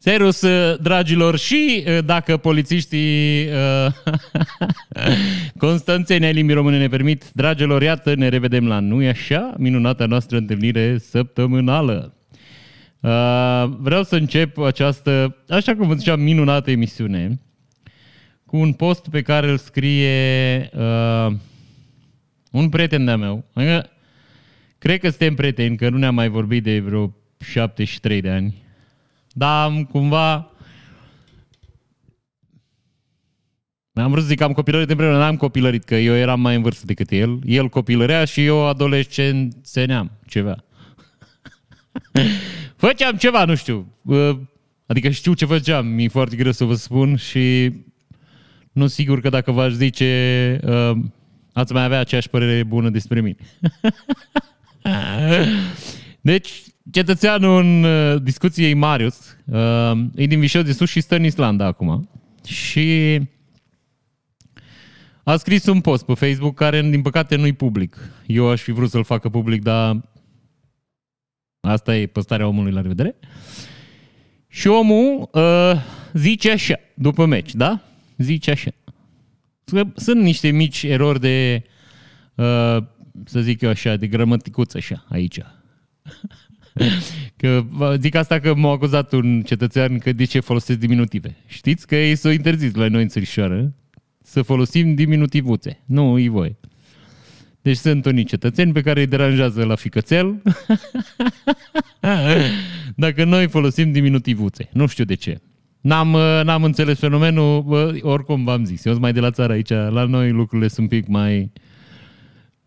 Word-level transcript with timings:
Serus, 0.00 0.40
uh, 0.40 0.78
dragilor, 0.80 1.38
și 1.38 1.84
uh, 1.86 1.98
dacă 2.04 2.36
polițiștii 2.36 3.46
uh, 3.46 3.92
Constanțeni 5.64 6.24
ai 6.24 6.32
limbii 6.32 6.54
române 6.54 6.78
ne 6.78 6.88
permit, 6.88 7.30
dragilor, 7.32 7.82
iată, 7.82 8.14
ne 8.14 8.28
revedem 8.28 8.66
la 8.66 8.80
nu 8.80 9.08
așa 9.08 9.54
minunata 9.56 10.06
noastră 10.06 10.36
întâlnire 10.36 10.98
săptămânală. 10.98 12.14
Uh, 13.00 13.64
vreau 13.78 14.02
să 14.02 14.16
încep 14.16 14.58
această, 14.58 15.36
așa 15.48 15.76
cum 15.76 15.88
vă 15.88 15.94
ziceam, 15.94 16.20
minunată 16.20 16.70
emisiune 16.70 17.40
cu 18.46 18.56
un 18.56 18.72
post 18.72 19.08
pe 19.08 19.22
care 19.22 19.50
îl 19.50 19.58
scrie 19.58 20.70
uh, 20.74 21.32
un 22.50 22.68
prieten 22.68 23.04
de-a 23.04 23.16
meu. 23.16 23.44
Adică, 23.52 23.90
cred 24.78 25.00
că 25.00 25.08
suntem 25.08 25.34
prieteni, 25.34 25.76
că 25.76 25.88
nu 25.88 25.98
ne-am 25.98 26.14
mai 26.14 26.28
vorbit 26.28 26.62
de 26.62 26.80
vreo 26.80 27.14
73 27.38 28.20
de 28.20 28.30
ani. 28.30 28.66
Dar 29.38 29.64
am 29.64 29.84
cumva... 29.84 30.50
Am 33.92 34.10
vrut 34.10 34.22
să 34.22 34.28
zic 34.28 34.38
că 34.38 34.44
am 34.44 34.52
copilărit 34.52 34.90
împreună, 34.90 35.18
n-am 35.18 35.36
copilărit, 35.36 35.84
că 35.84 35.94
eu 35.94 36.14
eram 36.14 36.40
mai 36.40 36.54
în 36.54 36.62
vârstă 36.62 36.86
decât 36.86 37.10
el. 37.10 37.38
El 37.44 37.68
copilărea 37.68 38.24
și 38.24 38.44
eu 38.44 38.66
adolescent 38.66 39.56
seneam 39.62 40.10
ceva. 40.26 40.64
Făceam 42.76 43.16
ceva, 43.16 43.44
nu 43.44 43.54
știu. 43.54 43.86
Adică 44.86 45.08
știu 45.08 45.34
ce 45.34 45.44
făceam, 45.44 45.86
mi-e 45.86 46.08
foarte 46.08 46.36
greu 46.36 46.52
să 46.52 46.64
vă 46.64 46.74
spun 46.74 47.16
și 47.16 47.72
nu 48.72 48.86
sigur 48.86 49.20
că 49.20 49.28
dacă 49.28 49.52
v-aș 49.52 49.72
zice 49.72 50.60
ați 51.52 51.72
mai 51.72 51.84
avea 51.84 51.98
aceeași 51.98 52.28
părere 52.28 52.62
bună 52.62 52.90
despre 52.90 53.20
mine. 53.20 53.36
Deci, 56.20 56.62
cetățeanul 56.90 57.62
în 57.62 57.84
uh, 57.84 58.22
discuției 58.22 58.74
Marius 58.74 59.36
uh, 59.44 59.92
e 60.14 60.26
din 60.26 60.40
Vișeu 60.40 60.62
de 60.62 60.72
Sus 60.72 60.88
și 60.88 61.00
stă 61.00 61.16
în 61.16 61.24
Islanda 61.24 61.64
acum. 61.64 62.10
Și 62.44 63.20
a 65.22 65.36
scris 65.36 65.66
un 65.66 65.80
post 65.80 66.04
pe 66.04 66.14
Facebook 66.14 66.54
care, 66.54 66.82
din 66.82 67.02
păcate, 67.02 67.36
nu-i 67.36 67.52
public. 67.52 67.98
Eu 68.26 68.48
aș 68.48 68.60
fi 68.60 68.72
vrut 68.72 68.90
să-l 68.90 69.04
facă 69.04 69.28
public, 69.28 69.62
dar 69.62 70.10
asta 71.60 71.96
e 71.96 72.06
postarea 72.06 72.46
omului 72.46 72.72
la 72.72 72.80
revedere. 72.80 73.16
Și 74.48 74.68
omul 74.68 75.28
uh, 75.32 75.72
zice 76.12 76.50
așa, 76.50 76.80
după 76.94 77.24
meci, 77.26 77.54
da? 77.54 77.80
Zice 78.16 78.50
așa. 78.50 78.70
Sunt 79.94 80.22
niște 80.22 80.50
mici 80.50 80.82
erori 80.82 81.20
de, 81.20 81.64
uh, 82.34 82.76
să 83.24 83.40
zic 83.40 83.60
eu 83.60 83.70
așa, 83.70 83.96
de 83.96 84.06
gramaticuță 84.06 84.76
așa, 84.76 85.04
aici. 85.08 85.38
Că 87.36 87.64
zic 87.98 88.14
asta 88.14 88.38
că 88.38 88.54
m-a 88.54 88.70
acuzat 88.70 89.12
un 89.12 89.42
cetățean 89.42 89.98
că 89.98 90.12
de 90.12 90.24
ce 90.24 90.40
folosesc 90.40 90.78
diminutive. 90.78 91.36
Știți 91.46 91.86
că 91.86 91.96
ei 91.96 92.16
s-au 92.16 92.30
interzis 92.30 92.74
la 92.74 92.88
noi 92.88 93.02
în 93.02 93.08
țărișoară 93.08 93.72
să 94.22 94.42
folosim 94.42 94.94
diminutivuțe. 94.94 95.80
Nu, 95.84 96.18
e 96.18 96.28
voi. 96.28 96.56
Deci 97.62 97.76
sunt 97.76 98.04
unii 98.04 98.24
cetățeni 98.24 98.72
pe 98.72 98.80
care 98.80 99.00
îi 99.00 99.06
deranjează 99.06 99.64
la 99.64 99.74
ficățel 99.74 100.42
dacă 102.94 103.24
noi 103.24 103.48
folosim 103.48 103.92
diminutivuțe. 103.92 104.68
Nu 104.72 104.86
știu 104.86 105.04
de 105.04 105.14
ce. 105.14 105.40
N-am, 105.80 106.08
n-am 106.44 106.64
înțeles 106.64 106.98
fenomenul, 106.98 107.64
oricum 108.02 108.44
v-am 108.44 108.64
zis, 108.64 108.84
eu 108.84 108.92
sunt 108.92 109.04
mai 109.04 109.12
de 109.12 109.20
la 109.20 109.30
țară 109.30 109.52
aici, 109.52 109.68
la 109.68 110.04
noi 110.04 110.30
lucrurile 110.30 110.68
sunt 110.68 110.90
un 110.92 110.98
pic 110.98 111.08
mai, 111.08 111.38
uh, 111.38 111.50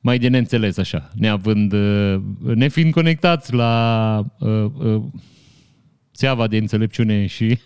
mai 0.01 0.19
de 0.19 0.27
neînțeles 0.27 0.77
așa, 0.77 1.11
neavând, 1.15 1.73
uh, 1.73 2.21
nefiind 2.55 2.93
conectați 2.93 3.53
la 3.53 4.23
uh, 4.39 4.65
uh, 4.73 5.01
țeava 6.13 6.47
de 6.47 6.57
înțelepciune 6.57 7.25
și 7.25 7.57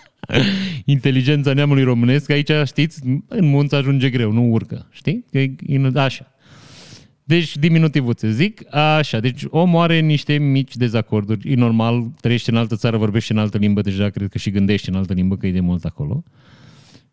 inteligența 0.84 1.52
neamului 1.52 1.82
românesc, 1.82 2.30
aici, 2.30 2.50
știți, 2.64 3.00
în 3.28 3.44
munță 3.46 3.76
ajunge 3.76 4.10
greu, 4.10 4.32
nu 4.32 4.50
urcă, 4.50 4.88
știi? 4.90 5.24
Că 5.30 5.38
e, 5.38 5.90
așa. 5.94 6.28
Deci, 7.26 7.56
diminutivuțe, 7.56 8.30
zic, 8.30 8.74
așa, 8.74 9.20
deci 9.20 9.42
omul 9.48 9.82
are 9.82 10.00
niște 10.00 10.38
mici 10.38 10.76
dezacorduri, 10.76 11.52
e 11.52 11.54
normal, 11.54 12.12
trăiește 12.20 12.50
în 12.50 12.56
altă 12.56 12.76
țară, 12.76 12.96
vorbește 12.96 13.32
în 13.32 13.38
altă 13.38 13.58
limbă, 13.58 13.80
deja 13.80 14.10
cred 14.10 14.28
că 14.28 14.38
și 14.38 14.50
gândește 14.50 14.90
în 14.90 14.96
altă 14.96 15.12
limbă, 15.12 15.36
că 15.36 15.46
e 15.46 15.52
de 15.52 15.60
mult 15.60 15.84
acolo. 15.84 16.22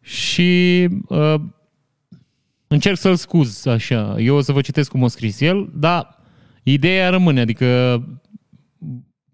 Și 0.01 0.87
uh, 1.07 1.35
încerc 2.73 2.97
să-l 2.97 3.15
scuz 3.15 3.65
așa. 3.65 4.15
Eu 4.19 4.35
o 4.35 4.41
să 4.41 4.51
vă 4.51 4.61
citesc 4.61 4.89
cum 4.89 5.01
o 5.01 5.07
scris 5.07 5.39
el, 5.39 5.69
dar 5.73 6.19
ideea 6.63 7.09
rămâne, 7.09 7.41
adică 7.41 8.01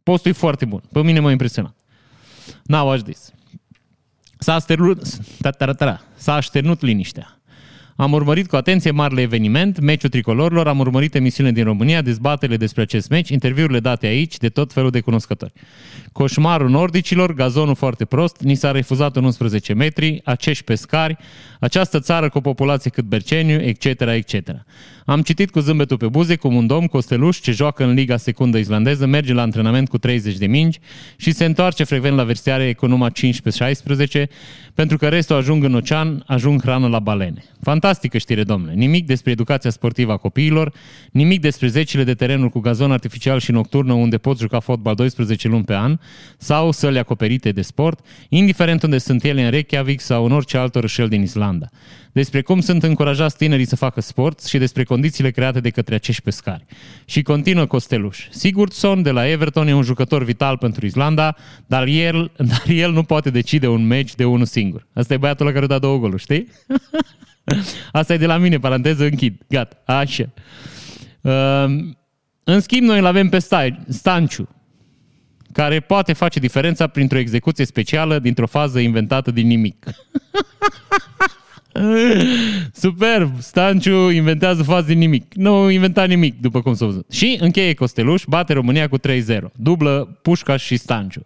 postul 0.04 0.32
e 0.32 0.34
foarte 0.34 0.66
bun. 0.66 0.82
Pe 0.92 1.02
mine 1.02 1.20
m-a 1.20 1.32
impresionat. 1.32 1.76
Now 2.64 2.88
watch 2.88 3.04
this. 3.04 3.32
S-a 4.40 4.54
așternut, 4.54 5.06
s-a 6.16 6.34
așternut 6.34 6.82
liniștea. 6.82 7.37
Am 8.00 8.14
urmărit 8.14 8.48
cu 8.48 8.56
atenție 8.56 8.92
marele 8.92 9.22
eveniment, 9.22 9.80
meciul 9.80 10.10
tricolorilor, 10.10 10.68
am 10.68 10.80
urmărit 10.80 11.16
emisiunile 11.16 11.56
din 11.56 11.64
România, 11.64 12.02
dezbatele 12.02 12.58
despre 12.58 12.82
acest 12.82 13.10
meci, 13.10 13.30
interviurile 13.30 13.80
date 13.80 14.06
aici 14.06 14.38
de 14.38 14.50
tot 14.50 14.74
felul 14.74 14.90
de 14.90 15.00
cunoscători. 15.00 15.54
Coșmarul 16.12 16.70
nordicilor, 16.70 17.34
gazonul 17.34 17.76
foarte 17.76 18.06
prost, 18.06 18.42
ni 18.42 18.56
s-a 18.56 18.72
refuzat 18.72 19.16
în 19.16 19.24
11 19.24 19.74
metri, 19.74 20.22
acești 20.24 20.64
pescari, 20.64 21.18
această 21.60 22.00
țară 22.00 22.30
cu 22.30 22.38
o 22.38 22.42
populație 22.42 22.92
cât 22.92 23.04
Berceniu, 23.04 23.60
etc., 23.60 23.86
etc. 23.86 24.50
Am 25.10 25.22
citit 25.22 25.52
cu 25.52 25.60
zâmbetul 25.60 25.98
pe 25.98 26.08
buze 26.08 26.36
cum 26.36 26.56
un 26.56 26.68
domn 26.68 26.88
Costeluș, 26.88 27.40
ce 27.40 27.52
joacă 27.52 27.84
în 27.84 27.94
Liga 27.94 28.18
Secundă 28.18 28.58
Islandeză, 28.58 29.06
merge 29.06 29.34
la 29.34 29.42
antrenament 29.42 29.90
cu 29.90 29.98
30 29.98 30.38
de 30.38 30.48
mingi 30.48 30.80
și 31.18 31.32
se 31.32 31.46
întoarce 31.46 31.84
frecvent 31.84 32.16
la 32.16 32.24
versiare 32.24 32.74
cu 32.74 32.86
numai 32.86 33.12
15-16, 33.12 34.28
pentru 34.74 34.98
că 34.98 35.08
restul 35.08 35.36
ajung 35.36 35.64
în 35.64 35.74
ocean, 35.74 36.24
ajung 36.26 36.62
hrană 36.62 36.88
la 36.88 37.00
balene. 37.00 37.44
Fantastică 37.62 38.18
știre, 38.18 38.44
domnule. 38.44 38.74
Nimic 38.74 39.06
despre 39.06 39.32
educația 39.32 39.70
sportivă 39.70 40.12
a 40.12 40.18
copiilor, 40.18 40.74
nimic 41.12 41.42
despre 41.42 41.68
zecile 41.68 42.04
de 42.04 42.14
terenuri 42.14 42.52
cu 42.52 42.60
gazon 42.60 42.92
artificial 42.92 43.40
și 43.40 43.52
nocturnă 43.52 43.94
unde 43.94 44.18
poți 44.18 44.42
juca 44.42 44.60
fotbal 44.60 44.96
12 44.96 45.48
luni 45.48 45.64
pe 45.64 45.76
an 45.76 46.00
sau 46.38 46.72
săli 46.72 46.98
acoperite 46.98 47.52
de 47.52 47.62
sport, 47.62 48.06
indiferent 48.30 48.84
unde 48.84 48.98
sunt 48.98 49.24
ele 49.24 49.44
în 49.44 49.50
Reykjavik 49.50 50.00
sau 50.00 50.26
în 50.26 50.32
orice 50.32 50.58
alt 50.58 50.76
orășel 50.76 51.08
din 51.08 51.22
Islanda 51.22 51.68
despre 52.18 52.42
cum 52.42 52.60
sunt 52.60 52.84
încurajați 52.84 53.38
tinerii 53.38 53.66
să 53.66 53.76
facă 53.76 54.02
sport 54.02 54.44
și 54.44 54.58
despre 54.58 54.84
condițiile 54.84 55.32
create 55.32 55.60
de 55.60 55.70
către 55.70 55.96
acești 55.96 56.22
pescari. 56.22 56.66
Și 57.06 57.22
continuă 57.22 57.66
Costeluș. 57.66 58.28
Sigurdsson 58.30 59.02
de 59.02 59.12
la 59.12 59.28
Everton 59.28 59.68
e 59.68 59.74
un 59.74 59.82
jucător 59.82 60.24
vital 60.24 60.58
pentru 60.58 60.86
Islanda, 60.86 61.36
dar 61.66 61.88
el, 61.88 62.32
dar 62.52 62.64
el 62.68 62.92
nu 62.92 63.04
poate 63.04 63.30
decide 63.30 63.68
un 63.68 63.88
meci 63.88 64.16
de 64.16 64.26
unul 64.26 64.46
singur. 64.46 64.88
Asta 64.94 65.14
e 65.14 65.18
băiatul 65.18 65.46
la 65.46 65.52
care 65.52 65.66
da 65.66 65.80
două 65.80 65.98
goluri, 65.98 66.22
știi? 66.22 66.48
Asta 67.92 68.14
e 68.14 68.18
de 68.18 68.26
la 68.26 68.38
mine, 68.38 68.60
paranteză, 68.60 69.04
închid. 69.04 69.42
Gata, 69.50 69.82
așa. 69.86 70.30
Uh, 71.22 71.66
în 72.44 72.60
schimb, 72.60 72.88
noi 72.88 73.00
îl 73.00 73.06
avem 73.06 73.30
pe 73.30 73.40
Stanciu, 73.88 74.50
care 75.52 75.80
poate 75.80 76.14
face 76.14 76.40
diferența 76.40 76.88
printr-o 76.88 77.18
execuție 77.18 77.66
specială 77.66 78.20
dintr-o 78.20 78.48
fază 78.48 78.80
inventată 78.80 79.32
din 79.32 79.48
nimic. 79.48 79.86
Superb! 82.74 83.42
Stanciu 83.42 84.10
inventează 84.10 84.64
faze 84.64 84.88
din 84.88 84.98
nimic. 84.98 85.34
Nu 85.34 85.70
inventa 85.70 86.04
nimic, 86.04 86.42
după 86.42 86.62
cum 86.62 86.74
s-a 86.74 86.86
văzut. 86.86 87.12
Și 87.12 87.38
încheie 87.40 87.74
Costeluș, 87.74 88.24
bate 88.28 88.54
România 88.54 88.88
cu 88.88 89.00
3-0. 89.00 89.02
Dublă 89.56 90.20
Pușca 90.22 90.58
și 90.58 90.78
Stanciu. 90.78 91.24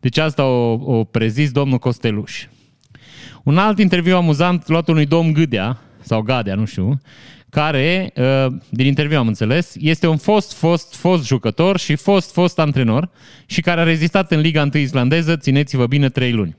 Deci 0.00 0.18
asta 0.18 0.44
o, 0.44 0.72
o 0.72 1.04
prezis 1.04 1.50
domnul 1.50 1.78
Costeluș. 1.78 2.46
Un 3.42 3.58
alt 3.58 3.78
interviu 3.78 4.16
amuzant 4.16 4.68
luat 4.68 4.88
unui 4.88 5.06
domn 5.06 5.32
Gâdea, 5.32 5.78
sau 6.00 6.22
Gadea, 6.22 6.54
nu 6.54 6.64
știu, 6.64 7.00
care, 7.50 8.12
uh, 8.16 8.52
din 8.68 8.86
interviu 8.86 9.18
am 9.18 9.26
înțeles, 9.26 9.74
este 9.78 10.06
un 10.06 10.16
fost, 10.16 10.52
fost, 10.52 10.94
fost 10.94 11.26
jucător 11.26 11.78
și 11.78 11.94
fost, 11.94 12.32
fost 12.32 12.58
antrenor 12.58 13.10
și 13.46 13.60
care 13.60 13.80
a 13.80 13.84
rezistat 13.84 14.32
în 14.32 14.40
Liga 14.40 14.62
1 14.62 14.82
islandeză, 14.82 15.36
țineți-vă 15.36 15.86
bine, 15.86 16.08
3 16.08 16.32
luni 16.32 16.56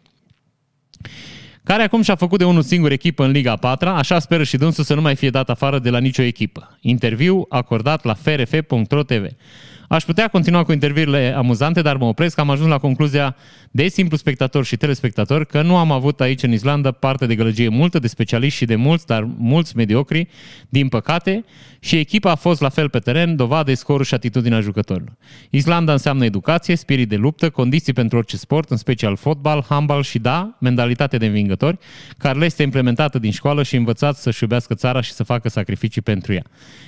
care 1.67 1.83
acum 1.83 2.01
și-a 2.01 2.15
făcut 2.15 2.37
de 2.37 2.45
unul 2.45 2.61
singur 2.61 2.91
echipă 2.91 3.23
în 3.23 3.31
Liga 3.31 3.55
4 3.55 3.89
așa 3.89 4.19
speră 4.19 4.43
și 4.43 4.57
dânsul 4.57 4.83
să 4.83 4.93
nu 4.93 5.01
mai 5.01 5.15
fie 5.15 5.29
dat 5.29 5.49
afară 5.49 5.79
de 5.79 5.89
la 5.89 5.99
nicio 5.99 6.21
echipă. 6.21 6.77
Interviu 6.81 7.45
acordat 7.49 8.03
la 8.03 8.13
frf.ro 8.13 9.03
TV. 9.03 9.25
Aș 9.87 10.03
putea 10.03 10.27
continua 10.27 10.63
cu 10.63 10.71
interviurile 10.71 11.33
amuzante, 11.37 11.81
dar 11.81 11.97
mă 11.97 12.05
opresc. 12.05 12.39
Am 12.39 12.49
ajuns 12.49 12.69
la 12.69 12.77
concluzia 12.77 13.35
de 13.71 13.87
simplu 13.87 14.17
spectator 14.17 14.65
și 14.65 14.77
telespectator 14.77 15.45
că 15.45 15.61
nu 15.61 15.77
am 15.77 15.91
avut 15.91 16.21
aici 16.21 16.43
în 16.43 16.51
Islanda 16.51 16.91
parte 16.91 17.25
de 17.25 17.35
gălăgie 17.35 17.69
multă, 17.69 17.99
de 17.99 18.07
specialiști 18.07 18.57
și 18.57 18.65
de 18.65 18.75
mulți, 18.75 19.05
dar 19.05 19.27
mulți 19.37 19.75
mediocri, 19.75 20.27
din 20.69 20.87
păcate, 20.87 21.45
și 21.79 21.97
echipa 21.97 22.31
a 22.31 22.35
fost 22.35 22.61
la 22.61 22.69
fel 22.69 22.89
pe 22.89 22.99
teren, 22.99 23.35
dovadă 23.35 23.63
de 23.63 23.73
scorul 23.73 24.05
și 24.05 24.13
atitudinea 24.13 24.59
jucătorilor. 24.59 25.17
Islanda 25.49 25.91
înseamnă 25.91 26.25
educație, 26.25 26.75
spirit 26.75 27.09
de 27.09 27.15
luptă, 27.15 27.49
condiții 27.49 27.93
pentru 27.93 28.17
orice 28.17 28.37
sport, 28.37 28.69
în 28.69 28.77
special 28.77 29.15
fotbal, 29.15 29.65
handbal 29.69 30.03
și, 30.03 30.19
da, 30.19 30.57
mentalitate 30.59 31.17
de 31.17 31.25
învingători, 31.25 31.77
care 32.17 32.39
le 32.39 32.45
este 32.45 32.63
implementată 32.63 33.19
din 33.19 33.31
școală 33.31 33.63
și 33.63 33.75
învățați 33.75 34.21
să-și 34.21 34.43
iubească 34.43 34.73
țara 34.73 35.01
și 35.01 35.11
să 35.11 35.23
facă 35.23 35.49
sacrificii 35.49 36.01
pentru 36.01 36.33
ea. 36.33 36.43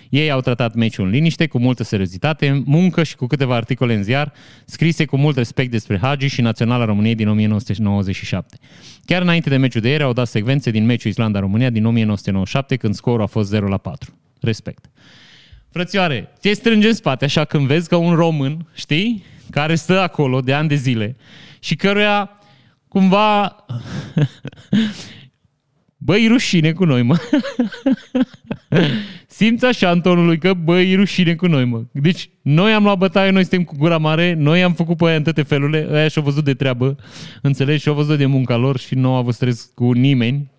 Ei 0.09 0.31
au 0.31 0.41
tratat 0.41 0.73
meciul 0.73 1.05
în 1.05 1.11
liniște, 1.11 1.47
cu 1.47 1.59
multă 1.59 1.83
seriozitate, 1.83 2.61
muncă 2.65 2.88
muncă 2.89 3.03
și 3.03 3.15
cu 3.15 3.27
câteva 3.27 3.55
articole 3.55 3.93
în 3.93 4.03
ziar, 4.03 4.33
scrise 4.65 5.05
cu 5.05 5.17
mult 5.17 5.37
respect 5.37 5.71
despre 5.71 5.99
Hagi 6.01 6.27
și 6.27 6.41
Naționala 6.41 6.85
României 6.85 7.15
din 7.15 7.27
1997. 7.27 8.57
Chiar 9.05 9.21
înainte 9.21 9.49
de 9.49 9.57
meciul 9.57 9.81
de 9.81 9.89
ieri 9.89 10.03
au 10.03 10.13
dat 10.13 10.27
secvențe 10.27 10.71
din 10.71 10.85
meciul 10.85 11.11
Islanda-România 11.11 11.69
din 11.69 11.85
1997, 11.85 12.75
când 12.75 12.93
scorul 12.93 13.21
a 13.21 13.25
fost 13.25 13.49
0 13.49 13.67
la 13.67 13.77
4. 13.77 14.13
Respect. 14.41 14.85
Frățioare, 15.71 16.29
te 16.41 16.53
strânge 16.53 16.87
în 16.87 16.93
spate 16.93 17.25
așa 17.25 17.45
când 17.45 17.67
vezi 17.67 17.87
că 17.87 17.95
un 17.95 18.15
român, 18.15 18.67
știi, 18.73 19.23
care 19.49 19.75
stă 19.75 19.99
acolo 19.99 20.39
de 20.39 20.53
ani 20.53 20.67
de 20.67 20.75
zile 20.75 21.15
și 21.59 21.75
căruia 21.75 22.29
cumva 22.87 23.45
Băi, 26.01 26.27
rușine 26.27 26.71
cu 26.71 26.85
noi, 26.85 27.01
mă. 27.01 27.17
Simți 29.39 29.65
așa 29.65 29.91
în 29.91 30.01
tonul 30.01 30.25
lui 30.25 30.37
că, 30.37 30.53
băi, 30.53 30.95
rușine 30.95 31.35
cu 31.35 31.47
noi, 31.47 31.65
mă. 31.65 31.83
Deci, 31.91 32.29
noi 32.41 32.73
am 32.73 32.83
luat 32.83 32.97
bătaie, 32.97 33.29
noi 33.31 33.41
suntem 33.41 33.63
cu 33.63 33.75
gura 33.77 33.97
mare, 33.97 34.33
noi 34.33 34.63
am 34.63 34.73
făcut 34.73 34.97
pe 34.97 35.05
aia 35.05 35.15
în 35.15 35.23
toate 35.23 35.41
felurile, 35.41 35.87
aia 35.91 36.07
și-au 36.07 36.23
văzut 36.23 36.43
de 36.43 36.53
treabă, 36.53 36.95
înțelegi, 37.41 37.81
și-au 37.81 37.95
văzut 37.95 38.17
de 38.17 38.25
munca 38.25 38.55
lor 38.55 38.77
și 38.77 38.95
nu 38.95 39.09
au 39.09 39.15
avut 39.15 39.33
stres 39.33 39.71
cu 39.75 39.91
nimeni. 39.91 40.51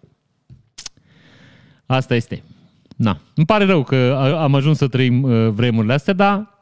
Asta 1.86 2.14
este. 2.14 2.42
Na, 2.96 3.20
îmi 3.34 3.46
pare 3.46 3.64
rău 3.64 3.82
că 3.82 4.36
am 4.38 4.54
ajuns 4.54 4.76
să 4.76 4.88
trăim 4.88 5.22
uh, 5.22 5.48
vremurile 5.48 5.92
astea, 5.92 6.14
dar 6.14 6.58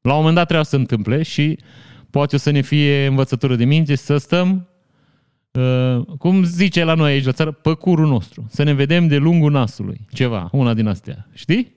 la 0.00 0.12
un 0.12 0.18
moment 0.18 0.34
dat 0.34 0.44
trebuie 0.44 0.64
să 0.64 0.70
se 0.70 0.76
întâmple 0.76 1.22
și 1.22 1.58
poate 2.10 2.34
o 2.34 2.38
să 2.38 2.50
ne 2.50 2.60
fie 2.60 3.06
învățătură 3.06 3.56
de 3.56 3.64
minte 3.64 3.94
să 3.94 4.16
stăm 4.16 4.67
Uh, 4.67 4.67
cum 6.18 6.44
zice 6.44 6.84
la 6.84 6.94
noi 6.94 7.12
aici 7.12 7.24
la 7.24 7.32
țară, 7.32 7.52
păcurul 7.52 8.06
nostru. 8.06 8.46
Să 8.50 8.62
ne 8.62 8.72
vedem 8.72 9.06
de 9.06 9.16
lungul 9.16 9.50
nasului. 9.50 10.00
Ceva, 10.12 10.48
una 10.52 10.74
din 10.74 10.86
astea. 10.86 11.28
Știi? 11.34 11.76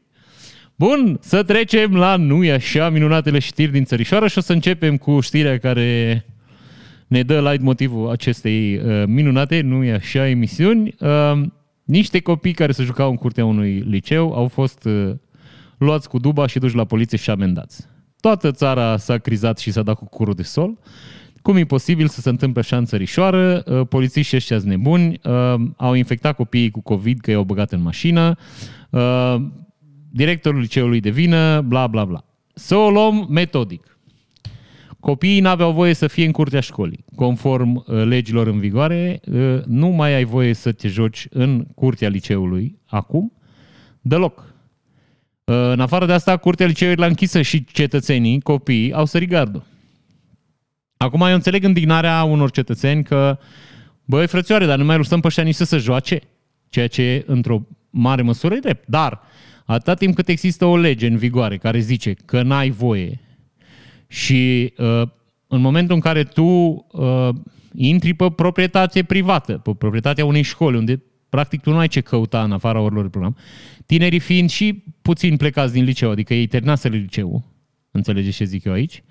Bun, 0.76 1.18
să 1.22 1.44
trecem 1.44 1.96
la 1.96 2.16
nu 2.16 2.52
așa 2.54 2.90
minunatele 2.90 3.40
știri 3.40 3.72
din 3.72 3.84
țărișoară 3.84 4.28
și 4.28 4.38
o 4.38 4.42
să 4.42 4.54
începem 4.54 4.98
cu 4.98 5.20
știrea 5.20 5.58
care 5.58 6.26
ne 7.08 7.24
dă 7.24 7.42
light 7.42 7.62
motivul 7.62 8.10
acestei 8.10 8.78
uh, 8.78 9.04
minunate, 9.06 9.62
nu 9.62 9.84
e 9.84 9.94
așa, 9.94 10.28
emisiuni. 10.28 10.96
Uh, 11.00 11.42
niște 11.84 12.20
copii 12.20 12.54
care 12.54 12.72
se 12.72 12.84
jucau 12.84 13.10
în 13.10 13.16
curtea 13.16 13.46
unui 13.46 13.80
liceu 13.80 14.34
au 14.34 14.48
fost 14.48 14.86
uh, 14.86 15.14
luați 15.78 16.10
cu 16.10 16.20
duba 16.20 16.48
și 16.48 16.60
duși 16.60 16.76
la 16.76 16.86
poliție 16.86 17.18
și 17.18 17.30
amendați. 17.30 17.88
Toată 18.20 18.52
țara 18.52 18.98
s-a 18.98 19.18
crizat 19.18 19.58
și 19.58 19.72
s-a 19.72 19.82
dat 19.82 19.96
cu 19.96 20.06
curul 20.06 20.34
de 20.34 20.44
sol. 20.44 20.78
Cum 21.42 21.56
e 21.56 21.64
posibil 21.64 22.08
să 22.08 22.22
se 22.22 22.30
întâmple 22.30 22.62
așa 22.62 22.78
în 22.78 22.86
țărișoară? 22.86 23.64
Uh, 23.66 23.88
polițiștii 23.88 24.38
ăștia 24.38 24.60
nebuni 24.64 25.20
uh, 25.24 25.54
au 25.78 25.94
infectat 25.94 26.36
copiii 26.36 26.72
cu 26.72 26.82
COVID 26.82 27.20
că 27.20 27.32
i-au 27.32 27.44
băgat 27.44 27.72
în 27.72 27.82
mașină, 27.82 28.36
uh, 28.90 29.36
directorul 30.10 30.60
liceului 30.60 31.00
de 31.00 31.10
vină, 31.10 31.62
bla 31.62 31.88
bla 31.88 32.06
bla. 32.06 32.26
Să 32.54 32.76
o 32.76 32.90
luăm 32.90 33.28
metodic. 33.30 33.98
Copiii 35.00 35.40
n-aveau 35.40 35.72
voie 35.72 35.94
să 35.94 36.08
fie 36.08 36.26
în 36.26 36.32
curtea 36.32 36.60
școlii. 36.60 37.06
Conform 37.16 37.84
legilor 38.08 38.48
în 38.48 38.60
vigoare, 38.60 39.20
nu 39.66 39.88
mai 39.88 40.14
ai 40.14 40.24
voie 40.24 40.54
să 40.54 40.72
te 40.72 40.88
joci 40.88 41.28
în 41.30 41.66
curtea 41.76 42.10
liceului 42.10 42.80
acum, 42.86 43.34
deloc. 44.02 44.54
În 45.44 45.80
afară 45.80 46.06
de 46.06 46.14
asta, 46.14 46.38
curtea 46.38 46.66
liceului 46.66 46.96
l-a 46.96 47.06
închisă 47.06 47.42
și 47.42 47.64
cetățenii, 47.64 48.42
copiii, 48.42 48.94
au 48.94 49.06
sărit 49.06 49.30
gardul. 49.30 49.64
Acum 51.02 51.22
eu 51.22 51.34
înțeleg 51.34 51.64
indignarea 51.64 52.24
unor 52.24 52.52
cetățeni 52.52 53.04
că, 53.04 53.38
băi 54.06 54.28
frățioare, 54.28 54.66
dar 54.66 54.78
nu 54.78 54.86
mai 54.86 54.98
lăsăm 54.98 55.20
pe 55.20 55.28
ăștia 55.28 55.44
nici 55.44 55.56
să 55.56 55.64
se 55.64 55.78
joace, 55.78 56.20
ceea 56.70 56.88
ce 56.88 57.24
într-o 57.28 57.62
mare 57.90 58.22
măsură 58.22 58.54
e 58.54 58.60
drept. 58.60 58.88
Dar, 58.88 59.22
atâta 59.66 59.94
timp 59.94 60.16
cât 60.16 60.28
există 60.28 60.66
o 60.66 60.78
lege 60.78 61.08
în 61.08 61.18
vigoare 61.18 61.58
care 61.58 61.80
zice 61.80 62.14
că 62.26 62.42
n-ai 62.42 62.70
voie 62.70 63.20
și 64.08 64.74
uh, 64.78 65.02
în 65.48 65.62
momentul 65.62 65.96
în 65.96 66.02
care 66.02 66.24
tu 66.24 66.44
uh, 66.44 67.30
intri 67.74 68.14
pe 68.14 68.32
proprietate 68.32 69.04
privată, 69.04 69.54
pe 69.54 69.74
proprietatea 69.74 70.26
unei 70.26 70.42
școli, 70.42 70.78
unde 70.78 71.04
practic 71.30 71.62
tu 71.62 71.72
nu 71.72 71.78
ai 71.78 71.88
ce 71.88 72.02
căuta 72.02 72.44
în 72.44 72.52
afara 72.52 72.80
orilor 72.80 73.04
de 73.04 73.10
program, 73.10 73.38
tinerii 73.86 74.20
fiind 74.20 74.50
și 74.50 74.84
puțin 75.02 75.38
plecați 75.38 75.74
din 75.74 75.84
liceu, 75.84 76.12
adică 76.12 76.34
ei 76.34 76.48
terminaseră 76.48 76.96
liceul, 76.96 77.44
înțelegeți 77.92 78.36
ce 78.36 78.44
zic 78.44 78.64
eu 78.64 78.74
aici, 78.74 79.04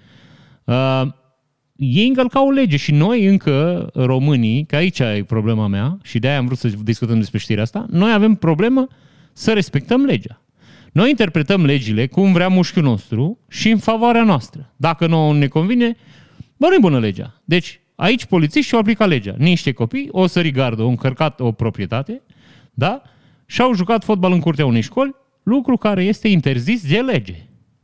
uh, 0.64 1.18
ei 1.80 2.08
încălcau 2.08 2.46
o 2.46 2.50
lege 2.50 2.76
și 2.76 2.92
noi 2.92 3.26
încă, 3.26 3.90
românii, 3.94 4.64
că 4.64 4.76
aici 4.76 4.98
e 4.98 5.24
problema 5.26 5.66
mea 5.66 5.98
și 6.02 6.18
de-aia 6.18 6.38
am 6.38 6.44
vrut 6.46 6.58
să 6.58 6.68
discutăm 6.68 7.18
despre 7.18 7.38
știrea 7.38 7.62
asta, 7.62 7.86
noi 7.90 8.12
avem 8.12 8.34
problemă 8.34 8.86
să 9.32 9.52
respectăm 9.52 10.04
legea. 10.04 10.42
Noi 10.92 11.10
interpretăm 11.10 11.64
legile 11.64 12.06
cum 12.06 12.32
vrea 12.32 12.48
mușchiul 12.48 12.82
nostru 12.82 13.38
și 13.48 13.70
în 13.70 13.78
favoarea 13.78 14.22
noastră. 14.22 14.72
Dacă 14.76 15.06
nu 15.06 15.32
ne 15.32 15.46
convine, 15.46 15.96
bă, 16.56 16.66
nu 16.70 16.80
bună 16.80 16.98
legea. 16.98 17.40
Deci, 17.44 17.80
aici 17.94 18.24
polițiștii 18.24 18.74
au 18.74 18.80
aplicat 18.80 19.08
legea. 19.08 19.34
Niște 19.38 19.72
copii 19.72 20.08
o 20.10 20.26
sări 20.26 20.50
gardă, 20.50 20.82
au 20.82 20.88
încărcat 20.88 21.40
o 21.40 21.52
proprietate, 21.52 22.22
da? 22.74 23.02
Și 23.46 23.60
au 23.60 23.74
jucat 23.74 24.04
fotbal 24.04 24.32
în 24.32 24.40
curtea 24.40 24.66
unei 24.66 24.80
școli, 24.80 25.14
lucru 25.42 25.76
care 25.76 26.04
este 26.04 26.28
interzis 26.28 26.88
de 26.88 26.98
lege. 26.98 27.34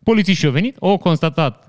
Polițiștii 0.03 0.47
au 0.47 0.53
venit, 0.53 0.77
au 0.81 0.97
constatat 0.97 1.66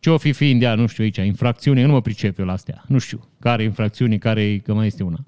ce 0.00 0.10
o 0.10 0.18
fi 0.18 0.32
fi 0.32 0.50
India, 0.50 0.74
nu 0.74 0.86
știu 0.86 1.04
aici, 1.04 1.16
infracțiune, 1.16 1.84
nu 1.84 1.92
mă 1.92 2.00
pricep 2.00 2.38
eu 2.38 2.44
la 2.44 2.52
astea. 2.52 2.84
Nu 2.86 2.98
știu 2.98 3.28
care 3.40 3.62
infracțiune, 3.62 4.16
care 4.16 4.58
că 4.58 4.74
mai 4.74 4.86
este 4.86 5.02
una. 5.02 5.24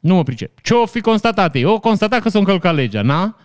Nu 0.00 0.14
mă 0.14 0.22
pricep. 0.22 0.60
Ce 0.60 0.74
o 0.74 0.86
fi 0.86 1.00
constatat 1.00 1.54
ei? 1.54 1.64
O 1.64 1.80
constatat 1.80 2.22
că 2.22 2.28
s-a 2.28 2.38
încălcat 2.38 2.74
legea, 2.74 3.02
na? 3.02 3.36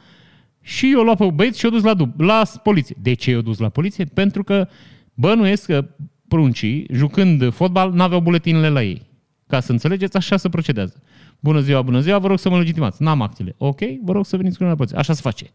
Și 0.62 0.92
eu 0.92 1.02
luat 1.02 1.18
pe 1.18 1.26
băieți 1.34 1.60
și 1.60 1.66
o 1.66 1.70
dus 1.70 1.84
la, 1.84 1.94
la 2.18 2.44
poliție. 2.64 2.96
De 3.02 3.14
ce 3.14 3.32
i-o 3.32 3.42
dus 3.42 3.58
la 3.58 3.70
poliție? 3.70 4.06
Pentru 4.06 4.44
că 4.44 4.68
bănuiesc 5.14 5.66
că 5.66 5.90
pruncii, 6.28 6.88
jucând 6.92 7.54
fotbal, 7.54 7.92
n-aveau 7.92 8.22
buletinele 8.22 8.70
la 8.70 8.84
ei. 8.84 9.02
Ca 9.48 9.60
să 9.60 9.72
înțelegeți, 9.72 10.18
așa 10.18 10.38
se 10.38 10.50
procedează. 10.50 11.02
Bună 11.44 11.60
ziua, 11.60 11.82
bună 11.82 12.00
ziua, 12.00 12.18
vă 12.18 12.28
rog 12.28 12.40
să 12.40 12.50
mă 12.50 12.58
legitimați. 12.58 13.02
N-am 13.02 13.22
actele. 13.22 13.56
Ok, 13.58 13.80
vă 14.04 14.12
rog 14.12 14.26
să 14.26 14.38
veniți 14.38 14.58
cu 14.58 14.64
la 14.64 14.76
poliție. 14.76 14.98
Așa 14.98 15.14
se 15.14 15.22
face. 15.22 15.54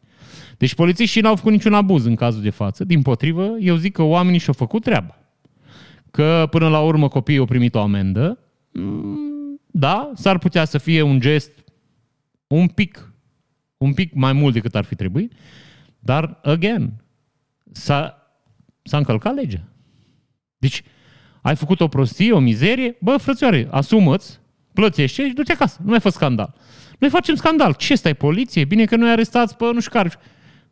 Deci 0.59 0.75
polițiștii 0.75 1.21
n-au 1.21 1.37
făcut 1.37 1.52
niciun 1.52 1.75
abuz 1.75 2.04
în 2.04 2.14
cazul 2.14 2.42
de 2.42 2.50
față. 2.50 2.85
Din 2.85 3.02
potrivă, 3.02 3.57
eu 3.61 3.76
zic 3.76 3.92
că 3.92 4.02
oamenii 4.02 4.38
și-au 4.38 4.54
făcut 4.54 4.83
treaba. 4.83 5.18
Că 6.11 6.47
până 6.50 6.68
la 6.68 6.80
urmă 6.80 7.09
copiii 7.09 7.38
au 7.38 7.45
primit 7.45 7.75
o 7.75 7.80
amendă. 7.80 8.38
Mm, 8.73 9.61
da, 9.66 10.11
s-ar 10.14 10.38
putea 10.38 10.64
să 10.64 10.78
fie 10.78 11.02
un 11.02 11.21
gest 11.21 11.50
un 12.47 12.68
pic, 12.68 13.12
un 13.76 13.95
pic 13.95 14.14
mai 14.14 14.33
mult 14.33 14.54
decât 14.54 14.75
ar 14.75 14.85
fi 14.85 14.95
trebuit, 14.95 15.33
dar, 15.99 16.38
again, 16.42 16.92
s-a, 17.73 18.16
s-a 18.83 18.97
încălcat 18.97 19.35
legea. 19.35 19.68
Deci, 20.59 20.83
ai 21.42 21.57
făcut 21.57 21.80
o 21.80 21.88
prostie, 21.88 22.33
o 22.33 22.38
mizerie, 22.38 22.97
bă, 23.00 23.16
frățioare, 23.16 23.68
asumă-ți, 23.71 24.40
plătește 24.78 25.26
și 25.26 25.32
du-te 25.35 25.52
acasă. 25.52 25.78
Nu 25.85 25.90
mai 25.90 26.00
fă 26.00 26.08
scandal. 26.08 26.54
Noi 26.99 27.11
facem 27.11 27.35
scandal. 27.35 27.75
Ce 27.75 27.94
stai, 27.94 28.14
poliție? 28.14 28.64
Bine 28.64 28.85
că 28.85 28.97
noi 28.97 29.11
arestați 29.11 29.56
pe 29.56 29.64
nu 29.73 29.80
știu 29.80 29.90
care. 29.92 30.11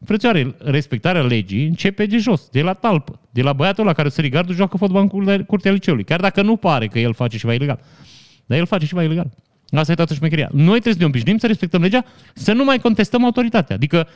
Frățioare, 0.05 0.55
respectarea 0.59 1.23
legii 1.23 1.67
începe 1.67 2.07
de 2.07 2.19
jos, 2.19 2.49
de 2.51 2.63
la 2.63 2.73
talpă, 2.73 3.21
de 3.31 3.43
la 3.43 3.53
băiatul 3.53 3.83
ăla 3.83 3.93
care 3.93 4.09
sări 4.09 4.29
gardul, 4.29 4.55
joacă 4.55 4.77
fotbal 4.77 5.11
în 5.13 5.43
curtea 5.43 5.73
liceului. 5.73 6.05
Chiar 6.05 6.21
dacă 6.21 6.43
nu 6.43 6.57
pare 6.57 6.87
că 6.87 6.99
el 6.99 7.15
face 7.15 7.39
ceva 7.39 7.55
ilegal. 7.55 7.81
Dar 8.47 8.59
el 8.59 8.67
face 8.67 8.87
ceva 8.87 9.03
ilegal. 9.03 9.31
Asta 9.71 9.93
e 9.93 9.95
toată 9.95 10.15
șmecheria. 10.15 10.49
Noi 10.53 10.81
trebuie 10.81 10.93
să 10.93 10.99
ne 10.99 11.05
obișnuim 11.05 11.39
să 11.39 11.47
respectăm 11.47 11.81
legea, 11.81 12.05
să 12.35 12.53
nu 12.53 12.65
mai 12.65 12.79
contestăm 12.79 13.25
autoritatea. 13.25 13.77
Adică 13.77 14.09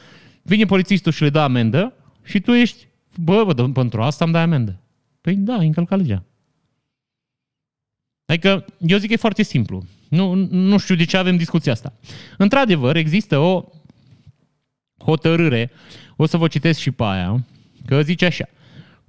vine 0.43 0.65
polițistul 0.65 1.13
și 1.13 1.23
le 1.23 1.31
dă 1.31 1.41
amendă 1.41 1.93
și 2.25 2.41
tu 2.41 2.53
ești, 2.53 2.87
bă, 3.17 3.45
bă, 3.45 3.69
pentru 3.69 4.03
asta 4.03 4.25
îmi 4.25 4.33
dai 4.33 4.43
amendă. 4.43 4.81
Păi 5.21 5.35
da, 5.35 5.55
încălca 5.55 5.97
legea. 5.97 6.25
Adică 8.31 8.65
eu 8.79 8.99
zic 8.99 9.07
că 9.07 9.13
e 9.13 9.17
foarte 9.17 9.43
simplu. 9.43 9.85
Nu, 10.09 10.35
nu 10.51 10.79
știu 10.79 10.95
de 10.95 11.05
ce 11.05 11.17
avem 11.17 11.37
discuția 11.37 11.73
asta. 11.73 11.93
Într-adevăr, 12.37 12.97
există 12.97 13.39
o 13.39 13.65
hotărâre, 15.05 15.71
o 16.17 16.27
să 16.27 16.37
vă 16.37 16.49
citesc 16.49 16.79
și 16.79 16.91
pe 16.91 17.03
aia, 17.03 17.45
că 17.87 18.03
zice 18.03 18.27
așa. 18.27 18.45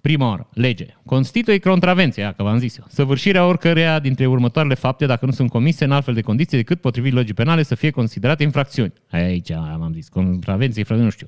Prima 0.02 0.28
oară, 0.28 0.50
lege. 0.54 0.86
Constituie 1.06 1.60
contravenție, 1.60 2.34
că 2.38 2.44
v-am 2.44 2.58
zis 2.58 2.78
eu. 2.78 2.86
Săvârșirea 2.90 3.46
oricăreia 3.46 4.00
dintre 4.00 4.26
următoarele 4.26 4.74
fapte, 4.74 5.06
dacă 5.06 5.26
nu 5.26 5.32
sunt 5.32 5.50
comise 5.50 5.84
în 5.84 5.92
altfel 5.92 6.14
de 6.14 6.22
condiții 6.22 6.58
decât 6.58 6.82
potrivit 6.82 7.14
legii 7.14 7.34
penale, 7.34 7.64
să 7.64 7.76
fie 7.76 7.90
considerate 7.90 8.44
infracțiuni. 8.44 8.94
Aici 9.10 9.52
am 9.52 9.92
zis, 9.94 10.10
contravenție, 10.10 10.80
infracțiune, 10.80 11.04
nu 11.04 11.10
știu. 11.10 11.28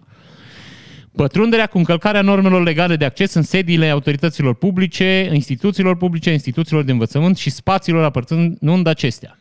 Pătrunderea 1.15 1.67
cu 1.67 1.77
încălcarea 1.77 2.21
normelor 2.21 2.63
legale 2.63 2.95
de 2.95 3.05
acces 3.05 3.33
în 3.33 3.41
sediile 3.41 3.89
autorităților 3.89 4.55
publice, 4.55 5.29
instituțiilor 5.33 5.97
publice, 5.97 6.31
instituțiilor 6.31 6.83
de 6.83 6.91
învățământ 6.91 7.37
și 7.37 7.49
spațiilor 7.49 8.03
apărțânând 8.03 8.87
acestea. 8.87 9.39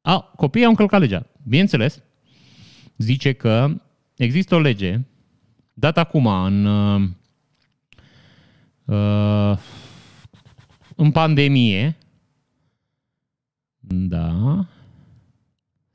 A, 0.00 0.20
copiii 0.20 0.64
au 0.64 0.70
încălcat 0.70 1.00
legea. 1.00 1.26
Bineînțeles, 1.42 2.02
zice 2.96 3.32
că 3.32 3.80
există 4.16 4.54
o 4.54 4.60
lege 4.60 5.00
dată 5.72 6.00
acum 6.00 6.26
în, 6.26 6.64
uh, 8.84 9.58
în 10.96 11.10
pandemie. 11.10 11.96
Da. 13.78 14.66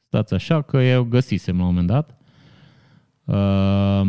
Stați 0.08 0.34
așa 0.34 0.62
că 0.62 0.78
eu 0.78 1.04
găsisem 1.04 1.58
la 1.58 1.62
un 1.62 1.68
moment 1.68 1.88
dat. 1.88 2.20
Uh, 3.26 4.02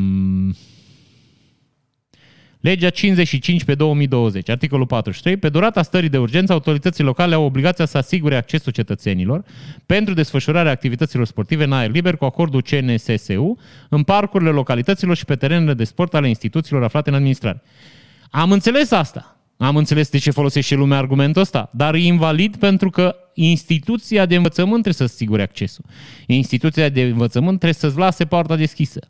Legea 2.66 2.90
55 2.90 3.64
pe 3.64 3.74
2020, 3.74 4.48
articolul 4.48 4.86
43, 4.86 5.36
pe 5.36 5.48
durata 5.48 5.82
stării 5.82 6.08
de 6.08 6.18
urgență, 6.18 6.52
autoritățile 6.52 7.06
locale 7.06 7.34
au 7.34 7.44
obligația 7.44 7.84
să 7.84 7.98
asigure 7.98 8.36
accesul 8.36 8.72
cetățenilor 8.72 9.44
pentru 9.86 10.14
desfășurarea 10.14 10.72
activităților 10.72 11.26
sportive 11.26 11.64
în 11.64 11.72
aer 11.72 11.90
liber 11.90 12.16
cu 12.16 12.24
acordul 12.24 12.62
CNSSU 12.62 13.58
în 13.88 14.02
parcurile 14.02 14.50
localităților 14.50 15.16
și 15.16 15.24
pe 15.24 15.36
terenurile 15.36 15.74
de 15.74 15.84
sport 15.84 16.14
ale 16.14 16.28
instituțiilor 16.28 16.82
aflate 16.82 17.08
în 17.08 17.14
administrare. 17.14 17.62
Am 18.30 18.52
înțeles 18.52 18.90
asta. 18.90 19.35
Am 19.56 19.76
înțeles 19.76 20.10
de 20.10 20.18
ce 20.18 20.30
folosește 20.30 20.74
lumea 20.74 20.98
argumentul 20.98 21.42
ăsta, 21.42 21.70
dar 21.72 21.94
e 21.94 21.98
invalid 21.98 22.56
pentru 22.56 22.90
că 22.90 23.16
instituția 23.34 24.26
de 24.26 24.36
învățământ 24.36 24.82
trebuie 24.82 25.08
să 25.08 25.14
asigure 25.14 25.42
accesul. 25.42 25.84
Instituția 26.26 26.88
de 26.88 27.02
învățământ 27.02 27.58
trebuie 27.58 27.72
să-ți 27.72 27.98
lase 27.98 28.24
poarta 28.24 28.56
deschisă. 28.56 29.00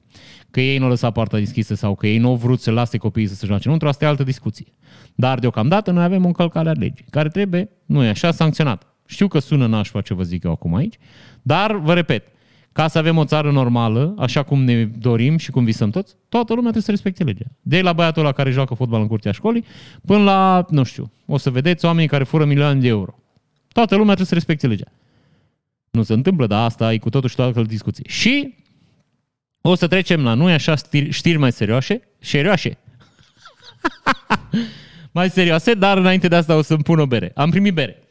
Că 0.50 0.60
ei 0.60 0.78
nu 0.78 0.84
au 0.84 0.90
lăsat 0.90 1.12
poarta 1.12 1.38
deschisă 1.38 1.74
sau 1.74 1.94
că 1.94 2.06
ei 2.06 2.18
nu 2.18 2.28
au 2.28 2.36
vrut 2.36 2.60
să 2.60 2.70
lase 2.70 2.98
copiii 2.98 3.26
să 3.26 3.34
se 3.34 3.46
joace 3.46 3.62
înăuntru, 3.62 3.88
asta 3.88 4.04
e 4.04 4.08
altă 4.08 4.22
discuție. 4.22 4.66
Dar 5.14 5.38
deocamdată 5.38 5.90
noi 5.90 6.04
avem 6.04 6.24
o 6.24 6.26
încălcare 6.26 6.68
a 6.68 6.72
legii, 6.72 7.06
care 7.10 7.28
trebuie, 7.28 7.70
nu 7.86 8.04
e 8.04 8.08
așa, 8.08 8.30
sancționat. 8.30 8.86
Știu 9.06 9.28
că 9.28 9.38
sună 9.38 9.66
nașpa 9.66 10.00
ce 10.00 10.14
vă 10.14 10.22
zic 10.22 10.44
eu 10.44 10.50
acum 10.50 10.74
aici, 10.74 10.94
dar, 11.42 11.76
vă 11.76 11.94
repet, 11.94 12.26
ca 12.76 12.88
să 12.88 12.98
avem 12.98 13.16
o 13.16 13.24
țară 13.24 13.50
normală, 13.50 14.14
așa 14.18 14.42
cum 14.42 14.64
ne 14.64 14.84
dorim 14.84 15.36
și 15.36 15.50
cum 15.50 15.64
visăm 15.64 15.90
toți, 15.90 16.14
toată 16.28 16.54
lumea 16.54 16.70
trebuie 16.70 16.82
să 16.82 16.90
respecte 16.90 17.24
legea. 17.24 17.44
De 17.62 17.80
la 17.80 17.92
băiatul 17.92 18.22
ăla 18.22 18.32
care 18.32 18.50
joacă 18.50 18.74
fotbal 18.74 19.00
în 19.00 19.06
curtea 19.06 19.32
școlii, 19.32 19.64
până 20.06 20.22
la, 20.22 20.66
nu 20.70 20.82
știu, 20.82 21.12
o 21.26 21.36
să 21.36 21.50
vedeți 21.50 21.84
oamenii 21.84 22.08
care 22.08 22.24
fură 22.24 22.44
milioane 22.44 22.80
de 22.80 22.88
euro. 22.88 23.18
Toată 23.72 23.94
lumea 23.94 24.14
trebuie 24.14 24.26
să 24.26 24.34
respecte 24.34 24.66
legea. 24.66 24.92
Nu 25.90 26.02
se 26.02 26.12
întâmplă, 26.12 26.46
dar 26.46 26.64
asta 26.64 26.92
e 26.92 26.98
cu 26.98 27.10
totul 27.10 27.28
și 27.28 27.34
toată 27.34 27.62
discuție. 27.62 28.04
Și 28.08 28.54
o 29.60 29.74
să 29.74 29.86
trecem 29.86 30.22
la 30.22 30.34
noi 30.34 30.52
așa 30.52 30.74
știri 31.08 31.38
mai 31.38 31.52
serioase, 31.52 32.02
serioase. 32.18 32.78
mai 35.18 35.30
serioase, 35.30 35.74
dar 35.74 35.98
înainte 35.98 36.28
de 36.28 36.36
asta 36.36 36.56
o 36.56 36.62
să-mi 36.62 36.82
pun 36.82 36.98
o 36.98 37.06
bere. 37.06 37.32
Am 37.34 37.50
primit 37.50 37.74
bere. 37.74 38.02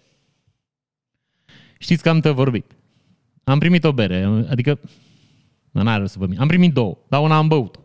Știți 1.78 2.04
că 2.04 2.10
am 2.10 2.20
vorbit. 2.20 2.75
Am 3.46 3.60
primit 3.60 3.84
o 3.84 3.94
bere, 3.94 4.24
adică, 4.50 4.80
nu 5.72 5.90
are 5.90 6.08
să 6.08 6.20
vă 6.20 6.26
mine. 6.26 6.40
Am 6.40 6.48
primit 6.48 6.74
două, 6.74 6.98
dar 7.08 7.22
una 7.22 7.38
am 7.38 7.48
băut. 7.48 7.80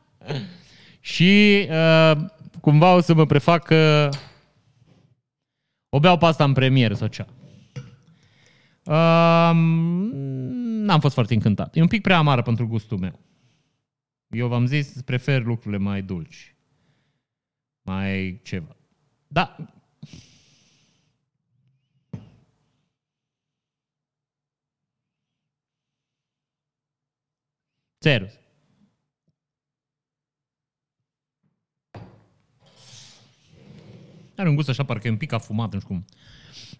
și 1.00 1.66
uh, 1.70 2.12
cumva 2.60 2.94
o 2.94 3.00
să 3.00 3.14
mă 3.14 3.26
prefac 3.26 3.64
că 3.64 4.08
o 5.88 6.00
beau 6.00 6.18
pe 6.18 6.24
asta 6.24 6.44
în 6.44 6.52
premieră 6.52 6.94
sau 6.94 7.08
cea. 7.08 7.26
Uh, 8.84 9.50
n-am 10.86 11.00
fost 11.00 11.14
foarte 11.14 11.34
încântat. 11.34 11.76
E 11.76 11.80
un 11.80 11.88
pic 11.88 12.02
prea 12.02 12.18
amară 12.18 12.42
pentru 12.42 12.66
gustul 12.66 12.98
meu. 12.98 13.20
Eu 14.28 14.48
v-am 14.48 14.66
zis, 14.66 15.02
prefer 15.02 15.42
lucrurile 15.42 15.82
mai 15.82 16.02
dulci. 16.02 16.56
Mai 17.82 18.40
ceva. 18.42 18.76
Da, 19.26 19.56
Zero. 28.06 28.26
Are 34.36 34.48
un 34.48 34.54
gust 34.54 34.68
așa, 34.68 34.84
parcă 34.84 35.06
e 35.06 35.10
un 35.10 35.16
pic 35.16 35.32
afumat, 35.32 35.72
nu 35.72 35.80
știu 35.80 35.94
cum. 35.94 36.04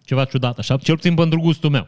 Ceva 0.03 0.25
ciudat, 0.25 0.57
așa, 0.57 0.77
cel 0.77 0.95
puțin 0.95 1.15
pentru 1.15 1.39
gustul 1.39 1.69
meu. 1.69 1.87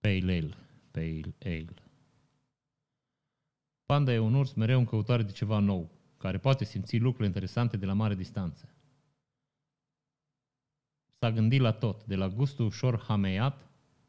Pale 0.00 0.32
ale. 0.32 0.56
Pale 0.90 1.34
ale. 1.44 1.82
Panda 3.86 4.12
e 4.12 4.18
un 4.18 4.34
urs 4.34 4.52
mereu 4.52 4.78
în 4.78 4.84
căutare 4.84 5.22
de 5.22 5.32
ceva 5.32 5.58
nou, 5.58 5.90
care 6.18 6.38
poate 6.38 6.64
simți 6.64 6.96
lucruri 6.96 7.26
interesante 7.26 7.76
de 7.76 7.86
la 7.86 7.92
mare 7.92 8.14
distanță 8.14 8.72
s-a 11.22 11.30
gândit 11.30 11.60
la 11.60 11.70
tot, 11.70 12.04
de 12.04 12.14
la 12.14 12.28
gustul 12.28 12.66
ușor 12.66 13.04
hameiat. 13.08 13.58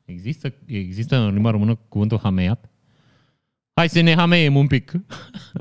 Există, 0.05 0.53
există 0.65 1.17
în 1.17 1.34
limba 1.34 1.50
română 1.50 1.75
cuvântul 1.75 2.20
hameiat? 2.24 2.70
Hai 3.74 3.89
să 3.89 4.01
ne 4.01 4.15
hameiem 4.15 4.55
un 4.55 4.67
pic. 4.67 4.91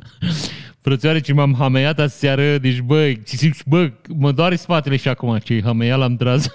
Frățioare, 0.85 1.21
ce 1.21 1.33
m-am 1.33 1.55
hameiat 1.55 1.99
aseară, 1.99 2.59
deci 2.59 2.81
bă, 2.81 3.13
zici, 3.27 3.65
bă, 3.67 3.93
mă 4.09 4.33
doare 4.33 4.57
spatele 4.57 4.97
și 4.97 5.09
acum, 5.09 5.39
ce 5.39 5.63
hameiat 5.63 5.99
l-am 5.99 6.17
tras. 6.17 6.49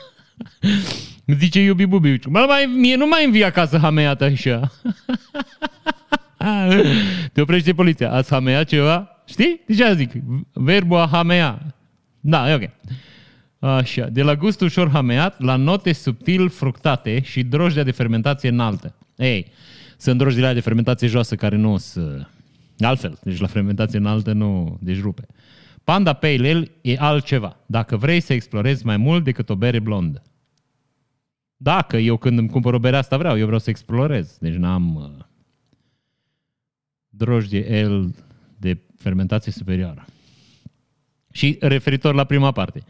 Zice 1.40 1.62
iubi 1.62 1.86
bubi, 1.86 2.20
mă, 2.28 2.46
mai, 2.48 2.66
mie 2.66 2.96
nu 2.96 3.08
mai 3.08 3.26
învia 3.26 3.48
acasă 3.48 3.78
hameiat 3.78 4.22
așa. 4.22 4.72
Te 7.34 7.42
oprește 7.42 7.74
poliția, 7.74 8.12
ați 8.12 8.30
hameiat 8.30 8.68
ceva? 8.68 9.24
Știi? 9.26 9.62
De 9.68 9.74
ce 9.74 9.94
zic? 9.94 10.12
Verbul 10.54 10.98
a 10.98 11.08
hamea. 11.08 11.76
Da, 12.20 12.52
e 12.52 12.54
ok. 12.54 12.70
Așa, 13.60 14.06
de 14.06 14.22
la 14.22 14.36
gust 14.36 14.62
ușor 14.62 14.90
hameat, 14.90 15.42
la 15.42 15.56
note 15.56 15.94
subtil 15.94 16.50
fructate 16.50 17.22
și 17.22 17.44
drojdea 17.44 17.84
de 17.84 17.92
fermentație 17.92 18.50
înaltă. 18.50 18.96
Ei, 19.16 19.52
sunt 19.98 20.18
drojdile 20.18 20.54
de 20.54 20.60
fermentație 20.60 21.08
joasă 21.08 21.36
care 21.36 21.56
nu 21.56 21.78
sunt... 21.78 22.30
Altfel, 22.80 23.20
deci 23.24 23.40
la 23.40 23.48
fermentație 23.48 24.00
înaltă 24.00 24.34
nu... 24.34 24.78
Deci 24.82 25.02
rupe. 25.02 25.26
Panda 25.84 26.14
Pale 26.14 26.50
Ale 26.50 26.72
e 26.82 26.96
altceva. 26.98 27.58
Dacă 27.66 27.98
vrei 27.98 28.20
să 28.20 28.34
explorezi 28.34 28.86
mai 28.86 28.98
mult 28.98 29.24
decât 29.24 29.50
o 29.50 29.56
bere 29.56 29.80
blondă. 29.80 30.22
Dacă 31.58 31.98
eu 31.98 32.18
când 32.18 32.38
îmi 32.38 32.50
cumpăr 32.50 32.74
o 32.74 32.80
bere 32.80 32.98
asta 32.98 33.18
vreau, 33.18 33.38
eu 33.38 33.46
vreau 33.46 33.60
să 33.60 33.70
explorez. 33.70 34.38
Deci 34.40 34.54
n-am 34.54 34.96
uh, 34.96 35.26
drojdie 37.10 37.84
ale 37.84 38.12
de 38.58 38.78
fermentație 38.98 39.52
superioară. 39.52 40.06
Și 41.32 41.58
referitor 41.62 42.14
la 42.14 42.24
prima 42.24 42.52
parte. 42.52 42.84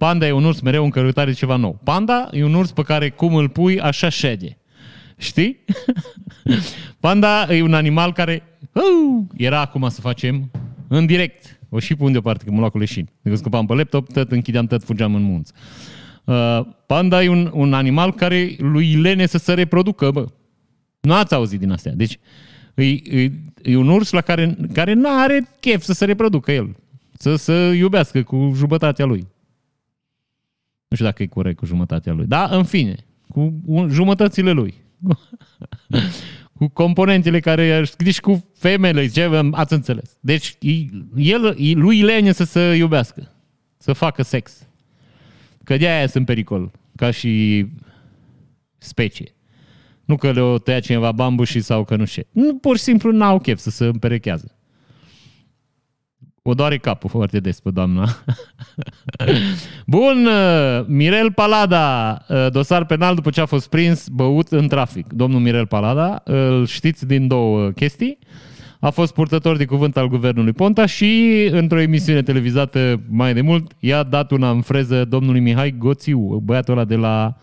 Panda 0.00 0.26
e 0.26 0.32
un 0.32 0.44
urs 0.44 0.60
mereu 0.60 0.84
în 0.84 0.90
căutare 0.90 1.30
de 1.30 1.36
ceva 1.36 1.56
nou. 1.56 1.80
Panda 1.84 2.28
e 2.32 2.44
un 2.44 2.54
urs 2.54 2.70
pe 2.70 2.82
care 2.82 3.10
cum 3.10 3.34
îl 3.34 3.48
pui, 3.48 3.80
așa 3.80 4.08
șede. 4.08 4.58
Știi? 5.16 5.64
Panda 7.00 7.54
e 7.54 7.62
un 7.62 7.74
animal 7.74 8.12
care 8.12 8.42
uh, 8.72 9.24
era 9.36 9.60
acum 9.60 9.88
să 9.88 10.00
facem 10.00 10.50
în 10.88 11.06
direct. 11.06 11.60
O 11.68 11.78
și 11.78 11.94
pun 11.94 12.12
deoparte, 12.12 12.44
că 12.44 12.50
mă 12.50 12.58
lua 12.58 12.68
cu 12.68 12.78
leșin. 12.78 13.08
Dacă 13.22 13.36
scăpam 13.36 13.66
pe 13.66 13.74
laptop, 13.74 14.12
tot 14.12 14.32
închideam, 14.32 14.66
tot 14.66 14.84
fugeam 14.84 15.14
în 15.14 15.22
munți. 15.22 15.52
Uh, 16.24 16.60
panda 16.86 17.22
e 17.22 17.28
un, 17.28 17.50
un 17.54 17.72
animal 17.72 18.14
care 18.14 18.56
lui 18.58 18.94
lene 18.94 19.26
să 19.26 19.38
se 19.38 19.54
reproducă, 19.54 20.10
bă. 20.10 20.26
Nu 21.00 21.14
ați 21.14 21.34
auzit 21.34 21.58
din 21.58 21.70
astea. 21.70 21.92
Deci, 21.92 22.18
e, 22.74 22.84
e, 22.84 23.32
e 23.62 23.76
un 23.76 23.88
urs 23.88 24.10
la 24.10 24.20
care, 24.20 24.56
care 24.72 24.92
nu 24.92 25.08
are 25.20 25.48
chef 25.60 25.82
să 25.82 25.92
se 25.92 26.04
reproducă 26.04 26.52
el. 26.52 26.76
Să 27.18 27.36
se 27.36 27.52
iubească 27.52 28.22
cu 28.22 28.52
jumătatea 28.56 29.04
lui. 29.04 29.26
Nu 30.90 30.96
știu 30.96 31.08
dacă 31.08 31.22
e 31.22 31.26
corect 31.26 31.56
cu 31.56 31.64
jumătatea 31.64 32.12
lui. 32.12 32.26
Da, 32.26 32.44
în 32.44 32.64
fine, 32.64 32.96
cu 33.28 33.62
jumătățile 33.88 34.50
lui. 34.50 34.74
cu 36.58 36.68
componentele 36.68 37.40
care, 37.40 37.84
deci 37.98 38.20
cu 38.20 38.44
femele, 38.54 39.08
ce 39.08 39.30
ați 39.52 39.72
înțeles. 39.72 40.16
Deci 40.20 40.56
el, 41.16 41.56
lui 41.74 42.02
lene 42.02 42.32
să 42.32 42.44
se 42.44 42.60
iubească, 42.60 43.32
să 43.76 43.92
facă 43.92 44.22
sex. 44.22 44.66
Că 45.64 45.76
de 45.76 45.88
aia 45.88 46.06
sunt 46.06 46.26
pericol, 46.26 46.70
ca 46.96 47.10
și 47.10 47.66
specie. 48.78 49.34
Nu 50.04 50.16
că 50.16 50.30
le-o 50.30 50.58
tăia 50.58 50.80
cineva 50.80 51.12
bambușii 51.12 51.60
sau 51.60 51.84
că 51.84 51.96
nu 51.96 52.04
știu. 52.04 52.22
Nu, 52.30 52.56
pur 52.56 52.76
și 52.76 52.82
simplu 52.82 53.12
n-au 53.12 53.38
chef 53.38 53.58
să 53.58 53.70
se 53.70 53.84
împerechează. 53.84 54.54
O 56.42 56.54
doare 56.54 56.78
capul 56.78 57.10
foarte 57.10 57.40
des 57.40 57.60
pe 57.60 57.70
doamna. 57.70 58.08
Bun, 59.86 60.26
uh, 60.26 60.84
Mirel 60.86 61.32
Palada, 61.32 62.18
uh, 62.28 62.50
dosar 62.50 62.84
penal 62.84 63.14
după 63.14 63.30
ce 63.30 63.40
a 63.40 63.46
fost 63.46 63.68
prins 63.68 64.08
băut 64.08 64.48
în 64.48 64.68
trafic. 64.68 65.12
Domnul 65.12 65.40
Mirel 65.40 65.66
Palada, 65.66 66.20
îl 66.24 66.66
știți 66.66 67.06
din 67.06 67.26
două 67.26 67.70
chestii. 67.70 68.18
A 68.78 68.90
fost 68.90 69.14
purtător 69.14 69.56
de 69.56 69.64
cuvânt 69.64 69.96
al 69.96 70.08
guvernului 70.08 70.52
Ponta 70.52 70.86
și 70.86 71.48
într-o 71.52 71.80
emisiune 71.80 72.22
televizată 72.22 73.00
mai 73.08 73.34
de 73.34 73.40
mult 73.40 73.72
i-a 73.78 74.02
dat 74.02 74.30
una 74.30 74.50
în 74.50 74.60
freză 74.60 75.04
domnului 75.04 75.40
Mihai 75.40 75.74
Goțiu, 75.78 76.18
băiatul 76.18 76.74
ăla 76.74 76.84
de 76.84 76.96
la 76.96 77.36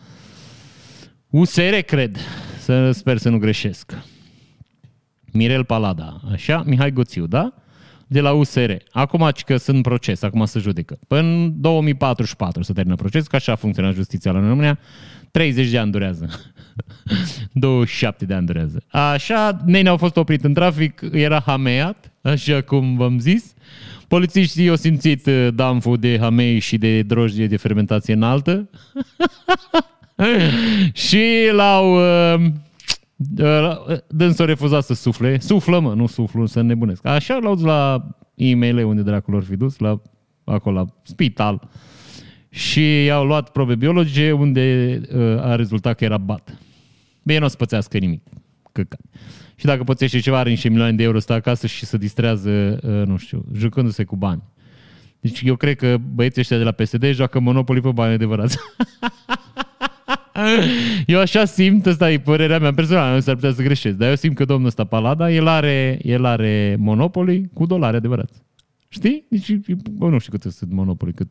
USR, 1.30 1.76
cred. 1.86 2.18
Să 2.60 2.92
sper 2.92 3.18
să 3.18 3.30
nu 3.30 3.38
greșesc. 3.38 3.98
Mirel 5.32 5.64
Palada, 5.64 6.22
așa, 6.32 6.64
Mihai 6.66 6.92
Goțiu, 6.92 7.28
da? 7.28 7.54
De 8.08 8.22
la 8.22 8.32
USR. 8.32 8.72
Acum 8.92 9.32
că 9.46 9.58
sunt 9.58 9.82
proces, 9.82 10.22
acum 10.22 10.46
se 10.46 10.60
judecă. 10.60 11.00
Până 11.08 11.22
în 11.22 11.62
2044 11.62 12.64
să 12.64 12.74
termină 12.74 12.96
procesul, 12.96 13.28
că 13.30 13.36
așa 13.36 13.56
funcționează 13.56 13.98
justiția 13.98 14.32
la 14.32 14.40
România. 14.40 14.80
30 15.32 15.70
de 15.70 15.78
ani 15.78 15.92
durează. 15.92 16.30
27 17.54 18.26
de 18.26 18.34
ani 18.34 18.46
durează. 18.46 18.84
Așa, 18.88 19.58
nenea 19.66 19.92
au 19.92 19.98
fost 19.98 20.18
oprit 20.18 20.44
în 20.44 20.54
trafic, 20.54 21.02
era 21.12 21.44
hameat, 21.46 22.12
așa 22.22 22.62
cum 22.62 22.98
v-am 22.98 23.20
zis. 23.20 23.54
Polițiștii 24.08 24.70
au 24.70 24.76
simțit 24.76 25.26
uh, 25.26 25.48
damful 25.54 25.98
de 25.98 26.18
hamei 26.20 26.60
și 26.60 26.78
de 26.78 27.02
drojdie 27.02 27.48
de 27.48 27.58
fermentație 27.58 28.14
înaltă 28.14 28.70
și 31.08 31.26
l-au, 31.52 31.96
uh, 31.96 32.46
Dânsul 34.08 34.46
refuza 34.46 34.82
să 34.82 34.94
sufle. 34.94 35.40
Suflă, 35.40 35.80
mă, 35.80 35.94
nu 35.94 36.08
suflu, 36.08 36.46
să 36.46 36.62
nebunesc. 36.62 37.06
Așa 37.06 37.38
l-au 37.38 37.56
la 37.56 38.08
e-mail 38.36 38.86
unde 38.86 39.02
dracu 39.02 39.32
lor 39.32 39.44
fi 39.44 39.56
dus, 39.56 39.78
la, 39.78 40.02
acolo, 40.44 40.76
la 40.76 40.86
spital. 41.04 41.70
Și 42.50 43.04
i-au 43.04 43.26
luat 43.26 43.52
probe 43.52 43.76
biologice 43.76 44.32
unde 44.32 45.00
uh, 45.14 45.42
a 45.42 45.56
rezultat 45.56 45.98
că 45.98 46.04
era 46.04 46.18
bat. 46.18 46.58
Bine, 47.24 47.40
nu 47.40 47.46
o 47.46 47.48
să 47.48 47.56
pățească 47.56 47.98
nimic. 47.98 48.24
Căcat. 48.72 49.00
Și 49.56 49.66
dacă 49.66 49.84
pățește 49.84 50.20
ceva, 50.20 50.40
are 50.40 50.50
niște 50.50 50.70
milioane 50.70 50.94
de 50.94 51.04
euro, 51.04 51.20
stă 51.20 51.34
acasă 51.34 51.68
și 51.68 51.86
se 51.86 51.98
distrează, 51.98 52.80
uh, 52.84 53.08
nu 53.08 53.18
știu, 53.18 53.46
jucându-se 53.54 54.04
cu 54.04 54.16
bani. 54.16 54.44
Deci 55.20 55.42
eu 55.42 55.56
cred 55.56 55.76
că 55.76 55.98
băieții 56.14 56.42
ăștia 56.42 56.58
de 56.58 56.64
la 56.64 56.72
PSD 56.72 57.06
joacă 57.06 57.40
Monopoly 57.40 57.82
pe 57.82 57.92
bani 57.92 58.14
adevărați. 58.14 58.58
eu 61.06 61.20
așa 61.20 61.46
simt, 61.46 61.86
asta 61.86 62.12
e 62.12 62.20
părerea 62.20 62.60
mea 62.60 62.74
personală, 62.74 63.14
nu 63.14 63.20
s-ar 63.20 63.36
putea 63.36 63.54
să 63.54 63.62
greșesc, 63.62 63.96
dar 63.96 64.10
eu 64.10 64.16
simt 64.16 64.36
că 64.36 64.46
domnul 64.46 64.68
ăsta 64.68 64.84
Palada, 64.84 65.32
el 65.32 65.48
are, 65.48 66.00
el 66.02 66.26
are 66.26 66.76
Monopoly 66.80 67.50
cu 67.54 67.66
dolari 67.66 67.96
adevărați. 67.96 68.42
Știi? 68.90 69.26
Deci, 69.30 69.52
nu 70.00 70.20
știu 70.20 70.38
cât 70.38 70.52
sunt 70.52 70.72
Monopoly, 70.72 71.14
cât 71.14 71.28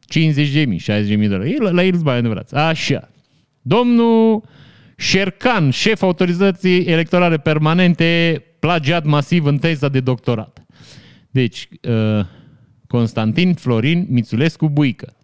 50 0.00 0.50
de 0.50 0.64
mii, 0.64 0.78
60 0.78 1.08
de 1.08 1.14
mii 1.14 1.28
de 1.28 1.34
dolari. 1.34 1.74
La 1.74 1.84
el 1.84 1.96
bani 1.96 2.18
adevărați. 2.18 2.54
Așa. 2.54 3.10
Domnul 3.62 4.42
Șercan, 4.96 5.70
șef 5.70 6.02
autorizației 6.02 6.84
electorale 6.84 7.38
permanente, 7.38 8.42
plagiat 8.58 9.04
masiv 9.04 9.44
în 9.44 9.58
teza 9.58 9.88
de 9.88 10.00
doctorat. 10.00 10.66
Deci, 11.30 11.68
uh, 11.88 12.24
Constantin 12.86 13.54
Florin 13.54 14.06
Mițulescu 14.08 14.68
Buică. 14.68 15.16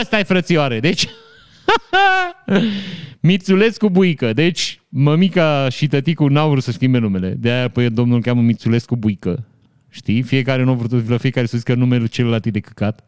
Ăsta 0.00 0.18
e 0.18 0.22
frățioare. 0.22 0.80
Deci, 0.80 1.08
Mițulescu 3.20 3.90
Buică. 3.90 4.32
Deci, 4.32 4.80
mămica 4.88 5.68
și 5.68 5.86
tăticul 5.86 6.30
n-au 6.30 6.50
vrut 6.50 6.62
să 6.62 6.72
schimbe 6.72 6.98
numele. 6.98 7.30
De 7.30 7.50
aia 7.50 7.68
păi, 7.68 7.90
domnul 7.90 8.16
îl 8.16 8.22
cheamă 8.22 8.40
Mițulescu 8.40 8.96
Buică. 8.96 9.44
Știi? 9.88 10.22
Fiecare 10.22 10.62
nu 10.62 10.70
a 10.70 10.74
vrut, 10.74 11.20
fiecare 11.20 11.46
să 11.46 11.56
zică 11.56 11.74
numele 11.74 12.06
celălalt 12.06 12.46
e 12.46 12.50
de 12.50 12.60
căcat. 12.60 13.04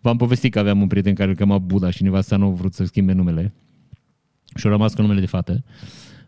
V-am 0.00 0.16
povestit 0.16 0.52
că 0.52 0.58
aveam 0.58 0.80
un 0.80 0.86
prieten 0.86 1.14
care 1.14 1.30
îl 1.30 1.36
chema 1.36 1.58
Buda 1.58 1.90
și 1.90 2.02
nevasta 2.02 2.36
nu 2.36 2.46
a 2.46 2.50
vrut 2.50 2.74
să 2.74 2.84
schimbe 2.84 3.12
numele. 3.12 3.54
Și 4.54 4.66
a 4.66 4.70
rămas 4.70 4.94
cu 4.94 5.00
numele 5.00 5.20
de 5.20 5.26
fată. 5.26 5.64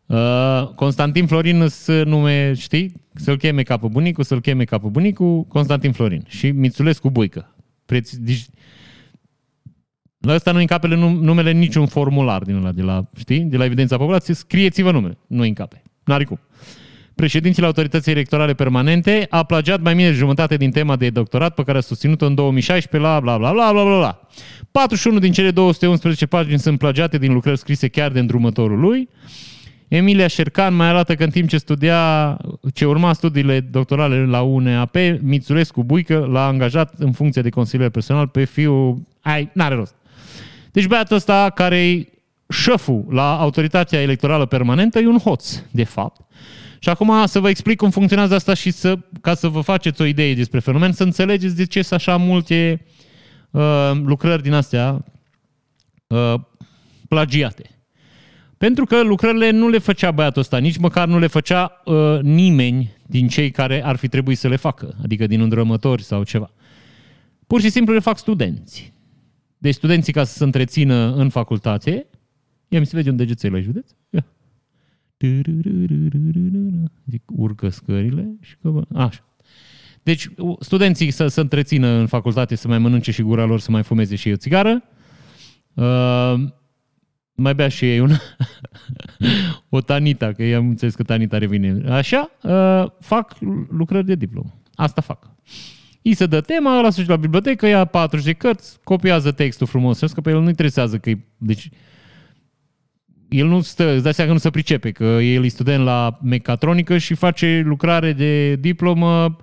Uh, 0.07 0.69
Constantin 0.75 1.27
Florin 1.27 1.67
să 1.69 2.03
nume, 2.03 2.53
știi? 2.55 2.93
Să-l 3.15 3.37
cheme 3.37 3.63
capul 3.63 3.89
bunicul, 3.89 4.25
să-l 4.25 4.41
cheme 4.41 4.65
capul 4.65 4.91
bunicul, 4.91 5.45
Constantin 5.45 5.93
Florin. 5.93 6.25
Și 6.29 6.51
Mițulescu 6.51 7.11
Buică. 7.11 7.55
Preț, 7.87 8.15
deci, 8.15 8.47
la 10.19 10.35
ăsta 10.35 10.53
nu 10.53 10.59
încape 10.59 10.87
numele 11.21 11.53
niciun 11.53 11.87
formular 11.87 12.43
din 12.43 12.55
ăla 12.55 12.73
de 12.73 12.83
la, 12.83 13.05
știi? 13.17 13.41
De 13.41 13.57
la 13.57 13.65
evidența 13.65 13.97
populației, 13.97 14.37
scrieți-vă 14.37 14.91
numele. 14.91 15.19
Nu 15.27 15.43
încape. 15.43 15.83
N-are 16.05 16.25
cum. 16.25 16.41
Președintele 17.15 17.67
Autorității 17.67 18.13
Electorale 18.13 18.55
Permanente 18.55 19.27
a 19.31 19.43
plagiat 19.43 19.81
mai 19.81 19.95
bine 19.95 20.09
de 20.09 20.15
jumătate 20.15 20.57
din 20.57 20.71
tema 20.71 20.97
de 20.97 21.11
doctorat 21.11 21.55
pe 21.55 21.63
care 21.63 21.79
a 21.79 21.81
susținut-o 21.81 22.27
în 22.27 22.35
2016 22.35 23.11
la 23.11 23.21
bla 23.21 23.39
bla 23.39 23.53
bla 23.53 23.73
bla 23.73 23.83
bla 23.83 23.97
bla. 23.97 24.21
41 24.71 25.19
din 25.19 25.33
cele 25.33 25.51
211 25.51 26.27
pagini 26.27 26.59
sunt 26.59 26.79
plagiate 26.79 27.19
din 27.19 27.33
lucrări 27.33 27.59
scrise 27.59 27.89
chiar 27.89 28.11
de 28.11 28.19
îndrumătorul 28.19 28.79
lui. 28.79 29.09
Emilia 29.89 30.27
Șercan 30.27 30.75
mai 30.75 30.89
arată 30.89 31.15
că 31.15 31.25
în 31.25 31.31
timp 31.31 31.49
ce 31.49 31.59
studia, 31.59 32.37
ce 32.75 32.85
urma 32.85 33.13
studiile 33.13 33.61
doctorale 33.61 34.27
la 34.27 34.43
UNEAP, 34.43 34.97
Mițurescu 35.21 35.85
Buică 35.85 36.29
l-a 36.31 36.47
angajat 36.47 36.95
în 36.99 37.13
funcție 37.13 37.43
de 37.43 37.51
consilier 37.51 37.89
personal 37.89 38.27
pe 38.27 38.45
fiul... 38.45 39.03
Ai, 39.21 39.51
n-are 39.53 39.75
rost. 39.75 39.95
Deci 40.77 40.87
băiatul 40.87 41.17
ăsta 41.17 41.51
care 41.55 41.89
e 41.89 42.09
șeful 42.49 43.05
la 43.11 43.39
autoritatea 43.39 44.01
electorală 44.01 44.47
permanentă 44.47 44.99
e 44.99 45.07
un 45.07 45.19
hoț, 45.19 45.63
de 45.71 45.85
fapt. 45.85 46.21
Și 46.79 46.89
acum 46.89 47.27
să 47.27 47.41
vă 47.41 47.49
explic 47.49 47.77
cum 47.77 47.91
funcționează 47.91 48.35
asta 48.35 48.55
și 48.55 48.71
să, 48.71 48.99
ca 49.21 49.35
să 49.35 49.49
vă 49.49 49.61
faceți 49.61 50.01
o 50.01 50.05
idee 50.05 50.35
despre 50.35 50.59
fenomen, 50.59 50.93
să 50.93 51.03
înțelegeți 51.03 51.57
de 51.57 51.67
ce 51.67 51.83
sunt 51.83 52.01
așa 52.01 52.17
multe 52.17 52.87
uh, 53.51 53.91
lucrări 54.05 54.43
din 54.43 54.53
astea 54.53 55.05
uh, 56.07 56.35
plagiate. 57.09 57.63
Pentru 58.59 58.85
că 58.85 59.03
lucrările 59.03 59.51
nu 59.51 59.69
le 59.69 59.79
făcea 59.79 60.11
băiatul 60.11 60.41
ăsta, 60.41 60.59
nici 60.59 60.77
măcar 60.77 61.09
nu 61.09 61.19
le 61.19 61.27
făcea 61.27 61.83
uh, 61.85 62.19
nimeni 62.23 62.97
din 63.07 63.29
cei 63.29 63.51
care 63.51 63.85
ar 63.85 63.97
fi 63.97 64.09
trebuit 64.09 64.39
să 64.39 64.49
le 64.49 64.57
facă, 64.57 64.95
adică 65.03 65.27
din 65.27 65.41
îndrămători 65.41 66.03
sau 66.03 66.23
ceva. 66.23 66.51
Pur 67.47 67.61
și 67.61 67.71
simplu 67.71 67.95
le 67.95 68.01
fac 68.01 68.19
studenți. 68.19 68.95
Deci 69.59 69.75
studenții 69.75 70.13
ca 70.13 70.25
să 70.25 70.37
se 70.37 70.45
întrețină 70.45 71.15
în 71.15 71.29
facultate, 71.29 72.07
ia 72.69 72.81
mi 72.81 72.87
se 72.87 72.97
vede 72.97 73.11
un 73.11 73.17
degețel 73.17 73.53
la 73.53 73.61
județ, 73.61 73.91
ia. 74.11 74.27
Zic, 77.11 77.23
urcă 77.27 77.69
scările 77.69 78.37
și 78.41 78.57
că... 78.63 78.83
Așa. 78.95 79.25
Deci 80.03 80.29
studenții 80.61 81.11
să 81.11 81.27
se 81.27 81.41
întrețină 81.41 81.87
în 81.87 82.07
facultate, 82.07 82.55
să 82.55 82.69
mai 82.69 82.79
mănânce 82.79 83.11
și 83.11 83.23
gura 83.23 83.45
lor, 83.45 83.61
să 83.61 83.71
mai 83.71 83.83
fumeze 83.83 84.17
și 84.17 84.31
o 84.31 84.37
țigară. 84.37 84.83
Uh, 85.75 86.35
mai 87.35 87.55
bea 87.55 87.69
și 87.69 87.85
ei 87.85 88.01
una. 88.01 88.21
o 89.69 89.81
tanita, 89.81 90.33
că 90.33 90.43
i-am 90.43 90.69
înțeles 90.69 90.95
că 90.95 91.03
tanita 91.03 91.39
revine. 91.39 91.91
Așa, 91.91 92.31
uh, 92.43 92.91
fac 93.01 93.37
lucrări 93.71 94.07
de 94.07 94.15
diplomă. 94.15 94.55
Asta 94.75 95.01
fac. 95.01 95.31
I 96.09 96.15
se 96.15 96.27
dă 96.27 96.41
tema, 96.41 96.79
ăla 96.79 96.91
se 96.91 97.05
la 97.07 97.17
bibliotecă, 97.17 97.67
ia 97.67 97.85
40 97.85 98.27
de 98.27 98.33
cărți, 98.33 98.79
copiază 98.85 99.33
textul 99.33 99.67
frumos, 99.67 100.13
că 100.13 100.21
pe 100.21 100.31
el 100.31 100.41
nu 100.41 100.49
interesează 100.49 100.99
că 100.99 101.11
deci 101.37 101.69
el 103.29 103.47
nu 103.47 103.61
stă, 103.61 103.93
îți 103.93 104.03
dai 104.03 104.15
seama 104.15 104.31
că 104.31 104.37
nu 104.37 104.43
se 104.43 104.51
pricepe, 104.51 104.91
că 104.91 105.05
el 105.05 105.45
e 105.45 105.49
student 105.49 105.85
la 105.85 106.19
mecatronică 106.23 106.99
și 106.99 107.15
face 107.15 107.63
lucrare 107.65 108.13
de 108.13 108.55
diplomă, 108.55 109.37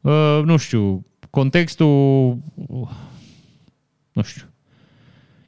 uh, 0.00 0.40
nu 0.44 0.56
știu, 0.56 1.06
contextul, 1.30 2.38
nu 4.12 4.22
știu, 4.22 4.42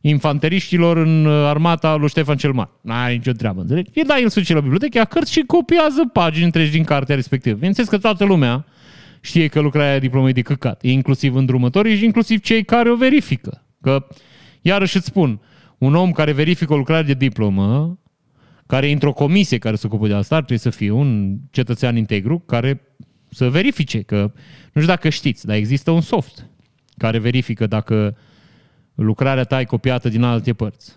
infanteriștilor 0.01 0.97
în 0.97 1.27
armata 1.27 1.95
lui 1.95 2.09
Ștefan 2.09 2.37
cel 2.37 2.53
Mare. 2.53 2.71
N-are 2.81 3.13
nicio 3.13 3.33
treabă, 3.33 3.61
înțelegi? 3.61 3.91
E 3.95 4.03
da, 4.03 4.19
el 4.19 4.29
se 4.29 4.41
duce 4.41 4.55
la 4.55 4.61
bibliotecă, 4.61 4.99
ia 4.99 5.05
cărți 5.05 5.33
și 5.33 5.41
copiază 5.41 6.05
pagini 6.13 6.45
întregi 6.45 6.71
din 6.71 6.85
cartea 6.85 7.15
respectivă. 7.15 7.55
Bineînțeles 7.55 7.89
că 7.91 7.99
toată 7.99 8.25
lumea 8.25 8.67
știe 9.21 9.47
că 9.47 9.61
lucrarea 9.61 9.99
diplomei 9.99 10.33
de 10.33 10.43
căcat, 10.43 10.83
inclusiv 10.83 11.35
îndrumătorii 11.35 11.97
și 11.97 12.05
inclusiv 12.05 12.41
cei 12.41 12.65
care 12.65 12.91
o 12.91 12.97
verifică. 12.97 13.67
Că, 13.81 14.07
iarăși 14.63 14.97
îți 14.97 15.07
spun, 15.07 15.41
un 15.79 15.95
om 15.95 16.13
care 16.13 16.33
verifică 16.33 16.73
o 16.73 16.77
lucrare 16.77 17.07
de 17.07 17.15
diplomă, 17.15 17.99
care 18.67 18.89
e 18.89 18.93
într-o 18.93 19.13
comisie 19.13 19.59
care 19.59 19.77
se 19.77 19.87
ocupă 19.87 20.07
de 20.07 20.15
asta, 20.15 20.37
trebuie 20.37 20.59
să 20.59 20.71
fie 20.71 20.91
un 20.91 21.37
cetățean 21.51 21.97
integru 21.97 22.39
care 22.39 22.81
să 23.31 23.51
verifice 23.51 24.03
că, 24.03 24.33
nu 24.73 24.81
știu 24.81 24.95
dacă 24.95 25.09
știți, 25.09 25.47
dar 25.47 25.57
există 25.57 25.91
un 25.91 26.01
soft 26.01 26.47
care 26.97 27.19
verifică 27.19 27.67
dacă 27.67 28.17
lucrarea 28.95 29.45
ta 29.45 29.61
e 29.61 29.65
copiată 29.65 30.09
din 30.09 30.23
alte 30.23 30.53
părți. 30.53 30.97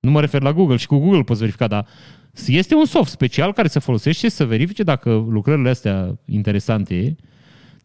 Nu 0.00 0.10
mă 0.10 0.20
refer 0.20 0.42
la 0.42 0.52
Google, 0.52 0.76
și 0.76 0.86
cu 0.86 0.98
Google 0.98 1.22
poți 1.22 1.40
verifica, 1.40 1.66
dar 1.66 1.86
este 2.46 2.74
un 2.74 2.84
soft 2.84 3.10
special 3.10 3.52
care 3.52 3.68
se 3.68 3.78
folosește 3.78 4.28
să 4.28 4.46
verifice 4.46 4.82
dacă 4.82 5.10
lucrările 5.28 5.68
astea 5.68 6.18
interesante 6.24 7.16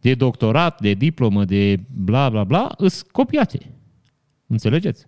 de 0.00 0.14
doctorat, 0.14 0.80
de 0.80 0.92
diplomă, 0.92 1.44
de 1.44 1.80
bla 1.88 2.28
bla 2.30 2.44
bla, 2.44 2.74
sunt 2.78 3.10
copiate. 3.10 3.58
Înțelegeți? 4.46 5.06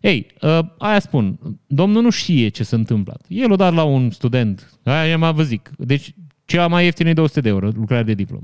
Ei, 0.00 0.26
uh, 0.40 0.58
aia 0.78 0.98
spun, 0.98 1.38
domnul 1.66 2.02
nu 2.02 2.10
știe 2.10 2.48
ce 2.48 2.62
s-a 2.62 2.76
întâmplat. 2.76 3.24
El 3.28 3.50
o 3.50 3.56
dat 3.56 3.74
la 3.74 3.82
un 3.82 4.10
student, 4.10 4.78
aia 4.82 5.18
m-a 5.18 5.32
vă 5.32 5.42
zic, 5.42 5.70
deci 5.78 6.14
cea 6.44 6.66
mai 6.66 6.84
ieftină 6.84 7.08
e 7.08 7.12
200 7.12 7.40
de 7.40 7.48
euro, 7.48 7.68
lucrare 7.68 8.02
de 8.02 8.14
diplom. 8.14 8.40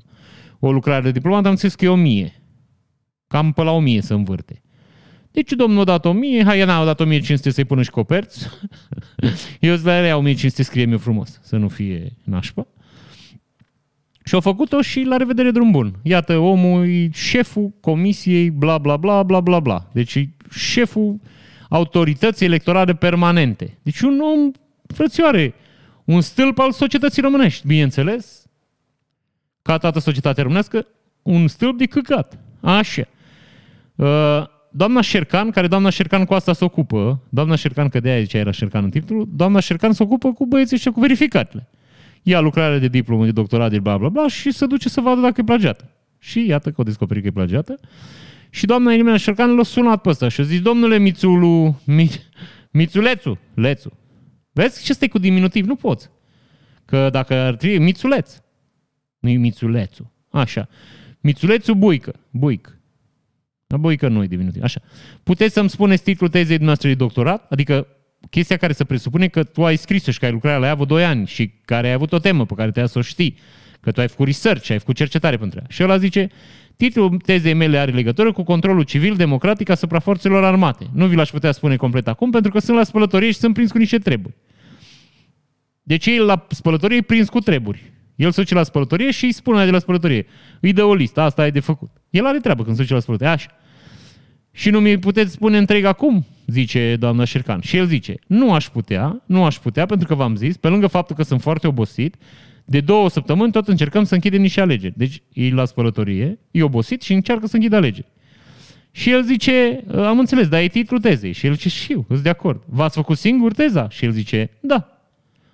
O 0.58 0.72
lucrare 0.72 1.02
de 1.02 1.10
diplom, 1.10 1.34
am 1.34 1.44
înțeles 1.44 1.74
că 1.74 1.84
e 1.84 1.88
1000. 1.88 2.42
Cam 3.26 3.52
pe 3.52 3.62
la 3.62 3.70
1000 3.70 4.00
să 4.00 4.14
învârte. 4.14 4.62
Deci 5.32 5.52
domnul 5.52 5.80
a 5.80 5.84
dat 5.84 6.04
1000, 6.04 6.44
hai, 6.44 6.64
n-a 6.64 6.84
dat 6.84 7.00
1500 7.00 7.50
să-i 7.50 7.64
pună 7.64 7.82
și 7.82 7.90
coperți. 7.90 8.48
eu 9.60 9.72
îți 9.72 9.84
la 9.84 10.16
1500 10.16 10.62
scrie 10.62 10.88
eu 10.90 10.98
frumos, 10.98 11.40
să 11.42 11.56
nu 11.56 11.68
fie 11.68 12.12
nașpa. 12.24 12.66
Și 14.24 14.34
au 14.34 14.40
făcut-o 14.40 14.80
și 14.80 15.02
la 15.02 15.16
revedere 15.16 15.50
drum 15.50 15.70
bun. 15.70 15.94
Iată, 16.02 16.36
omul 16.36 16.88
e 16.88 17.10
șeful 17.12 17.72
comisiei 17.80 18.50
bla 18.50 18.78
bla 18.78 18.96
bla 18.96 19.22
bla 19.22 19.40
bla 19.40 19.60
bla. 19.60 19.88
Deci 19.92 20.14
e 20.14 20.28
șeful 20.50 21.20
autorității 21.68 22.46
electorale 22.46 22.94
permanente. 22.94 23.78
Deci 23.82 24.00
un 24.00 24.20
om, 24.20 24.50
frățioare, 24.86 25.54
un 26.04 26.20
stâlp 26.20 26.58
al 26.58 26.72
societății 26.72 27.22
românești, 27.22 27.66
bineînțeles, 27.66 28.46
ca 29.62 29.78
toată 29.78 29.98
societatea 29.98 30.42
românească, 30.42 30.86
un 31.22 31.48
stâlp 31.48 31.78
de 31.78 31.86
căcat. 31.86 32.38
Așa. 32.60 33.08
Uh, 33.94 34.44
doamna 34.72 35.00
Șercan, 35.00 35.50
care 35.50 35.66
doamna 35.66 35.90
Șercan 35.90 36.24
cu 36.24 36.34
asta 36.34 36.52
se 36.52 36.64
ocupă, 36.64 37.22
doamna 37.28 37.54
Șercan, 37.54 37.88
că 37.88 38.00
de 38.00 38.10
aia 38.10 38.20
zicea 38.20 38.38
era 38.38 38.50
Șercan 38.50 38.84
în 38.84 38.90
titlu, 38.90 39.28
doamna 39.32 39.60
Șercan 39.60 39.92
se 39.92 40.02
ocupă 40.02 40.32
cu 40.32 40.46
băieții 40.46 40.78
și 40.78 40.90
cu 40.90 41.00
verificatele. 41.00 41.68
Ia 42.22 42.40
lucrarea 42.40 42.78
de 42.78 42.88
diplomă, 42.88 43.24
de 43.24 43.32
doctorat, 43.32 43.70
de 43.70 43.78
bla 43.78 43.98
bla 43.98 44.08
bla 44.08 44.28
și 44.28 44.50
se 44.50 44.66
duce 44.66 44.88
să 44.88 45.00
vadă 45.00 45.20
dacă 45.20 45.40
e 45.40 45.44
plagiată. 45.44 45.90
Și 46.18 46.46
iată 46.46 46.70
că 46.70 46.80
o 46.80 46.84
descoperit 46.84 47.22
că 47.22 47.28
e 47.28 47.32
plagiată. 47.32 47.78
Și 48.50 48.66
doamna 48.66 48.92
Elimina 48.92 49.16
Șercan 49.16 49.54
l-a 49.54 49.62
sunat 49.62 50.00
pe 50.00 50.08
ăsta 50.08 50.28
și 50.28 50.40
a 50.40 50.44
zis, 50.44 50.60
domnule 50.60 50.98
Mițulu, 50.98 51.80
Mi, 51.84 52.10
Mițulețu, 52.70 53.38
Lețu, 53.54 53.92
Vezi? 54.52 54.84
Ce 54.84 54.92
stai 54.92 55.08
cu 55.08 55.18
diminutiv? 55.18 55.66
Nu 55.66 55.76
poți. 55.76 56.10
Că 56.84 57.08
dacă 57.10 57.34
ar 57.34 57.54
trebui, 57.54 57.78
Mițuleț. 57.78 58.36
nu 59.18 59.28
e 59.28 59.36
Mițulețul. 59.36 60.10
Așa. 60.30 60.68
Mițulețul 61.20 61.74
Buică. 61.74 62.14
Buic. 62.30 62.78
Buică 63.76 64.08
nu 64.08 64.22
e 64.22 64.26
diminutiv. 64.26 64.62
Așa. 64.62 64.80
Puteți 65.22 65.54
să-mi 65.54 65.70
spuneți 65.70 66.02
titlul 66.02 66.28
tezei 66.28 66.56
noastre 66.56 66.88
de 66.88 66.94
doctorat? 66.94 67.46
Adică 67.50 67.86
chestia 68.30 68.56
care 68.56 68.72
se 68.72 68.84
presupune 68.84 69.28
că 69.28 69.42
tu 69.42 69.64
ai 69.64 69.76
scris-o 69.76 70.10
și 70.10 70.18
că 70.18 70.24
ai 70.24 70.32
lucrat 70.32 70.60
la 70.60 70.66
ea 70.66 70.74
vreo 70.74 70.86
2 70.86 71.04
ani 71.04 71.26
și 71.26 71.52
care 71.64 71.86
ai 71.86 71.92
avut 71.92 72.12
o 72.12 72.18
temă 72.18 72.46
pe 72.46 72.54
care 72.54 72.70
te 72.70 72.86
să 72.86 72.98
o 72.98 73.02
știi, 73.02 73.38
că 73.80 73.90
tu 73.90 74.00
ai 74.00 74.08
făcut 74.08 74.26
research, 74.26 74.70
ai 74.70 74.78
făcut 74.78 74.94
cercetare 74.94 75.36
pentru 75.36 75.58
ea. 75.58 75.66
Și 75.68 75.82
ăla 75.82 75.96
zice, 75.96 76.28
titlul 76.76 77.16
tezei 77.16 77.54
mele 77.54 77.78
are 77.78 77.92
legătură 77.92 78.32
cu 78.32 78.42
controlul 78.42 78.82
civil 78.82 79.16
democratic 79.16 79.68
asupra 79.68 79.98
forțelor 79.98 80.44
armate. 80.44 80.86
Nu 80.92 81.06
vi 81.06 81.16
l-aș 81.16 81.30
putea 81.30 81.52
spune 81.52 81.76
complet 81.76 82.08
acum, 82.08 82.30
pentru 82.30 82.50
că 82.50 82.58
sunt 82.58 82.76
la 82.76 82.84
spălătorie 82.84 83.30
și 83.30 83.38
sunt 83.38 83.54
prins 83.54 83.70
cu 83.70 83.78
niște 83.78 83.98
treburi. 83.98 84.34
Deci 85.82 86.06
el 86.06 86.24
la 86.24 86.46
spălătorie 86.48 86.96
e 86.96 87.02
prins 87.02 87.28
cu 87.28 87.38
treburi. 87.38 87.92
El 88.14 88.30
se 88.30 88.40
duce 88.40 88.54
la 88.54 88.62
spălătorie 88.62 89.10
și 89.10 89.24
îi 89.24 89.32
spune 89.32 89.64
de 89.64 89.70
la 89.70 89.78
spălătorie. 89.78 90.26
Îi 90.60 90.72
dă 90.72 90.84
o 90.84 90.94
listă, 90.94 91.20
asta 91.20 91.42
ai 91.42 91.50
de 91.50 91.60
făcut. 91.60 91.90
El 92.10 92.26
are 92.26 92.38
treabă 92.38 92.62
când 92.64 92.76
se 92.76 92.82
duce 92.82 92.94
la 92.94 93.00
spălătorie, 93.00 93.32
așa. 93.32 93.50
Și 94.52 94.70
nu 94.70 94.80
mi 94.80 94.98
puteți 94.98 95.32
spune 95.32 95.58
întreg 95.58 95.84
acum? 95.84 96.26
Zice 96.46 96.96
doamna 96.98 97.24
Șercan. 97.24 97.60
Și 97.60 97.76
el 97.76 97.86
zice, 97.86 98.14
nu 98.26 98.52
aș 98.52 98.68
putea, 98.68 99.22
nu 99.26 99.44
aș 99.44 99.56
putea, 99.56 99.86
pentru 99.86 100.06
că 100.06 100.14
v-am 100.14 100.36
zis, 100.36 100.56
pe 100.56 100.68
lângă 100.68 100.86
faptul 100.86 101.16
că 101.16 101.22
sunt 101.22 101.40
foarte 101.40 101.66
obosit, 101.66 102.16
de 102.64 102.80
două 102.80 103.08
săptămâni 103.08 103.52
tot 103.52 103.68
încercăm 103.68 104.04
să 104.04 104.14
închidem 104.14 104.40
niște 104.40 104.60
alegeri. 104.60 104.94
Deci 104.96 105.22
e 105.32 105.50
la 105.50 105.64
spălătorie, 105.64 106.38
e 106.50 106.62
obosit 106.62 107.02
și 107.02 107.12
încearcă 107.12 107.46
să 107.46 107.56
închidă 107.56 107.76
alegeri. 107.76 108.06
Și 108.90 109.10
el 109.10 109.22
zice, 109.22 109.84
am 109.94 110.18
înțeles, 110.18 110.48
dar 110.48 110.60
e 110.60 110.68
titlul 110.68 111.00
tezei. 111.00 111.32
Și 111.32 111.46
el 111.46 111.52
zice, 111.52 111.68
și 111.68 111.92
eu, 111.92 112.04
sunt 112.08 112.22
de 112.22 112.28
acord. 112.28 112.62
V-ați 112.66 112.96
făcut 112.96 113.18
singur 113.18 113.52
teza? 113.52 113.88
Și 113.88 114.04
el 114.04 114.10
zice, 114.10 114.50
da. 114.60 115.02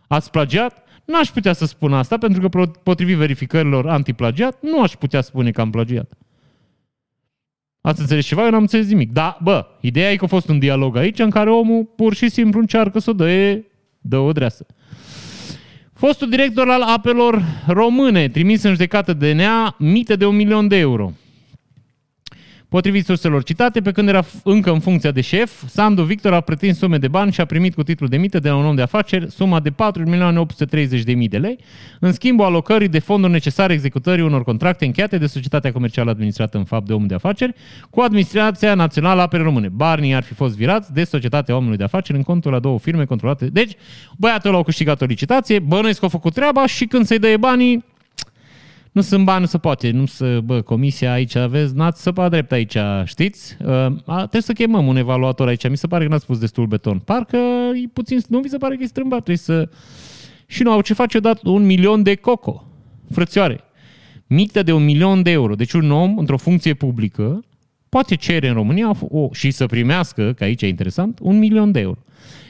Ați 0.07 0.31
plagiat? 0.31 0.83
N-aș 1.05 1.29
putea 1.29 1.53
să 1.53 1.67
spun 1.67 1.93
asta, 1.93 2.19
pentru 2.19 2.49
că 2.49 2.67
potrivit 2.83 3.17
verificărilor 3.17 3.89
antiplagiat, 3.89 4.59
nu 4.63 4.83
aș 4.83 4.93
putea 4.93 5.21
spune 5.21 5.51
că 5.51 5.61
am 5.61 5.71
plagiat. 5.71 6.13
Ați 7.89 8.01
înțeles 8.01 8.27
ceva? 8.27 8.45
Eu 8.45 8.51
n-am 8.51 8.61
înțeles 8.61 8.89
nimic. 8.89 9.13
Da, 9.13 9.39
bă, 9.43 9.67
ideea 9.81 10.11
e 10.11 10.17
că 10.17 10.25
a 10.25 10.29
fost 10.29 10.49
un 10.49 10.59
dialog 10.59 10.97
aici 10.97 11.19
în 11.19 11.31
care 11.31 11.51
omul 11.51 11.85
pur 11.97 12.15
și 12.15 12.29
simplu 12.29 12.61
încearcă 12.61 12.99
să 12.99 13.11
o 13.11 13.13
dă, 13.13 13.61
dă 14.01 14.19
o 14.19 14.33
dreasă. 14.33 14.67
Fostul 15.93 16.29
director 16.29 16.71
al 16.71 16.83
apelor 16.83 17.43
române, 17.67 18.29
trimis 18.29 18.63
în 18.63 18.71
judecată 18.71 19.13
DNA, 19.13 19.77
mită 19.79 20.17
de 20.17 20.27
un 20.27 20.37
milion 20.37 20.69
de 20.69 20.77
euro. 20.77 21.13
Potrivit 22.69 23.05
surselor 23.05 23.43
citate, 23.43 23.81
pe 23.81 23.93
când 23.93 24.09
era 24.09 24.25
încă 24.45 24.71
în 24.71 24.81
funcția 24.81 25.11
de 25.11 25.21
șef, 25.21 25.63
Sandu 25.67 26.03
Victor 26.03 26.33
a 26.33 26.41
pretins 26.41 26.79
sume 26.79 26.99
de 26.99 27.09
bani 27.09 27.33
și 27.33 27.41
a 27.41 27.45
primit 27.45 27.75
cu 27.75 27.83
titlul 27.83 28.09
de 28.09 28.17
mită 28.17 28.39
de 28.39 28.49
la 28.49 28.57
un 28.57 28.65
om 28.65 28.75
de 28.75 28.83
afaceri 28.83 29.31
suma 29.31 29.61
de 29.61 29.71
4.830.000 29.71 31.29
de 31.29 31.39
lei, 31.39 31.59
în 32.01 32.13
schimbul 32.13 32.45
alocării 32.45 32.89
de 32.89 32.99
fonduri 32.99 33.33
necesare 33.33 33.73
executării 33.73 34.25
unor 34.25 34.45
contracte 34.45 34.85
încheiate 34.85 35.19
de 35.19 35.27
societatea 35.27 35.73
comercială 35.73 36.11
administrată 36.11 36.59
în 36.59 36.65
fapt 36.65 36.87
de 36.87 36.93
om 36.93 37.07
de 37.07 37.15
afaceri 37.15 37.55
cu 37.91 38.01
Administrația 38.01 38.75
Națională 38.75 39.21
a 39.21 39.23
Apelor 39.23 39.47
Române. 39.47 39.69
Banii 39.69 40.15
ar 40.15 40.23
fi 40.23 40.35
fost 40.35 40.57
virați 40.57 40.93
de 40.93 41.05
societatea 41.05 41.57
omului 41.57 41.77
de 41.77 41.85
afaceri 41.85 42.19
în 42.19 42.25
contul 42.25 42.53
la 42.53 42.59
două 42.59 42.79
firme 42.79 43.05
controlate. 43.05 43.47
Deci, 43.47 43.73
băiatul 44.17 44.55
a 44.55 44.63
câștigat 44.63 45.01
o 45.01 45.05
licitație, 45.05 45.59
bănuiesc 45.59 45.99
că 45.99 46.05
a 46.05 46.09
făcut 46.09 46.35
treaba 46.35 46.67
și 46.67 46.87
când 46.87 47.07
să-i 47.07 47.19
dă 47.19 47.35
banii, 47.41 47.85
nu 48.93 49.01
sunt 49.01 49.25
bani, 49.25 49.41
nu 49.41 49.47
se 49.47 49.59
poate, 49.59 49.91
nu 49.91 50.07
se, 50.07 50.41
bă, 50.45 50.61
comisia 50.61 51.13
aici, 51.13 51.35
aveți, 51.35 51.75
n-ați 51.75 52.03
săpat 52.03 52.31
drept 52.31 52.53
aici, 52.53 52.77
știți? 53.05 53.57
Uh, 53.61 53.87
a, 54.05 54.17
trebuie 54.17 54.43
să 54.43 54.53
chemăm 54.53 54.87
un 54.87 54.97
evaluator 54.97 55.49
aici, 55.49 55.69
mi 55.69 55.77
se 55.77 55.87
pare 55.87 56.05
că 56.05 56.11
n-ați 56.11 56.27
pus 56.27 56.39
destul 56.39 56.67
beton. 56.67 56.99
Parcă 56.99 57.37
e 57.85 57.89
puțin, 57.93 58.19
nu 58.29 58.41
vi 58.41 58.49
se 58.49 58.57
pare 58.57 58.77
că 58.77 58.83
e 58.83 58.87
strâmbat, 58.87 59.23
trebuie 59.23 59.37
să... 59.37 59.69
Și 60.47 60.63
nu 60.63 60.71
au 60.71 60.81
ce 60.81 60.95
face 60.95 61.17
odată 61.17 61.49
un 61.49 61.67
milion 61.67 62.03
de 62.03 62.15
coco, 62.15 62.65
frățioare. 63.11 63.61
Mită 64.27 64.63
de 64.63 64.73
un 64.73 64.85
milion 64.85 65.23
de 65.23 65.31
euro. 65.31 65.55
Deci 65.55 65.73
un 65.73 65.91
om, 65.91 66.19
într-o 66.19 66.37
funcție 66.37 66.75
publică, 66.75 67.45
poate 67.89 68.15
cere 68.15 68.49
în 68.49 68.55
România 68.55 68.97
o, 69.09 69.29
și 69.33 69.51
să 69.51 69.67
primească, 69.67 70.33
că 70.33 70.45
aici 70.45 70.63
e 70.63 70.69
interesant, 70.69 71.19
un 71.23 71.39
milion 71.39 71.73
de 71.73 71.81
euro. 71.81 71.99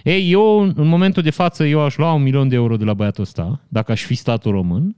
Ei, 0.05 0.31
eu, 0.31 0.61
în 0.61 0.87
momentul 0.89 1.23
de 1.23 1.31
față, 1.31 1.65
eu 1.65 1.81
aș 1.81 1.97
lua 1.97 2.13
un 2.13 2.23
milion 2.23 2.49
de 2.49 2.55
euro 2.55 2.77
de 2.77 2.85
la 2.85 2.95
băiatul 2.95 3.23
ăsta, 3.23 3.61
dacă 3.69 3.93
aș 3.93 4.03
fi 4.03 4.15
statul 4.15 4.53
român, 4.53 4.97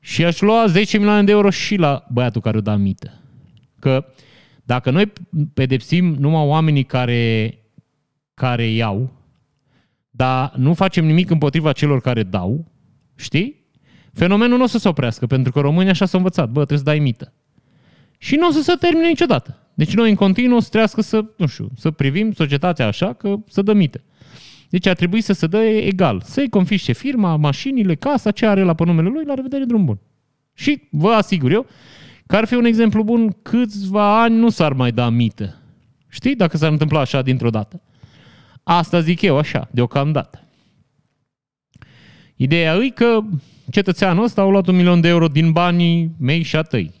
și 0.00 0.24
aș 0.24 0.40
lua 0.40 0.66
10 0.66 0.96
milioane 0.96 1.22
de 1.22 1.32
euro 1.32 1.50
și 1.50 1.76
la 1.76 2.06
băiatul 2.12 2.40
care 2.40 2.56
o 2.56 2.60
da 2.60 2.76
mită. 2.76 3.20
Că 3.78 4.06
dacă 4.64 4.90
noi 4.90 5.12
pedepsim 5.54 6.14
numai 6.18 6.46
oamenii 6.46 6.84
care, 6.84 7.54
care 8.34 8.66
iau, 8.66 9.12
dar 10.10 10.52
nu 10.56 10.74
facem 10.74 11.04
nimic 11.04 11.30
împotriva 11.30 11.72
celor 11.72 12.00
care 12.00 12.22
dau, 12.22 12.72
știi? 13.16 13.66
Fenomenul 14.12 14.56
nu 14.56 14.64
o 14.64 14.66
să 14.66 14.78
se 14.78 14.88
oprească, 14.88 15.26
pentru 15.26 15.52
că 15.52 15.60
românii 15.60 15.90
așa 15.90 16.04
s-au 16.04 16.18
învățat. 16.18 16.46
Bă, 16.46 16.64
trebuie 16.64 16.78
să 16.78 16.84
dai 16.84 16.98
mită. 16.98 17.32
Și 18.18 18.36
nu 18.36 18.48
o 18.48 18.50
să 18.50 18.62
se 18.62 18.72
termine 18.80 19.08
niciodată. 19.08 19.58
Deci 19.74 19.94
noi 19.94 20.10
în 20.10 20.14
continuu 20.14 20.56
o 20.56 20.60
să 20.60 20.68
trească 20.68 21.00
să, 21.00 21.24
nu 21.36 21.46
știu, 21.46 21.70
să 21.76 21.90
privim 21.90 22.32
societatea 22.32 22.86
așa 22.86 23.12
că 23.12 23.36
să 23.48 23.62
dă 23.62 23.72
mită. 23.72 24.00
Deci 24.70 24.86
ar 24.86 24.96
trebui 24.96 25.20
să 25.20 25.32
se 25.32 25.46
dă 25.46 25.58
egal. 25.62 26.22
Să-i 26.24 26.48
confiște 26.48 26.92
firma, 26.92 27.36
mașinile, 27.36 27.94
casa, 27.94 28.30
ce 28.30 28.46
are 28.46 28.62
la 28.62 28.74
pe 28.74 28.84
numele 28.84 29.08
lui, 29.08 29.24
la 29.24 29.34
revedere 29.34 29.64
drum 29.64 29.84
bun. 29.84 30.00
Și 30.54 30.82
vă 30.90 31.10
asigur 31.10 31.50
eu 31.52 31.66
că 32.26 32.36
ar 32.36 32.44
fi 32.44 32.54
un 32.54 32.64
exemplu 32.64 33.02
bun, 33.02 33.36
câțiva 33.42 34.22
ani 34.22 34.36
nu 34.36 34.48
s-ar 34.48 34.72
mai 34.72 34.92
da 34.92 35.08
mită. 35.08 35.62
Știi? 36.08 36.36
Dacă 36.36 36.56
s-ar 36.56 36.70
întâmpla 36.70 37.00
așa 37.00 37.22
dintr-o 37.22 37.50
dată. 37.50 37.82
Asta 38.62 39.00
zic 39.00 39.22
eu 39.22 39.38
așa, 39.38 39.68
deocamdată. 39.70 40.44
Ideea 42.36 42.74
e 42.74 42.88
că 42.88 43.20
cetățeanul 43.70 44.24
ăsta 44.24 44.40
a 44.40 44.44
luat 44.44 44.66
un 44.66 44.76
milion 44.76 45.00
de 45.00 45.08
euro 45.08 45.28
din 45.28 45.52
banii 45.52 46.10
mei 46.18 46.42
și 46.42 46.56
a 46.56 46.62
tăi. 46.62 46.92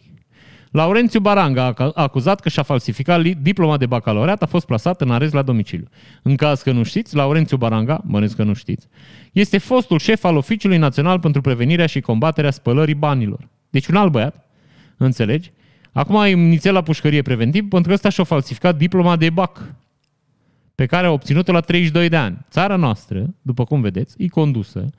Laurențiu 0.70 1.20
Baranga 1.20 1.72
a 1.76 1.92
acuzat 1.94 2.40
că 2.40 2.48
și-a 2.48 2.62
falsificat 2.62 3.22
diploma 3.22 3.76
de 3.76 3.86
bacalaureat, 3.86 4.42
a 4.42 4.46
fost 4.46 4.66
plasat 4.66 5.00
în 5.00 5.10
arest 5.10 5.32
la 5.32 5.42
domiciliu. 5.42 5.88
În 6.22 6.36
caz 6.36 6.62
că 6.62 6.72
nu 6.72 6.82
știți, 6.82 7.16
Laurențiu 7.16 7.56
Baranga, 7.56 8.00
mănânc 8.04 8.32
că 8.32 8.42
nu 8.42 8.52
știți, 8.52 8.88
este 9.32 9.58
fostul 9.58 9.98
șef 9.98 10.24
al 10.24 10.36
Oficiului 10.36 10.76
Național 10.76 11.20
pentru 11.20 11.40
Prevenirea 11.40 11.86
și 11.86 12.00
Combaterea 12.00 12.50
Spălării 12.50 12.94
Banilor. 12.94 13.48
Deci 13.70 13.86
un 13.86 13.96
alt 13.96 14.12
băiat, 14.12 14.50
înțelegi? 14.96 15.52
Acum 15.92 16.22
e 16.22 16.28
inițial 16.28 16.74
la 16.74 16.82
pușcărie 16.82 17.22
preventiv 17.22 17.68
pentru 17.68 17.88
că 17.88 17.94
ăsta 17.94 18.08
și-a 18.08 18.24
falsificat 18.24 18.76
diploma 18.76 19.16
de 19.16 19.30
BAC 19.30 19.74
pe 20.74 20.86
care 20.86 21.06
a 21.06 21.10
obținut-o 21.10 21.52
la 21.52 21.60
32 21.60 22.08
de 22.08 22.16
ani. 22.16 22.38
Țara 22.50 22.76
noastră, 22.76 23.34
după 23.42 23.64
cum 23.64 23.80
vedeți, 23.80 24.14
e 24.18 24.28
condusă 24.28 24.90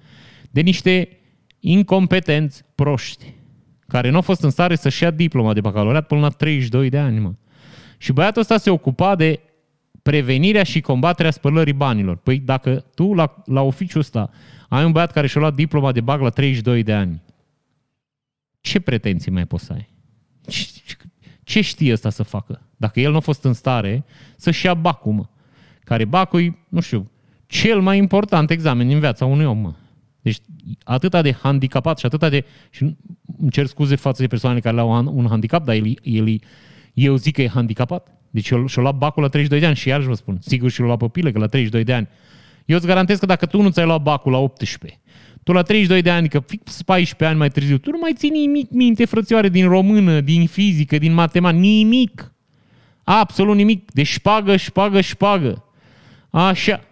de 0.49 0.61
niște 0.61 1.17
incompetenți 1.59 2.63
proști 2.75 3.33
care 3.91 4.09
nu 4.09 4.17
a 4.17 4.21
fost 4.21 4.43
în 4.43 4.49
stare 4.49 4.75
să-și 4.75 5.03
ia 5.03 5.11
diploma 5.11 5.53
de 5.53 5.61
bacalaureat 5.61 6.07
până 6.07 6.21
la 6.21 6.29
32 6.29 6.89
de 6.89 6.97
ani, 6.97 7.19
mă. 7.19 7.33
Și 7.97 8.11
băiatul 8.11 8.41
ăsta 8.41 8.57
se 8.57 8.69
ocupa 8.69 9.15
de 9.15 9.39
prevenirea 10.01 10.63
și 10.63 10.81
combaterea 10.81 11.31
spălării 11.31 11.73
banilor. 11.73 12.15
Păi 12.15 12.39
dacă 12.39 12.85
tu 12.95 13.13
la, 13.13 13.43
la 13.45 13.61
oficiul 13.61 13.99
ăsta 13.99 14.29
ai 14.69 14.85
un 14.85 14.91
băiat 14.91 15.11
care 15.11 15.27
și-a 15.27 15.39
luat 15.39 15.55
diploma 15.55 15.91
de 15.91 16.01
bag 16.01 16.21
la 16.21 16.29
32 16.29 16.83
de 16.83 16.93
ani, 16.93 17.21
ce 18.61 18.79
pretenții 18.79 19.31
mai 19.31 19.45
poți 19.45 19.65
să 19.65 19.73
ai? 19.73 19.89
Ce, 20.47 20.65
ce 21.43 21.61
știe 21.61 21.93
ăsta 21.93 22.09
să 22.09 22.23
facă? 22.23 22.61
Dacă 22.77 22.99
el 22.99 23.11
nu 23.11 23.17
a 23.17 23.19
fost 23.19 23.43
în 23.43 23.53
stare 23.53 24.05
să-și 24.35 24.65
ia 24.65 24.73
bacul, 24.73 25.11
mă. 25.11 25.25
Care 25.83 26.05
bacul 26.05 26.41
e, 26.41 26.57
nu 26.69 26.79
știu, 26.79 27.11
cel 27.45 27.81
mai 27.81 27.97
important 27.97 28.49
examen 28.49 28.87
din 28.87 28.99
viața 28.99 29.25
unui 29.25 29.45
om, 29.45 29.57
mă. 29.57 29.73
Deci 30.65 30.77
atâta 30.83 31.21
de 31.21 31.33
handicapat 31.41 31.97
și 31.97 32.05
atâta 32.05 32.29
de... 32.29 32.45
Și 32.69 32.95
îmi 33.39 33.51
cer 33.51 33.65
scuze 33.65 33.95
față 33.95 34.21
de 34.21 34.27
persoanele 34.27 34.61
care 34.61 34.79
au 34.79 35.11
un 35.15 35.25
handicap, 35.29 35.65
dar 35.65 35.75
el, 35.75 35.99
el, 36.03 36.39
eu 36.93 37.15
zic 37.15 37.33
că 37.33 37.41
e 37.41 37.47
handicapat. 37.47 38.07
Deci 38.29 38.45
și-o 38.45 38.81
luat 38.81 38.95
bacul 38.95 39.21
la 39.21 39.29
32 39.29 39.59
de 39.59 39.65
ani 39.65 39.75
și 39.75 39.87
iarăși 39.87 40.07
vă 40.07 40.13
spun, 40.13 40.37
sigur 40.41 40.69
și-o 40.69 40.85
luat 40.85 40.97
pe 40.97 41.07
pile, 41.07 41.31
că 41.31 41.39
la 41.39 41.47
32 41.47 41.83
de 41.83 41.93
ani. 41.93 42.07
Eu 42.65 42.77
îți 42.77 42.85
garantez 42.85 43.19
că 43.19 43.25
dacă 43.25 43.45
tu 43.45 43.61
nu 43.61 43.69
ți-ai 43.69 43.85
luat 43.85 44.01
bacul 44.01 44.31
la 44.31 44.37
18, 44.37 44.99
tu 45.43 45.51
la 45.51 45.61
32 45.61 46.01
de 46.01 46.09
ani, 46.09 46.29
că 46.29 46.39
fix 46.39 46.81
14 46.81 47.29
ani 47.29 47.37
mai 47.37 47.49
târziu, 47.49 47.77
tu 47.77 47.91
nu 47.91 47.97
mai 48.01 48.13
ții 48.15 48.29
nimic 48.29 48.69
minte, 48.69 49.05
frățioare, 49.05 49.49
din 49.49 49.67
română, 49.67 50.21
din 50.21 50.47
fizică, 50.47 50.97
din 50.97 51.13
matematică, 51.13 51.61
nimic. 51.61 52.33
Absolut 53.03 53.55
nimic. 53.55 53.91
De 53.91 54.03
șpagă, 54.03 54.55
șpagă, 54.55 55.01
șpagă. 55.01 55.65
Așa. 56.29 56.83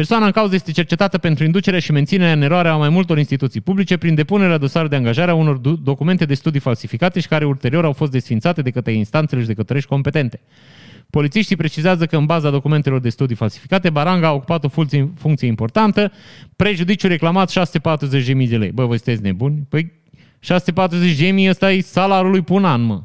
Persoana 0.00 0.26
în 0.26 0.32
cauză 0.32 0.54
este 0.54 0.72
cercetată 0.72 1.18
pentru 1.18 1.44
inducerea 1.44 1.78
și 1.78 1.92
menținerea 1.92 2.32
în 2.32 2.42
eroare 2.42 2.68
a 2.68 2.76
mai 2.76 2.88
multor 2.88 3.18
instituții 3.18 3.60
publice 3.60 3.96
prin 3.96 4.14
depunerea 4.14 4.58
dosarului 4.58 4.90
de 4.90 4.96
angajare 4.96 5.30
a 5.30 5.34
unor 5.34 5.56
documente 5.56 6.24
de 6.24 6.34
studii 6.34 6.60
falsificate 6.60 7.20
și 7.20 7.28
care 7.28 7.44
ulterior 7.44 7.84
au 7.84 7.92
fost 7.92 8.10
desfințate 8.10 8.62
de 8.62 8.70
către 8.70 8.92
instanțele 8.92 9.40
judecătorești 9.40 9.88
competente. 9.88 10.40
Polițiștii 11.10 11.56
precizează 11.56 12.06
că 12.06 12.16
în 12.16 12.26
baza 12.26 12.50
documentelor 12.50 13.00
de 13.00 13.08
studii 13.08 13.36
falsificate, 13.36 13.90
Baranga 13.90 14.26
a 14.26 14.32
ocupat 14.32 14.64
o 14.64 14.68
funcție, 14.68 15.12
funcție 15.16 15.46
importantă, 15.46 16.12
prejudiciu 16.56 17.08
reclamat 17.08 17.52
640.000 17.52 18.48
de 18.48 18.56
lei. 18.56 18.70
Bă, 18.70 18.84
vă 18.84 18.96
sunteți 18.96 19.22
nebuni? 19.22 19.66
Păi 19.68 19.92
640.000 21.42 21.48
ăsta 21.48 21.72
e 21.72 21.80
salariul 21.80 22.30
lui 22.30 22.42
pe 22.42 22.52
un 22.52 22.64
an, 22.64 22.82
mă. 22.82 23.00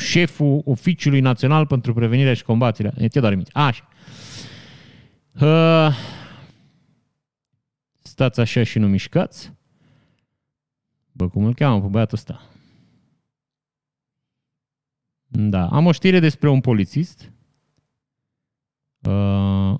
Șeful 0.00 0.62
Oficiului 0.64 1.20
Național 1.20 1.66
pentru 1.66 1.94
Prevenirea 1.94 2.34
și 2.34 2.42
Combaterea. 2.42 2.92
E 2.98 3.08
te 3.08 3.20
doar 3.20 3.38
Așa. 3.52 3.88
Uh, 5.40 5.94
stați 8.02 8.40
așa 8.40 8.62
și 8.62 8.78
nu 8.78 8.88
mișcați. 8.88 9.52
Bă, 11.12 11.28
cum 11.28 11.44
îl 11.44 11.54
cheamă 11.54 11.80
pe 11.80 11.86
băiatul 11.86 12.16
ăsta? 12.16 12.42
Da, 15.26 15.68
am 15.68 15.86
o 15.86 15.92
știre 15.92 16.18
despre 16.18 16.48
un 16.48 16.60
polițist. 16.60 17.32
Uh, 19.02 19.74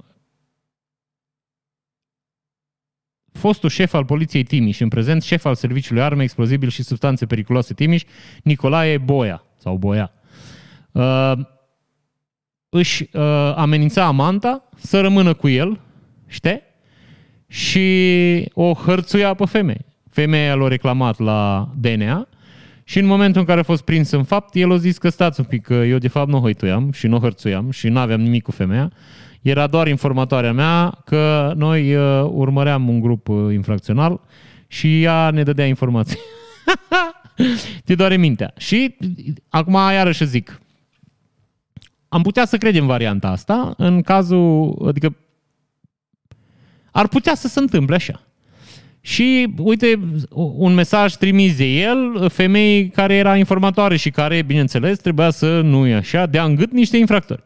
fostul 3.32 3.68
șef 3.68 3.92
al 3.92 4.04
poliției 4.04 4.44
Timiș, 4.44 4.80
în 4.80 4.88
prezent 4.88 5.22
șef 5.22 5.44
al 5.44 5.54
Serviciului 5.54 6.02
Arme, 6.02 6.22
Explozibil 6.22 6.68
și 6.68 6.82
Substanțe 6.82 7.26
Periculoase 7.26 7.74
Timiș, 7.74 8.04
Nicolae 8.42 8.98
Boia, 8.98 9.44
sau 9.56 9.76
Boia. 9.76 10.12
Uh, 10.92 11.32
își 12.68 13.08
uh, 13.12 13.22
amenința 13.56 14.04
amanta 14.04 14.68
să 14.76 15.00
rămână 15.00 15.34
cu 15.34 15.48
el, 15.48 15.80
știi? 16.26 16.62
Și 17.46 18.50
o 18.54 18.74
hărțuia 18.74 19.34
pe 19.34 19.44
femeie. 19.44 19.84
Femeia 20.10 20.54
l-a 20.54 20.68
reclamat 20.68 21.18
la 21.18 21.70
DNA 21.76 22.28
și 22.84 22.98
în 22.98 23.06
momentul 23.06 23.40
în 23.40 23.46
care 23.46 23.60
a 23.60 23.62
fost 23.62 23.82
prins 23.82 24.10
în 24.10 24.24
fapt, 24.24 24.54
el 24.54 24.72
a 24.72 24.76
zis 24.76 24.98
că 24.98 25.08
stați 25.08 25.40
un 25.40 25.46
pic, 25.46 25.62
că 25.62 25.74
eu 25.74 25.98
de 25.98 26.08
fapt 26.08 26.28
nu 26.28 26.40
hăituiam 26.40 26.92
și 26.92 27.06
nu 27.06 27.18
hărțuiam 27.18 27.70
și 27.70 27.88
nu 27.88 27.98
aveam 27.98 28.20
nimic 28.20 28.42
cu 28.42 28.50
femeia. 28.50 28.92
Era 29.42 29.66
doar 29.66 29.88
informatoarea 29.88 30.52
mea 30.52 30.98
că 31.04 31.52
noi 31.56 31.94
uh, 31.94 32.28
urmăream 32.30 32.88
un 32.88 33.00
grup 33.00 33.28
uh, 33.28 33.52
infracțional 33.52 34.20
și 34.66 35.02
ea 35.02 35.30
ne 35.30 35.42
dădea 35.42 35.66
informații. 35.66 36.18
Te 37.84 37.94
doare 37.94 38.16
mintea. 38.16 38.52
Și 38.56 38.96
acum 39.48 39.74
iarăși 39.74 40.26
zic, 40.26 40.60
am 42.08 42.22
putea 42.22 42.46
să 42.46 42.56
credem 42.56 42.86
varianta 42.86 43.28
asta 43.28 43.74
în 43.76 44.02
cazul, 44.02 44.84
adică 44.88 45.16
ar 46.90 47.08
putea 47.08 47.34
să 47.34 47.48
se 47.48 47.60
întâmple 47.60 47.94
așa. 47.94 48.22
Și 49.00 49.54
uite, 49.58 50.00
un 50.56 50.74
mesaj 50.74 51.14
trimis 51.14 51.56
de 51.56 51.64
el, 51.64 52.28
femeii 52.28 52.88
care 52.88 53.14
era 53.14 53.36
informatoare 53.36 53.96
și 53.96 54.10
care, 54.10 54.42
bineînțeles, 54.42 54.98
trebuia 54.98 55.30
să 55.30 55.60
nu 55.60 55.86
e 55.86 55.94
așa, 55.94 56.26
dea 56.26 56.44
în 56.44 56.54
gât 56.54 56.72
niște 56.72 56.96
infractori. 56.96 57.44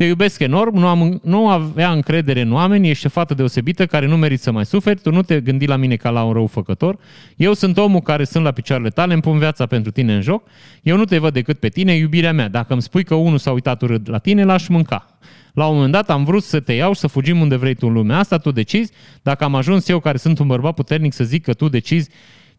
Te 0.00 0.06
iubesc 0.06 0.40
enorm, 0.40 0.78
nu, 0.78 0.86
am, 0.86 1.20
nu 1.24 1.48
avea 1.48 1.92
încredere 1.92 2.40
în 2.40 2.52
oameni, 2.52 2.88
ești 2.88 3.06
o 3.06 3.08
fată 3.08 3.34
deosebită 3.34 3.86
care 3.86 4.06
nu 4.06 4.16
meriți 4.16 4.42
să 4.42 4.50
mai 4.50 4.66
suferi, 4.66 5.00
tu 5.00 5.10
nu 5.10 5.22
te 5.22 5.40
gândi 5.40 5.66
la 5.66 5.76
mine 5.76 5.96
ca 5.96 6.10
la 6.10 6.22
un 6.22 6.32
răufăcător. 6.32 6.98
Eu 7.36 7.52
sunt 7.52 7.78
omul 7.78 8.00
care 8.00 8.24
sunt 8.24 8.44
la 8.44 8.50
picioarele 8.50 8.88
tale, 8.88 9.12
îmi 9.12 9.22
pun 9.22 9.38
viața 9.38 9.66
pentru 9.66 9.90
tine 9.90 10.14
în 10.14 10.20
joc, 10.20 10.48
eu 10.82 10.96
nu 10.96 11.04
te 11.04 11.18
văd 11.18 11.32
decât 11.32 11.58
pe 11.58 11.68
tine, 11.68 11.94
iubirea 11.94 12.32
mea. 12.32 12.48
Dacă 12.48 12.72
îmi 12.72 12.82
spui 12.82 13.04
că 13.04 13.14
unul 13.14 13.38
s-a 13.38 13.50
uitat 13.50 13.82
urât 13.82 14.06
la 14.08 14.18
tine, 14.18 14.44
l-aș 14.44 14.68
mânca. 14.68 15.18
La 15.54 15.66
un 15.66 15.74
moment 15.74 15.92
dat 15.92 16.10
am 16.10 16.24
vrut 16.24 16.42
să 16.42 16.60
te 16.60 16.72
iau 16.72 16.92
și 16.92 17.00
să 17.00 17.06
fugim 17.06 17.40
unde 17.40 17.56
vrei 17.56 17.74
tu 17.74 17.86
în 17.86 17.92
lumea 17.92 18.18
asta, 18.18 18.38
tu 18.38 18.50
decizi. 18.50 18.92
Dacă 19.22 19.44
am 19.44 19.54
ajuns 19.54 19.88
eu, 19.88 20.00
care 20.00 20.16
sunt 20.16 20.38
un 20.38 20.46
bărbat 20.46 20.74
puternic, 20.74 21.12
să 21.12 21.24
zic 21.24 21.42
că 21.42 21.52
tu 21.52 21.68
decizi 21.68 22.10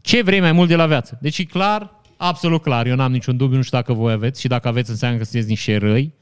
ce 0.02 0.22
vrei 0.24 0.40
mai 0.40 0.52
mult 0.52 0.68
de 0.68 0.76
la 0.76 0.86
viață. 0.86 1.18
Deci 1.22 1.38
e 1.38 1.44
clar, 1.44 2.02
absolut 2.18 2.62
clar, 2.62 2.86
eu 2.86 2.96
n-am 2.96 3.12
niciun 3.12 3.38
dubiu, 3.38 3.56
nu 3.56 3.64
știu 3.64 3.78
dacă 3.78 3.94
voi 3.94 4.12
aveți 4.12 4.42
și 4.42 4.48
dacă 4.48 4.68
aveți 4.68 4.90
înseamnă 4.90 5.18
că 5.18 5.24
sunteți 5.24 5.50
niște 5.50 5.78
răi 5.78 6.20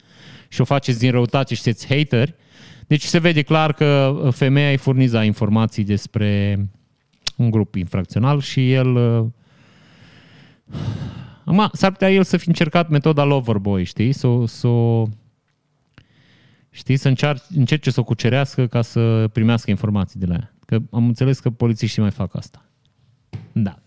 și 0.49 0.61
o 0.61 0.63
faceți 0.63 0.99
din 0.99 1.11
răutate 1.11 1.53
și 1.53 1.61
sunteți 1.61 1.87
hateri. 1.87 2.35
Deci 2.87 3.03
se 3.03 3.19
vede 3.19 3.41
clar 3.41 3.73
că 3.73 4.19
femeia 4.31 4.69
îi 4.69 4.77
furniza 4.77 5.23
informații 5.23 5.83
despre 5.83 6.57
un 7.35 7.49
grup 7.49 7.75
infracțional 7.75 8.41
și 8.41 8.71
el... 8.71 8.97
Acum, 11.45 11.69
s-ar 11.73 11.91
putea 11.91 12.11
el 12.11 12.23
să 12.23 12.37
fi 12.37 12.47
încercat 12.47 12.89
metoda 12.89 13.23
Loverboy, 13.23 13.83
știi? 13.83 14.11
Să, 14.11 14.27
să, 14.45 14.69
știi, 16.69 16.97
să 16.97 17.07
încearce, 17.07 17.43
încerce 17.55 17.91
să 17.91 17.99
o 17.99 18.03
cucerească 18.03 18.67
ca 18.67 18.81
să 18.81 19.29
primească 19.33 19.69
informații 19.69 20.19
de 20.19 20.25
la 20.25 20.33
ea. 20.33 20.53
Că 20.65 20.79
am 20.91 21.05
înțeles 21.05 21.39
că 21.39 21.49
polițiștii 21.49 22.01
mai 22.01 22.11
fac 22.11 22.35
asta. 22.35 22.65
Da. 23.51 23.79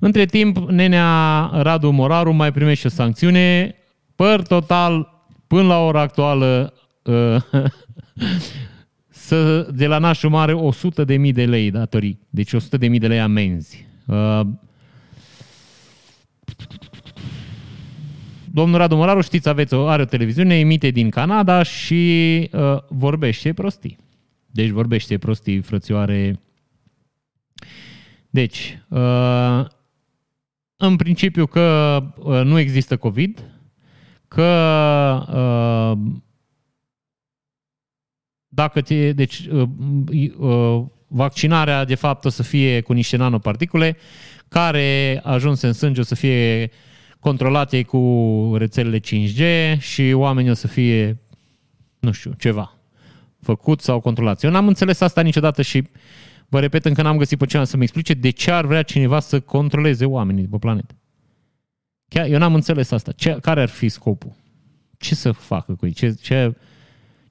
Între 0.00 0.24
timp, 0.24 0.68
nenea 0.68 1.50
Radu 1.52 1.90
Moraru 1.90 2.32
mai 2.32 2.52
primește 2.52 2.86
o 2.86 2.90
sancțiune. 2.90 3.74
Păr 4.14 4.42
total, 4.42 5.11
până 5.52 5.66
la 5.66 5.78
ora 5.78 6.00
actuală, 6.00 6.74
uh, 7.02 7.36
să, 9.08 9.68
de 9.74 9.86
la 9.86 9.98
nașul 9.98 10.30
mare 10.30 10.52
100 10.52 11.04
de 11.04 11.16
mii 11.16 11.32
de 11.32 11.44
lei 11.44 11.70
datorii. 11.70 12.18
Deci 12.30 12.52
100 12.52 12.76
de 12.76 12.88
mii 12.88 12.98
de 12.98 13.06
lei 13.06 13.20
amenzi. 13.20 13.86
Uh, 14.06 14.40
domnul 18.52 18.78
Radu 18.78 18.96
Moraru, 18.96 19.20
știți, 19.20 19.48
aveți 19.48 19.74
o, 19.74 19.86
are 19.86 20.02
o 20.02 20.04
televiziune, 20.04 20.58
emite 20.58 20.90
din 20.90 21.10
Canada 21.10 21.62
și 21.62 22.50
uh, 22.52 22.76
vorbește 22.88 23.52
prostii. 23.52 23.98
Deci 24.50 24.68
vorbește 24.68 25.18
prostii, 25.18 25.60
frățioare. 25.60 26.40
Deci, 28.30 28.78
uh, 28.88 29.64
în 30.76 30.96
principiu 30.96 31.46
că 31.46 31.98
uh, 32.16 32.42
nu 32.44 32.58
există 32.58 32.96
COVID, 32.96 33.52
că 34.34 35.22
uh, 35.32 36.12
dacă 38.48 38.80
te, 38.80 39.12
deci 39.12 39.46
uh, 39.50 39.68
uh, 40.38 40.82
vaccinarea 41.06 41.84
de 41.84 41.94
fapt 41.94 42.24
o 42.24 42.28
să 42.28 42.42
fie 42.42 42.80
cu 42.80 42.92
niște 42.92 43.16
nanoparticule 43.16 43.96
care 44.48 45.20
ajunse 45.24 45.66
în 45.66 45.72
sânge 45.72 46.00
o 46.00 46.04
să 46.04 46.14
fie 46.14 46.70
controlate 47.20 47.82
cu 47.82 48.54
rețelele 48.56 49.00
5G 49.00 49.78
și 49.78 50.12
oamenii 50.14 50.50
o 50.50 50.54
să 50.54 50.66
fie, 50.66 51.20
nu 52.00 52.12
știu, 52.12 52.32
ceva 52.38 52.76
făcut 53.40 53.80
sau 53.80 54.00
controlat. 54.00 54.42
Eu 54.42 54.50
n-am 54.50 54.66
înțeles 54.66 55.00
asta 55.00 55.20
niciodată 55.20 55.62
și 55.62 55.88
vă 56.48 56.60
repet 56.60 56.84
încă 56.84 57.02
n-am 57.02 57.16
găsit 57.16 57.38
pe 57.38 57.46
cineva 57.46 57.66
să-mi 57.66 57.82
explice 57.82 58.14
de 58.14 58.30
ce 58.30 58.50
ar 58.50 58.64
vrea 58.64 58.82
cineva 58.82 59.20
să 59.20 59.40
controleze 59.40 60.04
oamenii 60.04 60.42
de 60.42 60.48
pe 60.50 60.58
planetă. 60.58 60.94
Chiar, 62.12 62.26
eu 62.26 62.38
n-am 62.38 62.54
înțeles 62.54 62.90
asta. 62.90 63.12
Ce, 63.12 63.38
care 63.40 63.60
ar 63.60 63.68
fi 63.68 63.88
scopul? 63.88 64.32
Ce 64.98 65.14
să 65.14 65.32
facă 65.32 65.74
cu 65.74 65.86
ei? 65.86 65.92
Ce, 65.92 66.12
ce, 66.12 66.54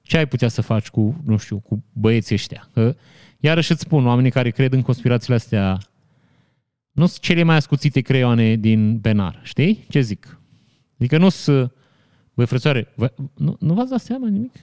ce 0.02 0.16
ai 0.16 0.26
putea 0.26 0.48
să 0.48 0.62
faci 0.62 0.88
cu, 0.88 1.22
nu 1.24 1.36
știu, 1.36 1.58
cu 1.58 1.84
băieții 1.92 2.34
ăștia? 2.34 2.68
Că, 2.72 2.96
iarăși 3.38 3.72
îți 3.72 3.80
spun, 3.80 4.06
oamenii 4.06 4.30
care 4.30 4.50
cred 4.50 4.72
în 4.72 4.82
conspirațiile 4.82 5.34
astea 5.34 5.78
nu 6.92 7.06
sunt 7.06 7.20
cele 7.20 7.42
mai 7.42 7.56
ascuțite 7.56 8.00
creioane 8.00 8.56
din 8.56 9.00
penar. 9.00 9.40
Știi 9.42 9.84
ce 9.88 10.00
zic? 10.00 10.40
Adică 10.98 11.18
nu 11.18 11.28
sunt... 11.28 11.72
Băi, 12.34 12.46
frățoare, 12.46 12.88
vă, 12.94 13.12
nu, 13.34 13.56
nu 13.60 13.74
v-ați 13.74 13.90
dat 13.90 14.00
seama 14.00 14.28
nimic? 14.28 14.54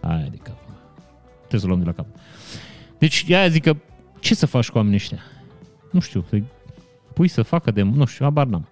Aia 0.00 0.28
de 0.30 0.36
cap. 0.36 0.60
Trebuie 1.38 1.60
să 1.60 1.66
luăm 1.66 1.78
de 1.78 1.84
la 1.84 1.92
cap. 1.92 2.06
Deci, 2.98 3.30
aia 3.30 3.48
zic 3.48 3.62
că 3.62 3.76
ce 4.20 4.34
să 4.34 4.46
faci 4.46 4.68
cu 4.70 4.76
oamenii 4.76 4.98
ăștia? 4.98 5.18
Nu 5.90 6.00
știu, 6.00 6.24
să 6.28 6.42
pui 7.12 7.28
să 7.28 7.42
facă 7.42 7.70
de... 7.70 7.82
Nu 7.82 8.04
știu, 8.04 8.26
abar 8.26 8.46
n-am. 8.46 8.68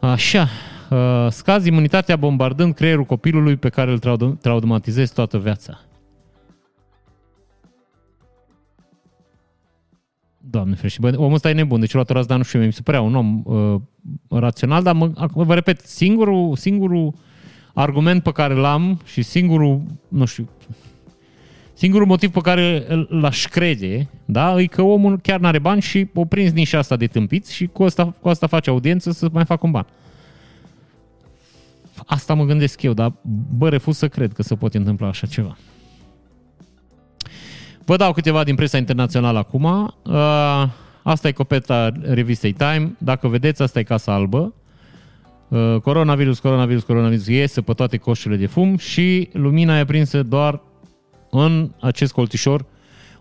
Așa, 0.00 0.48
uh, 0.90 1.26
scazi 1.30 1.68
imunitatea 1.68 2.16
bombardând 2.16 2.74
creierul 2.74 3.04
copilului 3.04 3.56
pe 3.56 3.68
care 3.68 3.90
îl 3.90 4.36
traumatizezi 4.40 5.14
toată 5.14 5.38
viața. 5.38 5.80
Doamne 10.50 10.74
frește, 10.74 10.98
bă, 11.00 11.12
omul 11.16 11.34
ăsta 11.34 11.50
e 11.50 11.52
nebun, 11.52 11.80
deci 11.80 11.92
luat 11.92 12.26
dar 12.26 12.36
nu 12.36 12.42
știu, 12.42 12.64
mi 12.64 12.72
se 12.72 12.82
părea 12.82 13.00
un 13.00 13.14
om 13.14 13.42
uh, 13.44 13.80
rațional, 14.28 14.82
dar 14.82 14.94
mă, 14.94 15.12
vă 15.32 15.54
repet, 15.54 15.80
singurul, 15.80 16.56
singurul 16.56 17.14
argument 17.74 18.22
pe 18.22 18.32
care 18.32 18.54
l-am 18.54 19.00
și 19.04 19.22
singurul, 19.22 19.82
nu 20.08 20.24
știu, 20.24 20.48
singurul 21.80 22.06
motiv 22.06 22.30
pe 22.30 22.40
care 22.40 22.86
l-aș 23.08 23.46
crede, 23.46 24.08
da, 24.24 24.60
e 24.60 24.66
că 24.66 24.82
omul 24.82 25.18
chiar 25.18 25.40
n-are 25.40 25.58
bani 25.58 25.80
și 25.80 26.08
o 26.14 26.24
prins 26.24 26.52
nici 26.52 26.66
șasta 26.66 26.96
de 26.96 27.06
tâmpiți 27.06 27.54
și 27.54 27.66
cu 27.66 27.82
asta, 27.82 28.14
cu 28.20 28.28
asta 28.28 28.46
face 28.46 28.70
audiență 28.70 29.10
să 29.10 29.28
mai 29.32 29.44
facă 29.44 29.60
un 29.66 29.70
ban. 29.70 29.86
Asta 32.06 32.34
mă 32.34 32.44
gândesc 32.44 32.82
eu, 32.82 32.92
dar 32.92 33.12
bă, 33.56 33.68
refuz 33.68 33.96
să 33.96 34.08
cred 34.08 34.32
că 34.32 34.42
se 34.42 34.54
poate 34.54 34.76
întâmpla 34.76 35.08
așa 35.08 35.26
ceva. 35.26 35.56
Vă 37.84 37.96
dau 37.96 38.12
câteva 38.12 38.44
din 38.44 38.54
presa 38.54 38.78
internațională 38.78 39.38
acum. 39.38 39.64
Uh, 39.64 40.68
asta 41.02 41.28
e 41.28 41.32
copeta 41.32 41.92
revistei 42.02 42.52
Time. 42.52 42.96
Dacă 42.98 43.28
vedeți, 43.28 43.62
asta 43.62 43.78
e 43.78 43.82
Casa 43.82 44.12
Albă. 44.12 44.54
Uh, 45.48 45.76
coronavirus, 45.82 46.38
coronavirus, 46.38 46.82
coronavirus 46.82 47.26
iese 47.26 47.60
pe 47.60 47.72
toate 47.72 47.96
coșurile 47.96 48.40
de 48.40 48.46
fum 48.46 48.76
și 48.76 49.28
lumina 49.32 49.76
e 49.76 49.80
aprinsă 49.80 50.22
doar 50.22 50.68
în 51.30 51.70
acest 51.80 52.12
colțișor 52.12 52.64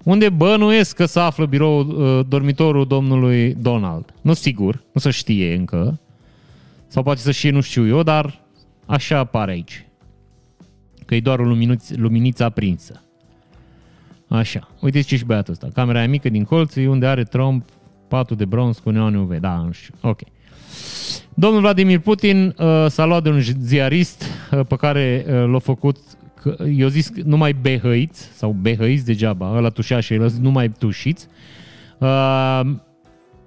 unde 0.03 0.29
bănuiesc 0.29 0.95
că 0.95 1.05
se 1.05 1.19
află 1.19 1.45
birou 1.45 1.79
uh, 1.79 2.25
dormitorul 2.27 2.87
domnului 2.87 3.53
Donald. 3.53 4.13
Nu 4.21 4.33
sigur, 4.33 4.83
nu 4.91 5.01
se 5.01 5.09
știe 5.09 5.55
încă. 5.55 5.99
Sau 6.87 7.03
poate 7.03 7.19
să 7.19 7.31
știe, 7.31 7.51
nu 7.51 7.61
știu 7.61 7.87
eu, 7.87 8.03
dar 8.03 8.41
așa 8.85 9.17
apare 9.17 9.51
aici. 9.51 9.85
Că 11.05 11.15
e 11.15 11.19
doar 11.19 11.39
o 11.39 11.43
luminiță, 11.43 11.93
luminiță 11.97 12.43
aprinsă. 12.43 13.03
Așa. 14.27 14.69
Uite 14.81 15.01
ce 15.01 15.17
și 15.17 15.25
băiatul 15.25 15.53
ăsta. 15.53 15.67
Camera 15.73 16.03
e 16.03 16.07
mică 16.07 16.29
din 16.29 16.43
colț, 16.43 16.75
unde 16.75 17.05
are 17.05 17.23
tromp, 17.23 17.69
patul 18.07 18.35
de 18.35 18.45
bronz 18.45 18.77
cu 18.77 18.89
neon 18.89 19.15
UV. 19.15 19.37
Da, 19.37 19.55
nu 19.55 19.71
știu. 19.71 19.93
Ok. 20.01 20.19
Domnul 21.33 21.61
Vladimir 21.61 21.99
Putin 21.99 22.55
uh, 22.57 22.85
s-a 22.87 23.05
luat 23.05 23.23
de 23.23 23.29
un 23.29 23.39
ziarist 23.41 24.23
uh, 24.51 24.59
pe 24.67 24.75
care 24.75 25.25
uh, 25.27 25.51
l-a 25.51 25.59
făcut 25.59 25.97
că 26.41 26.55
eu 26.75 26.87
zis 26.87 27.11
numai 27.23 27.53
behăiți 27.53 28.21
sau 28.21 28.55
behăiți 28.61 29.05
degeaba, 29.05 29.53
ăla 29.55 29.69
tușea 29.69 29.99
și 29.99 30.13
el 30.13 30.31
numai 30.41 30.69
tușiți. 30.69 31.27
Uh, 31.97 32.61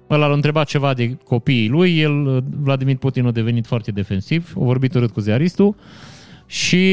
ăla 0.09 0.27
l-a 0.27 0.33
întrebat 0.33 0.67
ceva 0.67 0.93
de 0.93 1.17
copiii 1.23 1.69
lui, 1.69 1.99
el, 1.99 2.43
Vladimir 2.59 2.97
Putin 2.97 3.25
a 3.25 3.31
devenit 3.31 3.65
foarte 3.65 3.91
defensiv, 3.91 4.53
a 4.55 4.63
vorbit 4.63 4.93
urât 4.93 5.11
cu 5.11 5.19
ziaristul 5.19 5.75
și, 6.45 6.85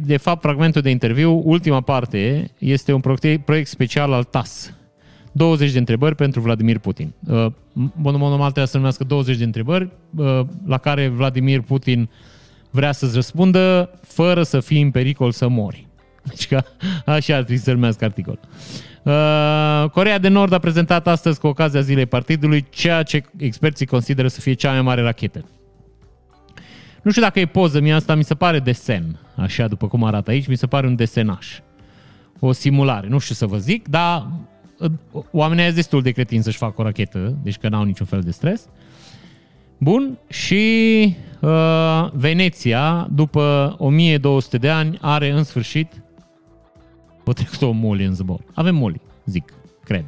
de 0.00 0.16
fapt, 0.16 0.42
fragmentul 0.42 0.82
de 0.82 0.90
interviu, 0.90 1.42
ultima 1.44 1.80
parte, 1.80 2.50
este 2.58 2.92
un 2.92 3.00
proiect 3.44 3.66
special 3.68 4.12
al 4.12 4.24
TAS, 4.24 4.74
20 5.32 5.72
de 5.72 5.78
întrebări 5.78 6.14
pentru 6.14 6.40
Vladimir 6.40 6.78
Putin. 6.78 7.12
Uh, 7.26 7.46
normal 8.02 8.40
trebuie 8.40 8.66
să 8.66 8.76
numească 8.76 9.04
20 9.04 9.36
de 9.36 9.44
întrebări 9.44 9.88
uh, 10.16 10.40
la 10.66 10.78
care 10.78 11.08
Vladimir 11.08 11.60
Putin 11.60 12.08
vrea 12.70 12.92
să-ți 12.92 13.14
răspundă 13.14 13.90
fără 14.02 14.42
să 14.42 14.60
fii 14.60 14.82
în 14.82 14.90
pericol 14.90 15.32
să 15.32 15.48
mori. 15.48 15.88
Deci 16.22 16.48
că 16.48 16.62
așa 17.06 17.36
ar 17.36 17.42
trebui 17.42 17.62
să 17.62 17.72
numească 17.72 18.04
articol. 18.04 18.38
Uh, 19.02 19.90
Corea 19.90 20.18
de 20.18 20.28
Nord 20.28 20.52
a 20.52 20.58
prezentat 20.58 21.06
astăzi 21.06 21.40
cu 21.40 21.46
ocazia 21.46 21.80
zilei 21.80 22.06
partidului 22.06 22.66
ceea 22.70 23.02
ce 23.02 23.22
experții 23.36 23.86
consideră 23.86 24.28
să 24.28 24.40
fie 24.40 24.52
cea 24.52 24.70
mai 24.70 24.82
mare 24.82 25.02
rachetă. 25.02 25.44
Nu 27.02 27.10
știu 27.10 27.22
dacă 27.22 27.40
e 27.40 27.46
poză, 27.46 27.80
mie 27.80 27.92
asta 27.92 28.14
mi 28.14 28.24
se 28.24 28.34
pare 28.34 28.58
desen, 28.58 29.18
așa 29.36 29.68
după 29.68 29.88
cum 29.88 30.04
arată 30.04 30.30
aici, 30.30 30.46
mi 30.46 30.56
se 30.56 30.66
pare 30.66 30.86
un 30.86 30.96
desenaș. 30.96 31.58
O 32.38 32.52
simulare, 32.52 33.08
nu 33.08 33.18
știu 33.18 33.34
să 33.34 33.46
vă 33.46 33.56
zic, 33.56 33.88
dar 33.88 34.26
oamenii 35.30 35.64
sunt 35.64 35.74
destul 35.74 36.02
de 36.02 36.10
cretini 36.10 36.42
să-și 36.42 36.56
facă 36.56 36.80
o 36.80 36.84
rachetă, 36.84 37.38
deci 37.42 37.56
că 37.56 37.68
n-au 37.68 37.84
niciun 37.84 38.06
fel 38.06 38.20
de 38.20 38.30
stres. 38.30 38.68
Bun, 39.82 40.18
și 40.28 41.16
uh, 41.40 42.08
Veneția, 42.12 43.08
după 43.12 43.74
1200 43.78 44.58
de 44.58 44.70
ani, 44.70 44.98
are 45.00 45.30
în 45.30 45.44
sfârșit 45.44 46.02
o 47.24 47.32
trecut 47.32 47.62
o 47.62 47.70
moli 47.70 48.04
în 48.04 48.14
zbor. 48.14 48.40
Avem 48.54 48.74
moli, 48.74 49.00
zic, 49.24 49.52
cred. 49.84 50.04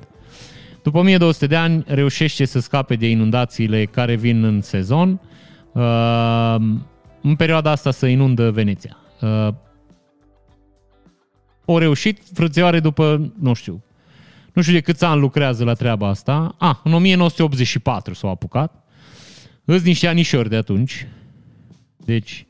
După 0.83 0.99
1200 0.99 1.47
de 1.47 1.57
ani 1.57 1.85
reușește 1.87 2.45
să 2.45 2.61
scape 2.61 2.95
de 2.95 3.09
inundațiile 3.09 3.85
care 3.85 4.15
vin 4.15 4.45
în 4.45 4.61
sezon. 4.61 5.21
Uh, 5.73 6.57
în 7.23 7.37
perioada 7.37 7.71
asta 7.71 7.91
să 7.91 8.07
inundă 8.07 8.51
Veneția. 8.51 8.97
Uh, 9.21 9.49
o 11.65 11.79
reușit, 11.79 12.21
frățioare 12.35 12.81
după, 12.81 13.33
nu 13.41 13.53
știu, 13.53 13.85
nu 14.53 14.63
știu 14.63 14.75
de 14.75 14.81
câți 14.81 15.05
ani 15.05 15.21
lucrează 15.21 15.65
la 15.65 15.73
treaba 15.73 16.09
asta. 16.09 16.55
A, 16.59 16.81
în 16.85 16.93
1984 16.93 18.15
s-au 18.15 18.31
apucat. 18.31 18.82
Îți 19.73 19.87
niște 19.87 20.07
anișori 20.07 20.49
de 20.49 20.57
atunci. 20.57 21.07
Deci, 21.97 22.47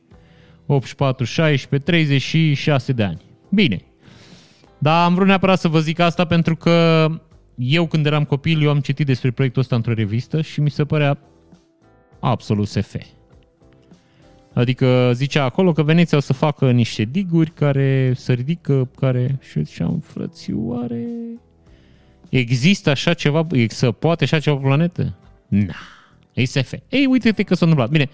84, 0.67 1.25
16, 1.25 1.91
36 1.91 2.93
de 2.93 3.03
ani. 3.03 3.21
Bine. 3.51 3.81
Dar 4.79 5.05
am 5.05 5.15
vrut 5.15 5.27
neapărat 5.27 5.59
să 5.59 5.69
vă 5.69 5.81
zic 5.81 5.99
asta 5.99 6.25
pentru 6.25 6.57
că 6.57 7.07
eu 7.57 7.87
când 7.87 8.07
eram 8.07 8.25
copil, 8.25 8.63
eu 8.63 8.71
am 8.71 8.81
citit 8.81 9.07
despre 9.07 9.31
proiectul 9.31 9.63
ăsta 9.63 9.77
într-o 9.77 9.93
revistă 9.93 10.41
și 10.41 10.61
mi 10.61 10.71
se 10.71 10.85
părea 10.85 11.19
absolut 12.21 12.69
SF. 12.69 12.97
Adică 14.55 15.11
zicea 15.15 15.45
acolo 15.45 15.73
că 15.73 15.83
Veneția 15.83 16.19
o 16.19 16.21
să 16.21 16.33
facă 16.33 16.71
niște 16.71 17.05
diguri 17.05 17.51
care 17.51 18.13
să 18.17 18.33
ridică, 18.33 18.91
care... 18.97 19.39
Și 19.41 19.65
ziceam, 19.65 20.03
frățioare, 20.07 21.07
Există 22.29 22.91
așa 22.91 23.15
ceva, 23.15 23.47
să 23.69 23.91
poate 23.91 24.25
așa 24.25 24.39
ceva 24.39 24.57
pe 24.57 24.63
planetă? 24.63 25.15
Na, 25.49 25.75
e 26.33 26.45
SF. 26.45 26.73
Ei, 26.89 27.07
uite-te 27.07 27.43
că 27.43 27.55
s-a 27.55 27.65
întâmplat. 27.67 27.91
Bine, 27.91 28.11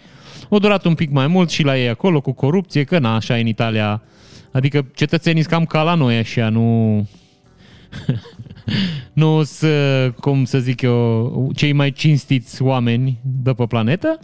a 0.50 0.59
durat 0.59 0.85
un 0.85 0.94
pic 0.94 1.11
mai 1.11 1.26
mult 1.26 1.50
și 1.50 1.62
la 1.62 1.78
ei 1.78 1.88
acolo 1.88 2.20
cu 2.20 2.33
corupție, 2.33 2.85
că 2.85 2.98
na, 2.98 3.14
așa 3.14 3.35
în 3.35 3.46
Italia. 3.46 4.02
Adică 4.52 4.87
cetățenii 4.94 5.44
cam 5.44 5.64
ca 5.64 5.83
la 5.83 5.94
noi 5.94 6.16
așa, 6.16 6.48
nu... 6.48 7.07
nu 9.12 9.42
să, 9.42 10.12
cum 10.20 10.44
să 10.44 10.59
zic 10.59 10.81
eu, 10.83 11.50
cei 11.54 11.72
mai 11.72 11.92
cinstiți 11.92 12.62
oameni 12.62 13.18
de 13.22 13.52
pe 13.52 13.66
planetă. 13.66 14.18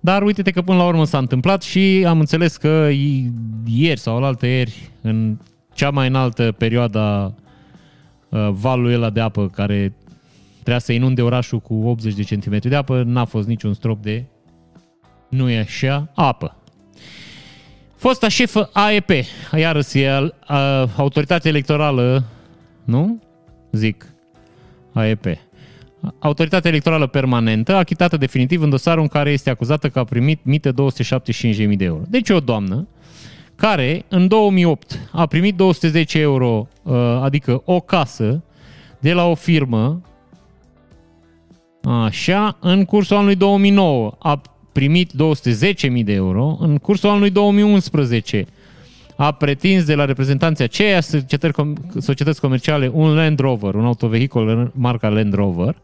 Dar 0.00 0.22
uite-te 0.22 0.50
că 0.50 0.62
până 0.62 0.78
la 0.78 0.86
urmă 0.86 1.04
s-a 1.04 1.18
întâmplat 1.18 1.62
și 1.62 2.04
am 2.06 2.18
înțeles 2.18 2.56
că 2.56 2.88
ieri 3.64 4.00
sau 4.00 4.20
la 4.20 4.26
alte 4.26 4.46
ieri, 4.46 4.90
în 5.00 5.38
cea 5.74 5.90
mai 5.90 6.06
înaltă 6.06 6.52
perioadă 6.52 7.34
Uh, 8.34 8.48
valul 8.50 8.92
ăla 8.92 9.10
de 9.10 9.20
apă 9.20 9.48
care 9.48 9.94
trebuia 10.64 10.78
să 10.78 10.92
inunde 10.92 11.22
orașul 11.22 11.60
cu 11.60 11.74
80 11.74 12.14
de 12.14 12.22
centimetri 12.22 12.68
de 12.68 12.76
apă, 12.76 13.02
n-a 13.06 13.24
fost 13.24 13.46
niciun 13.46 13.74
strop 13.74 14.02
de, 14.02 14.24
nu 15.28 15.50
e 15.50 15.58
așa, 15.58 16.10
apă. 16.14 16.56
Fosta 17.96 18.28
șefă 18.28 18.70
AEP, 18.72 19.10
iarăși 19.56 20.00
e 20.00 20.18
uh, 20.20 20.30
autoritatea 20.96 21.50
electorală, 21.50 22.24
nu? 22.84 23.22
Zic, 23.72 24.06
AEP. 24.92 25.24
Autoritatea 26.18 26.70
electorală 26.70 27.06
permanentă, 27.06 27.74
achitată 27.74 28.16
definitiv 28.16 28.62
în 28.62 28.70
dosarul 28.70 29.02
în 29.02 29.08
care 29.08 29.30
este 29.30 29.50
acuzată 29.50 29.88
că 29.88 29.98
a 29.98 30.04
primit 30.04 30.40
mită 30.42 30.72
275.000 30.72 31.76
de 31.76 31.84
euro. 31.84 32.02
Deci 32.08 32.30
o 32.30 32.40
doamnă 32.40 32.88
care 33.54 34.04
în 34.08 34.28
2008 34.28 35.08
a 35.12 35.26
primit 35.26 35.54
210 35.56 36.18
euro, 36.18 36.68
uh, 36.82 36.94
adică 37.22 37.62
o 37.64 37.80
casă, 37.80 38.42
de 39.00 39.12
la 39.12 39.24
o 39.24 39.34
firmă, 39.34 40.02
așa, 41.84 42.56
în 42.60 42.84
cursul 42.84 43.16
anului 43.16 43.34
2009 43.34 44.12
a 44.18 44.42
primit 44.72 45.10
210.000 45.12 46.04
de 46.04 46.12
euro, 46.12 46.56
în 46.60 46.76
cursul 46.76 47.08
anului 47.08 47.30
2011 47.30 48.46
a 49.16 49.32
pretins 49.32 49.84
de 49.84 49.94
la 49.94 50.04
reprezentanții 50.04 50.64
aceia 50.64 51.00
societăți 51.98 52.40
comerciale 52.40 52.90
un 52.92 53.14
Land 53.14 53.38
Rover, 53.38 53.74
un 53.74 53.84
autovehicul 53.84 54.72
marca 54.74 55.08
Land 55.08 55.34
Rover, 55.34 55.76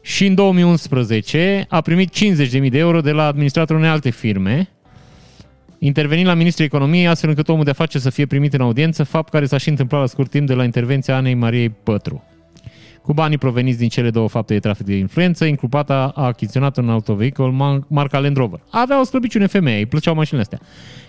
și 0.00 0.26
în 0.26 0.34
2011 0.34 1.66
a 1.68 1.80
primit 1.80 2.16
50.000 2.16 2.70
de 2.70 2.78
euro 2.78 3.00
de 3.00 3.12
la 3.12 3.26
administratorul 3.26 3.80
unei 3.80 3.92
alte 3.92 4.10
firme, 4.10 4.68
intervenind 5.78 6.26
la 6.26 6.34
Ministrul 6.34 6.66
Economiei 6.66 7.06
astfel 7.06 7.28
încât 7.28 7.48
omul 7.48 7.64
de 7.64 7.70
afaceri 7.70 8.02
să 8.02 8.10
fie 8.10 8.26
primit 8.26 8.54
în 8.54 8.60
audiență, 8.60 9.04
fapt 9.04 9.30
care 9.30 9.46
s-a 9.46 9.58
și 9.58 9.68
întâmplat 9.68 10.00
la 10.00 10.06
scurt 10.06 10.30
timp 10.30 10.46
de 10.46 10.54
la 10.54 10.64
intervenția 10.64 11.16
Anei 11.16 11.34
Mariei 11.34 11.68
Pătru. 11.68 12.24
Cu 13.06 13.12
banii 13.12 13.38
proveniți 13.38 13.78
din 13.78 13.88
cele 13.88 14.10
două 14.10 14.28
fapte 14.28 14.52
de 14.52 14.60
trafic 14.60 14.86
de 14.86 14.96
influență, 14.96 15.44
inculpata 15.44 16.12
a 16.14 16.24
achiziționat 16.24 16.76
un 16.76 16.90
autovehicul 16.90 17.52
marca 17.88 18.18
Land 18.18 18.36
Rover. 18.36 18.60
Avea 18.70 19.00
o 19.00 19.04
slăbiciune 19.04 19.46
femeie, 19.46 19.78
îi 19.78 19.86
plăceau 19.86 20.14
mașinile 20.14 20.42
astea. 20.42 20.60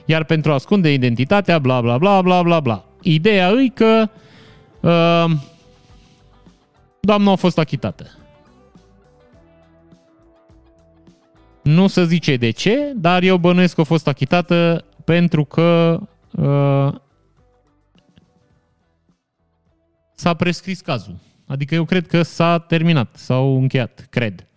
Iar 0.06 0.24
pentru 0.24 0.52
a 0.52 0.54
ascunde 0.54 0.94
identitatea, 0.94 1.60
bla 1.60 1.82
bla 1.82 1.98
bla 1.98 2.22
bla 2.22 2.42
bla 2.42 2.60
bla. 2.60 2.86
Ideea 3.02 3.50
e 3.50 3.68
că 3.74 4.10
uh, 4.82 5.38
doamna 7.00 7.32
a 7.32 7.36
fost 7.36 7.58
achitată. 7.58 8.18
Nu 11.64 11.88
se 11.88 12.06
zice 12.06 12.36
de 12.36 12.50
ce, 12.50 12.94
dar 12.96 13.24
eu 13.24 13.38
bănuiesc 13.38 13.76
că 13.76 13.82
a 13.82 13.84
fost 13.84 14.08
achitată 14.08 14.86
pentru 15.04 15.46
că 15.46 16.00
uh, 16.32 16.94
s-a 20.16 20.34
prescris 20.34 20.82
cazul. 20.82 21.16
Adică 21.48 21.76
eu 21.76 21.86
cred 21.86 22.08
că 22.08 22.22
s-a 22.22 22.60
terminat, 22.60 23.16
s-au 23.16 23.58
încheiat, 23.58 24.08
cred. 24.10 24.48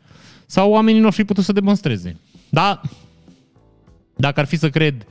Sau 0.46 0.70
oamenii 0.70 1.00
nu 1.00 1.06
au 1.06 1.12
fi 1.12 1.24
putut 1.24 1.44
să 1.44 1.52
demonstreze. 1.52 2.16
Da, 2.48 2.80
dacă 4.16 4.40
ar 4.40 4.46
fi 4.46 4.56
să 4.56 4.70
cred 4.70 5.06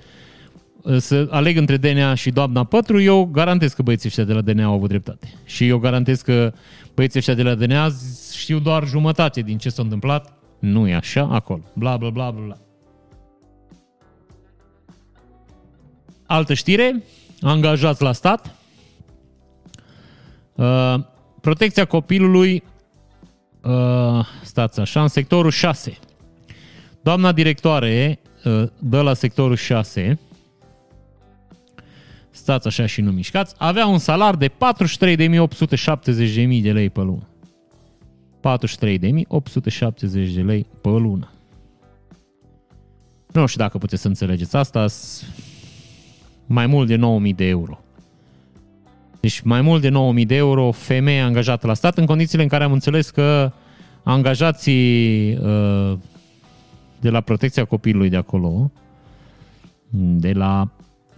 uh, 0.82 0.98
să 0.98 1.28
aleg 1.32 1.58
între 1.58 1.78
DNA 1.78 2.14
și 2.14 2.32
doamna 2.32 2.64
Pătru, 2.64 3.02
eu 3.02 3.26
garantez 3.26 3.74
că 3.74 3.82
băieții 3.82 4.08
ăștia 4.08 4.24
de 4.24 4.34
la 4.34 4.42
DNA 4.42 4.66
au 4.66 4.74
avut 4.74 4.90
dreptate. 4.90 5.34
Și 5.46 5.68
eu 5.68 5.78
garantez 5.78 6.22
că 6.22 6.54
băieții 6.96 7.20
ăștia 7.20 7.34
de 7.34 7.44
la 7.44 7.56
DNA 7.56 7.90
știu 8.34 8.60
doar 8.60 8.88
jumătate 8.88 9.42
din 9.42 9.58
ce 9.58 9.70
s-a 9.70 9.82
întâmplat 9.82 10.34
nu 10.60 10.88
e 10.88 10.96
așa 10.96 11.28
acolo. 11.32 11.62
Bla, 11.74 11.98
bla, 11.98 12.10
bla, 12.10 12.32
bla, 12.32 12.46
bla. 12.46 12.58
Altă 16.26 16.54
știre, 16.54 17.04
angajați 17.42 18.02
la 18.02 18.12
stat. 18.12 18.56
Uh, 20.56 20.96
protecția 21.42 21.86
copilului, 21.86 22.64
uh, 23.64 24.26
stați 24.44 24.80
așa, 24.80 25.02
în 25.02 25.08
sectorul 25.08 25.52
6. 25.52 25.98
Doamna 27.02 27.32
directoare 27.32 28.20
uh, 28.46 28.64
dă 28.80 29.02
la 29.02 29.14
sectorul 29.14 29.56
6, 29.56 30.20
stați 32.30 32.68
așa 32.68 32.86
și 32.86 33.02
nu 33.02 33.12
mișcați, 33.12 33.56
avea 33.58 33.88
un 33.88 33.98
salar 33.98 34.36
de 34.36 34.48
43.870.000 34.48 34.56
de 36.62 36.72
lei 36.72 36.90
pe 36.90 37.02
lună. 37.02 37.28
43.870 38.40 40.34
de 40.34 40.42
lei 40.42 40.66
pe 40.82 40.90
lună. 40.90 41.32
Nu 43.32 43.46
știu 43.46 43.62
dacă 43.62 43.78
puteți 43.78 44.02
să 44.02 44.08
înțelegeți 44.08 44.56
asta, 44.56 44.86
mai 46.46 46.66
mult 46.66 46.88
de 46.88 46.96
9.000 47.30 47.36
de 47.36 47.46
euro. 47.46 47.80
Deci 49.20 49.40
mai 49.42 49.62
mult 49.62 49.82
de 49.82 49.90
9.000 50.22 50.26
de 50.26 50.36
euro 50.36 50.72
femeie 50.72 51.22
angajată 51.22 51.68
la 51.68 51.74
stat, 51.74 51.98
în 51.98 52.06
condițiile 52.06 52.44
în 52.44 52.50
care 52.50 52.64
am 52.64 52.72
înțeles 52.72 53.10
că 53.10 53.52
angajații 54.04 55.34
uh, 55.34 55.98
de 57.00 57.10
la 57.10 57.22
protecția 57.22 57.66
copilului 57.66 58.10
de 58.10 58.16
acolo, 58.16 58.72
de 59.92 60.32
la 60.32 60.70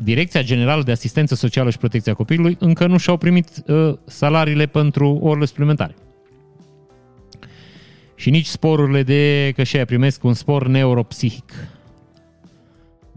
Direcția 0.04 0.42
Generală 0.42 0.84
de 0.84 0.92
Asistență 0.92 1.36
Socială 1.36 1.70
și 1.70 1.78
Protecția 1.78 2.14
Copilului 2.14 2.58
încă 2.60 2.88
nu 2.88 2.98
și-au 2.98 3.18
primit 3.18 3.50
uh, 3.68 3.94
salariile 4.06 4.66
pentru 4.66 5.20
orele 5.22 5.46
suplimentare. 5.46 5.96
Și 8.16 8.30
nici 8.30 8.46
sporurile 8.46 9.04
de 9.04 9.52
că 9.56 9.64
și 9.64 9.76
aia 9.76 9.86
primesc 9.86 10.24
un 10.24 10.34
spor 10.34 10.68
neuropsihic. 10.68 11.54
25% 13.10 13.12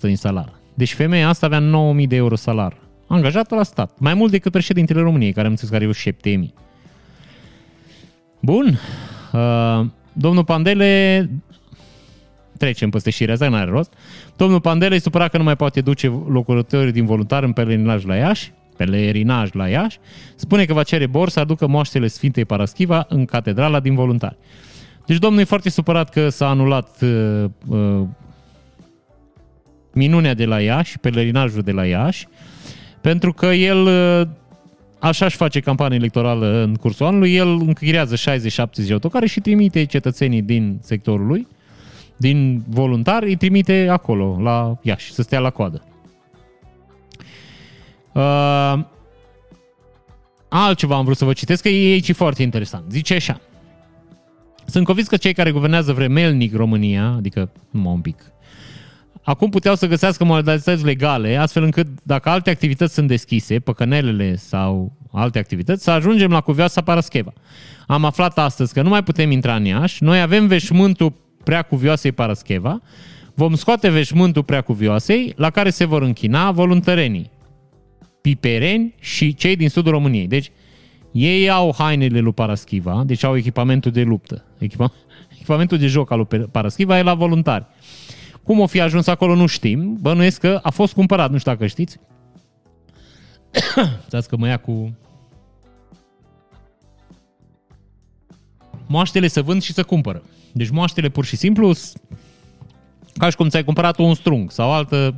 din 0.00 0.16
salar. 0.16 0.52
Deci 0.74 0.94
femeia 0.94 1.28
asta 1.28 1.46
avea 1.46 1.62
9.000 2.00 2.06
de 2.08 2.16
euro 2.16 2.34
salar. 2.36 2.76
Angajată 3.12 3.54
la 3.54 3.62
stat. 3.62 3.98
Mai 3.98 4.14
mult 4.14 4.30
decât 4.30 4.52
președintele 4.52 5.00
României, 5.00 5.32
care 5.32 5.46
am 5.46 5.52
înțeles 5.52 5.70
că 5.70 5.76
are 5.76 6.12
7.000. 6.44 6.52
Bun. 8.40 8.78
Uh, 9.32 9.86
domnul 10.12 10.44
Pandele 10.44 11.30
trecem 12.58 12.90
peste 12.90 13.10
șirea 13.10 13.34
asta, 13.34 13.48
n-are 13.48 13.70
rost. 13.70 13.92
Domnul 14.36 14.60
Pandele 14.60 14.94
e 14.94 14.98
supărat 14.98 15.30
că 15.30 15.36
nu 15.36 15.42
mai 15.42 15.56
poate 15.56 15.80
duce 15.80 16.06
locuitorii 16.28 16.92
din 16.92 17.04
voluntar 17.04 17.42
în 17.42 17.52
pelerinaj 17.52 18.04
la 18.04 18.16
Iași, 18.16 18.52
pelerinaj 18.76 19.52
la 19.52 19.68
Iași, 19.68 19.98
spune 20.34 20.64
că 20.64 20.72
va 20.72 20.82
cere 20.82 21.06
bor 21.06 21.28
să 21.28 21.40
aducă 21.40 21.66
moaștele 21.66 22.06
Sfintei 22.06 22.44
Paraschiva 22.44 23.06
în 23.08 23.24
catedrala 23.24 23.80
din 23.80 23.94
voluntari. 23.94 24.36
Deci 25.06 25.18
domnul 25.18 25.40
e 25.40 25.44
foarte 25.44 25.70
supărat 25.70 26.10
că 26.10 26.28
s-a 26.28 26.48
anulat 26.48 27.00
uh, 27.02 27.44
uh, 27.68 28.06
minunea 29.92 30.34
de 30.34 30.44
la 30.44 30.60
Iași, 30.60 30.98
pelerinajul 30.98 31.62
de 31.62 31.72
la 31.72 31.86
Iași, 31.86 32.28
pentru 33.02 33.32
că 33.32 33.46
el 33.46 33.86
uh, 33.86 34.28
așa 34.98 35.24
își 35.24 35.36
face 35.36 35.60
campanie 35.60 35.96
electorală 35.96 36.62
în 36.62 36.74
cursul 36.74 37.06
anului, 37.06 37.34
el 37.34 37.48
închiriază 37.48 38.14
60-70 38.14 38.86
de 38.86 38.92
autocare 38.92 39.26
și 39.26 39.40
trimite 39.40 39.84
cetățenii 39.84 40.42
din 40.42 40.78
sectorul 40.82 41.26
lui, 41.26 41.46
din 42.16 42.62
voluntari, 42.68 43.28
îi 43.28 43.36
trimite 43.36 43.86
acolo, 43.90 44.38
la 44.40 44.78
Iași, 44.82 45.12
să 45.12 45.22
stea 45.22 45.38
la 45.38 45.50
coadă. 45.50 45.84
Uh, 48.12 48.84
altceva 50.48 50.96
am 50.96 51.04
vrut 51.04 51.16
să 51.16 51.24
vă 51.24 51.32
citesc, 51.32 51.62
că 51.62 51.68
e 51.68 51.92
aici 51.92 52.12
foarte 52.12 52.42
interesant. 52.42 52.84
Zice 52.90 53.14
așa. 53.14 53.40
Sunt 54.66 54.84
convins 54.84 55.08
că 55.08 55.16
cei 55.16 55.32
care 55.32 55.50
guvernează 55.50 55.92
vremelnic 55.92 56.54
România, 56.54 57.14
adică 57.16 57.50
numai 57.70 57.92
un 57.92 58.00
pic, 58.00 58.32
acum 59.22 59.50
puteau 59.50 59.74
să 59.74 59.86
găsească 59.86 60.24
modalități 60.24 60.84
legale, 60.84 61.36
astfel 61.36 61.62
încât 61.62 61.86
dacă 62.02 62.28
alte 62.28 62.50
activități 62.50 62.94
sunt 62.94 63.08
deschise, 63.08 63.58
păcănelele 63.58 64.36
sau 64.36 64.92
alte 65.12 65.38
activități, 65.38 65.82
să 65.82 65.90
ajungem 65.90 66.30
la 66.30 66.40
cuvioasa 66.40 66.80
Parascheva. 66.80 67.32
Am 67.86 68.04
aflat 68.04 68.38
astăzi 68.38 68.72
că 68.72 68.82
nu 68.82 68.88
mai 68.88 69.02
putem 69.02 69.30
intra 69.30 69.54
în 69.54 69.64
Iași, 69.64 70.02
noi 70.02 70.20
avem 70.20 70.46
veșmântul 70.46 71.12
prea 71.44 71.62
cuvioasei 71.62 72.12
Parascheva, 72.12 72.80
vom 73.34 73.54
scoate 73.54 73.88
veșmântul 73.88 74.42
prea 74.42 74.60
cuvioasei, 74.60 75.32
la 75.36 75.50
care 75.50 75.70
se 75.70 75.84
vor 75.84 76.02
închina 76.02 76.50
voluntărenii, 76.50 77.30
pipereni 78.20 78.94
și 79.00 79.34
cei 79.34 79.56
din 79.56 79.68
sudul 79.68 79.92
României. 79.92 80.26
Deci, 80.26 80.50
ei 81.12 81.50
au 81.50 81.74
hainele 81.78 82.20
lui 82.20 82.32
Paraschiva, 82.32 83.02
deci 83.06 83.24
au 83.24 83.36
echipamentul 83.36 83.90
de 83.90 84.02
luptă. 84.02 84.44
Echipa, 84.58 84.92
echipamentul 85.34 85.78
de 85.78 85.86
joc 85.86 86.10
al 86.10 86.26
lui 86.30 86.38
Paraschiva 86.40 86.98
e 86.98 87.02
la 87.02 87.14
voluntari. 87.14 87.66
Cum 88.44 88.60
o 88.60 88.66
fi 88.66 88.80
ajuns 88.80 89.06
acolo 89.06 89.34
nu 89.34 89.46
știm, 89.46 89.96
bănuiesc 90.00 90.40
că 90.40 90.60
a 90.62 90.70
fost 90.70 90.92
cumpărat, 90.92 91.30
nu 91.30 91.38
știu 91.38 91.52
dacă 91.52 91.66
știți. 91.66 91.98
Stați 94.06 94.28
că 94.28 94.36
mă 94.36 94.46
ia 94.46 94.56
cu... 94.56 94.96
Moaștele 98.86 99.28
să 99.28 99.42
vând 99.42 99.62
și 99.62 99.72
să 99.72 99.82
cumpără. 99.82 100.22
Deci 100.52 100.70
moaștele 100.70 101.08
pur 101.08 101.24
și 101.24 101.36
simplu 101.36 101.72
ca 103.16 103.30
și 103.30 103.36
cum 103.36 103.48
ți-ai 103.48 103.64
cumpărat 103.64 103.98
un 103.98 104.14
strung 104.14 104.50
sau 104.50 104.72
altă... 104.72 105.14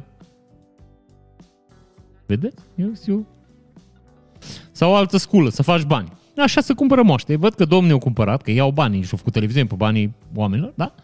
Vedeți? 2.26 2.62
Eu 2.74 2.94
știu. 2.94 3.26
Sau 4.72 4.90
o 4.90 4.94
altă 4.94 5.16
sculă, 5.16 5.50
să 5.50 5.62
faci 5.62 5.82
bani. 5.82 6.12
Așa 6.38 6.60
să 6.60 6.74
cumpără 6.74 7.02
moaște. 7.02 7.36
Văd 7.36 7.54
că 7.54 7.64
domnii 7.64 7.92
au 7.92 7.98
cumpărat, 7.98 8.42
că 8.42 8.50
iau 8.50 8.70
banii 8.70 9.02
și 9.02 9.08
au 9.10 9.18
făcut 9.18 9.32
televiziune 9.32 9.66
pe 9.66 9.74
banii 9.74 10.14
oamenilor, 10.34 10.72
da? 10.74 10.94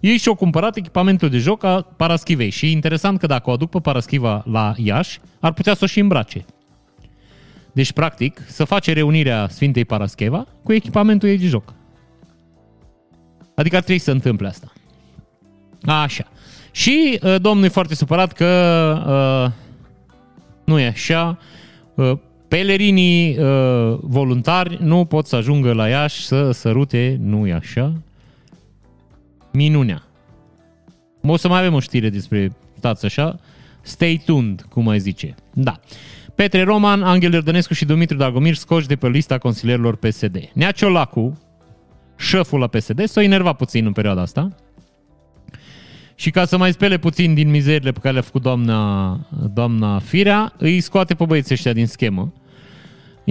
Ei 0.00 0.16
și-au 0.16 0.34
cumpărat 0.34 0.76
echipamentul 0.76 1.28
de 1.28 1.38
joc 1.38 1.64
a 1.64 1.86
Paraschivei. 1.96 2.50
Și 2.50 2.66
e 2.66 2.70
interesant 2.70 3.18
că 3.18 3.26
dacă 3.26 3.50
o 3.50 3.52
aduc 3.52 3.70
pe 3.70 3.78
Paraschiva 3.78 4.44
la 4.50 4.74
Iași, 4.76 5.20
ar 5.40 5.52
putea 5.52 5.74
să 5.74 5.80
o 5.84 5.86
și 5.86 6.00
îmbrace. 6.00 6.44
Deci, 7.72 7.92
practic, 7.92 8.42
să 8.46 8.64
face 8.64 8.92
reunirea 8.92 9.48
Sfintei 9.48 9.84
Parascheva 9.84 10.46
cu 10.62 10.72
echipamentul 10.72 11.28
ei 11.28 11.38
de 11.38 11.46
joc. 11.46 11.74
Adică 13.54 13.76
ar 13.76 13.82
trebui 13.82 14.00
să 14.00 14.10
întâmple 14.10 14.48
asta. 14.48 14.72
Așa. 15.82 16.24
Și 16.70 17.18
uh, 17.22 17.36
domnul 17.40 17.64
e 17.64 17.68
foarte 17.68 17.94
supărat 17.94 18.32
că 18.32 18.46
uh, 19.06 19.52
nu 20.64 20.78
e 20.78 20.86
așa. 20.86 21.38
Uh, 21.94 22.12
pelerinii 22.50 23.38
uh, 23.38 23.98
voluntari 24.00 24.78
nu 24.82 25.04
pot 25.04 25.26
să 25.26 25.36
ajungă 25.36 25.72
la 25.72 25.88
Iași 25.88 26.26
să 26.26 26.50
sărute, 26.50 27.16
nu 27.20 27.46
e 27.46 27.52
așa, 27.52 27.92
minunea. 29.52 30.02
O 31.22 31.36
să 31.36 31.48
mai 31.48 31.58
avem 31.58 31.74
o 31.74 31.80
știre 31.80 32.08
despre, 32.08 32.52
stați 32.76 33.04
așa, 33.04 33.38
stay 33.80 34.22
tuned, 34.24 34.66
cum 34.68 34.84
mai 34.84 34.98
zice. 34.98 35.34
Da. 35.54 35.80
Petre 36.34 36.62
Roman, 36.62 37.02
Angel 37.02 37.32
Iordănescu 37.32 37.74
și 37.74 37.84
Dumitru 37.84 38.16
Dagomir 38.16 38.54
scoși 38.54 38.86
de 38.86 38.96
pe 38.96 39.08
lista 39.08 39.38
consilierilor 39.38 39.96
PSD. 39.96 40.50
Nea 40.52 40.70
Ciolacu, 40.70 41.38
șeful 42.18 42.58
la 42.58 42.66
PSD, 42.66 43.04
s-a 43.04 43.22
enervat 43.22 43.56
puțin 43.56 43.86
în 43.86 43.92
perioada 43.92 44.20
asta. 44.20 44.54
Și 46.14 46.30
ca 46.30 46.44
să 46.44 46.56
mai 46.56 46.72
spele 46.72 46.98
puțin 46.98 47.34
din 47.34 47.50
mizerile 47.50 47.92
pe 47.92 47.98
care 47.98 48.12
le-a 48.12 48.22
făcut 48.22 48.42
doamna, 48.42 49.10
doamna 49.52 49.98
Firea, 49.98 50.52
îi 50.58 50.80
scoate 50.80 51.14
pe 51.14 51.24
băieții 51.24 51.54
ăștia 51.54 51.72
din 51.72 51.86
schemă. 51.86 52.32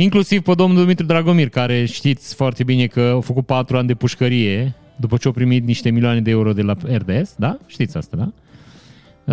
Inclusiv 0.02 0.41
pe 0.41 0.54
domnul 0.54 0.82
Dumitru 0.82 1.06
Dragomir, 1.06 1.50
care 1.50 1.86
știți 1.86 2.36
foarte 2.36 2.64
bine 2.64 2.86
că 2.86 3.14
a 3.18 3.20
făcut 3.20 3.45
patru 3.45 3.78
ani 3.78 3.88
de 3.88 3.93
pușcărie 3.93 4.76
după 4.95 5.18
ce 5.18 5.28
a 5.28 5.32
primit 5.32 5.66
niște 5.66 5.89
milioane 5.89 6.22
de 6.22 6.30
euro 6.30 6.54
de 6.54 6.62
la 6.62 6.76
RDS, 6.84 7.36
da? 7.38 7.58
Știți 7.66 7.97
asta, 7.97 8.18
da? 8.18 8.32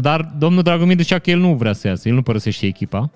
Dar 0.00 0.34
domnul 0.38 0.62
Dragomir 0.62 1.00
zicea 1.00 1.18
că 1.18 1.30
el 1.30 1.38
nu 1.38 1.54
vrea 1.54 1.72
să 1.72 1.86
iasă, 1.86 2.08
el 2.08 2.14
nu 2.14 2.22
părăsește 2.22 2.66
echipa. 2.66 3.10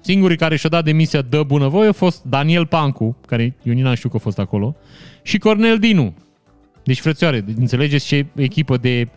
Singurii 0.00 0.36
care 0.36 0.56
și-au 0.56 0.70
dat 0.70 0.84
demisia 0.84 1.22
de 1.22 1.42
bunăvoie 1.42 1.88
a 1.88 1.92
fost 1.92 2.22
Daniel 2.24 2.66
Pancu, 2.66 3.16
care 3.26 3.56
eu 3.62 3.72
nici 3.72 3.96
știu 3.96 4.08
că 4.08 4.16
a 4.16 4.20
fost 4.20 4.38
acolo, 4.38 4.76
și 5.22 5.38
Cornel 5.38 5.78
Dinu. 5.78 6.14
Deci, 6.84 7.00
frățioare, 7.00 7.44
înțelegeți 7.58 8.06
ce 8.06 8.26
echipă 8.34 8.76
de 8.76 9.08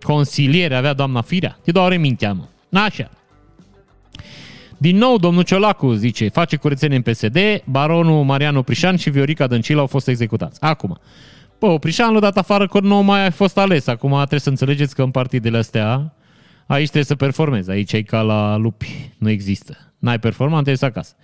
consiliere 0.00 0.74
avea 0.74 0.92
doamna 0.92 1.20
Firea? 1.20 1.58
Te 1.62 1.70
doare 1.70 1.96
mintea, 1.96 2.32
mă. 2.32 2.44
Așa. 2.82 3.10
Din 4.78 4.96
nou, 4.96 5.18
domnul 5.18 5.42
Ciolacu 5.42 5.92
zice, 5.92 6.28
face 6.28 6.56
curățenie 6.56 6.96
în 6.96 7.02
PSD, 7.02 7.38
baronul 7.64 8.24
Mariano 8.24 8.62
Prișan 8.62 8.96
și 8.96 9.10
Viorica 9.10 9.46
Dăncilă 9.46 9.80
au 9.80 9.86
fost 9.86 10.08
executați. 10.08 10.62
Acum, 10.62 10.98
Bă, 11.58 11.78
Prișan 11.78 12.12
l-a 12.12 12.20
dat 12.20 12.36
afară 12.36 12.66
că 12.66 12.80
nu 12.80 13.02
mai 13.02 13.26
a 13.26 13.30
fost 13.30 13.58
ales. 13.58 13.86
Acum 13.86 14.12
trebuie 14.16 14.40
să 14.40 14.48
înțelegeți 14.48 14.94
că 14.94 15.02
în 15.02 15.10
partidele 15.10 15.58
astea 15.58 16.16
Aici 16.66 16.84
trebuie 16.84 17.04
să 17.04 17.14
performezi, 17.14 17.70
aici 17.70 17.92
e 17.92 18.02
ca 18.02 18.20
la 18.20 18.56
lupi, 18.56 19.10
nu 19.18 19.30
există. 19.30 19.76
N-ai 19.98 20.18
performat, 20.18 20.54
trebuie 20.54 20.76
să 20.76 20.84
acasă. 20.84 21.14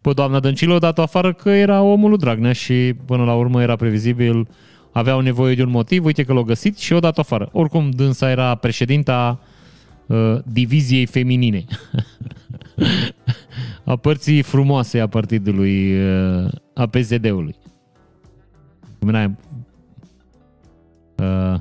Pe 0.00 0.12
doamna 0.12 0.40
Dăncilă 0.40 0.74
o 0.74 0.78
dat 0.78 0.98
afară 0.98 1.32
că 1.32 1.50
era 1.50 1.82
omul 1.82 2.08
lui 2.08 2.18
Dragnea 2.18 2.52
și 2.52 2.94
până 3.06 3.24
la 3.24 3.34
urmă 3.34 3.62
era 3.62 3.76
previzibil, 3.76 4.48
aveau 4.92 5.20
nevoie 5.20 5.54
de 5.54 5.62
un 5.62 5.70
motiv, 5.70 6.04
uite 6.04 6.22
că 6.22 6.32
l-au 6.32 6.42
găsit 6.42 6.78
și 6.78 6.92
o 6.92 6.98
dat 6.98 7.18
afară. 7.18 7.48
Oricum, 7.52 7.90
dânsa 7.90 8.30
era 8.30 8.54
președinta 8.54 9.38
uh, 10.06 10.38
diviziei 10.44 11.06
feminine. 11.06 11.64
a 13.84 13.96
părții 13.96 14.42
frumoase 14.42 15.00
a 15.00 15.06
partidului, 15.06 16.04
uh, 16.04 16.50
a 16.74 16.86
PSD-ului. 16.86 17.56
Cum 18.98 19.08
era? 19.08 19.30
Uh, 21.16 21.60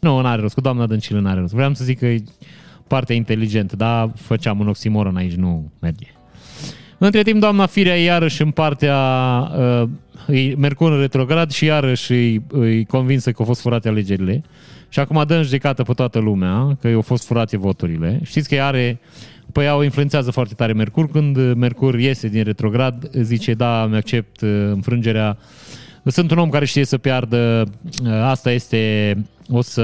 nu, 0.00 0.20
n-are 0.20 0.40
rost. 0.40 0.54
Cu 0.54 0.60
doamna 0.60 0.86
Dăncilă 0.86 1.20
n-are 1.20 1.40
rost. 1.40 1.54
Vreau 1.54 1.74
să 1.74 1.84
zic 1.84 1.98
că 1.98 2.06
e 2.06 2.24
partea 2.86 3.16
inteligentă, 3.16 3.76
dar 3.76 4.12
făceam 4.14 4.60
un 4.60 4.68
oximoron 4.68 5.16
aici, 5.16 5.34
nu 5.34 5.72
merge. 5.80 6.06
Între 7.04 7.22
timp, 7.22 7.40
doamna 7.40 7.66
Firea 7.66 7.96
iarăși 7.96 8.42
în 8.42 8.50
partea 8.50 8.96
uh, 10.28 10.52
Mercur 10.56 10.92
în 10.92 11.00
retrograd 11.00 11.50
și 11.50 11.64
iarăși 11.64 12.12
îi, 12.12 12.42
îi 12.48 12.84
convinsă 12.84 13.30
că 13.30 13.36
au 13.38 13.44
fost 13.44 13.60
furate 13.60 13.88
alegerile. 13.88 14.42
Și 14.88 14.98
acum 14.98 15.24
dă 15.26 15.34
în 15.34 15.42
judecată 15.42 15.82
pe 15.82 15.92
toată 15.92 16.18
lumea 16.18 16.76
că 16.80 16.88
au 16.88 17.00
fost 17.00 17.26
furate 17.26 17.56
voturile. 17.56 18.20
Știți 18.24 18.48
că 18.48 18.62
are, 18.62 19.00
păi 19.52 19.70
o 19.70 19.82
influențează 19.82 20.30
foarte 20.30 20.54
tare 20.54 20.72
Mercur. 20.72 21.08
Când 21.08 21.54
Mercur 21.54 21.98
iese 21.98 22.28
din 22.28 22.44
retrograd, 22.44 23.10
zice, 23.12 23.54
da, 23.54 23.86
mi 23.86 23.96
accept 23.96 24.40
uh, 24.40 24.48
înfrângerea. 24.72 25.36
Sunt 26.04 26.30
un 26.30 26.38
om 26.38 26.48
care 26.48 26.64
știe 26.64 26.84
să 26.84 26.98
piardă, 26.98 27.64
uh, 28.04 28.12
asta 28.12 28.50
este 28.50 29.16
o 29.48 29.60
să 29.60 29.82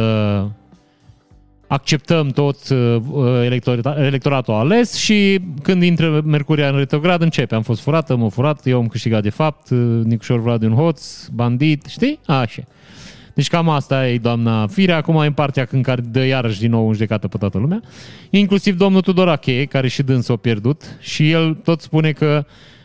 acceptăm 1.68 2.28
tot 2.28 2.68
uh, 2.68 3.44
electoratul 3.96 4.54
ales 4.54 4.94
și 4.94 5.40
când 5.62 5.82
intră 5.82 6.22
Mercuria 6.24 6.68
în 6.68 6.76
retrograd 6.76 7.22
începe. 7.22 7.54
Am 7.54 7.62
fost 7.62 7.80
furat, 7.80 8.10
am 8.10 8.28
furat, 8.28 8.66
eu 8.66 8.78
am 8.78 8.86
câștigat 8.86 9.22
de 9.22 9.30
fapt, 9.30 9.70
uh, 9.70 9.78
Nicușor 10.04 10.40
Vlad 10.40 10.62
un 10.62 10.74
hoț, 10.74 11.26
bandit, 11.26 11.84
știi? 11.84 12.18
Așa. 12.26 12.62
Deci 13.34 13.48
cam 13.48 13.68
asta 13.68 14.08
e 14.08 14.18
doamna 14.18 14.66
Firea, 14.66 14.96
acum 14.96 15.16
în 15.16 15.32
partea 15.32 15.64
când 15.64 15.84
care 15.84 16.00
dă 16.00 16.24
iarăși 16.24 16.60
din 16.60 16.70
nou 16.70 16.86
în 16.86 16.92
judecată 16.92 17.28
pe 17.28 17.38
toată 17.38 17.58
lumea. 17.58 17.80
Inclusiv 18.30 18.76
domnul 18.76 19.00
Tudorache, 19.00 19.64
care 19.64 19.88
și 19.88 20.02
dâns 20.02 20.28
a 20.28 20.36
pierdut 20.36 20.96
și 21.00 21.30
el 21.30 21.54
tot 21.54 21.80
spune 21.80 22.12
că 22.12 22.44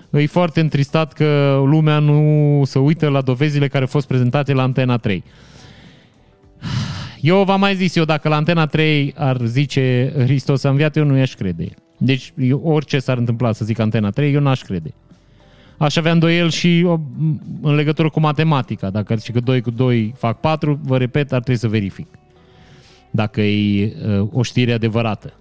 e 0.10 0.26
foarte 0.26 0.60
întristat 0.60 1.14
că 1.14 1.62
lumea 1.66 2.00
nu 2.00 2.62
se 2.66 2.80
uită 2.80 3.08
la 3.08 3.22
dovezile 3.22 3.68
care 3.68 3.84
au 3.84 3.90
fost 3.90 4.08
prezentate 4.08 4.54
la 4.54 4.62
Antena 4.62 4.98
3. 4.98 5.24
Eu 7.24 7.44
v-am 7.44 7.60
mai 7.60 7.76
zis 7.76 7.96
eu, 7.96 8.04
dacă 8.04 8.30
la 8.30 8.36
Antena 8.36 8.66
3 8.66 9.14
ar 9.18 9.38
zice 9.46 10.14
Hristos 10.18 10.64
a 10.64 10.70
înviat, 10.70 10.96
eu 10.96 11.06
nu 11.06 11.18
i-aș 11.18 11.34
crede. 11.34 11.70
Deci 11.98 12.34
eu, 12.38 12.62
orice 12.64 13.00
s-ar 13.00 13.18
întâmpla 13.18 13.52
să 13.52 13.66
zic 13.66 13.80
Antena 13.80 14.10
3, 14.10 14.34
eu 14.34 14.42
n-aș 14.42 14.62
crede. 14.62 14.94
Aș 15.78 15.96
avea 15.96 16.12
îndoiel 16.12 16.50
și 16.50 16.88
în 17.62 17.76
legătură 17.76 18.10
cu 18.10 18.20
matematica. 18.20 18.90
Dacă 18.90 19.16
zice 19.16 19.32
că 19.32 19.40
2 19.40 19.62
cu 19.62 19.72
2 19.72 20.14
fac 20.18 20.40
4, 20.40 20.80
vă 20.84 20.98
repet, 20.98 21.34
ar 21.34 21.42
trebui 21.42 21.60
să 21.60 21.68
verific. 21.68 22.08
Dacă 23.12 23.42
e 23.42 23.86
uh, 23.86 24.28
o 24.32 24.44
știre 24.44 24.74
adevărată. 24.74 25.34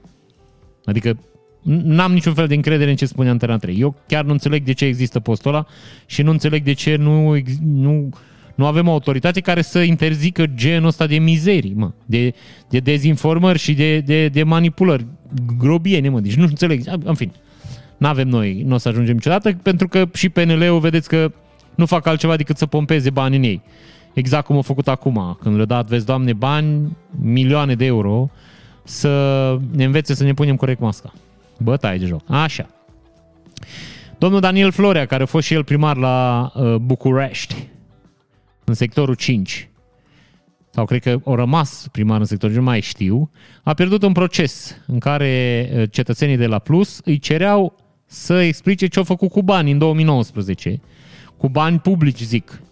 Adică 0.85 1.19
n-am 1.63 2.13
niciun 2.13 2.35
fel 2.35 2.47
de 2.47 2.55
încredere 2.55 2.91
în 2.91 2.97
ce 2.97 3.07
spune 3.07 3.29
Antena 3.29 3.57
3. 3.57 3.81
Eu 3.81 3.95
chiar 4.09 4.25
nu 4.25 4.33
înțeleg 4.33 4.65
de 4.65 4.73
ce 4.73 4.85
există 4.85 5.21
postul 5.21 5.55
ăla 5.55 5.67
și 6.07 6.23
nu 6.23 6.31
înțeleg 6.31 6.63
de 6.63 6.73
ce 6.73 6.97
nu, 6.97 7.37
nu, 7.63 8.09
nu 8.55 8.67
avem 8.67 8.89
o 8.89 8.91
autoritate 8.91 9.41
care 9.41 9.63
să 9.63 9.79
interzică 9.79 10.47
genul 10.47 10.87
ăsta 10.87 11.07
de 11.07 11.19
mizerii, 11.19 11.75
mă, 11.77 11.91
de, 12.07 12.35
de 12.69 12.79
dezinformări 12.79 13.59
și 13.59 13.75
de, 13.75 13.99
de, 14.01 14.29
de 14.29 14.43
manipulări 14.43 15.07
grobiene, 15.59 16.09
mă, 16.09 16.21
deci 16.21 16.35
nu 16.35 16.45
înțeleg. 16.45 16.83
În 17.05 17.15
fin, 17.15 17.33
nu 17.97 18.09
avem 18.09 18.29
noi, 18.29 18.63
nu 18.67 18.75
o 18.75 18.79
să 18.79 18.89
ajungem 18.89 19.15
niciodată, 19.15 19.53
pentru 19.53 19.89
că 19.89 20.05
și 20.15 20.29
PNL-ul, 20.29 20.81
vedeți 20.81 21.09
că 21.09 21.33
nu 21.75 21.87
fac 21.87 22.07
altceva 22.07 22.37
decât 22.37 22.57
să 22.57 22.67
pompeze 22.67 23.11
bani 23.11 23.37
în 23.37 23.43
ei. 23.43 23.63
Exact 24.13 24.47
cum 24.47 24.57
au 24.57 24.63
făcut 24.63 24.89
acum, 24.89 25.39
când 25.41 25.55
le-au 25.55 25.67
dat, 25.67 25.87
vezi, 25.87 26.07
doamne, 26.07 26.33
bani, 26.33 26.97
milioane 27.11 27.75
de 27.75 27.85
euro, 27.85 28.31
să 28.85 29.59
ne 29.71 29.85
învețe 29.85 30.15
să 30.15 30.25
ne 30.25 30.35
punem 30.35 30.57
corect 30.57 30.81
masca. 30.81 31.13
Bătaie 31.59 31.99
de 31.99 32.07
joc. 32.07 32.21
Așa. 32.27 32.69
Domnul 34.19 34.41
Daniel 34.41 34.71
Florea, 34.71 35.07
care 35.07 35.23
a 35.23 35.27
fost 35.27 35.47
și 35.47 35.55
el 35.55 35.65
primar 35.65 35.97
la 35.97 36.51
uh, 36.55 36.75
București, 36.75 37.69
în 38.73 38.79
sectorul 38.79 39.15
5, 39.15 39.71
sau 40.71 40.85
cred 40.85 41.03
că 41.03 41.21
au 41.25 41.35
rămas 41.35 41.87
primar 41.93 42.19
în 42.19 42.25
sectorul, 42.25 42.57
nu 42.57 42.63
mai 42.63 42.81
știu, 42.81 43.31
a 43.63 43.75
pierdut 43.75 44.03
un 44.03 44.13
proces 44.13 44.77
în 44.87 44.99
care 44.99 45.69
uh, 45.75 45.83
cetățenii 45.91 46.37
de 46.37 46.47
la 46.47 46.59
Plus 46.59 47.01
îi 47.05 47.19
cereau 47.19 47.77
să 48.07 48.41
explice 48.41 48.87
ce 48.87 48.99
au 48.99 49.05
făcut 49.05 49.31
cu 49.31 49.43
bani 49.43 49.71
în 49.71 49.79
2019, 49.79 50.81
cu 51.37 51.49
bani 51.49 51.79
publici, 51.79 52.23
zic. 52.23 52.63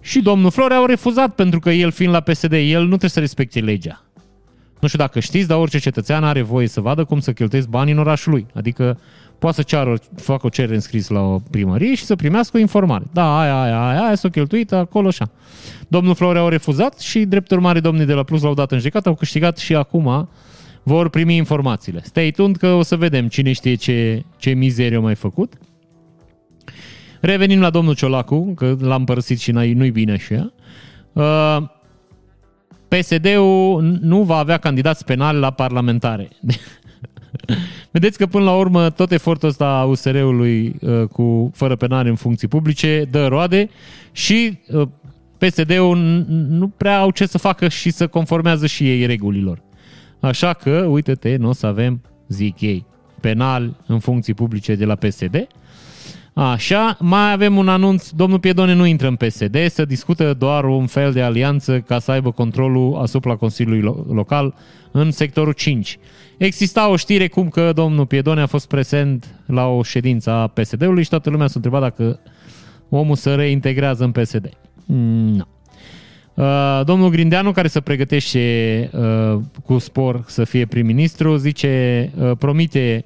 Și 0.00 0.20
domnul 0.20 0.50
Florea 0.50 0.76
au 0.76 0.86
refuzat 0.86 1.34
pentru 1.34 1.58
că 1.58 1.70
el 1.70 1.90
fiind 1.90 2.12
la 2.12 2.20
PSD, 2.20 2.52
el 2.52 2.80
nu 2.80 2.86
trebuie 2.86 3.10
să 3.10 3.20
respecte 3.20 3.60
legea. 3.60 4.04
Nu 4.80 4.88
știu 4.88 4.98
dacă 4.98 5.20
știți, 5.20 5.48
dar 5.48 5.58
orice 5.58 5.78
cetățean 5.78 6.24
are 6.24 6.42
voie 6.42 6.66
să 6.66 6.80
vadă 6.80 7.04
cum 7.04 7.20
să 7.20 7.32
cheltuiesc 7.32 7.68
banii 7.68 7.92
în 7.92 7.98
orașul 7.98 8.32
lui. 8.32 8.46
Adică 8.54 8.98
poate 9.38 9.56
să 9.56 9.62
ceară, 9.62 9.94
facă 10.16 10.46
o 10.46 10.48
cerere 10.48 10.74
înscris 10.74 11.08
la 11.08 11.20
o 11.20 11.38
primărie 11.50 11.94
și 11.94 12.04
să 12.04 12.16
primească 12.16 12.56
o 12.56 12.60
informare. 12.60 13.04
Da, 13.12 13.40
aia, 13.40 13.60
aia, 13.62 13.88
aia, 13.88 14.02
aia 14.04 14.14
s-a 14.14 14.28
cheltuit 14.28 14.72
acolo 14.72 15.08
așa. 15.08 15.30
Domnul 15.88 16.14
Florea 16.14 16.40
au 16.40 16.48
refuzat 16.48 16.98
și 17.00 17.24
drept 17.24 17.50
urmare 17.50 17.80
domnii 17.80 18.06
de 18.06 18.12
la 18.12 18.22
Plus 18.22 18.42
l-au 18.42 18.54
dat 18.54 18.72
în 18.72 18.78
judecată, 18.78 19.08
au 19.08 19.14
câștigat 19.14 19.58
și 19.58 19.74
acum 19.74 20.28
vor 20.82 21.08
primi 21.08 21.36
informațiile. 21.36 22.00
Stay 22.04 22.30
tuned 22.30 22.56
că 22.56 22.66
o 22.66 22.82
să 22.82 22.96
vedem 22.96 23.28
cine 23.28 23.52
știe 23.52 23.74
ce, 23.74 24.24
ce 24.36 24.50
mizerie 24.50 24.96
au 24.96 25.02
mai 25.02 25.14
făcut. 25.14 25.52
Revenim 27.20 27.60
la 27.60 27.70
domnul 27.70 27.94
Ciolacu, 27.94 28.54
că 28.54 28.76
l-am 28.80 29.04
părăsit 29.04 29.40
și 29.40 29.50
nu-i 29.50 29.90
bine 29.90 30.12
așa. 30.12 30.52
Uh, 31.12 31.76
PSD-ul 32.88 33.98
nu 34.00 34.22
va 34.22 34.36
avea 34.36 34.56
candidați 34.56 35.04
penali 35.04 35.38
la 35.38 35.50
parlamentare. 35.50 36.28
Vedeți 37.90 38.18
că 38.18 38.26
până 38.26 38.44
la 38.44 38.56
urmă 38.56 38.90
tot 38.90 39.12
efortul 39.12 39.48
ăsta 39.48 39.66
a 39.66 39.84
USR-ului 39.84 40.76
uh, 40.80 41.08
cu 41.12 41.50
fără 41.54 41.76
penale 41.76 42.08
în 42.08 42.14
funcții 42.14 42.48
publice 42.48 43.04
dă 43.10 43.26
roade 43.26 43.68
și 44.12 44.58
uh, 44.72 44.88
PSD-ul 45.38 45.96
nu 46.48 46.68
prea 46.68 46.98
au 46.98 47.10
ce 47.10 47.26
să 47.26 47.38
facă 47.38 47.68
și 47.68 47.90
să 47.90 48.06
conformează 48.06 48.66
și 48.66 48.88
ei 48.88 49.06
regulilor. 49.06 49.62
Așa 50.20 50.52
că, 50.52 50.70
uite-te, 50.70 51.36
nu 51.36 51.48
o 51.48 51.52
să 51.52 51.66
avem, 51.66 52.02
zic 52.28 52.60
ei, 52.60 52.86
penal 53.20 53.76
în 53.86 53.98
funcții 53.98 54.34
publice 54.34 54.74
de 54.74 54.84
la 54.84 54.94
PSD. 54.94 55.46
Așa, 56.40 56.96
mai 57.00 57.32
avem 57.32 57.56
un 57.56 57.68
anunț, 57.68 58.10
domnul 58.10 58.38
Piedone 58.38 58.74
nu 58.74 58.86
intră 58.86 59.08
în 59.08 59.16
PSD, 59.16 59.56
să 59.68 59.84
discută 59.84 60.34
doar 60.34 60.64
un 60.64 60.86
fel 60.86 61.12
de 61.12 61.22
alianță 61.22 61.80
ca 61.80 61.98
să 61.98 62.10
aibă 62.10 62.30
controlul 62.30 62.96
asupra 62.96 63.36
Consiliului 63.36 63.94
Local 64.12 64.54
în 64.90 65.10
sectorul 65.10 65.52
5. 65.52 65.98
Exista 66.36 66.88
o 66.88 66.96
știre 66.96 67.28
cum 67.28 67.48
că 67.48 67.72
domnul 67.72 68.06
Piedone 68.06 68.40
a 68.40 68.46
fost 68.46 68.68
prezent 68.68 69.34
la 69.46 69.66
o 69.66 69.82
ședință 69.82 70.30
a 70.30 70.46
PSD-ului 70.46 71.02
și 71.02 71.08
toată 71.08 71.30
lumea 71.30 71.46
s-a 71.46 71.52
întrebat 71.54 71.80
dacă 71.80 72.20
omul 72.88 73.16
se 73.16 73.34
reintegrează 73.34 74.04
în 74.04 74.12
PSD. 74.12 74.50
Mm, 74.86 75.34
no. 75.36 75.44
Uh, 76.34 76.80
domnul 76.84 77.10
Grindeanu, 77.10 77.52
care 77.52 77.68
se 77.68 77.80
pregătește 77.80 78.90
uh, 78.92 79.40
cu 79.64 79.78
spor 79.78 80.24
să 80.26 80.44
fie 80.44 80.66
prim-ministru, 80.66 81.36
zice, 81.36 82.10
uh, 82.18 82.30
promite 82.38 83.04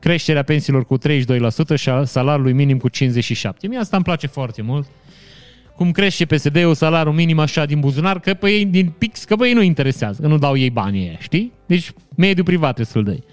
creșterea 0.00 0.42
pensiilor 0.42 0.84
cu 0.84 0.98
32% 0.98 1.02
și 1.74 1.88
a 1.88 2.04
salariului 2.04 2.52
minim 2.52 2.78
cu 2.78 2.90
57%. 2.90 2.92
Mie 3.68 3.78
asta 3.78 3.96
îmi 3.96 4.04
place 4.04 4.26
foarte 4.26 4.62
mult. 4.62 4.86
Cum 5.76 5.90
crește 5.92 6.24
PSD-ul 6.24 6.74
salariul 6.74 7.14
minim 7.14 7.38
așa 7.38 7.64
din 7.64 7.80
buzunar, 7.80 8.20
că 8.20 8.34
pe 8.34 8.50
ei 8.50 8.64
din 8.64 8.92
pix, 8.98 9.24
că 9.24 9.36
pe 9.36 9.46
ei 9.46 9.52
nu 9.52 9.62
interesează, 9.62 10.20
că 10.20 10.28
nu 10.28 10.38
dau 10.38 10.56
ei 10.56 10.70
banii 10.70 11.02
ăia, 11.02 11.16
știi? 11.18 11.52
Deci 11.66 11.92
mediul 12.16 12.44
privat 12.44 12.74
trebuie 12.74 12.86
să-l 12.86 13.04
dai. 13.04 13.24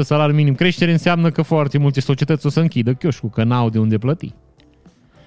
57% 0.00 0.02
salariul 0.02 0.36
minim 0.36 0.54
creștere 0.54 0.92
înseamnă 0.92 1.30
că 1.30 1.42
foarte 1.42 1.78
multe 1.78 2.00
societăți 2.00 2.46
o 2.46 2.48
să 2.48 2.60
închidă 2.60 2.92
chioșcul, 2.94 3.28
că 3.28 3.44
n-au 3.44 3.70
de 3.70 3.78
unde 3.78 3.98
plăti. 3.98 4.32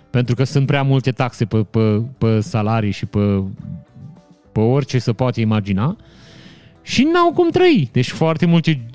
Pentru 0.10 0.36
că 0.36 0.43
sunt 0.43 0.66
prea 0.66 0.84
multe 0.84 1.12
taxe 1.12 1.45
pe, 1.45 1.58
pe, 1.58 2.01
pe 2.18 2.39
salarii 2.39 2.91
și 2.91 3.06
pe, 3.06 3.43
pe 4.51 4.60
orice 4.60 4.97
se 4.99 5.14
poate 5.14 5.41
imagina 5.41 5.97
și 6.82 7.04
n-au 7.04 7.32
cum 7.32 7.49
trăi. 7.49 7.89
Deci 7.91 8.10
foarte 8.10 8.45
multe 8.45 8.86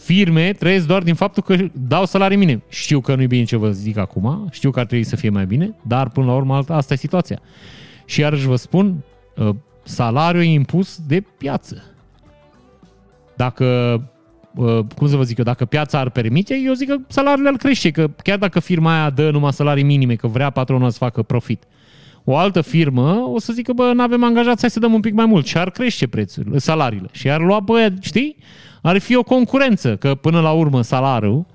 firme 0.00 0.52
trăiesc 0.52 0.86
doar 0.86 1.02
din 1.02 1.14
faptul 1.14 1.42
că 1.42 1.56
dau 1.72 2.04
salarii 2.04 2.36
minim. 2.36 2.62
Știu 2.68 3.00
că 3.00 3.14
nu-i 3.14 3.26
bine 3.26 3.44
ce 3.44 3.56
vă 3.56 3.70
zic 3.70 3.96
acum, 3.96 4.48
știu 4.50 4.70
că 4.70 4.80
ar 4.80 4.86
trebui 4.86 5.04
să 5.04 5.16
fie 5.16 5.30
mai 5.30 5.46
bine, 5.46 5.74
dar 5.86 6.08
până 6.08 6.26
la 6.26 6.34
urmă 6.34 6.64
asta 6.68 6.94
e 6.94 6.96
situația. 6.96 7.40
Și 8.04 8.20
iarăși 8.20 8.46
vă 8.46 8.56
spun, 8.56 9.04
uh, 9.36 9.48
salariul 9.82 10.42
e 10.42 10.46
impus 10.46 10.98
de 11.06 11.24
piață. 11.38 11.82
Dacă 13.36 14.00
Uh, 14.56 14.78
cum 14.96 15.08
să 15.08 15.16
vă 15.16 15.22
zic 15.22 15.38
eu, 15.38 15.44
dacă 15.44 15.64
piața 15.64 15.98
ar 15.98 16.10
permite, 16.10 16.60
eu 16.64 16.72
zic 16.72 16.88
că 16.88 16.96
salariile 17.08 17.48
ar 17.48 17.54
crește, 17.56 17.90
că 17.90 18.10
chiar 18.22 18.38
dacă 18.38 18.60
firma 18.60 18.92
aia 19.00 19.10
dă 19.10 19.30
numai 19.30 19.52
salarii 19.52 19.82
minime, 19.82 20.14
că 20.14 20.26
vrea 20.26 20.50
patronul 20.50 20.90
să 20.90 20.98
facă 20.98 21.22
profit, 21.22 21.62
o 22.28 22.36
altă 22.36 22.60
firmă 22.60 23.30
o 23.32 23.38
să 23.38 23.52
zică, 23.52 23.72
bă, 23.72 23.92
nu 23.94 24.02
avem 24.02 24.24
angajați, 24.24 24.60
hai 24.60 24.70
să 24.70 24.78
dăm 24.78 24.92
un 24.92 25.00
pic 25.00 25.12
mai 25.12 25.26
mult 25.26 25.46
și 25.46 25.58
ar 25.58 25.70
crește 25.70 26.06
prețurile, 26.06 26.58
salariile 26.58 27.08
și 27.12 27.30
ar 27.30 27.40
lua, 27.40 27.60
bă, 27.60 27.92
știi? 28.00 28.36
Ar 28.82 28.98
fi 28.98 29.16
o 29.16 29.22
concurență, 29.22 29.96
că 29.96 30.14
până 30.14 30.40
la 30.40 30.50
urmă 30.50 30.82
salariul 30.82 31.46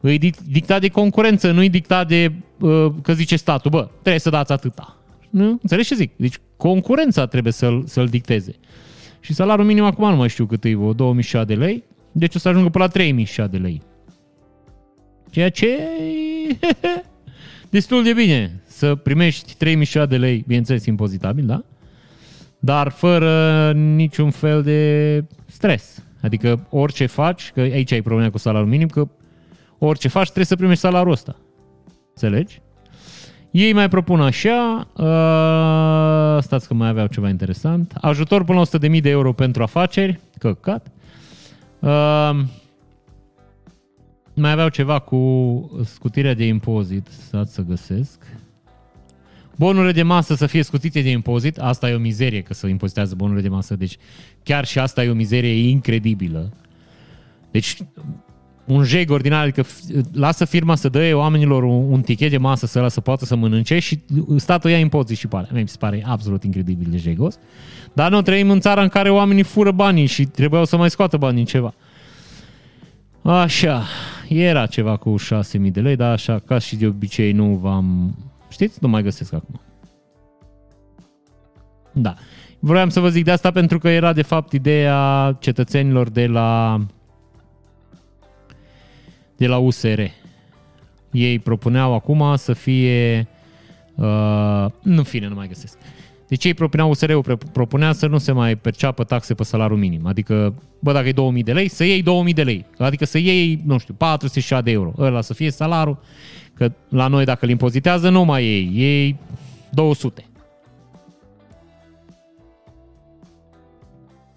îi 0.00 0.18
dictat 0.50 0.80
de 0.80 0.88
concurență, 0.88 1.50
nu 1.50 1.58
îi 1.58 1.68
dictat 1.68 2.08
de, 2.08 2.32
uh, 2.60 2.86
că 3.02 3.12
zice 3.12 3.36
statul, 3.36 3.70
bă, 3.70 3.88
trebuie 3.92 4.20
să 4.20 4.30
dați 4.30 4.52
atâta. 4.52 4.96
Nu? 5.30 5.58
Înțelegi 5.62 5.88
ce 5.88 5.94
zic? 5.94 6.12
Deci 6.16 6.34
concurența 6.56 7.26
trebuie 7.26 7.52
să-l, 7.52 7.82
să-l 7.86 8.06
dicteze. 8.06 8.54
Și 9.20 9.34
salariul 9.34 9.66
minim 9.66 9.84
acum 9.84 10.10
nu 10.10 10.16
mai 10.16 10.28
știu 10.28 10.46
cât 10.46 10.64
e, 10.64 10.74
2000 10.96 11.24
de 11.46 11.54
lei, 11.54 11.84
deci 12.12 12.34
o 12.34 12.38
să 12.38 12.48
ajungă 12.48 12.68
până 12.68 12.84
la 12.84 12.90
3000 12.90 13.28
de 13.50 13.56
lei. 13.56 13.82
Ceea 15.30 15.50
ce 15.50 15.78
destul 17.70 18.02
de 18.02 18.12
bine 18.12 18.62
să 18.76 18.94
primești 18.94 19.54
3000 19.56 20.06
de 20.06 20.16
lei, 20.16 20.44
bineînțeles 20.46 20.86
impozitabil, 20.86 21.46
da? 21.46 21.62
Dar 22.58 22.88
fără 22.88 23.72
niciun 23.72 24.30
fel 24.30 24.62
de 24.62 25.24
stres. 25.46 26.02
Adică 26.22 26.66
orice 26.70 27.06
faci, 27.06 27.50
că 27.54 27.60
aici 27.60 27.92
ai 27.92 28.02
problema 28.02 28.30
cu 28.30 28.38
salariul 28.38 28.70
minim, 28.70 28.88
că 28.88 29.08
orice 29.78 30.08
faci 30.08 30.24
trebuie 30.24 30.44
să 30.44 30.56
primești 30.56 30.80
salariul 30.80 31.12
ăsta. 31.12 31.36
Înțelegi? 32.08 32.60
Ei 33.50 33.72
mai 33.72 33.88
propun 33.88 34.20
așa, 34.20 34.88
uh, 34.96 36.42
stați 36.42 36.66
că 36.66 36.74
mai 36.74 36.88
aveau 36.88 37.06
ceva 37.06 37.28
interesant, 37.28 37.92
ajutor 38.00 38.44
până 38.44 38.58
la 38.58 38.64
100.000 38.64 39.00
de 39.00 39.10
euro 39.10 39.32
pentru 39.32 39.62
afaceri, 39.62 40.20
căcat, 40.38 40.86
Uh, 41.80 42.44
mai 44.34 44.50
aveau 44.50 44.68
ceva 44.68 44.98
cu 44.98 45.70
scutirea 45.84 46.34
de 46.34 46.46
impozit, 46.46 47.06
stați 47.06 47.54
să 47.54 47.62
găsesc. 47.62 48.26
Bonurile 49.56 49.92
de 49.92 50.02
masă 50.02 50.34
să 50.34 50.46
fie 50.46 50.62
scutite 50.62 51.00
de 51.00 51.10
impozit, 51.10 51.58
asta 51.58 51.90
e 51.90 51.94
o 51.94 51.98
mizerie 51.98 52.40
că 52.40 52.54
să 52.54 52.66
impozitează 52.66 53.14
bonurile 53.14 53.42
de 53.42 53.48
masă, 53.48 53.76
deci 53.76 53.96
chiar 54.42 54.64
și 54.64 54.78
asta 54.78 55.04
e 55.04 55.10
o 55.10 55.14
mizerie 55.14 55.68
incredibilă. 55.68 56.52
Deci 57.50 57.76
un 58.66 58.84
jeg 58.84 59.10
ordinar, 59.10 59.42
adică 59.42 59.64
lasă 60.12 60.44
firma 60.44 60.74
să 60.74 60.88
dă 60.88 61.14
oamenilor 61.14 61.62
un, 61.62 61.92
un 61.92 62.00
tichet 62.00 62.30
de 62.30 62.38
masă 62.38 62.66
să 62.66 62.86
să 62.88 63.00
poată 63.00 63.24
să 63.24 63.36
mănânce 63.36 63.78
și 63.78 64.00
statul 64.36 64.70
ia 64.70 64.78
impozit 64.78 65.18
și 65.18 65.26
pare. 65.26 65.48
Mi 65.52 65.68
se 65.68 65.76
pare 65.78 66.04
absolut 66.06 66.44
incredibil 66.44 66.86
de 66.90 66.96
jegos. 66.96 67.38
Dar 67.92 68.10
nu 68.10 68.22
trăim 68.22 68.50
în 68.50 68.60
țara 68.60 68.82
în 68.82 68.88
care 68.88 69.10
oamenii 69.10 69.42
fură 69.42 69.70
banii 69.70 70.06
și 70.06 70.24
trebuiau 70.24 70.64
să 70.64 70.76
mai 70.76 70.90
scoată 70.90 71.16
bani 71.16 71.36
din 71.36 71.44
ceva. 71.44 71.74
Așa, 73.22 73.84
era 74.28 74.66
ceva 74.66 74.96
cu 74.96 75.14
6.000 75.18 75.60
de 75.60 75.80
lei, 75.80 75.96
dar 75.96 76.12
așa, 76.12 76.42
ca 76.46 76.58
și 76.58 76.76
de 76.76 76.86
obicei 76.86 77.32
nu 77.32 77.58
v-am... 77.62 78.16
Știți? 78.48 78.78
Nu 78.80 78.88
mai 78.88 79.02
găsesc 79.02 79.32
acum. 79.32 79.60
Da. 81.92 82.14
Vreau 82.58 82.88
să 82.88 83.00
vă 83.00 83.08
zic 83.08 83.24
de 83.24 83.30
asta 83.30 83.50
pentru 83.50 83.78
că 83.78 83.88
era 83.88 84.12
de 84.12 84.22
fapt 84.22 84.52
ideea 84.52 85.36
cetățenilor 85.40 86.08
de 86.08 86.26
la 86.26 86.80
de 89.36 89.46
la 89.46 89.58
USR. 89.58 90.00
Ei 91.10 91.38
propuneau 91.38 91.94
acum 91.94 92.36
să 92.36 92.52
fie 92.52 93.28
uh, 93.94 94.66
nu 94.82 95.02
fine, 95.02 95.28
nu 95.28 95.34
mai 95.34 95.48
găsesc. 95.48 95.78
Deci 96.28 96.44
ei 96.44 96.54
propuneau, 96.54 96.90
USR-ul 96.90 97.38
propunea 97.52 97.92
să 97.92 98.06
nu 98.06 98.18
se 98.18 98.32
mai 98.32 98.56
perceapă 98.56 99.04
taxe 99.04 99.34
pe 99.34 99.44
salariul 99.44 99.78
minim. 99.78 100.06
Adică, 100.06 100.54
bă, 100.80 100.92
dacă 100.92 101.08
e 101.08 101.12
2000 101.12 101.42
de 101.42 101.52
lei, 101.52 101.68
să 101.68 101.84
iei 101.84 102.02
2000 102.02 102.32
de 102.32 102.42
lei. 102.42 102.66
Adică 102.78 103.04
să 103.04 103.18
iei, 103.18 103.62
nu 103.64 103.78
știu, 103.78 103.94
400 103.94 104.60
de 104.60 104.70
euro. 104.70 104.92
Ăla 104.98 105.20
să 105.20 105.34
fie 105.34 105.50
salariul, 105.50 105.98
că 106.56 106.72
la 106.88 107.06
noi 107.06 107.24
dacă 107.24 107.44
îl 107.44 107.50
impozitează, 107.50 108.08
nu 108.08 108.24
mai 108.24 108.44
iei, 108.44 108.70
iei 108.72 109.16
200. 109.70 110.24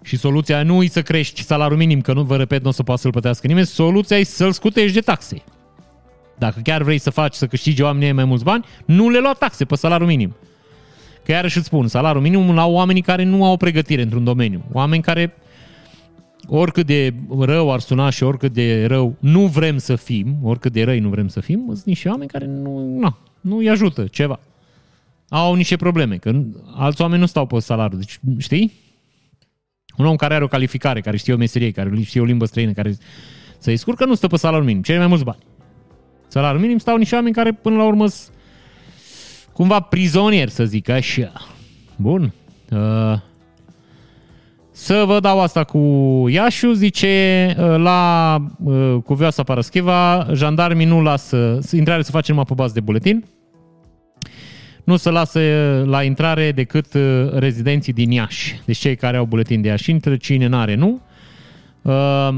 Și 0.02 0.16
soluția 0.16 0.62
nu 0.62 0.82
e 0.82 0.86
să 0.88 1.02
crești 1.02 1.42
salariul 1.42 1.78
minim, 1.78 2.00
că 2.00 2.12
nu 2.12 2.22
vă 2.22 2.36
repet, 2.36 2.62
nu 2.62 2.68
o 2.68 2.72
să 2.72 2.82
poată 2.82 3.00
să-l 3.00 3.10
plătească 3.10 3.46
nimeni, 3.46 3.66
soluția 3.66 4.18
e 4.18 4.22
să-l 4.22 4.52
scutești 4.52 4.94
de 4.94 5.00
taxe. 5.00 5.42
Dacă 6.38 6.60
chiar 6.62 6.82
vrei 6.82 6.98
să 6.98 7.10
faci 7.10 7.34
să 7.34 7.46
câștigi 7.46 7.82
oamenii 7.82 8.12
mai 8.12 8.24
mulți 8.24 8.44
bani, 8.44 8.64
nu 8.84 9.08
le 9.08 9.18
lua 9.18 9.32
taxe 9.32 9.64
pe 9.64 9.74
salariul 9.74 10.08
minim. 10.08 10.36
Că 11.24 11.32
iarăși 11.32 11.56
îți 11.56 11.66
spun, 11.66 11.88
salariul 11.88 12.22
minim 12.22 12.54
la 12.54 12.66
oamenii 12.66 13.02
care 13.02 13.24
nu 13.24 13.44
au 13.44 13.52
o 13.52 13.56
pregătire 13.56 14.02
într-un 14.02 14.24
domeniu. 14.24 14.64
Oameni 14.72 15.02
care 15.02 15.34
oricât 16.52 16.86
de 16.86 17.14
rău 17.38 17.72
ar 17.72 17.80
suna 17.80 18.10
și 18.10 18.22
oricât 18.22 18.52
de 18.52 18.86
rău 18.86 19.16
nu 19.18 19.46
vrem 19.46 19.78
să 19.78 19.96
fim, 19.96 20.36
oricât 20.42 20.72
de 20.72 20.84
răi 20.84 20.98
nu 20.98 21.08
vrem 21.08 21.28
să 21.28 21.40
fim, 21.40 21.64
sunt 21.66 21.84
niște 21.84 22.08
oameni 22.08 22.30
care 22.30 22.46
nu, 22.46 22.98
na, 22.98 23.18
nu 23.40 23.56
îi 23.56 23.70
ajută 23.70 24.06
ceva. 24.06 24.40
Au 25.28 25.54
niște 25.54 25.76
probleme, 25.76 26.16
că 26.16 26.42
alți 26.74 27.00
oameni 27.00 27.20
nu 27.20 27.26
stau 27.26 27.46
pe 27.46 27.58
salariu. 27.58 27.98
Deci, 27.98 28.20
știi? 28.38 28.72
Un 29.96 30.06
om 30.06 30.16
care 30.16 30.34
are 30.34 30.44
o 30.44 30.46
calificare, 30.46 31.00
care 31.00 31.16
știe 31.16 31.32
o 31.32 31.36
meserie, 31.36 31.70
care 31.70 32.00
știe 32.00 32.20
o 32.20 32.24
limbă 32.24 32.44
străină, 32.44 32.72
care 32.72 32.96
să-i 33.58 33.76
scurcă, 33.76 34.04
nu 34.04 34.14
stă 34.14 34.26
pe 34.26 34.36
salariul 34.36 34.66
minim. 34.66 34.82
Cei 34.82 34.98
mai 34.98 35.06
mulți 35.06 35.24
bani. 35.24 35.42
Salariul 36.28 36.60
minim 36.60 36.78
stau 36.78 36.96
niște 36.96 37.14
oameni 37.14 37.34
care 37.34 37.52
până 37.52 37.76
la 37.76 37.84
urmă 37.84 38.06
sunt 38.06 38.34
cumva 39.52 39.80
prizonieri, 39.80 40.50
să 40.50 40.64
zic 40.64 40.88
așa. 40.88 41.32
Bun. 41.96 42.32
Uh, 42.70 43.18
să 44.80 45.04
vă 45.06 45.20
dau 45.20 45.40
asta 45.40 45.64
cu 45.64 45.78
Iașu, 46.28 46.72
zice 46.72 47.46
uh, 47.58 47.64
la 47.76 48.36
uh, 48.64 48.96
Cuvioasa 49.04 49.42
Parascheva, 49.42 50.26
jandarmii 50.32 50.86
nu 50.86 51.02
lasă, 51.02 51.58
intrare 51.72 52.02
să 52.02 52.10
facem 52.10 52.34
numai 52.34 52.48
pe 52.48 52.54
bază 52.54 52.72
de 52.72 52.80
buletin, 52.80 53.24
nu 54.84 54.96
se 54.96 55.10
lasă 55.10 55.40
la 55.86 56.02
intrare 56.02 56.52
decât 56.52 56.94
uh, 56.94 57.30
rezidenții 57.32 57.92
din 57.92 58.10
Iași. 58.10 58.60
Deci 58.64 58.78
cei 58.78 58.96
care 58.96 59.16
au 59.16 59.24
buletin 59.24 59.60
de 59.60 59.68
Iași 59.68 59.90
intră, 59.90 60.16
cine 60.16 60.46
n-are 60.46 60.74
nu. 60.74 61.00
Uh, 61.82 62.28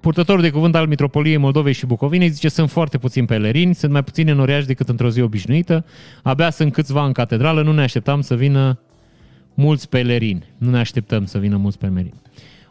purtătorul 0.00 0.42
de 0.42 0.50
cuvânt 0.50 0.74
al 0.74 0.86
Mitropoliei 0.86 1.36
Moldovei 1.36 1.72
și 1.72 1.86
Bucovinei 1.86 2.28
zice 2.28 2.48
sunt 2.48 2.70
foarte 2.70 2.98
puțini 2.98 3.26
pelerini, 3.26 3.74
sunt 3.74 3.92
mai 3.92 4.02
puțini 4.02 4.30
în 4.30 4.40
Oriaș 4.40 4.64
decât 4.64 4.88
într-o 4.88 5.10
zi 5.10 5.20
obișnuită, 5.20 5.84
abia 6.22 6.50
sunt 6.50 6.72
câțiva 6.72 7.04
în 7.04 7.12
catedrală, 7.12 7.62
nu 7.62 7.72
ne 7.72 7.82
așteptam 7.82 8.20
să 8.20 8.34
vină 8.34 8.78
mulți 9.54 9.88
pelerini. 9.88 10.44
Nu 10.58 10.70
ne 10.70 10.78
așteptăm 10.78 11.26
să 11.26 11.38
vină 11.38 11.56
mulți 11.56 11.78
pelerini. 11.78 12.14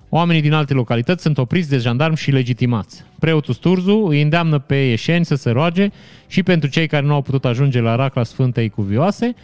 Oamenii 0.09 0.41
din 0.41 0.53
alte 0.53 0.73
localități 0.73 1.21
sunt 1.21 1.37
opriți 1.37 1.69
de 1.69 1.77
jandarmi 1.77 2.17
și 2.17 2.31
legitimați. 2.31 3.03
Preotul 3.19 3.53
Sturzu 3.53 4.05
îi 4.09 4.21
îndeamnă 4.21 4.59
pe 4.59 4.75
ieșeni 4.75 5.25
să 5.25 5.35
se 5.35 5.49
roage 5.49 5.89
și 6.27 6.43
pentru 6.43 6.69
cei 6.69 6.87
care 6.87 7.05
nu 7.05 7.13
au 7.13 7.21
putut 7.21 7.45
ajunge 7.45 7.79
la 7.79 7.95
racla 7.95 8.23
Sfântei 8.23 8.69
Cuvioase. 8.69 9.35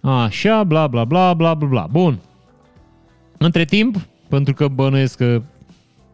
Așa, 0.00 0.64
bla, 0.64 0.86
bla, 0.86 1.04
bla, 1.04 1.34
bla, 1.34 1.54
bla, 1.54 1.68
bla. 1.68 1.86
Bun. 1.90 2.18
Între 3.38 3.64
timp, 3.64 4.06
pentru 4.28 4.54
că 4.54 4.68
bănuiesc 4.68 5.16
că, 5.16 5.42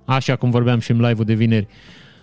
așa 0.04 0.36
cum 0.36 0.50
vorbeam 0.50 0.78
și 0.78 0.90
în 0.90 1.00
live-ul 1.00 1.24
de 1.24 1.34
vineri, 1.34 1.66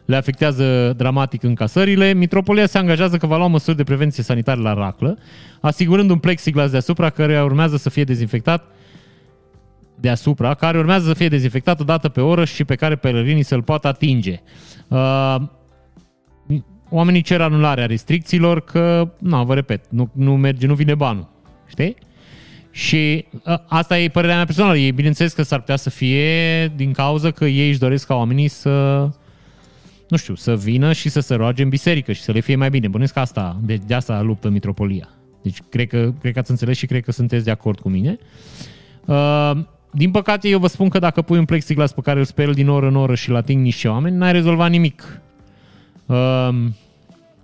le 0.08 0.16
afectează 0.16 0.94
dramatic 0.98 1.44
încasările, 1.44 2.14
Mitropolia 2.14 2.66
se 2.66 2.78
angajează 2.78 3.18
că 3.18 3.28
va 3.28 3.38
lua 3.38 3.48
măsuri 3.48 3.78
de 3.78 3.84
prevenție 3.84 4.24
sanitară 4.24 4.62
la 4.62 4.74
raclă, 4.74 5.18
asigurând 5.62 6.10
un 6.10 6.18
plexiglas 6.18 6.72
deasupra 6.72 7.10
care 7.10 7.44
urmează 7.44 7.78
să 7.78 7.90
fie 7.90 8.04
dezinfectat 8.04 8.66
deasupra, 10.00 10.54
care 10.54 10.78
urmează 10.78 11.08
să 11.08 11.14
fie 11.14 11.28
dezinfectat 11.28 11.80
o 11.80 11.84
dată 11.84 12.10
pe 12.10 12.22
oră 12.22 12.46
și 12.46 12.64
pe 12.64 12.76
care 12.76 12.96
pelerinii 12.96 13.44
să-l 13.44 13.64
poată 13.64 13.88
atinge. 13.88 14.40
Uh, 14.88 15.36
oamenii 16.90 17.22
cer 17.22 17.42
anularea 17.42 17.86
restricțiilor 17.86 18.62
că, 18.62 19.14
nu, 19.20 19.46
vă 19.46 19.54
repet, 19.54 19.86
nu, 19.90 20.10
nu 20.14 20.38
merge, 20.38 20.68
nu 20.68 20.74
vine 20.74 20.96
banul. 20.96 21.30
Știi? 21.68 21.96
Și 22.72 23.26
uh, 23.32 23.58
asta 23.68 24.00
e 24.00 24.08
părerea 24.08 24.36
mea 24.36 24.46
personală. 24.46 24.78
Ei, 24.78 24.92
bineînțeles 24.92 25.34
că 25.34 25.42
s-ar 25.42 25.60
putea 25.60 25.76
să 25.76 25.90
fie 25.90 26.68
din 26.76 26.92
cauza 26.92 27.32
că 27.32 27.46
ei 27.46 27.70
își 27.70 27.80
doresc 27.80 28.08
ca 28.08 28.16
oamenii 28.16 28.48
să 28.48 29.08
nu 30.08 30.18
știu, 30.18 30.36
să 30.36 30.56
vină 30.56 30.94
și 30.94 31.10
să 31.10 31.20
se 31.20 31.36
roage 31.36 31.64
în 31.64 31.70
biserică 31.70 32.12
și 32.12 32.22
să 32.22 32.32
le 32.32 32.40
fie 32.40 32.56
mai 32.56 32.70
bine. 32.70 32.88
Bănesc 32.88 33.14
că 33.14 33.20
asta, 33.20 33.60
de, 33.64 33.80
de 33.88 33.94
asta 33.94 34.22
luptă 34.22 34.50
mitropolia. 34.50 35.10
Deci 35.42 35.58
cred 35.70 35.88
că, 35.88 36.14
cred 36.20 36.34
că 36.34 36.40
ați 36.40 36.52
înțeles 36.52 36.78
și 36.78 36.86
cred 36.86 37.04
că 37.04 37.12
sunteți 37.12 37.44
de 37.44 37.52
acord 37.52 37.80
cu 37.80 37.90
mine. 37.90 38.18
Uh, 39.06 39.52
din 39.92 40.12
păcate, 40.12 40.48
eu 40.48 40.60
vă 40.60 40.68
spun 40.68 40.90
că 40.90 41.00
dacă 41.00 41.22
pui 41.22 41.38
un 41.38 41.46
plexiglas 41.46 41.92
pe 41.92 42.02
care 42.02 42.20
îl 42.20 42.26
speli 42.26 42.54
din 42.54 42.70
oră 42.70 42.88
în 42.88 42.96
oră 42.96 43.16
și 43.16 43.30
la 43.30 43.38
ating 43.38 43.62
niște 43.62 43.88
oameni, 43.88 44.16
n-ai 44.16 44.32
rezolvat 44.32 44.70
nimic. 44.70 45.22
Um, 46.06 46.76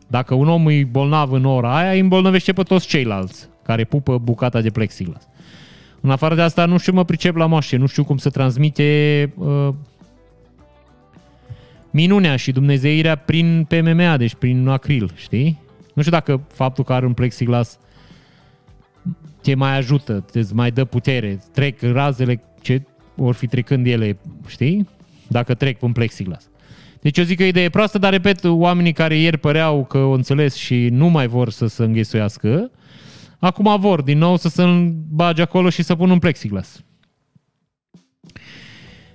dacă 0.07 0.33
un 0.33 0.47
om 0.47 0.67
e 0.67 0.83
bolnav 0.83 1.31
în 1.31 1.45
ora 1.45 1.77
aia, 1.77 1.91
îi 1.91 1.99
îmbolnăvește 1.99 2.53
pe 2.53 2.63
toți 2.63 2.87
ceilalți 2.87 3.47
care 3.63 3.83
pupă 3.83 4.17
bucata 4.17 4.61
de 4.61 4.69
plexiglas. 4.69 5.27
În 6.01 6.09
afară 6.09 6.35
de 6.35 6.41
asta, 6.41 6.65
nu 6.65 6.77
știu, 6.77 6.93
mă 6.93 7.05
pricep 7.05 7.35
la 7.35 7.45
moașe, 7.45 7.77
nu 7.77 7.85
știu 7.85 8.03
cum 8.03 8.17
să 8.17 8.29
transmite 8.29 9.33
uh, 9.37 9.69
minunea 11.93 12.35
și 12.35 12.51
dumnezeirea 12.51 13.15
prin 13.15 13.65
PMMA, 13.67 14.17
deci 14.17 14.35
prin 14.35 14.67
acril, 14.67 15.11
știi? 15.15 15.61
Nu 15.93 16.01
știu 16.01 16.13
dacă 16.13 16.41
faptul 16.53 16.83
că 16.83 16.93
are 16.93 17.05
un 17.05 17.13
plexiglas 17.13 17.79
te 19.41 19.55
mai 19.55 19.77
ajută, 19.77 20.25
te 20.31 20.41
mai 20.53 20.71
dă 20.71 20.85
putere, 20.85 21.39
trec 21.53 21.81
razele 21.81 22.43
ce 22.61 22.81
vor 23.13 23.33
fi 23.33 23.47
trecând 23.47 23.87
ele, 23.87 24.17
știi? 24.47 24.87
Dacă 25.27 25.53
trec 25.53 25.79
pe 25.79 25.85
un 25.85 25.91
plexiglas. 25.91 26.49
Deci 27.01 27.17
eu 27.17 27.23
zic 27.23 27.37
că 27.37 27.43
e 27.43 27.47
idee 27.47 27.69
proastă, 27.69 27.97
dar 27.97 28.11
repet, 28.11 28.43
oamenii 28.43 28.93
care 28.93 29.17
ieri 29.17 29.37
păreau 29.37 29.85
că 29.85 29.97
o 29.97 30.11
înțeles 30.11 30.55
și 30.55 30.87
nu 30.91 31.07
mai 31.07 31.27
vor 31.27 31.49
să 31.49 31.67
se 31.67 31.83
înghesuiască, 31.83 32.71
acum 33.39 33.79
vor 33.79 34.01
din 34.01 34.17
nou 34.17 34.37
să 34.37 34.49
se 34.49 34.63
bage 35.09 35.41
acolo 35.41 35.69
și 35.69 35.83
să 35.83 35.95
pună 35.95 36.11
un 36.11 36.19
plexiglas. 36.19 36.83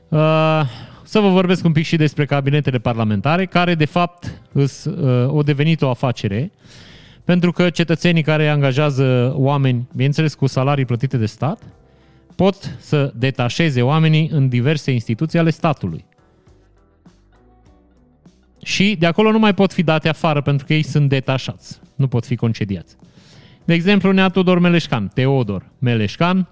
Uh, 0.08 0.62
să 1.08 1.20
vă 1.20 1.28
vorbesc 1.28 1.64
un 1.64 1.72
pic 1.72 1.84
și 1.84 1.96
despre 1.96 2.24
cabinetele 2.24 2.78
parlamentare, 2.78 3.46
care 3.46 3.74
de 3.74 3.84
fapt 3.84 4.42
îs, 4.52 4.84
uh, 4.84 5.32
o 5.34 5.42
devenit 5.42 5.82
o 5.82 5.90
afacere. 5.90 6.50
Uh, 6.52 6.86
pentru 7.28 7.52
că 7.52 7.70
cetățenii 7.70 8.22
care 8.22 8.48
angajează 8.48 9.32
oameni, 9.36 9.88
bineînțeles 9.92 10.34
cu 10.34 10.46
salarii 10.46 10.84
plătite 10.84 11.16
de 11.16 11.26
stat, 11.26 11.62
pot 12.36 12.76
să 12.78 13.12
detașeze 13.16 13.82
oamenii 13.82 14.28
în 14.32 14.48
diverse 14.48 14.90
instituții 14.90 15.38
ale 15.38 15.50
statului. 15.50 16.04
Și 18.62 18.96
de 18.98 19.06
acolo 19.06 19.30
nu 19.30 19.38
mai 19.38 19.54
pot 19.54 19.72
fi 19.72 19.82
date 19.82 20.08
afară 20.08 20.40
pentru 20.40 20.66
că 20.66 20.74
ei 20.74 20.82
sunt 20.82 21.08
detașați, 21.08 21.80
nu 21.94 22.08
pot 22.08 22.26
fi 22.26 22.36
concediați. 22.36 22.96
De 23.64 23.74
exemplu, 23.74 24.12
Nea 24.12 24.28
Tudor 24.28 24.58
Meleșcan, 24.58 25.08
Teodor 25.14 25.70
Meleșcan, 25.78 26.48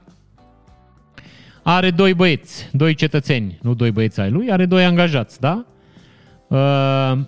are 1.69 1.91
doi 1.91 2.15
băieți, 2.15 2.69
doi 2.73 2.95
cetățeni, 2.95 3.59
nu 3.63 3.75
doi 3.75 3.91
băieți 3.91 4.21
ai 4.21 4.31
lui, 4.31 4.51
are 4.51 4.67
doi 4.67 4.85
angajați, 4.85 5.41
da? 5.41 5.67
Uh, 6.47 7.19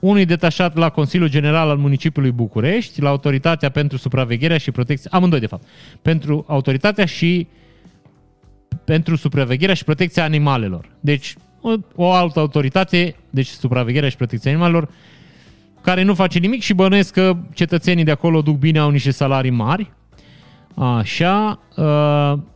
unul 0.00 0.24
detașat 0.24 0.76
la 0.76 0.88
Consiliul 0.88 1.28
General 1.28 1.68
al 1.68 1.76
Municipiului 1.76 2.30
București, 2.30 3.00
la 3.00 3.08
Autoritatea 3.08 3.68
pentru 3.68 3.96
Supravegherea 3.96 4.58
și 4.58 4.70
Protecție, 4.70 5.10
amândoi 5.12 5.40
de 5.40 5.46
fapt, 5.46 5.66
pentru 6.02 6.44
Autoritatea 6.48 7.04
și 7.04 7.46
pentru 8.84 9.16
supravegherea 9.16 9.74
și 9.74 9.84
protecția 9.84 10.24
animalelor. 10.24 10.88
Deci, 11.00 11.34
o, 11.60 11.72
o 11.94 12.10
altă 12.10 12.38
autoritate, 12.38 13.16
deci 13.30 13.46
supravegherea 13.46 14.08
și 14.08 14.16
protecția 14.16 14.50
animalelor, 14.50 14.88
care 15.80 16.02
nu 16.02 16.14
face 16.14 16.38
nimic 16.38 16.62
și 16.62 16.74
bănuiesc 16.74 17.12
că 17.12 17.36
cetățenii 17.54 18.04
de 18.04 18.10
acolo 18.10 18.42
duc 18.42 18.58
bine, 18.58 18.78
au 18.78 18.90
niște 18.90 19.10
salarii 19.10 19.50
mari. 19.50 19.92
Așa. 20.74 21.60
Uh, 21.76 22.50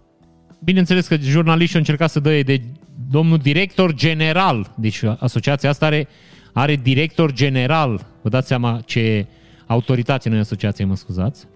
bineînțeles 0.67 1.07
că 1.07 1.17
jurnaliștii 1.17 1.75
au 1.75 1.81
încercat 1.81 2.11
să 2.11 2.21
dă 2.21 2.43
de 2.43 2.63
domnul 3.11 3.39
director 3.39 3.95
general, 3.95 4.75
deci 4.77 5.03
asociația 5.19 5.69
asta 5.69 5.87
are, 5.87 6.09
are 6.53 6.77
director 6.77 7.33
general, 7.33 8.07
vă 8.23 8.29
dați 8.29 8.47
seama 8.47 8.81
ce 8.85 9.27
autoritate 9.67 10.29
noi 10.29 10.39
asociație, 10.39 10.85
mă 10.85 10.97
scuzați. 10.97 11.47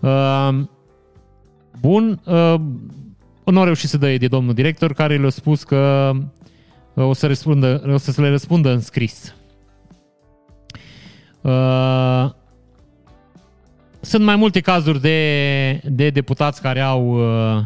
Uh, 0.00 0.48
bun, 1.80 2.20
uh, 2.24 2.54
nu 3.44 3.60
a 3.60 3.64
reușit 3.64 3.88
să 3.88 3.98
dă 3.98 4.16
de 4.16 4.26
domnul 4.26 4.54
director, 4.54 4.92
care 4.92 5.16
le-a 5.16 5.30
spus 5.30 5.62
că 5.62 6.12
o 6.94 7.12
să, 7.12 7.26
răspundă, 7.26 7.82
o 7.92 7.96
să 7.96 8.20
le 8.20 8.28
răspundă 8.28 8.70
în 8.70 8.80
scris. 8.80 9.34
Uh, 11.40 12.30
sunt 14.00 14.24
mai 14.24 14.36
multe 14.36 14.60
cazuri 14.60 15.00
de, 15.00 15.80
de 15.84 16.10
deputați 16.10 16.60
care 16.60 16.80
au... 16.80 17.06
Uh, 17.56 17.64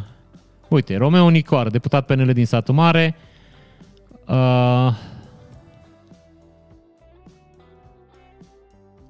uite, 0.69 0.97
Romeo 0.97 1.29
Nicoar, 1.31 1.69
deputat 1.69 2.07
PNL 2.07 2.33
din 2.33 2.47
Satul 2.47 2.75
Mare. 2.75 3.16
Uh, 4.27 4.93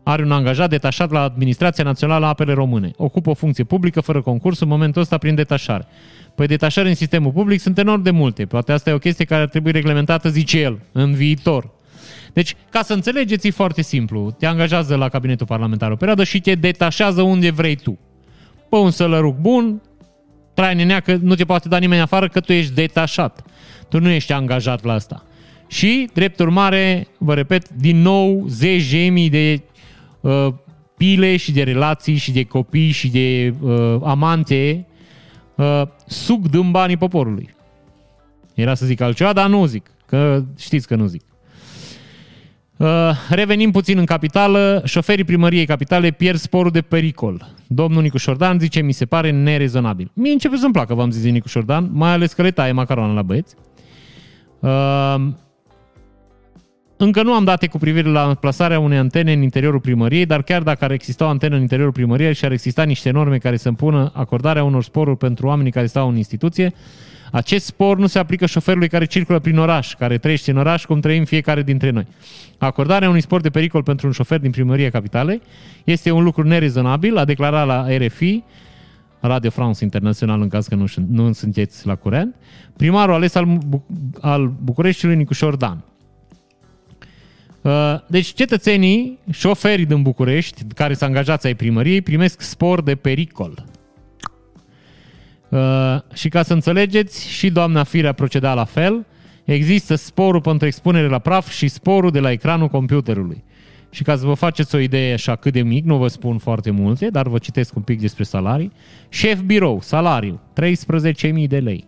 are 0.02 0.22
un 0.22 0.32
angajat 0.32 0.70
detașat 0.70 1.11
la 1.11 1.22
Administrația 1.22 1.84
Națională 1.84 2.24
a 2.24 2.28
Apele 2.28 2.52
Române. 2.52 2.90
Ocupă 2.96 3.30
o 3.30 3.34
funcție 3.34 3.64
publică 3.64 4.00
fără 4.00 4.22
concurs 4.22 4.61
în 4.61 4.68
momentul 4.68 5.02
ăsta 5.02 5.18
prin 5.18 5.34
detașare. 5.34 5.86
Păi 6.34 6.46
detașări 6.46 6.88
în 6.88 6.94
sistemul 6.94 7.32
public 7.32 7.61
sunt 7.61 7.78
enorm 7.78 8.02
de 8.02 8.11
multe. 8.11 8.46
Poate 8.46 8.72
asta 8.72 8.90
e 8.90 8.92
o 8.92 8.98
chestie 8.98 9.24
care 9.24 9.42
ar 9.42 9.48
trebui 9.48 9.70
reglementată, 9.70 10.28
zice 10.28 10.59
el, 10.59 10.78
în 10.92 11.12
viitor. 11.12 11.70
Deci, 12.32 12.56
ca 12.70 12.82
să 12.82 12.92
înțelegeți, 12.92 13.46
e 13.46 13.50
foarte 13.50 13.82
simplu. 13.82 14.30
Te 14.30 14.46
angajează 14.46 14.96
la 14.96 15.09
cabinetul 15.09 15.46
parlamentar 15.46 15.90
o 15.90 15.96
perioadă 15.96 16.24
și 16.24 16.40
te 16.40 16.54
detașează 16.54 17.22
unde 17.22 17.50
vrei 17.50 17.76
tu. 17.76 17.98
Pe 18.68 18.76
un 18.76 18.90
sălăruc 18.90 19.36
bun, 19.36 19.82
trai 20.59 20.74
nenea 20.74 21.00
că 21.00 21.16
nu 21.20 21.34
te 21.34 21.44
poate 21.44 21.68
da 21.68 21.78
nimeni 21.78 22.00
afară 22.00 22.28
că 22.28 22.40
tu 22.40 22.52
ești 22.52 22.74
detașat. 22.74 23.44
Tu 23.88 24.00
nu 24.00 24.09
ești 24.09 24.32
angajat 24.32 24.84
la 24.84 24.92
asta. 24.92 25.24
Și, 25.66 26.09
drept 26.12 26.38
urmare, 26.38 27.06
vă 27.18 27.34
repet, 27.34 27.68
din 27.68 28.02
nou, 28.02 28.44
zeci 28.48 28.90
de 28.90 28.98
mii 28.98 29.30
de 29.30 29.62
uh, 30.20 30.48
pile 30.96 31.36
și 31.36 31.52
de 31.52 31.62
relații 31.62 32.16
și 32.16 32.32
de 32.32 32.44
copii 32.44 32.90
și 32.90 33.09
de 33.09 33.54
uh, 33.61 33.96
amante 34.02 34.86
uh, 35.54 35.82
sug 36.06 36.48
din 36.48 36.70
banii 36.70 36.96
poporului. 36.96 37.54
Era 38.54 38.74
să 38.74 38.86
zic 38.86 39.00
altceva, 39.00 39.32
dar 39.32 39.48
nu 39.48 39.66
zic, 39.66 39.90
că 40.06 40.44
știți 40.56 40.86
că 40.86 40.94
nu 40.94 41.06
zic. 41.06 41.22
Uh, 42.78 43.10
revenim 43.30 43.70
puțin 43.70 43.98
în 43.98 44.04
capitală. 44.04 44.82
Șoferii 44.84 45.24
primăriei 45.24 45.66
capitale 45.66 46.10
pierd 46.10 46.38
sporul 46.38 46.70
de 46.70 46.80
pericol. 46.80 47.54
Domnul 47.66 48.02
Nicu 48.02 48.16
Șordan 48.16 48.58
zice, 48.58 48.80
mi 48.80 48.92
se 48.92 49.06
pare 49.06 49.30
nerezonabil. 49.30 50.10
Mie 50.14 50.32
începe 50.32 50.56
să-mi 50.56 50.72
placă, 50.72 50.94
v-am 50.94 51.10
zis 51.10 51.30
Nicu 51.30 51.48
Șordan, 51.48 51.88
mai 51.92 52.12
ales 52.12 52.32
că 52.32 52.42
le 52.42 52.50
taie 52.50 52.72
macaroana 52.72 53.12
la 53.12 53.22
băieți. 53.22 53.54
Uh, 56.99 57.07
încă 57.07 57.22
nu 57.22 57.32
am 57.32 57.44
date 57.44 57.66
cu 57.66 57.78
privire 57.78 58.09
la 58.09 58.34
plasarea 58.34 58.78
unei 58.78 58.99
antene 58.99 59.32
în 59.32 59.42
interiorul 59.42 59.80
primăriei, 59.80 60.26
dar 60.26 60.42
chiar 60.42 60.62
dacă 60.62 60.84
ar 60.84 60.90
exista 60.90 61.24
o 61.24 61.28
antenă 61.28 61.55
în 61.55 61.61
interiorul 61.61 61.92
primăriei 61.92 62.34
și 62.34 62.44
ar 62.44 62.53
exista 62.53 62.82
niște 62.82 63.11
norme 63.11 63.38
care 63.38 63.57
să 63.57 63.68
împună 63.68 64.11
acordarea 64.14 64.64
unor 64.64 64.82
sporuri 64.82 65.16
pentru 65.16 65.46
oamenii 65.46 65.72
care 65.72 65.86
stau 65.86 66.09
în 66.09 66.16
instituție, 66.16 66.72
acest 67.32 67.64
spor 67.64 67.99
nu 67.99 68.07
se 68.07 68.18
aplică 68.18 68.46
șoferului 68.46 68.88
care 68.88 69.05
circulă 69.05 69.38
prin 69.38 69.59
oraș, 69.59 69.94
care 69.94 70.18
trăiește 70.18 70.51
în 70.51 70.57
oraș, 70.57 70.84
cum 70.84 71.01
trăim 71.01 71.24
fiecare 71.24 71.62
dintre 71.62 71.90
noi. 71.90 72.07
Acordarea 72.59 73.09
unui 73.09 73.20
spor 73.20 73.40
de 73.40 73.51
pericol 73.51 73.82
pentru 73.82 74.07
un 74.07 74.12
șofer 74.12 74.40
din 74.40 74.51
primăria 74.51 74.90
capitalei 74.90 75.40
este 75.84 76.11
un 76.11 76.22
lucru 76.22 76.42
nerezonabil, 76.42 77.16
a 77.16 77.24
declarat 77.24 77.66
la 77.66 77.86
RFI, 77.96 78.42
Radio 79.20 79.51
France 79.51 79.84
Internațional, 79.84 80.40
în 80.40 80.49
caz 80.49 80.66
că 80.66 80.74
nu, 80.74 80.84
nu 81.09 81.32
sunteți 81.32 81.86
la 81.86 81.94
curent, 81.94 82.34
primarul 82.76 83.14
ales 83.14 83.34
al, 83.34 83.46
Buc- 83.46 84.20
al 84.20 84.53
Bucureștiului, 84.62 85.16
Nicușor 85.16 85.57
Dan. 85.57 85.84
Uh, 87.68 87.98
deci 88.06 88.26
cetățenii, 88.32 89.18
șoferii 89.30 89.86
din 89.86 90.02
București, 90.02 90.64
care 90.74 90.94
sunt 90.94 91.08
angajați 91.08 91.46
ai 91.46 91.54
primăriei, 91.54 92.02
primesc 92.02 92.40
spor 92.40 92.82
de 92.82 92.94
pericol. 92.94 93.64
Uh, 95.48 95.98
și 96.14 96.28
ca 96.28 96.42
să 96.42 96.52
înțelegeți, 96.52 97.28
și 97.30 97.50
doamna 97.50 97.84
Firea 97.84 98.12
proceda 98.12 98.54
la 98.54 98.64
fel. 98.64 99.06
Există 99.44 99.94
sporul 99.94 100.40
pentru 100.40 100.66
expunere 100.66 101.08
la 101.08 101.18
praf 101.18 101.50
și 101.50 101.68
sporul 101.68 102.10
de 102.10 102.20
la 102.20 102.30
ecranul 102.30 102.68
computerului. 102.68 103.44
Și 103.90 104.02
ca 104.02 104.16
să 104.16 104.26
vă 104.26 104.34
faceți 104.34 104.74
o 104.74 104.78
idee 104.78 105.12
așa 105.12 105.36
cât 105.36 105.52
de 105.52 105.62
mic, 105.62 105.84
nu 105.84 105.96
vă 105.96 106.08
spun 106.08 106.38
foarte 106.38 106.70
multe, 106.70 107.10
dar 107.10 107.28
vă 107.28 107.38
citesc 107.38 107.76
un 107.76 107.82
pic 107.82 108.00
despre 108.00 108.24
salarii. 108.24 108.72
Șef 109.08 109.40
birou, 109.40 109.80
salariu, 109.80 110.40
13.000 110.60 111.46
de 111.46 111.58
lei. 111.58 111.86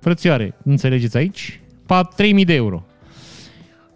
Frățioare, 0.00 0.56
înțelegeți 0.64 1.16
aici? 1.16 1.60
3.000 2.16 2.44
de 2.44 2.54
euro. 2.54 2.87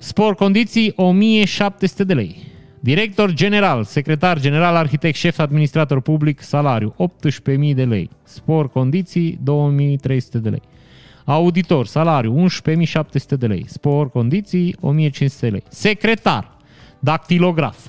Spor 0.03 0.35
condiții 0.35 0.93
1700 0.97 2.05
de 2.05 2.15
lei. 2.15 2.37
Director 2.81 3.33
general, 3.33 3.85
secretar 3.85 4.41
general, 4.41 4.77
arhitect, 4.77 5.17
șef, 5.17 5.39
administrator 5.39 6.01
public, 6.01 6.41
salariu 6.41 6.95
18.000 7.69 7.75
de 7.75 7.85
lei. 7.85 8.11
Spor 8.23 8.71
condiții 8.71 9.39
2.300 10.05 10.19
de 10.33 10.49
lei. 10.49 10.63
Auditor, 11.25 11.87
salariu 11.87 12.47
11.700 12.47 13.39
de 13.39 13.47
lei. 13.47 13.65
Spor 13.69 14.11
condiții 14.11 14.77
1.500 15.11 15.41
de 15.41 15.49
lei. 15.49 15.63
Secretar, 15.69 16.57
dactilograf 16.99 17.87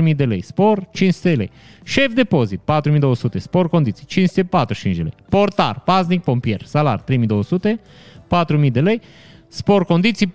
4.000 0.00 0.16
de 0.16 0.24
lei. 0.24 0.42
Spor 0.42 0.88
500 0.92 1.30
de 1.30 1.34
lei. 1.34 1.50
Șef 1.84 2.12
depozit 2.12 2.60
4.200. 2.60 3.36
Spor 3.36 3.68
condiții 3.68 4.06
545 4.06 4.96
de 4.96 5.02
lei. 5.02 5.14
Portar, 5.28 5.80
paznic, 5.80 6.22
pompier, 6.22 6.62
salar 6.64 7.04
3.200. 7.10 7.80
4.000 8.28 8.70
de 8.72 8.80
lei. 8.80 9.00
Spor 9.48 9.84
condiții 9.84 10.26
400-500 10.26 10.30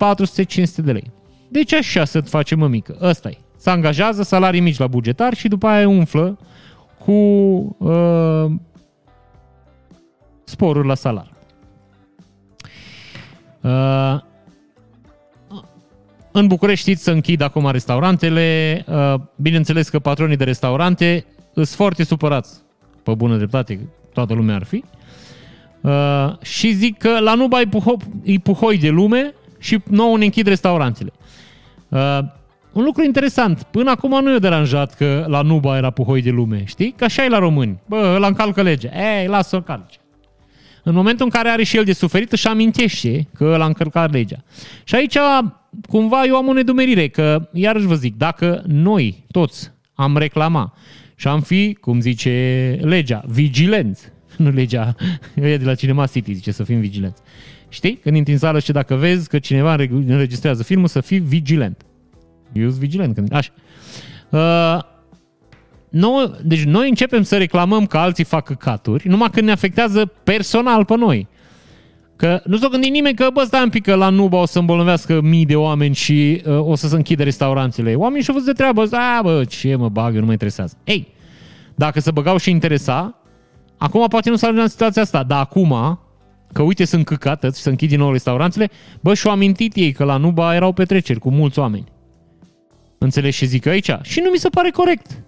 de 0.75 0.91
lei. 0.91 1.11
Deci 1.49 1.73
așa 1.73 2.05
să 2.05 2.21
facem 2.21 2.59
mămică. 2.59 2.97
ăsta 3.01 3.29
e. 3.29 3.37
Se 3.57 3.69
angajează 3.69 4.23
salarii 4.23 4.59
mici 4.59 4.77
la 4.77 4.87
bugetar 4.87 5.33
și 5.33 5.47
după 5.47 5.67
aia 5.67 5.87
umflă 5.87 6.39
cu 7.05 7.11
uh, 7.77 8.45
sporuri 10.43 10.87
la 10.87 10.95
salar. 10.95 11.31
Uh, 13.61 14.19
în 16.31 16.47
București 16.47 16.81
știți 16.89 17.03
să 17.03 17.11
închid 17.11 17.41
acum 17.41 17.69
restaurantele. 17.69 18.83
Uh, 18.87 19.15
bineînțeles 19.35 19.89
că 19.89 19.99
patronii 19.99 20.37
de 20.37 20.43
restaurante 20.43 21.25
sunt 21.53 21.67
foarte 21.67 22.03
supărați. 22.03 22.61
Pe 23.03 23.13
bună 23.13 23.37
dreptate, 23.37 23.89
toată 24.13 24.33
lumea 24.33 24.55
ar 24.55 24.63
fi. 24.63 24.75
Uh, 24.75 25.00
și 26.41 26.71
zic 26.73 26.97
că 26.97 27.19
la 27.19 27.33
Nuba 27.33 27.59
e, 27.59 27.65
puho- 27.65 28.23
e 28.23 28.37
puhoi 28.43 28.77
de 28.77 28.89
lume 28.89 29.33
și 29.59 29.79
nouă 29.89 30.17
ne 30.17 30.23
închid 30.23 30.47
restaurantele. 30.47 31.11
Uh, 31.89 32.19
un 32.71 32.83
lucru 32.83 33.03
interesant, 33.03 33.63
până 33.63 33.89
acum 33.89 34.23
nu 34.23 34.31
i-a 34.31 34.39
deranjat 34.39 34.93
că 34.93 35.25
la 35.27 35.41
Nuba 35.41 35.77
era 35.77 35.89
puhoi 35.89 36.21
de 36.21 36.29
lume, 36.29 36.63
știi? 36.65 36.93
Că 36.97 37.03
așa 37.03 37.23
e 37.23 37.29
la 37.29 37.37
români. 37.39 37.79
Bă, 37.85 38.13
ăla 38.15 38.27
încalcă 38.27 38.61
legea. 38.61 38.89
Ei, 39.19 39.27
lasă-o 39.27 39.61
calce. 39.61 39.97
În 40.83 40.93
momentul 40.93 41.25
în 41.25 41.31
care 41.31 41.49
are 41.49 41.63
și 41.63 41.77
el 41.77 41.83
de 41.83 41.93
suferit, 41.93 42.31
își 42.31 42.47
amintește 42.47 43.27
că 43.35 43.43
ăla 43.43 43.63
a 43.63 43.67
încălcat 43.67 44.11
legea. 44.11 44.43
Și 44.83 44.95
aici, 44.95 45.17
cumva, 45.89 46.23
eu 46.25 46.35
am 46.35 46.47
o 46.47 46.53
nedumerire, 46.53 47.07
că, 47.07 47.49
iarăși 47.53 47.85
vă 47.85 47.95
zic, 47.95 48.17
dacă 48.17 48.63
noi 48.67 49.25
toți 49.31 49.71
am 49.93 50.17
reclama 50.17 50.73
și 51.15 51.27
am 51.27 51.41
fi, 51.41 51.77
cum 51.81 51.99
zice 51.99 52.77
legea, 52.81 53.23
vigilenți, 53.27 54.11
nu 54.43 54.49
legea, 54.49 54.95
e 55.35 55.57
de 55.57 55.65
la 55.65 55.75
Cinema 55.75 56.05
City, 56.05 56.33
zice 56.33 56.51
să 56.51 56.63
fim 56.63 56.79
vigilenți. 56.79 57.21
Știi? 57.69 57.95
Când 57.95 58.15
intri 58.15 58.33
în 58.33 58.39
sală 58.39 58.59
și 58.59 58.71
dacă 58.71 58.95
vezi 58.95 59.29
că 59.29 59.39
cineva 59.39 59.73
înregistrează 59.89 60.63
filmul, 60.63 60.87
să 60.87 61.01
fii 61.01 61.19
vigilent. 61.19 61.81
Eu 62.53 62.67
sunt 62.67 62.79
vigilent. 62.79 63.15
Când... 63.15 63.33
Așa. 63.33 63.51
Uh, 64.29 64.79
noi, 65.89 66.31
deci 66.43 66.63
noi 66.63 66.89
începem 66.89 67.23
să 67.23 67.37
reclamăm 67.37 67.85
că 67.85 67.97
alții 67.97 68.23
fac 68.23 68.43
căcaturi, 68.43 69.07
numai 69.07 69.29
când 69.29 69.45
ne 69.45 69.51
afectează 69.51 70.05
personal 70.23 70.85
pe 70.85 70.97
noi. 70.97 71.27
Că 72.15 72.41
nu 72.45 72.57
s-o 72.57 72.67
gândi 72.67 72.89
nimeni 72.89 73.15
că, 73.15 73.29
bă, 73.33 73.43
stai 73.43 73.63
un 73.63 73.69
pic 73.69 73.83
că 73.83 73.95
la 73.95 74.09
Nuba 74.09 74.37
o 74.37 74.45
să 74.45 74.59
îmbolnăvească 74.59 75.21
mii 75.21 75.45
de 75.45 75.55
oameni 75.55 75.95
și 75.95 76.41
uh, 76.45 76.59
o 76.59 76.75
să 76.75 76.87
se 76.87 76.95
închide 76.95 77.23
restaurantele. 77.23 77.95
Oamenii 77.95 78.23
și-au 78.23 78.35
văzut 78.35 78.55
de 78.55 78.63
treabă, 78.63 78.87
a, 78.91 79.21
bă, 79.21 79.43
ce 79.43 79.75
mă 79.75 79.89
bag, 79.89 80.13
eu 80.13 80.19
nu 80.19 80.25
mă 80.25 80.31
interesează. 80.31 80.77
Ei, 80.83 81.07
dacă 81.75 81.99
se 81.99 82.11
băgau 82.11 82.37
și 82.37 82.49
interesa, 82.49 83.20
acum 83.81 84.07
poate 84.07 84.29
nu 84.29 84.35
s-ar 84.35 84.53
în 84.53 84.67
situația 84.67 85.01
asta, 85.01 85.23
dar 85.23 85.39
acum, 85.39 85.99
că 86.53 86.61
uite 86.61 86.85
sunt 86.85 87.05
căcată 87.05 87.47
și 87.47 87.61
să 87.61 87.69
închid 87.69 87.89
din 87.89 87.99
nou 87.99 88.11
restaurantele, 88.11 88.69
bă, 88.99 89.13
și-au 89.13 89.33
amintit 89.33 89.75
ei 89.75 89.91
că 89.91 90.03
la 90.03 90.17
Nuba 90.17 90.55
erau 90.55 90.71
petreceri 90.71 91.19
cu 91.19 91.31
mulți 91.31 91.59
oameni. 91.59 91.91
Înțelegi 92.97 93.37
ce 93.37 93.45
zic 93.45 93.65
aici? 93.65 93.91
Și 94.01 94.19
nu 94.19 94.29
mi 94.29 94.37
se 94.37 94.49
pare 94.49 94.69
corect. 94.69 95.23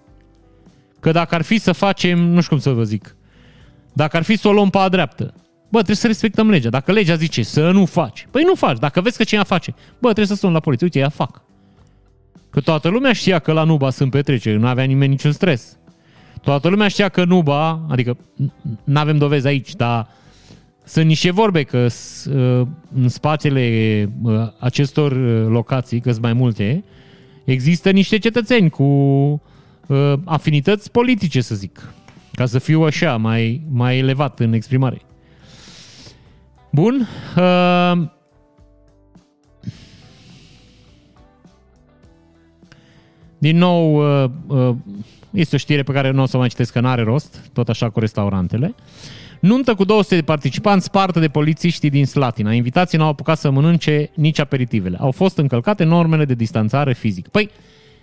Că 1.00 1.10
dacă 1.10 1.34
ar 1.34 1.42
fi 1.42 1.58
să 1.58 1.72
facem, 1.72 2.18
nu 2.18 2.40
știu 2.40 2.50
cum 2.50 2.64
să 2.64 2.70
vă 2.70 2.82
zic, 2.82 3.16
dacă 3.92 4.16
ar 4.16 4.22
fi 4.22 4.36
să 4.36 4.48
o 4.48 4.52
luăm 4.52 4.70
pe 4.70 4.78
a 4.78 4.88
dreaptă, 4.88 5.34
bă, 5.68 5.76
trebuie 5.76 5.96
să 5.96 6.06
respectăm 6.06 6.50
legea. 6.50 6.70
Dacă 6.70 6.92
legea 6.92 7.14
zice 7.14 7.42
să 7.42 7.70
nu 7.70 7.84
faci, 7.84 8.28
păi 8.30 8.42
nu 8.42 8.54
faci. 8.54 8.78
Dacă 8.78 9.00
vezi 9.00 9.16
că 9.16 9.24
cineva 9.24 9.46
face, 9.46 9.74
bă, 9.98 10.12
trebuie 10.12 10.26
să 10.26 10.34
sun 10.34 10.52
la 10.52 10.60
poliție, 10.60 10.86
uite, 10.86 10.98
ea 10.98 11.08
fac. 11.08 11.42
Că 12.50 12.60
toată 12.60 12.88
lumea 12.88 13.12
știa 13.12 13.38
că 13.38 13.52
la 13.52 13.64
Nuba 13.64 13.90
sunt 13.90 14.10
petreceri, 14.10 14.58
nu 14.58 14.66
avea 14.66 14.84
nimeni 14.84 15.10
niciun 15.10 15.32
stres. 15.32 15.78
Toată 16.44 16.68
lumea 16.68 16.88
știa 16.88 17.08
că 17.08 17.24
Nuba, 17.24 17.86
adică 17.88 18.16
nu 18.84 18.98
avem 18.98 19.18
dovezi 19.18 19.46
aici, 19.46 19.74
dar 19.74 20.08
sunt 20.84 21.06
niște 21.06 21.30
vorbe 21.30 21.62
că 21.62 21.86
uh, 21.86 22.66
în 22.94 23.08
spatele 23.08 24.08
uh, 24.22 24.48
acestor 24.58 25.12
uh, 25.12 25.46
locații, 25.48 26.00
că 26.00 26.10
sunt 26.10 26.22
mai 26.22 26.32
multe, 26.32 26.84
există 27.44 27.90
niște 27.90 28.18
cetățeni 28.18 28.70
cu 28.70 29.42
afinități 30.24 30.90
politice, 30.90 31.40
să 31.40 31.54
zic, 31.54 31.92
ca 32.32 32.46
să 32.46 32.58
fiu 32.58 32.82
așa, 32.82 33.16
mai, 33.16 33.62
mai 33.70 33.98
elevat 33.98 34.40
în 34.40 34.52
exprimare. 34.52 35.00
Bun. 36.70 37.08
Din 43.38 43.56
nou, 43.56 44.02
este 45.34 45.54
o 45.54 45.58
știre 45.58 45.82
pe 45.82 45.92
care 45.92 46.10
nu 46.10 46.22
o 46.22 46.26
să 46.26 46.36
mai 46.36 46.48
citesc, 46.48 46.72
că 46.72 46.80
n-are 46.80 47.02
rost, 47.02 47.50
tot 47.52 47.68
așa 47.68 47.90
cu 47.90 48.00
restaurantele. 48.00 48.74
Nuntă 49.40 49.74
cu 49.74 49.84
200 49.84 50.14
de 50.14 50.22
participanți 50.22 50.84
spartă 50.84 51.20
de 51.20 51.28
polițiștii 51.28 51.90
din 51.90 52.06
Slatina. 52.06 52.52
Invitații 52.52 52.98
n-au 52.98 53.08
apucat 53.08 53.38
să 53.38 53.50
mănânce 53.50 54.10
nici 54.14 54.40
aperitivele. 54.40 54.96
Au 55.00 55.10
fost 55.10 55.38
încălcate 55.38 55.84
normele 55.84 56.24
de 56.24 56.34
distanțare 56.34 56.92
fizică. 56.92 57.28
Păi, 57.32 57.50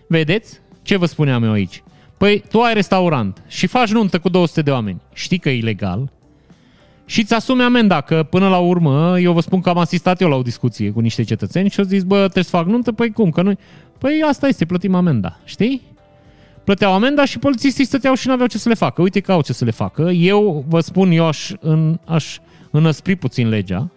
vedeți 0.08 0.60
ce 0.82 0.98
vă 0.98 1.06
spuneam 1.06 1.44
eu 1.44 1.52
aici? 1.52 1.84
Păi, 2.18 2.44
tu 2.50 2.60
ai 2.60 2.74
restaurant 2.74 3.44
și 3.48 3.68
faci 3.68 3.92
nuntă 3.92 4.20
cu 4.20 4.30
200 4.30 4.62
de 4.62 4.72
oameni. 4.72 5.02
Știi 5.14 5.38
că 5.38 5.50
e 5.50 5.58
ilegal 5.58 6.12
și 7.06 7.20
îți 7.20 7.34
asumi 7.34 7.62
amenda, 7.62 8.02
că 8.02 8.24
până 8.24 8.50
la 8.50 8.58
urmă, 8.58 9.20
eu 9.20 9.34
vă 9.34 9.42
spun 9.42 9.62
că 9.62 9.70
am 9.70 9.78
asistat 9.78 10.22
eu 10.22 10.30
la 10.30 10.36
o 10.36 10.42
discuție 10.42 10.92
cu 10.92 11.00
niște 11.00 11.24
cetățeni 11.24 11.70
și 11.70 11.80
au 11.80 11.86
zis, 11.86 12.04
bă, 12.04 12.18
trebuie 12.18 12.44
să 12.44 12.50
fac 12.50 12.66
nuntă, 12.66 12.92
păi 12.92 13.12
cum, 13.12 13.30
că 13.30 13.42
noi... 13.42 13.58
Păi 13.98 14.24
asta 14.28 14.48
este, 14.48 14.66
plătim 14.66 14.96
amenda, 14.96 15.40
știi? 15.44 15.82
Plăteau 16.72 16.94
amenda 16.94 17.26
și 17.26 17.40
polițistii 17.40 17.86
stăteau 17.86 18.14
și 18.14 18.28
nu 18.28 18.34
aveau 18.34 18.48
ce 18.48 18.58
să 18.58 18.70
le 18.70 18.76
facă. 18.76 19.02
Uite 19.02 19.20
că 19.20 19.32
au 19.32 19.42
ce 19.42 19.54
să 19.54 19.66
le 19.66 19.72
facă. 19.72 20.02
Eu 20.02 20.66
vă 20.68 20.80
spun, 20.80 21.12
eu 21.12 21.26
aș, 21.26 21.52
în, 21.60 22.00
aș 22.06 22.38
înăspri 22.72 23.16
puțin 23.16 23.50
legea. 23.50 23.92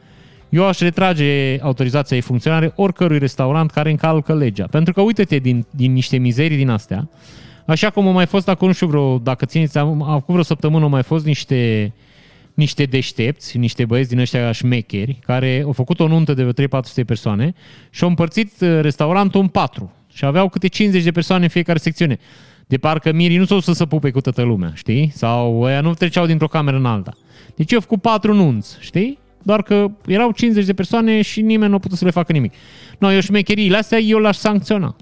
Eu 0.49 0.67
aș 0.67 0.79
retrage 0.79 1.59
autorizația 1.61 2.17
de 2.17 2.23
funcționare 2.23 2.73
oricărui 2.77 3.19
restaurant 3.19 3.71
care 3.71 3.91
încalcă 3.91 4.35
legea. 4.35 4.67
Pentru 4.71 4.93
că 4.93 5.01
uite-te 5.01 5.37
din, 5.37 5.67
din 5.71 5.93
niște 5.93 6.17
mizerii 6.17 6.57
din 6.57 6.69
astea. 6.69 7.09
Așa 7.67 7.91
cum 7.91 8.07
au 8.07 8.13
mai 8.13 8.27
fost 8.27 8.49
acum, 8.49 8.67
nu 8.67 8.73
știu 8.73 8.87
vreo, 8.87 9.19
dacă 9.19 9.45
țineți, 9.45 9.79
acum 9.79 10.25
vreo 10.27 10.43
săptămână 10.43 10.85
au 10.85 10.91
mai 10.91 11.03
fost 11.03 11.25
niște, 11.25 11.93
niște 12.55 12.85
deștepți, 12.85 13.59
niște 13.59 13.85
băieți 13.85 14.09
din 14.09 14.19
ăștia 14.19 14.53
șmecheri, 14.53 15.19
care 15.27 15.63
au 15.65 15.73
făcut 15.73 16.01
o 16.01 16.07
nuntă 16.07 16.35
de 16.35 16.45
vreo 16.45 16.81
3-400 16.81 17.05
persoane 17.07 17.55
și 17.91 18.03
au 18.03 18.09
împărțit 18.09 18.53
uh, 18.61 18.79
restaurantul 18.81 19.41
în 19.41 19.49
patru. 19.49 19.93
Și 20.13 20.25
aveau 20.25 20.49
câte 20.49 20.67
50 20.67 21.03
de 21.03 21.11
persoane 21.11 21.43
în 21.43 21.51
fiecare 21.51 21.79
secțiune 21.79 22.19
de 22.67 22.77
parcă 22.77 23.13
mirii 23.13 23.37
nu 23.37 23.45
s-au 23.45 23.61
să 23.61 23.73
se 23.73 23.87
pupe 23.87 24.11
cu 24.11 24.21
toată 24.21 24.43
lumea, 24.43 24.73
știi? 24.75 25.11
Sau 25.15 25.61
ăia 25.61 25.81
nu 25.81 25.95
treceau 25.95 26.27
dintr-o 26.27 26.49
cameră 26.49 26.77
în 26.77 26.87
alta. 26.87 27.13
Deci 27.57 27.73
eu 27.73 27.81
făcut 27.81 28.01
patru 28.01 28.35
nunți, 28.35 28.77
știi? 28.81 29.19
Doar 29.43 29.63
că 29.63 29.91
erau 30.07 30.31
50 30.31 30.65
de 30.65 30.75
persoane 30.75 31.23
și 31.23 31.41
nimeni 31.41 31.71
nu 31.71 31.77
a 31.77 31.79
putut 31.79 31.99
să 31.99 32.05
le 32.05 32.11
facă 32.11 32.33
nimic. 32.33 32.53
No, 32.99 33.13
eu 33.13 33.21
șmecheriile 33.21 33.77
astea 33.77 33.99
eu 33.99 34.19
l-aș 34.19 34.37
sancționa. 34.37 34.97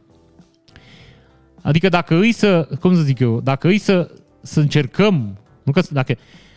Adică 1.63 1.89
dacă 1.89 2.19
îi 2.19 2.33
să, 2.33 2.69
cum 2.81 2.95
să 2.95 3.01
zic 3.01 3.19
eu, 3.19 3.41
dacă 3.41 3.69
îi 3.69 3.79
să, 3.79 4.11
să 4.41 4.61
încercăm, 4.61 5.39
nu 5.63 5.73
că, 5.73 5.83
dacă, 5.91 6.17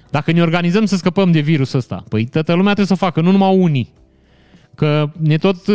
dacă 0.09 0.31
ne 0.31 0.41
organizăm 0.41 0.85
să 0.85 0.95
scăpăm 0.95 1.31
de 1.31 1.39
virusul 1.39 1.79
ăsta, 1.79 2.03
păi 2.09 2.25
toată 2.25 2.51
lumea 2.51 2.73
trebuie 2.73 2.97
să 2.97 3.03
o 3.03 3.05
facă, 3.05 3.21
nu 3.21 3.31
numai 3.31 3.57
unii. 3.57 3.93
Că 4.75 5.09
ne 5.17 5.37
tot, 5.37 5.67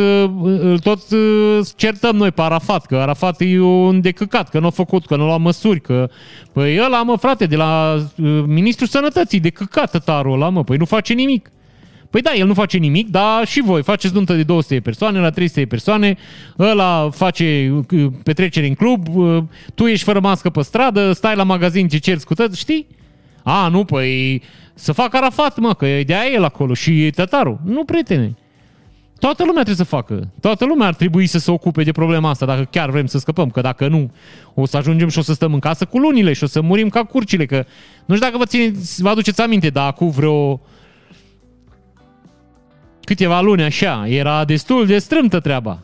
îl 0.42 0.78
tot 0.78 1.10
uh, 1.10 1.66
certăm 1.76 2.16
noi 2.16 2.30
pe 2.30 2.42
Arafat, 2.42 2.86
că 2.86 2.96
Arafat 2.96 3.40
e 3.40 3.60
un 3.60 4.00
decăcat, 4.00 4.48
că 4.48 4.58
nu 4.58 4.66
a 4.66 4.70
făcut, 4.70 5.06
că 5.06 5.16
nu 5.16 5.22
a 5.22 5.26
luat 5.26 5.40
măsuri, 5.40 5.80
că... 5.80 6.10
Păi 6.52 6.80
ăla, 6.84 7.02
mă, 7.02 7.16
frate, 7.16 7.46
de 7.46 7.56
la 7.56 7.94
uh, 7.94 8.42
Ministrul 8.46 8.88
Sănătății, 8.88 9.40
decăcat 9.40 9.90
tătarul 9.90 10.32
ăla, 10.32 10.48
mă, 10.48 10.64
păi 10.64 10.76
nu 10.76 10.84
face 10.84 11.12
nimic. 11.12 11.50
Păi 12.10 12.20
da, 12.20 12.30
el 12.34 12.46
nu 12.46 12.54
face 12.54 12.76
nimic, 12.76 13.08
dar 13.08 13.46
și 13.46 13.60
voi 13.60 13.82
faceți 13.82 14.14
nuntă 14.14 14.34
de 14.34 14.42
200 14.42 14.74
de 14.74 14.80
persoane, 14.80 15.18
la 15.18 15.30
300 15.30 15.60
de 15.60 15.66
persoane, 15.66 16.16
ăla 16.58 17.10
face 17.12 17.72
uh, 17.90 18.06
petrecere 18.22 18.66
în 18.66 18.74
club, 18.74 19.06
tu 19.74 19.86
ești 19.86 20.04
fără 20.04 20.20
mască 20.20 20.50
pe 20.50 20.62
stradă, 20.62 21.12
stai 21.12 21.36
la 21.36 21.42
magazin 21.42 21.88
ce 21.88 21.98
cerți 21.98 22.22
scutăți, 22.22 22.58
știi? 22.58 22.86
A, 23.42 23.68
nu, 23.68 23.84
păi 23.84 24.42
să 24.74 24.92
facă 24.92 25.16
Arafat, 25.16 25.58
mă, 25.58 25.74
că 25.74 25.86
de 26.06 26.14
aia 26.14 26.32
el 26.32 26.44
acolo 26.44 26.74
și 26.74 27.04
e 27.04 27.10
tătarul. 27.10 27.60
Nu, 27.64 27.84
prietene. 27.84 28.36
Toată 29.20 29.44
lumea 29.44 29.62
trebuie 29.62 29.86
să 29.86 29.94
facă. 29.96 30.32
Toată 30.40 30.64
lumea 30.64 30.86
ar 30.86 30.94
trebui 30.94 31.26
să 31.26 31.38
se 31.38 31.50
ocupe 31.50 31.82
de 31.82 31.92
problema 31.92 32.28
asta 32.30 32.46
dacă 32.46 32.68
chiar 32.70 32.90
vrem 32.90 33.06
să 33.06 33.18
scăpăm. 33.18 33.50
Că 33.50 33.60
dacă 33.60 33.88
nu, 33.88 34.10
o 34.54 34.66
să 34.66 34.76
ajungem 34.76 35.08
și 35.08 35.18
o 35.18 35.22
să 35.22 35.32
stăm 35.32 35.52
în 35.52 35.58
casă 35.58 35.84
cu 35.84 35.98
lunile 35.98 36.32
și 36.32 36.44
o 36.44 36.46
să 36.46 36.60
murim 36.60 36.88
ca 36.88 37.04
curcile. 37.04 37.46
Că 37.46 37.64
nu 38.04 38.14
știu 38.14 38.26
dacă 38.26 38.38
vă, 38.38 38.44
țineți, 38.44 39.02
vă 39.02 39.08
aduceți 39.08 39.40
aminte, 39.40 39.68
dar 39.68 39.86
acum 39.86 40.10
vreo 40.10 40.60
câteva 43.02 43.40
luni 43.40 43.62
așa, 43.62 44.04
era 44.08 44.44
destul 44.44 44.86
de 44.86 44.98
strâmtă 44.98 45.40
treaba. 45.40 45.78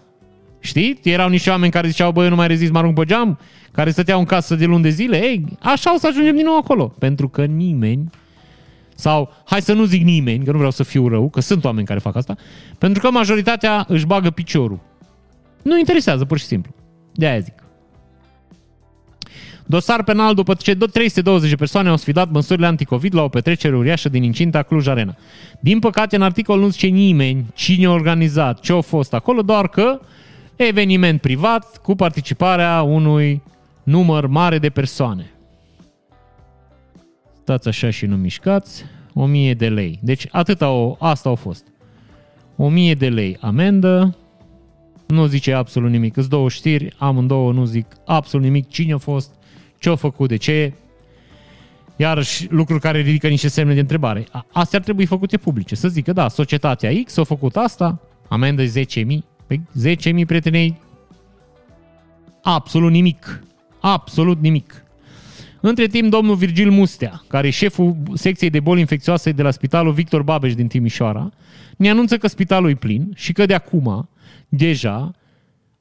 Știi? 0.60 1.00
Erau 1.02 1.28
niște 1.28 1.50
oameni 1.50 1.72
care 1.72 1.88
ziceau, 1.88 2.12
băi, 2.12 2.24
eu 2.24 2.30
nu 2.30 2.36
mai 2.36 2.46
rezist, 2.46 2.72
mă 2.72 2.78
arunc 2.78 2.94
pe 2.94 3.04
geam, 3.04 3.38
care 3.72 3.90
stăteau 3.90 4.18
în 4.18 4.24
casă 4.24 4.54
de 4.54 4.64
luni 4.64 4.82
de 4.82 4.88
zile. 4.88 5.22
Ei, 5.22 5.44
așa 5.62 5.94
o 5.94 5.98
să 5.98 6.06
ajungem 6.06 6.36
din 6.36 6.44
nou 6.44 6.56
acolo. 6.56 6.94
Pentru 6.98 7.28
că 7.28 7.44
nimeni 7.44 8.10
sau, 8.96 9.32
hai 9.44 9.62
să 9.62 9.72
nu 9.72 9.84
zic 9.84 10.02
nimeni, 10.02 10.44
că 10.44 10.50
nu 10.50 10.56
vreau 10.56 10.72
să 10.72 10.82
fiu 10.82 11.08
rău, 11.08 11.28
că 11.28 11.40
sunt 11.40 11.64
oameni 11.64 11.86
care 11.86 11.98
fac 11.98 12.16
asta, 12.16 12.36
pentru 12.78 13.02
că 13.02 13.10
majoritatea 13.10 13.84
își 13.88 14.06
bagă 14.06 14.30
piciorul. 14.30 14.80
Nu 15.62 15.78
interesează, 15.78 16.24
pur 16.24 16.38
și 16.38 16.44
simplu. 16.44 16.74
De 17.12 17.26
aia 17.26 17.38
zic. 17.38 17.54
Dosar 19.66 20.02
penal 20.02 20.34
după 20.34 20.54
ce 20.54 20.74
320 20.74 21.50
de 21.50 21.56
persoane 21.56 21.88
au 21.88 21.96
sfidat 21.96 22.30
măsurile 22.30 22.66
anticovid 22.66 23.14
la 23.14 23.22
o 23.22 23.28
petrecere 23.28 23.76
uriașă 23.76 24.08
din 24.08 24.22
incinta 24.22 24.62
Cluj 24.62 24.86
Arena. 24.86 25.14
Din 25.60 25.78
păcate, 25.78 26.16
în 26.16 26.22
articol 26.22 26.60
nu 26.60 26.68
zice 26.68 26.86
nimeni 26.86 27.46
cine 27.54 27.86
a 27.86 27.90
organizat, 27.90 28.60
ce 28.60 28.72
a 28.72 28.80
fost 28.80 29.14
acolo, 29.14 29.42
doar 29.42 29.68
că 29.68 30.00
eveniment 30.56 31.20
privat 31.20 31.76
cu 31.76 31.94
participarea 31.94 32.82
unui 32.82 33.42
număr 33.82 34.26
mare 34.26 34.58
de 34.58 34.70
persoane. 34.70 35.30
Stați 37.46 37.68
așa 37.68 37.90
și 37.90 38.06
nu 38.06 38.16
mișcați. 38.16 38.84
1000 39.14 39.54
de 39.54 39.68
lei. 39.68 39.98
Deci 40.02 40.26
atâta 40.30 40.70
o, 40.70 40.96
asta 40.98 41.28
au 41.28 41.34
fost. 41.34 41.66
1000 42.56 42.94
de 42.94 43.08
lei 43.08 43.36
amendă. 43.40 44.16
Nu 45.06 45.26
zice 45.26 45.52
absolut 45.52 45.90
nimic. 45.90 46.16
Îți 46.16 46.28
două 46.28 46.48
știri, 46.48 46.94
amândouă 46.98 47.52
nu 47.52 47.64
zic 47.64 47.86
absolut 48.04 48.46
nimic. 48.46 48.68
Cine 48.68 48.92
a 48.92 48.98
fost, 48.98 49.34
ce 49.78 49.88
a 49.88 49.94
făcut, 49.94 50.28
de 50.28 50.36
ce. 50.36 50.72
Iarăși 51.96 52.46
lucruri 52.50 52.80
care 52.80 53.00
ridică 53.00 53.28
niște 53.28 53.48
semne 53.48 53.74
de 53.74 53.80
întrebare. 53.80 54.26
Astea 54.52 54.78
ar 54.78 54.84
trebui 54.84 55.06
făcute 55.06 55.36
publice. 55.36 55.74
Să 55.74 55.88
zică, 55.88 56.12
da, 56.12 56.28
societatea 56.28 56.90
X 57.04 57.16
a 57.16 57.24
făcut 57.24 57.56
asta, 57.56 58.00
amendă 58.28 58.64
10.000. 58.64 58.70
Păi 59.46 59.60
10.000 59.96 60.26
prietenei, 60.26 60.80
absolut 62.42 62.90
nimic. 62.90 63.42
Absolut 63.80 64.40
nimic. 64.40 64.85
Între 65.68 65.86
timp, 65.86 66.10
domnul 66.10 66.34
Virgil 66.34 66.70
Mustea, 66.70 67.22
care 67.28 67.46
e 67.46 67.50
șeful 67.50 67.96
secției 68.14 68.50
de 68.50 68.60
boli 68.60 68.80
infecțioase 68.80 69.32
de 69.32 69.42
la 69.42 69.50
Spitalul 69.50 69.92
Victor 69.92 70.22
Babeș 70.22 70.54
din 70.54 70.66
Timișoara, 70.66 71.30
ne 71.76 71.90
anunță 71.90 72.16
că 72.16 72.26
spitalul 72.26 72.70
e 72.70 72.74
plin 72.74 73.10
și 73.14 73.32
că 73.32 73.46
de 73.46 73.54
acum, 73.54 74.08
deja, 74.48 75.10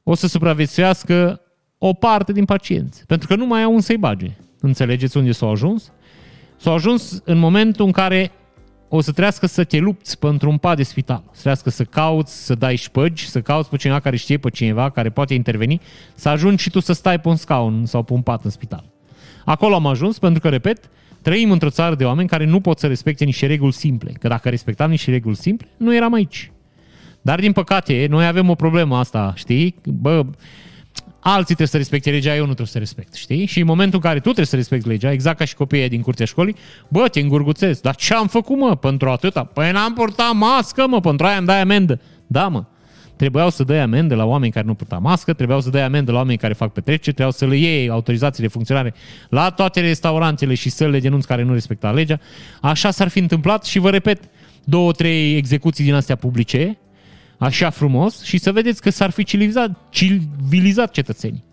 o 0.03 0.15
să 0.15 0.27
supraviețuiască 0.27 1.41
o 1.77 1.93
parte 1.93 2.31
din 2.31 2.45
pacienți. 2.45 3.05
Pentru 3.05 3.27
că 3.27 3.35
nu 3.35 3.45
mai 3.45 3.63
au 3.63 3.73
un 3.73 3.79
să-i 3.79 3.97
bage. 3.97 4.31
Înțelegeți 4.59 5.17
unde 5.17 5.31
s-au 5.31 5.51
ajuns? 5.51 5.91
S-au 6.57 6.73
ajuns 6.73 7.21
în 7.23 7.37
momentul 7.37 7.85
în 7.85 7.91
care 7.91 8.31
o 8.89 9.01
să 9.01 9.11
trească 9.11 9.45
să 9.45 9.63
te 9.63 9.77
lupți 9.77 10.19
pentru 10.19 10.49
un 10.49 10.57
pat 10.57 10.75
de 10.75 10.83
spital. 10.83 11.23
Să 11.31 11.41
trească 11.41 11.69
să 11.69 11.83
cauți, 11.83 12.45
să 12.45 12.55
dai 12.55 12.75
șpăgi, 12.75 13.29
să 13.29 13.41
cauți 13.41 13.69
pe 13.69 13.77
cineva 13.77 13.99
care 13.99 14.15
știe 14.15 14.37
pe 14.37 14.49
cineva, 14.49 14.89
care 14.89 15.09
poate 15.09 15.33
interveni, 15.33 15.81
să 16.15 16.29
ajungi 16.29 16.63
și 16.63 16.69
tu 16.69 16.79
să 16.79 16.93
stai 16.93 17.19
pe 17.19 17.27
un 17.27 17.35
scaun 17.35 17.85
sau 17.85 18.03
pe 18.03 18.13
un 18.13 18.21
pat 18.21 18.43
în 18.43 18.49
spital. 18.49 18.93
Acolo 19.45 19.75
am 19.75 19.87
ajuns 19.87 20.19
pentru 20.19 20.41
că, 20.41 20.49
repet, 20.49 20.89
trăim 21.21 21.51
într-o 21.51 21.69
țară 21.69 21.95
de 21.95 22.05
oameni 22.05 22.27
care 22.27 22.45
nu 22.45 22.59
pot 22.59 22.79
să 22.79 22.87
respecte 22.87 23.25
niște 23.25 23.45
reguli 23.45 23.73
simple. 23.73 24.11
Că 24.19 24.27
dacă 24.27 24.49
respectam 24.49 24.89
niște 24.89 25.11
reguli 25.11 25.35
simple, 25.35 25.67
nu 25.77 25.95
eram 25.95 26.13
aici. 26.13 26.51
Dar, 27.21 27.39
din 27.39 27.51
păcate, 27.51 28.05
noi 28.09 28.27
avem 28.27 28.49
o 28.49 28.55
problemă 28.55 28.97
asta, 28.97 29.33
știi? 29.35 29.75
Bă, 29.83 30.25
alții 31.19 31.45
trebuie 31.45 31.67
să 31.67 31.77
respecte 31.77 32.09
legea, 32.09 32.35
eu 32.35 32.39
nu 32.39 32.45
trebuie 32.45 32.67
să 32.67 32.77
respect, 32.77 33.13
știi? 33.13 33.45
Și 33.45 33.59
în 33.59 33.65
momentul 33.65 33.95
în 33.95 34.01
care 34.01 34.15
tu 34.15 34.23
trebuie 34.23 34.45
să 34.45 34.55
respecti 34.55 34.87
legea, 34.87 35.11
exact 35.11 35.37
ca 35.37 35.45
și 35.45 35.55
copiii 35.55 35.89
din 35.89 36.01
curtea 36.01 36.25
școlii, 36.25 36.55
bă, 36.87 37.07
te 37.07 37.19
îngurguțezi. 37.19 37.81
Dar 37.81 37.95
ce 37.95 38.13
am 38.13 38.27
făcut, 38.27 38.57
mă, 38.57 38.75
pentru 38.75 39.09
atâta? 39.09 39.43
Păi 39.43 39.71
n-am 39.71 39.93
purtat 39.93 40.33
mască, 40.33 40.87
mă, 40.87 40.99
pentru 40.99 41.25
aia 41.25 41.37
îmi 41.37 41.47
dai 41.47 41.61
amendă. 41.61 42.01
Da, 42.27 42.47
mă 42.47 42.63
trebuiau 43.15 43.49
să 43.49 43.63
dea 43.63 43.83
amende 43.83 44.15
la 44.15 44.25
oameni 44.25 44.51
care 44.51 44.65
nu 44.65 44.73
purta 44.73 44.97
mască, 44.97 45.33
trebuiau 45.33 45.61
să 45.61 45.69
dea 45.69 45.85
amende 45.85 46.11
la 46.11 46.17
oameni 46.17 46.37
care 46.37 46.53
fac 46.53 46.71
petreceri, 46.71 47.15
trebuiau 47.15 47.31
să 47.31 47.45
le 47.45 47.57
iei 47.57 47.89
autorizații 47.89 48.43
de 48.43 48.49
funcționare 48.49 48.93
la 49.29 49.49
toate 49.49 49.81
restaurantele 49.81 50.53
și 50.53 50.69
sălile 50.69 50.99
de 50.99 51.09
nunți 51.09 51.27
care 51.27 51.43
nu 51.43 51.53
respecta 51.53 51.91
legea. 51.91 52.19
Așa 52.61 52.91
s-ar 52.91 53.07
fi 53.07 53.19
întâmplat 53.19 53.65
și 53.65 53.79
vă 53.79 53.89
repet, 53.89 54.23
două, 54.63 54.91
trei 54.91 55.37
execuții 55.37 55.83
din 55.83 55.93
astea 55.93 56.15
publice, 56.15 56.77
așa 57.37 57.69
frumos, 57.69 58.23
și 58.23 58.37
să 58.37 58.51
vedeți 58.51 58.81
că 58.81 58.89
s-ar 58.89 59.09
fi 59.09 59.23
civilizat, 59.23 59.71
civilizat 59.89 60.91
cetățenii. 60.91 61.43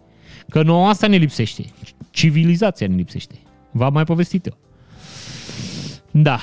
Că 0.48 0.62
nouă 0.62 0.88
asta 0.88 1.06
ne 1.06 1.16
lipsește. 1.16 1.64
Civilizația 2.10 2.86
ne 2.86 2.94
lipsește. 2.94 3.34
V-am 3.70 3.92
mai 3.92 4.04
povestit 4.04 4.46
eu. 4.46 4.56
Da. 6.10 6.40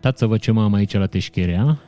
Dați 0.00 0.18
să 0.18 0.26
văd 0.26 0.40
ce 0.40 0.50
mai 0.50 0.64
am 0.64 0.74
aici 0.74 0.92
la 0.92 1.06
teșcherea. 1.06 1.78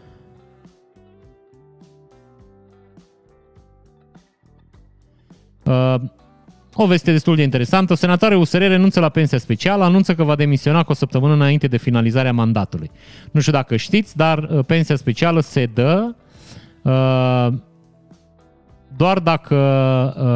O 6.79 6.87
veste 6.87 7.13
destul 7.13 7.37
de 7.37 7.43
interesantă. 7.43 7.95
Senatoare 7.95 8.37
USR 8.37 8.59
renunță 8.59 9.01
la 9.01 9.09
pensia 9.09 9.39
specială, 9.39 9.85
anunță 9.85 10.15
că 10.15 10.23
va 10.23 10.37
demisiona 10.37 10.83
cu 10.83 10.93
o 10.93 10.95
săptămână 10.95 11.35
înainte 11.35 11.67
de 11.67 11.77
finalizarea 11.77 12.33
mandatului. 12.33 12.91
Nu 13.31 13.41
știu 13.41 13.53
dacă 13.53 13.77
știți, 13.77 14.17
dar 14.17 14.39
uh, 14.39 14.65
pensia 14.67 14.97
specială 14.97 15.41
se 15.41 15.67
dă 15.75 16.15
uh, 16.83 17.49
doar 18.97 19.19
dacă 19.19 19.57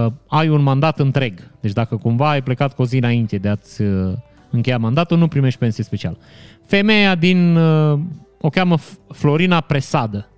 uh, 0.07 0.39
ai 0.39 0.49
un 0.49 0.63
mandat 0.63 0.99
întreg. 0.99 1.51
Deci 1.61 1.73
dacă 1.73 1.97
cumva 1.97 2.31
ai 2.31 2.43
plecat 2.43 2.75
cu 2.75 2.83
o 2.83 2.85
zi 2.85 2.97
înainte 2.97 3.37
de 3.39 3.49
a-ți 3.49 3.83
uh, 3.83 4.13
încheia 4.51 4.79
mandatul, 4.79 5.19
nu 5.19 5.29
primești 5.29 5.59
pensie 5.59 5.85
specială. 5.85 6.19
Femeia 6.67 7.15
din, 7.15 7.57
uh, 7.57 7.99
o 8.41 8.49
cheamă 8.49 8.77
Florina 9.13 9.61
Presadă. 9.61 10.29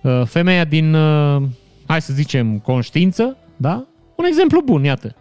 Uh, 0.00 0.22
femeia 0.24 0.64
din, 0.64 0.94
uh, 0.94 1.42
hai 1.86 2.00
să 2.02 2.12
zicem, 2.12 2.58
conștiință, 2.58 3.36
da? 3.56 3.86
Un 4.16 4.24
exemplu 4.24 4.60
bun, 4.60 4.84
iată. 4.84 5.14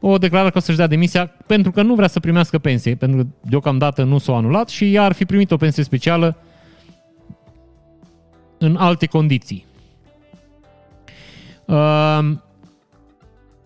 O 0.00 0.18
declară 0.18 0.50
că 0.50 0.58
o 0.58 0.60
să-și 0.60 0.76
dea 0.76 0.86
demisia 0.86 1.26
pentru 1.46 1.70
că 1.70 1.82
nu 1.82 1.94
vrea 1.94 2.08
să 2.08 2.20
primească 2.20 2.58
pensie, 2.58 2.94
pentru 2.94 3.18
că 3.18 3.26
deocamdată 3.48 4.02
nu 4.02 4.18
s-o 4.18 4.34
anulat 4.34 4.68
și 4.68 4.94
ea 4.94 5.04
ar 5.04 5.12
fi 5.12 5.24
primit 5.24 5.50
o 5.50 5.56
pensie 5.56 5.82
specială 5.82 6.36
în 8.58 8.76
alte 8.76 9.06
condiții. 9.06 9.66
Uh, 11.64 12.18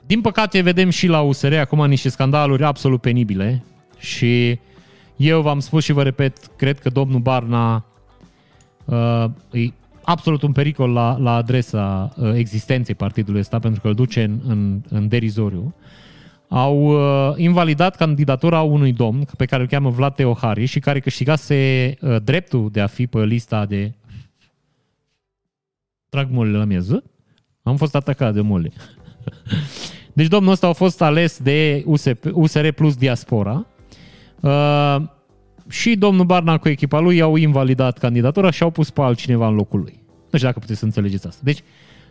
din 0.07 0.20
păcate 0.20 0.61
vedem 0.61 0.90
și 0.90 1.07
la 1.07 1.20
USR 1.20 1.55
acum 1.55 1.86
niște 1.86 2.09
scandaluri 2.09 2.64
absolut 2.64 3.01
penibile 3.01 3.64
și 3.99 4.59
eu 5.16 5.40
v-am 5.40 5.61
spus 5.61 5.84
și 5.84 5.93
vă 5.93 6.03
repet, 6.03 6.38
cred 6.57 6.78
că 6.78 6.88
domnul 6.88 7.20
Barna 7.20 7.84
uh, 8.84 9.24
e 9.53 9.72
absolut 10.05 10.42
un 10.42 10.53
pericol 10.53 10.92
la, 10.92 11.16
la 11.16 11.34
adresa 11.34 12.12
uh, 12.16 12.32
existenței 12.34 12.94
partidului 12.94 13.40
ăsta 13.40 13.59
pentru 13.59 13.80
că 13.80 13.88
îl 13.88 13.94
duce 13.94 14.22
în, 14.22 14.40
în, 14.46 14.82
în 14.88 15.09
derizoriu. 15.09 15.74
Au 16.48 16.82
uh, 16.84 17.34
invalidat 17.36 17.96
candidatura 17.96 18.61
unui 18.61 18.92
domn 18.92 19.24
pe 19.36 19.44
care 19.44 19.62
îl 19.62 19.68
cheamă 19.68 19.90
Vlad 19.90 20.14
Teohari 20.14 20.64
și 20.64 20.80
care 20.80 21.00
câștigase 21.00 21.94
uh, 22.00 22.16
dreptul 22.24 22.70
de 22.70 22.80
a 22.80 22.86
fi 22.86 23.07
pe 23.07 23.24
lista 23.24 23.66
de 23.66 23.92
trag 26.09 26.30
molele 26.30 26.57
la 26.57 26.64
mieză. 26.64 27.05
Am 27.62 27.76
fost 27.76 27.94
atacat 27.94 28.34
de 28.34 28.40
mole. 28.40 28.72
Deci 30.12 30.26
domnul 30.26 30.53
ăsta 30.53 30.66
a 30.66 30.72
fost 30.72 31.03
ales 31.03 31.38
de 31.38 31.82
USP, 31.86 32.24
USR 32.32 32.68
plus 32.68 32.96
diaspora 32.96 33.66
uh, 34.40 34.96
și 35.68 35.96
domnul 35.96 36.24
Barna 36.24 36.58
cu 36.58 36.68
echipa 36.68 37.00
lui 37.00 37.20
au 37.20 37.36
invalidat 37.36 37.98
candidatura 37.98 38.50
și 38.50 38.62
au 38.62 38.70
pus 38.70 38.90
pe 38.90 39.00
altcineva 39.00 39.48
în 39.48 39.54
locul 39.54 39.80
lui. 39.80 40.02
Nu 40.04 40.38
știu 40.38 40.46
dacă 40.46 40.58
puteți 40.58 40.78
să 40.78 40.84
înțelegeți 40.84 41.26
asta. 41.26 41.40
Deci, 41.44 41.62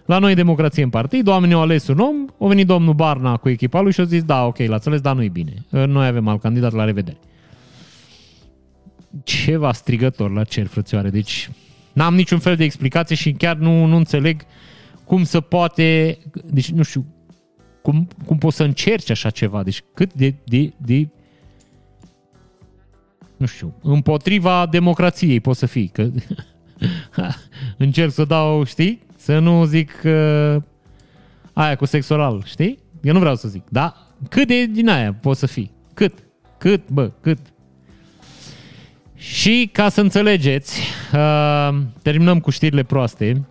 la 0.06 0.18
noi 0.18 0.36
democrație 0.36 0.84
în 0.84 0.90
partid, 0.90 1.28
oamenii 1.28 1.56
au 1.56 1.62
ales 1.62 1.88
un 1.88 2.00
om, 2.00 2.16
a 2.40 2.48
venit 2.48 2.68
domnul 2.68 2.94
Barna 2.94 3.38
cu 3.38 3.50
echipa 3.50 3.82
lui 3.82 3.92
și 3.92 4.00
au 4.00 4.06
zis, 4.06 4.24
da, 4.24 4.46
ok, 4.46 4.58
l-ați 4.58 4.88
ales, 4.88 5.02
dar 5.02 5.16
nu-i 5.16 5.30
bine. 5.30 5.54
Uh, 5.70 5.84
noi 5.86 6.08
avem 6.08 6.28
alt 6.28 6.42
candidat, 6.42 6.74
la 6.74 6.84
revedere. 6.84 7.18
Ceva 9.24 9.72
strigător 9.72 10.32
la 10.32 10.44
cer, 10.44 10.68
frățioare. 10.68 11.10
Deci, 11.10 11.50
n-am 11.94 12.16
niciun 12.16 12.40
fel 12.40 12.56
de 12.56 12.64
explicație 12.64 13.16
și 13.16 13.32
chiar 13.32 13.56
nu, 13.56 13.86
nu 13.86 13.96
înțeleg 13.96 14.46
cum 15.04 15.24
să 15.24 15.42
poate, 15.42 16.18
deci 16.46 16.72
nu 16.72 16.84
știu, 16.84 17.06
cum, 17.82 18.08
cum 18.26 18.38
poți 18.38 18.56
să 18.56 18.64
încerci 18.64 19.10
așa 19.10 19.30
ceva? 19.30 19.64
Deci 19.64 19.84
cât 19.94 20.14
de, 20.14 20.36
de, 20.44 20.74
de 20.78 21.10
nu 23.42 23.48
știu, 23.48 23.74
împotriva 23.82 24.66
democrației 24.66 25.40
poți 25.40 25.60
să 25.60 25.66
fii. 25.66 25.88
Că 25.88 26.10
încerc 27.78 28.12
să 28.12 28.24
dau, 28.24 28.64
știi? 28.64 29.02
Să 29.16 29.40
nu 29.40 29.66
zic 29.66 29.92
uh, 30.06 30.56
aia 31.54 31.76
cu 31.76 31.86
sex 31.86 32.10
oral, 32.10 32.44
știi? 32.46 32.80
Eu 33.02 33.14
nu 33.14 33.20
vreau 33.20 33.36
să 33.36 33.48
zic, 33.48 33.64
da? 33.70 33.96
Cât 34.30 34.48
de 34.48 34.66
din 34.66 34.90
aia 34.90 35.14
poți 35.14 35.40
să 35.40 35.46
fii? 35.46 35.72
Cât? 35.94 36.14
Cât, 36.58 36.90
bă, 36.90 37.12
cât? 37.22 37.38
Și 39.16 39.70
ca 39.72 39.90
să 39.90 40.02
înțelegeți, 40.02 40.82
uh, 41.14 41.78
terminăm 42.02 42.40
cu 42.40 42.50
știrile 42.50 42.84
proaste. 42.84 43.46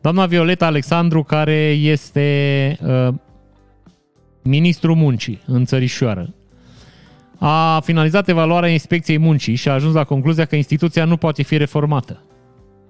Doamna 0.00 0.26
Violeta 0.26 0.66
Alexandru, 0.66 1.22
care 1.22 1.70
este 1.70 2.78
uh, 2.82 3.14
ministrul 4.42 4.94
muncii 4.94 5.40
în 5.46 5.64
țărișoară, 5.64 6.34
a 7.42 7.80
finalizat 7.80 8.28
evaluarea 8.28 8.70
inspecției 8.70 9.18
muncii 9.18 9.54
și 9.54 9.68
a 9.68 9.72
ajuns 9.72 9.94
la 9.94 10.04
concluzia 10.04 10.44
că 10.44 10.56
instituția 10.56 11.04
nu 11.04 11.16
poate 11.16 11.42
fi 11.42 11.56
reformată. 11.56 12.22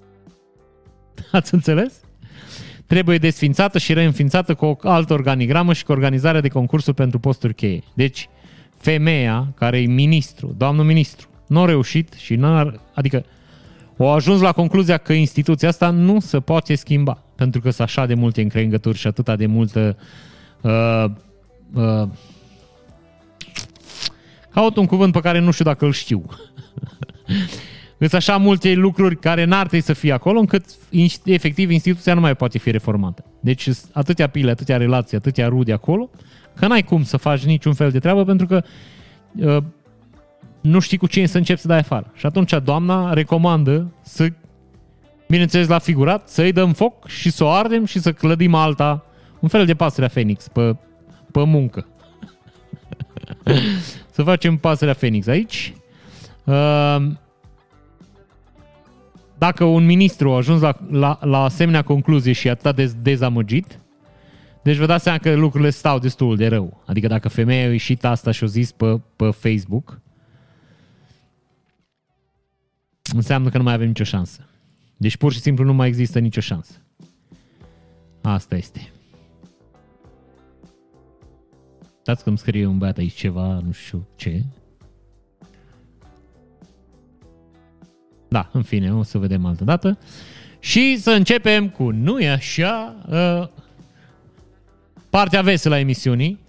Ați 1.31 1.53
înțeles? 1.53 2.01
Trebuie 2.85 3.17
desfințată 3.17 3.77
și 3.77 3.93
reînființată 3.93 4.53
cu 4.53 4.65
o 4.65 4.75
altă 4.81 5.13
organigramă 5.13 5.73
și 5.73 5.83
cu 5.83 5.91
organizarea 5.91 6.41
de 6.41 6.47
concursuri 6.47 6.95
pentru 6.95 7.19
posturi 7.19 7.53
cheie. 7.53 7.83
Deci, 7.93 8.29
femeia 8.77 9.53
care 9.55 9.81
e 9.81 9.85
ministru, 9.85 10.55
doamnul 10.57 10.85
ministru, 10.85 11.27
nu 11.47 11.61
a 11.61 11.65
reușit 11.65 12.13
și 12.13 12.35
n-a, 12.35 12.73
adică 12.93 13.25
au 13.97 14.13
ajuns 14.13 14.41
la 14.41 14.51
concluzia 14.51 14.97
că 14.97 15.13
instituția 15.13 15.67
asta 15.67 15.89
nu 15.89 16.19
se 16.19 16.39
poate 16.39 16.75
schimba, 16.75 17.23
pentru 17.35 17.61
că 17.61 17.69
sunt 17.69 17.87
așa 17.87 18.05
de 18.05 18.13
multe 18.13 18.41
încrengături 18.41 18.97
și 18.97 19.07
atâta 19.07 19.35
de 19.35 19.45
multă 19.45 19.97
uh, 20.61 21.05
uh, 21.73 22.07
Caut 24.53 24.77
un 24.77 24.85
cuvânt 24.85 25.13
pe 25.13 25.19
care 25.19 25.39
nu 25.39 25.51
știu 25.51 25.65
dacă 25.65 25.85
îl 25.85 25.91
știu. 25.91 26.25
Sunt 27.99 28.13
așa 28.13 28.37
multe 28.37 28.73
lucruri 28.73 29.15
care 29.15 29.43
n-ar 29.43 29.67
trebui 29.67 29.81
să 29.81 29.93
fie 29.93 30.11
acolo, 30.11 30.39
încât 30.39 30.65
efectiv 31.23 31.69
instituția 31.69 32.13
nu 32.13 32.19
mai 32.19 32.35
poate 32.35 32.57
fi 32.57 32.71
reformată. 32.71 33.25
Deci 33.39 33.69
atâtea 33.91 34.27
pile, 34.27 34.51
atâtea 34.51 34.77
relații, 34.77 35.17
atâtea 35.17 35.47
rude 35.47 35.73
acolo, 35.73 36.09
că 36.55 36.67
n-ai 36.67 36.83
cum 36.83 37.03
să 37.03 37.17
faci 37.17 37.45
niciun 37.45 37.73
fel 37.73 37.91
de 37.91 37.99
treabă 37.99 38.23
pentru 38.23 38.45
că 38.45 38.63
uh, 39.35 39.63
nu 40.61 40.79
știi 40.79 40.97
cu 40.97 41.07
cine 41.07 41.25
să 41.25 41.37
începi 41.37 41.59
să 41.59 41.67
dai 41.67 41.77
afară. 41.77 42.11
Și 42.15 42.25
atunci 42.25 42.53
doamna 42.63 43.13
recomandă 43.13 43.93
să, 44.01 44.27
bineînțeles 45.27 45.67
la 45.67 45.79
figurat, 45.79 46.29
să-i 46.29 46.51
dăm 46.51 46.73
foc 46.73 47.07
și 47.07 47.31
să 47.31 47.43
o 47.43 47.49
ardem 47.49 47.85
și 47.85 47.99
să 47.99 48.13
clădim 48.13 48.53
alta, 48.53 49.05
un 49.39 49.49
fel 49.49 49.65
de 49.65 49.73
pasărea 49.73 50.09
Phoenix 50.09 50.47
pe, 50.47 50.75
pe 51.31 51.43
muncă. 51.43 51.87
să 54.15 54.23
facem 54.23 54.57
pasărea 54.57 54.93
Phoenix 54.93 55.27
aici. 55.27 55.73
Uh, 56.43 57.11
dacă 59.37 59.63
un 59.63 59.85
ministru 59.85 60.31
a 60.31 60.35
ajuns 60.35 60.61
la, 60.61 60.75
la, 60.89 61.19
la 61.21 61.43
asemenea 61.43 61.81
concluzie 61.81 62.31
și 62.31 62.49
atât 62.49 62.75
de 62.75 62.91
dezamăgit, 63.01 63.79
deci 64.63 64.75
vă 64.75 64.85
dați 64.85 65.03
seama 65.03 65.17
că 65.17 65.35
lucrurile 65.35 65.69
stau 65.69 65.99
destul 65.99 66.35
de 66.35 66.47
rău. 66.47 66.83
Adică 66.85 67.07
dacă 67.07 67.29
femeia 67.29 67.67
a 67.67 67.71
ieșit 67.71 68.05
asta 68.05 68.31
și 68.31 68.43
o 68.43 68.47
zis 68.47 68.71
pe, 68.71 69.01
pe 69.15 69.29
Facebook, 69.29 70.01
înseamnă 73.13 73.49
că 73.49 73.57
nu 73.57 73.63
mai 73.63 73.73
avem 73.73 73.87
nicio 73.87 74.03
șansă. 74.03 74.45
Deci 74.97 75.17
pur 75.17 75.33
și 75.33 75.39
simplu 75.39 75.63
nu 75.63 75.73
mai 75.73 75.87
există 75.87 76.19
nicio 76.19 76.41
șansă. 76.41 76.73
Asta 78.21 78.55
este. 78.55 78.91
Stați 82.01 82.23
că 82.23 82.29
îmi 82.29 82.37
scrie 82.37 82.65
un 82.65 82.77
băiat 82.77 82.97
aici 82.97 83.13
ceva, 83.13 83.61
nu 83.65 83.71
știu 83.71 84.07
ce. 84.15 84.43
Da, 88.27 88.49
în 88.53 88.61
fine, 88.61 88.93
o 88.93 89.03
să 89.03 89.17
vedem 89.17 89.45
altă 89.45 89.63
dată. 89.63 89.97
Și 90.59 90.97
să 90.97 91.11
începem 91.11 91.69
cu 91.69 91.89
nu 91.89 92.19
e 92.19 92.29
așa 92.29 92.95
uh, 93.09 93.47
partea 95.09 95.41
veselă 95.41 95.75
a 95.75 95.79
emisiunii. 95.79 96.39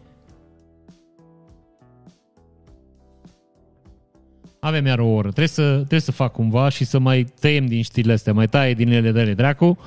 Avem 4.60 4.86
iar 4.86 4.98
o 4.98 5.06
oră. 5.06 5.28
Trebuie 5.28 5.48
să, 5.48 5.74
trebuie 5.74 6.00
să 6.00 6.12
fac 6.12 6.32
cumva 6.32 6.68
și 6.68 6.84
să 6.84 6.98
mai 6.98 7.24
tăiem 7.40 7.66
din 7.66 7.82
știrile 7.82 8.12
astea, 8.12 8.32
mai 8.32 8.48
taie 8.48 8.74
din 8.74 8.88
ele 8.88 9.10
de 9.12 9.20
ele 9.20 9.34
dracu 9.34 9.78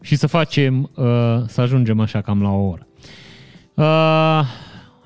și 0.00 0.16
să 0.16 0.26
facem, 0.26 0.90
uh, 0.94 1.42
să 1.46 1.60
ajungem 1.60 2.00
așa 2.00 2.20
cam 2.20 2.42
la 2.42 2.50
o 2.50 2.66
oră. 2.66 2.86
Uh, 3.74 4.44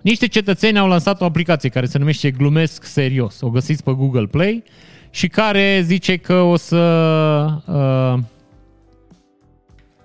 niște 0.01 0.27
cetățeni 0.27 0.79
au 0.79 0.89
lansat 0.89 1.21
o 1.21 1.25
aplicație 1.25 1.69
care 1.69 1.87
se 1.87 1.99
numește 1.99 2.31
Glumesc 2.31 2.85
Serios. 2.85 3.41
O 3.41 3.51
găsiți 3.51 3.83
pe 3.83 3.93
Google 3.93 4.27
Play 4.27 4.63
și 5.11 5.29
care 5.29 5.81
zice 5.85 6.17
că 6.17 6.35
o 6.35 6.57
să 6.57 6.77
uh, 7.67 8.23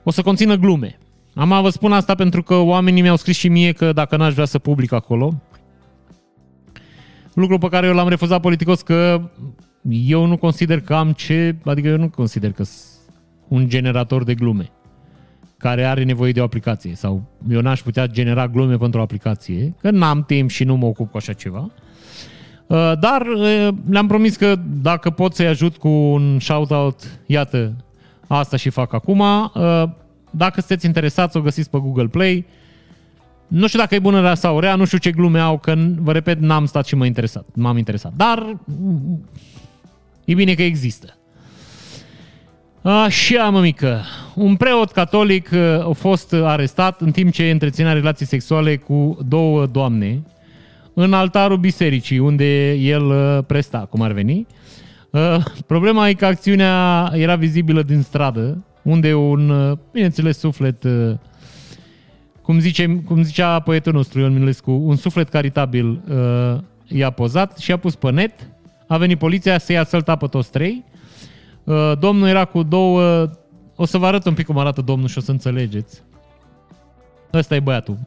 o 0.04 0.12
să 0.12 0.22
conțină 0.22 0.56
glume. 0.56 0.98
Am 1.34 1.62
vă 1.62 1.70
spun 1.70 1.92
asta 1.92 2.16
pentru 2.16 2.44
că 2.44 2.56
oamenii 2.56 3.02
mi-au 3.02 3.16
scris 3.16 3.38
și 3.38 3.48
mie 3.48 3.72
că 3.72 3.94
dacă 3.94 4.18
n-aș 4.18 4.34
vrea 4.34 4.46
să 4.46 4.60
public 4.60 4.92
acolo, 4.92 5.42
lucru 7.34 7.58
pe 7.58 7.68
care 7.68 7.88
eu 7.88 7.94
l-am 7.94 8.08
refuzat 8.08 8.42
politicos 8.42 8.82
că 8.82 9.30
eu 9.90 10.26
nu 10.26 10.38
consider 10.38 10.82
că 10.82 10.94
am 10.94 11.12
ce, 11.12 11.56
adică 11.66 11.88
eu 11.88 11.98
nu 11.98 12.10
consider 12.10 12.52
că 12.52 12.64
un 13.48 13.70
generator 13.70 14.24
de 14.24 14.36
glume 14.36 14.72
care 15.66 15.86
are 15.86 16.04
nevoie 16.04 16.32
de 16.32 16.42
o 16.42 16.44
aplicație 16.44 16.96
sau 16.96 17.24
eu 17.50 17.62
n-aș 17.62 17.82
putea 17.82 18.08
genera 18.08 18.48
glume 18.48 18.78
pentru 18.78 19.00
o 19.00 19.04
aplicație, 19.04 19.74
că 19.82 19.92
n-am 19.92 20.24
timp 20.24 20.50
și 20.50 20.64
nu 20.64 20.76
mă 20.76 20.86
ocup 20.86 21.12
cu 21.12 21.18
așa 21.18 21.34
ceva. 21.34 21.72
Uh, 22.68 22.92
dar 23.00 23.22
uh, 23.22 23.68
le-am 23.90 24.08
promis 24.08 24.36
că 24.36 24.56
dacă 24.82 25.10
pot 25.10 25.36
să-i 25.36 25.48
ajut 25.48 25.78
cu 25.78 25.88
un 25.88 26.40
shout-out, 26.40 27.20
iată, 27.26 27.74
asta 28.28 28.58
și 28.58 28.70
fac 28.70 28.94
acum. 28.94 29.20
Uh, 29.20 29.84
dacă 30.30 30.60
sunteți 30.60 30.86
interesați, 30.86 31.38
o 31.38 31.42
găsiți 31.42 31.70
pe 31.70 31.78
Google 31.78 32.08
Play. 32.08 32.46
Nu 33.48 33.68
știu 33.68 33.80
dacă 33.80 33.96
e 33.96 34.00
bună 34.00 34.34
sau 34.34 34.60
rea, 34.60 34.76
nu 34.76 34.86
știu 34.86 34.98
ce 34.98 35.12
glume 35.12 35.40
au, 35.40 35.58
că, 35.58 35.76
vă 35.98 36.12
repet, 36.12 36.40
n-am 36.40 36.66
stat 36.66 36.86
și 36.86 36.96
mă 36.96 37.06
interesat. 37.06 37.46
M-am 37.54 37.78
interesat. 37.78 38.14
Dar 38.16 38.58
e 40.26 40.34
bine 40.34 40.54
că 40.54 40.64
există. 40.64 41.18
Așa, 42.88 43.50
mămică. 43.50 44.02
Un 44.36 44.56
preot 44.56 44.92
catolic 44.92 45.54
a 45.54 45.92
fost 45.94 46.34
arestat 46.34 47.02
în 47.02 47.12
timp 47.12 47.32
ce 47.32 47.50
întreținea 47.50 47.94
relații 47.94 48.26
sexuale 48.26 48.76
cu 48.76 49.18
două 49.28 49.66
doamne 49.66 50.22
în 50.94 51.14
altarul 51.14 51.58
bisericii, 51.58 52.20
unde 52.20 52.72
el 52.74 53.14
presta, 53.44 53.88
cum 53.90 54.02
ar 54.02 54.12
veni. 54.12 54.48
Problema 55.68 56.10
e 56.10 56.14
că 56.14 56.26
acțiunea 56.26 57.10
era 57.14 57.36
vizibilă 57.36 57.82
din 57.82 58.02
stradă, 58.02 58.64
unde 58.82 59.14
un, 59.14 59.78
bineînțeles, 59.92 60.38
suflet, 60.38 60.84
cum, 62.42 62.60
zice, 62.60 63.04
cum 63.06 63.24
zicea 63.24 63.60
poetul 63.60 63.94
nostru 63.94 64.20
Ion 64.20 64.34
Minulescu, 64.34 64.72
un 64.72 64.96
suflet 64.96 65.30
caritabil 65.30 66.02
i-a 66.88 67.10
pozat 67.10 67.58
și 67.58 67.72
a 67.72 67.78
pus 67.78 67.96
pe 67.96 68.12
net, 68.12 68.50
a 68.88 68.98
venit 68.98 69.18
poliția 69.18 69.58
să-i 69.58 69.78
asălta 69.78 70.16
pe 70.16 70.28
toți 70.28 70.52
trei, 70.52 70.84
domnul 72.00 72.28
era 72.28 72.46
cu 72.46 72.64
două, 72.64 73.30
o 73.76 73.86
să 73.86 73.98
vă 73.98 74.06
arăt 74.06 74.26
un 74.26 74.34
pic 74.34 74.46
cum 74.46 74.58
arată 74.58 74.82
domnul 74.82 75.08
și 75.08 75.18
o 75.18 75.22
să 75.22 75.32
înțelegeți. 75.32 76.04
Ăsta 77.34 77.56
e 77.56 77.60
băiatul. 77.60 77.98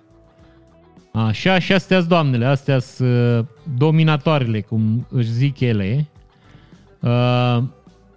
Așa, 1.13 1.59
și 1.59 1.73
astea 1.73 2.01
doamnele, 2.01 2.45
astea 2.45 2.79
sunt 2.79 3.49
dominatoarele, 3.77 4.61
cum 4.61 5.07
își 5.11 5.31
zic 5.31 5.61
ele. 5.61 6.07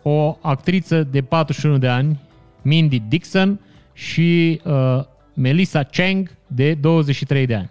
o 0.01 0.37
actriță 0.41 1.03
de 1.03 1.21
41 1.21 1.77
de 1.77 1.87
ani, 1.87 2.19
Mindy 2.61 2.99
Dixon 2.99 3.59
și 3.93 4.61
uh, 4.63 5.03
Melissa 5.33 5.83
Chang 5.83 6.37
de 6.47 6.73
23 6.73 7.45
de 7.45 7.55
ani. 7.55 7.69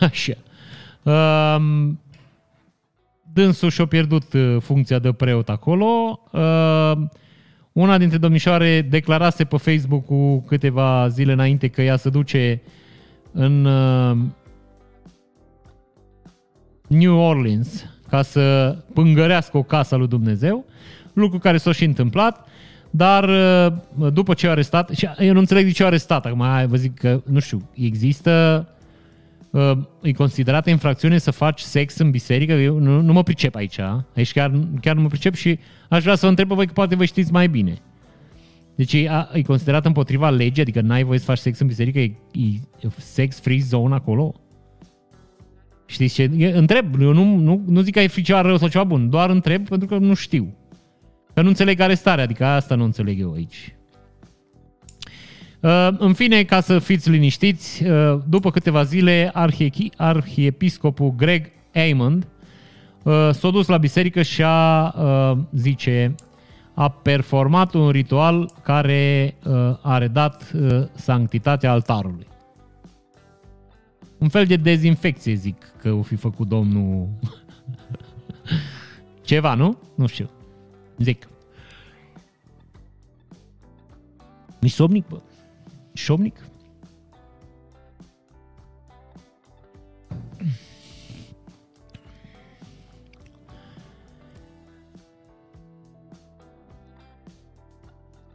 Așa. 0.10 0.32
Uh, 1.02 1.90
dânsul 3.32 3.70
și-a 3.70 3.86
pierdut 3.86 4.32
uh, 4.32 4.56
funcția 4.60 4.98
de 4.98 5.12
preot 5.12 5.48
acolo. 5.48 6.20
Uh, 6.32 6.92
una 7.72 7.98
dintre 7.98 8.18
domnișoare 8.18 8.82
declarase 8.82 9.44
pe 9.44 9.56
Facebook 9.56 10.04
cu 10.04 10.40
câteva 10.40 11.08
zile 11.08 11.32
înainte 11.32 11.68
că 11.68 11.82
ea 11.82 11.96
se 11.96 12.10
duce 12.10 12.62
în 13.32 13.64
uh, 13.64 14.16
New 16.86 17.18
Orleans 17.18 17.84
ca 18.08 18.22
să 18.22 18.76
pângărească 18.94 19.56
o 19.56 19.62
casă 19.62 19.96
lui 19.96 20.08
Dumnezeu, 20.08 20.64
lucru 21.12 21.38
care 21.38 21.56
s-a 21.56 21.72
și 21.72 21.84
întâmplat. 21.84 22.48
Dar 22.90 23.28
uh, 23.28 24.12
după 24.12 24.34
ce 24.34 24.46
a 24.46 24.50
arestat, 24.50 24.88
și 24.88 25.08
eu 25.18 25.32
nu 25.32 25.38
înțeleg 25.38 25.64
de 25.64 25.70
ce 25.70 25.82
a 25.82 25.86
arestat, 25.86 26.26
acum 26.26 26.44
vă 26.66 26.76
zic 26.76 26.98
că, 26.98 27.20
nu 27.26 27.38
știu, 27.38 27.68
există, 27.74 28.66
uh, 28.68 28.79
e 30.02 30.12
considerată 30.12 30.70
infracțiune 30.70 31.18
să 31.18 31.30
faci 31.30 31.60
sex 31.60 31.98
în 31.98 32.10
biserică, 32.10 32.52
eu 32.52 32.78
nu, 32.78 33.00
nu 33.00 33.12
mă 33.12 33.22
pricep 33.22 33.54
aici, 33.54 33.78
aici 34.16 34.32
chiar, 34.32 34.52
chiar 34.80 34.94
nu 34.94 35.02
mă 35.02 35.08
pricep 35.08 35.34
și 35.34 35.58
aș 35.88 36.02
vrea 36.02 36.14
să 36.14 36.20
vă 36.22 36.28
întreb 36.28 36.48
pe 36.48 36.54
voi 36.54 36.66
că 36.66 36.72
poate 36.72 36.94
vă 36.94 37.04
știți 37.04 37.32
mai 37.32 37.48
bine. 37.48 37.78
Deci 38.74 38.92
e, 38.92 39.10
e 39.32 39.42
considerat 39.42 39.86
împotriva 39.86 40.30
legii, 40.30 40.62
adică 40.62 40.80
n-ai 40.80 41.02
voie 41.02 41.18
să 41.18 41.24
faci 41.24 41.38
sex 41.38 41.58
în 41.58 41.66
biserică, 41.66 41.98
e, 41.98 42.12
e 42.80 42.88
sex 42.96 43.40
free 43.40 43.58
zone 43.60 43.94
acolo? 43.94 44.34
Știți 45.86 46.14
ce? 46.14 46.30
E, 46.36 46.56
întreb, 46.56 47.00
eu 47.00 47.12
nu, 47.12 47.36
nu, 47.36 47.62
nu 47.66 47.80
zic 47.80 47.94
că 47.94 48.00
e 48.00 48.06
fi 48.06 48.22
ceva 48.22 48.40
rău 48.40 48.56
sau 48.56 48.68
ceva 48.68 48.84
bun, 48.84 49.10
doar 49.10 49.30
întreb 49.30 49.68
pentru 49.68 49.88
că 49.88 49.98
nu 49.98 50.14
știu. 50.14 50.54
Că 51.34 51.42
nu 51.42 51.48
înțeleg 51.48 51.80
arestarea, 51.80 52.24
adică 52.24 52.44
asta 52.44 52.74
nu 52.74 52.84
înțeleg 52.84 53.20
eu 53.20 53.32
aici. 53.32 53.74
Uh, 55.60 55.88
în 55.98 56.12
fine, 56.12 56.44
ca 56.44 56.60
să 56.60 56.78
fiți 56.78 57.10
liniștiți, 57.10 57.84
uh, 57.84 58.18
după 58.28 58.50
câteva 58.50 58.82
zile, 58.82 59.32
arhiepiscopul 59.96 61.14
Greg 61.16 61.50
Aymond 61.74 62.26
uh, 63.02 63.30
s-a 63.32 63.50
dus 63.50 63.66
la 63.66 63.76
biserică 63.76 64.22
și 64.22 64.42
a, 64.44 64.94
zice, 65.52 66.14
a 66.74 66.88
performat 66.88 67.74
un 67.74 67.90
ritual 67.90 68.50
care 68.62 69.34
a 69.82 69.98
redat 69.98 70.52
sanctitatea 70.94 71.70
altarului. 71.70 72.26
Un 74.18 74.28
fel 74.28 74.44
de 74.44 74.56
dezinfecție, 74.56 75.34
zic, 75.34 75.72
că 75.78 75.92
o 75.92 76.02
fi 76.02 76.14
făcut 76.14 76.48
domnul... 76.48 77.08
Ceva, 79.22 79.54
nu? 79.54 79.78
Nu 79.94 80.06
știu. 80.06 80.30
Zic. 80.98 81.28
Mi 84.60 84.68
somnic, 84.68 85.08
bă. 85.08 85.20
Somnic? 85.92 86.36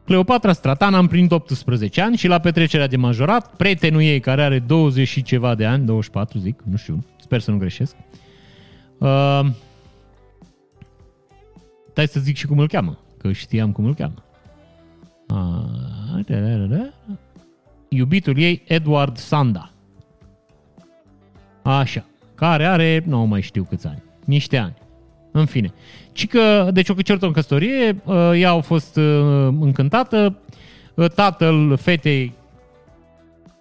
Cleopatra 0.06 0.53
Stratana 0.53 0.97
a 0.97 0.99
împlinit 0.99 1.32
18 1.32 2.01
ani 2.01 2.18
și 2.18 2.28
la 2.28 2.39
petrecerea 2.39 2.88
de 2.88 2.97
majorat, 2.97 3.56
prietenul 3.56 4.01
ei, 4.01 4.20
care 4.20 4.43
are 4.43 4.60
20 4.60 5.08
și 5.08 5.24
ceva 5.24 5.56
de 5.56 5.66
ani, 5.66 5.86
24 5.86 6.39
zic, 6.39 6.62
nu 6.70 6.76
știu, 6.76 7.06
sper 7.20 7.39
să 7.39 7.51
nu 7.51 7.58
greșesc, 7.58 7.95
uh, 8.97 9.45
Stai 11.95 12.08
să 12.08 12.20
zic 12.20 12.36
și 12.36 12.45
cum 12.45 12.60
îl 12.60 12.68
cheamă, 12.68 12.97
că 13.18 13.32
știam 13.32 13.72
cum 13.72 13.86
îl 13.86 13.93
cheamă. 13.93 14.24
A, 15.28 15.70
da, 16.28 16.39
da, 16.39 16.56
da, 16.56 16.76
da. 16.76 16.91
Iubitul 17.95 18.38
ei, 18.38 18.61
Edward 18.65 19.17
Sanda. 19.17 19.72
Așa. 21.61 22.05
Care 22.35 22.65
are, 22.65 23.03
nu 23.05 23.26
mai 23.26 23.41
știu 23.41 23.63
câți 23.63 23.88
ani, 23.88 24.03
niște 24.26 24.57
ani. 24.57 24.73
În 25.31 25.45
fine. 25.45 25.73
Ci 26.11 26.27
că, 26.27 26.69
deci 26.73 26.89
o 26.89 26.93
certă 26.93 27.26
în 27.26 27.31
căsătorie, 27.31 28.01
ă, 28.07 28.35
ea 28.35 28.51
a 28.51 28.59
fost 28.59 28.97
ă, 28.97 29.01
încântată, 29.59 30.38
ă, 30.97 31.07
tatăl 31.07 31.77
fetei 31.77 32.34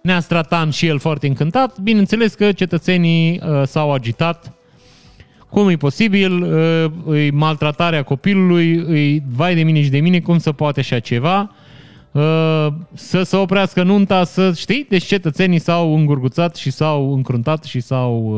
Neastratan 0.01 0.69
și 0.69 0.87
el 0.87 0.99
foarte 0.99 1.27
încântat. 1.27 1.79
Bineînțeles 1.79 2.33
că 2.33 2.51
cetățenii 2.51 3.41
s-au 3.63 3.93
agitat 3.93 4.53
cum 5.49 5.69
e 5.69 5.75
posibil, 5.75 6.43
e 7.13 7.29
maltratarea 7.31 8.03
copilului, 8.03 8.71
e 9.15 9.21
vai 9.27 9.55
de 9.55 9.63
mine 9.63 9.81
și 9.81 9.89
de 9.89 9.99
mine, 9.99 10.19
cum 10.19 10.37
să 10.37 10.51
poate 10.51 10.79
așa 10.79 10.99
ceva, 10.99 11.51
să 12.93 13.23
se 13.23 13.35
oprească 13.35 13.83
nunta, 13.83 14.23
să 14.23 14.53
știi, 14.53 14.85
deci 14.89 15.03
cetățenii 15.03 15.59
s-au 15.59 15.95
îngurguțat 15.95 16.55
și 16.55 16.71
s-au 16.71 17.13
încruntat 17.13 17.63
și 17.63 17.79
s-au 17.79 18.37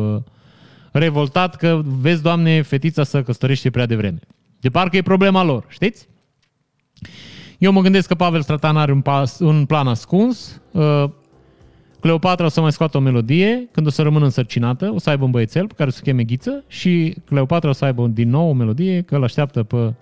revoltat 0.91 1.56
că, 1.56 1.82
vezi, 1.86 2.22
Doamne, 2.22 2.62
fetița 2.62 3.04
să 3.04 3.24
căsătorește 3.24 3.70
prea 3.70 3.86
devreme. 3.86 4.20
De 4.60 4.70
parcă 4.70 4.98
e 4.98 5.02
problema 5.02 5.44
lor, 5.44 5.66
știți? 5.68 6.08
Eu 7.58 7.72
mă 7.72 7.82
gândesc 7.82 8.08
că 8.08 8.16
Pavel 8.16 8.41
Stratan 8.41 8.78
are 8.78 8.91
un, 8.91 9.02
pas, 9.02 9.40
un 9.40 9.66
plan 9.66 9.88
ascuns. 9.88 10.62
Cleopatra 11.99 12.45
o 12.45 12.49
să 12.49 12.62
mai 12.62 12.72
scoată 12.72 12.98
o 12.98 12.99
melodie 12.99 13.68
când 13.72 13.88
o 13.88 13.90
să 13.90 14.02
rămână 14.02 14.26
însărcinată, 14.26 14.91
o 14.94 14.99
să 14.99 15.10
aibă 15.10 15.24
un 15.24 15.32
băiețel 15.32 15.68
pe 15.68 15.74
care 15.78 15.90
o 15.90 15.91
să 15.91 16.02
cheme 16.04 16.24
Ghiță 16.24 16.64
și 16.68 17.16
Cleopatra 17.26 17.70
o 17.70 17.74
să 17.74 17.86
aibă 17.86 18.08
din 18.08 18.30
nou 18.30 18.49
o 18.49 18.54
melodie 18.54 19.02
că 19.02 19.16
îl 19.16 19.24
așteaptă 19.24 19.64
pe 19.64 19.94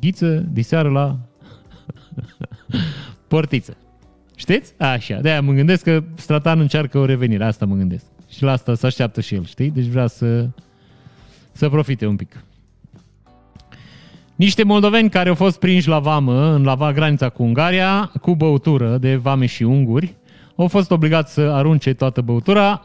Ghiță 0.00 0.44
diseară 0.52 0.88
la 0.88 1.18
portiță. 3.28 3.76
Știți? 4.36 4.72
Așa, 4.78 5.20
de-aia 5.20 5.40
mă 5.40 5.52
gândesc 5.52 5.82
că 5.82 6.02
Stratan 6.14 6.60
încearcă 6.60 6.98
o 6.98 7.04
revenire, 7.04 7.44
asta 7.44 7.66
mă 7.66 7.74
gândesc. 7.74 8.04
Și 8.28 8.42
la 8.42 8.52
asta 8.52 8.74
se 8.74 8.86
așteaptă 8.86 9.20
și 9.20 9.34
el, 9.34 9.44
știi? 9.44 9.70
Deci 9.70 9.84
vrea 9.84 10.06
să, 10.06 10.48
să 11.52 11.68
profite 11.68 12.06
un 12.06 12.16
pic. 12.16 12.44
Niște 14.34 14.62
moldoveni 14.62 15.10
care 15.10 15.28
au 15.28 15.34
fost 15.34 15.58
prinși 15.58 15.88
la 15.88 15.98
vamă, 15.98 16.54
în 16.54 16.62
lava 16.62 16.92
granița 16.92 17.28
cu 17.28 17.42
Ungaria, 17.42 18.12
cu 18.20 18.34
băutură 18.34 18.98
de 18.98 19.16
vame 19.16 19.46
și 19.46 19.62
unguri, 19.62 20.14
au 20.56 20.68
fost 20.68 20.90
obligați 20.90 21.32
să 21.32 21.40
arunce 21.40 21.92
toată 21.92 22.20
băutura. 22.20 22.82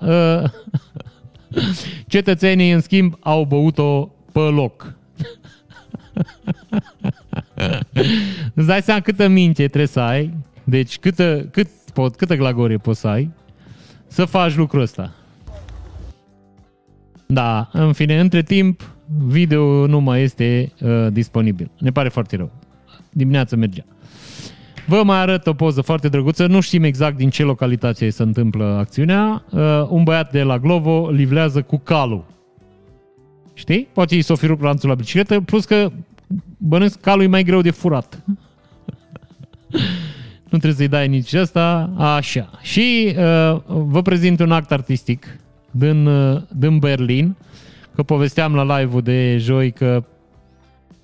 Cetățenii, 2.07 2.71
în 2.71 2.81
schimb, 2.81 3.17
au 3.19 3.43
băut-o 3.43 4.09
pe 4.31 4.39
loc. 4.39 4.93
Îți 8.53 8.67
dai 8.67 8.81
seama 8.81 9.01
câtă 9.01 9.27
minte 9.27 9.65
trebuie 9.65 9.87
să 9.87 9.99
ai, 9.99 10.33
deci 10.63 10.97
câtă, 10.97 11.47
cât 11.51 11.67
pot, 11.93 12.15
câtă 12.15 12.35
glagorie 12.35 12.77
poți 12.77 12.99
să 12.99 13.07
ai 13.07 13.31
să 14.09 14.25
faci 14.25 14.55
lucrul 14.55 14.81
ăsta. 14.81 15.13
Da, 17.25 17.69
în 17.73 17.93
fine, 17.93 18.19
între 18.19 18.43
timp, 18.43 18.95
video 19.25 19.87
nu 19.87 19.99
mai 19.99 20.21
este 20.21 20.71
uh, 20.81 21.07
disponibil. 21.11 21.71
Ne 21.79 21.91
pare 21.91 22.09
foarte 22.09 22.35
rău. 22.35 22.51
Dimineața 23.11 23.55
mergea. 23.55 23.83
Vă 24.87 25.03
mai 25.03 25.19
arăt 25.19 25.47
o 25.47 25.53
poză 25.53 25.81
foarte 25.81 26.09
drăguță. 26.09 26.47
Nu 26.47 26.59
știm 26.59 26.83
exact 26.83 27.17
din 27.17 27.29
ce 27.29 27.43
localitate 27.43 28.09
se 28.09 28.23
întâmplă 28.23 28.65
acțiunea. 28.65 29.43
Uh, 29.49 29.59
un 29.89 30.03
băiat 30.03 30.31
de 30.31 30.43
la 30.43 30.59
Glovo 30.59 31.09
livlează 31.09 31.61
cu 31.61 31.77
calul. 31.77 32.25
Știi? 33.53 33.87
Poate 33.93 34.15
i 34.15 34.21
s-o 34.21 34.35
fi 34.35 34.45
rupt 34.45 34.61
lanțul 34.61 34.89
la 34.89 34.95
bicicletă, 34.95 35.41
plus 35.41 35.65
că 35.65 35.91
bănesc 36.57 36.99
calul 36.99 37.23
e 37.23 37.27
mai 37.27 37.43
greu 37.43 37.61
de 37.61 37.71
furat. 37.71 38.23
nu 40.49 40.57
trebuie 40.57 40.73
să-i 40.73 40.87
dai 40.87 41.07
nici 41.07 41.33
asta. 41.33 41.93
Așa. 41.97 42.49
Și 42.61 43.15
uh, 43.17 43.61
vă 43.65 44.01
prezint 44.01 44.39
un 44.39 44.51
act 44.51 44.71
artistic 44.71 45.39
din, 45.71 46.05
uh, 46.05 46.41
din 46.55 46.79
Berlin, 46.79 47.35
că 47.95 48.03
povesteam 48.03 48.55
la 48.55 48.79
live-ul 48.79 49.01
de 49.01 49.37
joi 49.37 49.71
că 49.71 50.03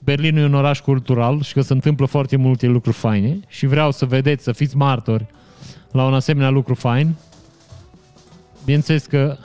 Berlinul 0.04 0.42
e 0.42 0.46
un 0.46 0.54
oraș 0.54 0.80
cultural 0.80 1.42
și 1.42 1.54
că 1.54 1.62
se 1.62 1.74
întâmplă 1.74 2.06
foarte 2.06 2.36
multe 2.36 2.68
lucruri 2.68 2.96
faine 2.96 3.40
și 3.48 3.66
vreau 3.66 3.92
să 3.92 4.06
vedeți, 4.06 4.44
să 4.44 4.52
fiți 4.52 4.78
martori 4.78 5.26
la 5.92 6.06
un 6.06 6.14
asemenea 6.14 6.50
lucru 6.50 6.74
fain. 6.74 7.14
Bineînțeles 8.66 9.06
că 9.06 9.38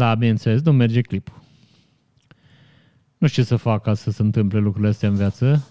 Da, 0.00 0.14
bineînțeles, 0.14 0.62
nu 0.62 0.72
merge 0.72 1.00
clipul. 1.00 1.42
Nu 3.18 3.26
știu 3.26 3.42
ce 3.42 3.48
să 3.48 3.56
fac 3.56 3.82
ca 3.82 3.94
să 3.94 4.10
se 4.10 4.22
întâmple 4.22 4.58
lucrurile 4.58 4.90
astea 4.90 5.08
în 5.08 5.14
viață, 5.14 5.68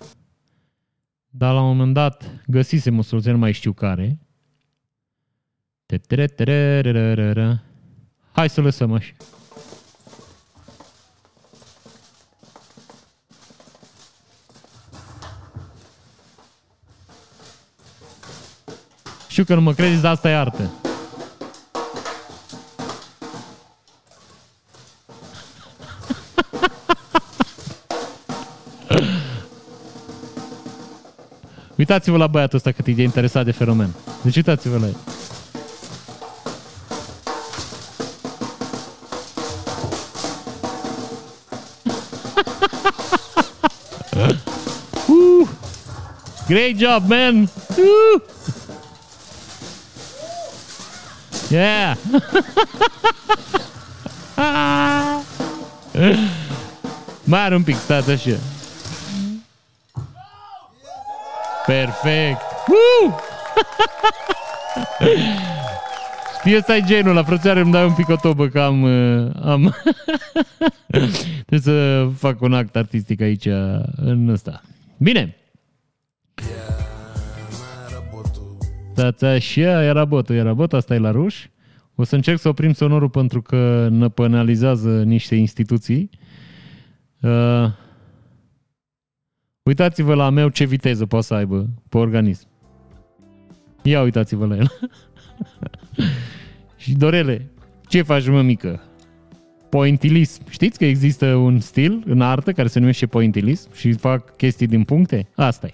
dar 1.29 1.53
la 1.53 1.61
un 1.61 1.67
moment 1.67 1.93
dat 1.93 2.41
găsisem 2.47 2.97
o 2.97 3.01
soluție, 3.01 3.31
nu 3.31 3.37
mai 3.37 3.51
știu 3.51 3.73
care. 3.73 4.19
Hai 8.31 8.49
să 8.49 8.61
lăsăm 8.61 8.93
așa. 8.93 9.13
Știu 19.27 19.43
că 19.43 19.55
nu 19.55 19.61
mă 19.61 19.73
credeți, 19.73 20.01
dar 20.01 20.11
asta 20.11 20.29
e 20.29 20.35
artă. 20.35 20.88
Uitați-vă 31.89 32.17
la 32.17 32.27
băiatul 32.27 32.57
ăsta 32.57 32.71
cât 32.71 32.87
e 32.87 32.91
de 32.91 33.01
interesat 33.01 33.45
de 33.45 33.51
fenomen. 33.51 33.93
Deci 34.21 34.35
uitați-vă 34.35 34.77
la 34.77 34.85
el. 34.85 34.95
uh, 45.07 45.47
great 46.47 46.75
job, 46.77 47.09
man! 47.09 47.41
Uh. 47.41 48.21
Yeah! 51.49 51.95
Mai 57.23 57.43
are 57.43 57.55
un 57.55 57.63
pic, 57.63 57.75
stați 57.75 58.09
așa. 58.09 58.37
Perfect! 61.69 62.41
Uh! 62.67 63.13
Știi, 66.39 66.57
ăsta 66.57 66.75
e 66.75 66.81
genul, 66.85 67.13
la 67.13 67.23
frățioare 67.23 67.59
îmi 67.59 67.71
dai 67.71 67.85
un 67.85 67.93
pic 67.93 68.09
o 68.09 68.15
tobă 68.15 68.47
că 68.47 68.59
am... 68.59 68.81
Uh, 68.81 69.29
am... 69.41 69.75
Trebuie 71.45 71.59
să 71.59 72.07
fac 72.15 72.41
un 72.41 72.53
act 72.53 72.75
artistic 72.75 73.21
aici 73.21 73.45
în 73.95 74.29
ăsta. 74.29 74.61
Bine! 74.97 75.35
Stați 78.91 79.25
așa, 79.25 79.83
era 79.83 80.05
botul, 80.05 80.35
era 80.35 80.53
bot, 80.53 80.73
asta 80.73 80.93
e 80.93 80.97
la 80.97 81.11
ruș. 81.11 81.47
O 81.95 82.03
să 82.03 82.15
încerc 82.15 82.39
să 82.39 82.47
oprim 82.47 82.73
sonorul 82.73 83.09
pentru 83.09 83.41
că 83.41 83.87
ne 83.91 84.09
penalizează 84.09 85.03
niște 85.03 85.35
instituții. 85.35 86.09
Uh, 87.21 87.65
Uitați-vă 89.69 90.13
la 90.13 90.29
meu 90.29 90.47
ce 90.47 90.65
viteză 90.65 91.05
poate 91.05 91.25
să 91.25 91.33
aibă 91.33 91.69
pe 91.89 91.97
organism. 91.97 92.47
Ia 93.81 94.01
uitați-vă 94.01 94.45
la 94.45 94.55
el. 94.55 94.71
și 96.81 96.93
Dorele, 96.93 97.51
ce 97.87 98.01
faci 98.01 98.27
mă 98.27 98.41
mică? 98.41 98.83
Pointillism. 99.69 100.41
Știți 100.49 100.77
că 100.77 100.85
există 100.85 101.25
un 101.25 101.59
stil 101.59 102.03
în 102.05 102.21
artă 102.21 102.51
care 102.51 102.67
se 102.67 102.79
numește 102.79 103.05
pointillism 103.05 103.73
și 103.73 103.91
fac 103.91 104.35
chestii 104.35 104.67
din 104.67 104.83
puncte? 104.83 105.27
asta 105.35 105.67
e. 105.67 105.73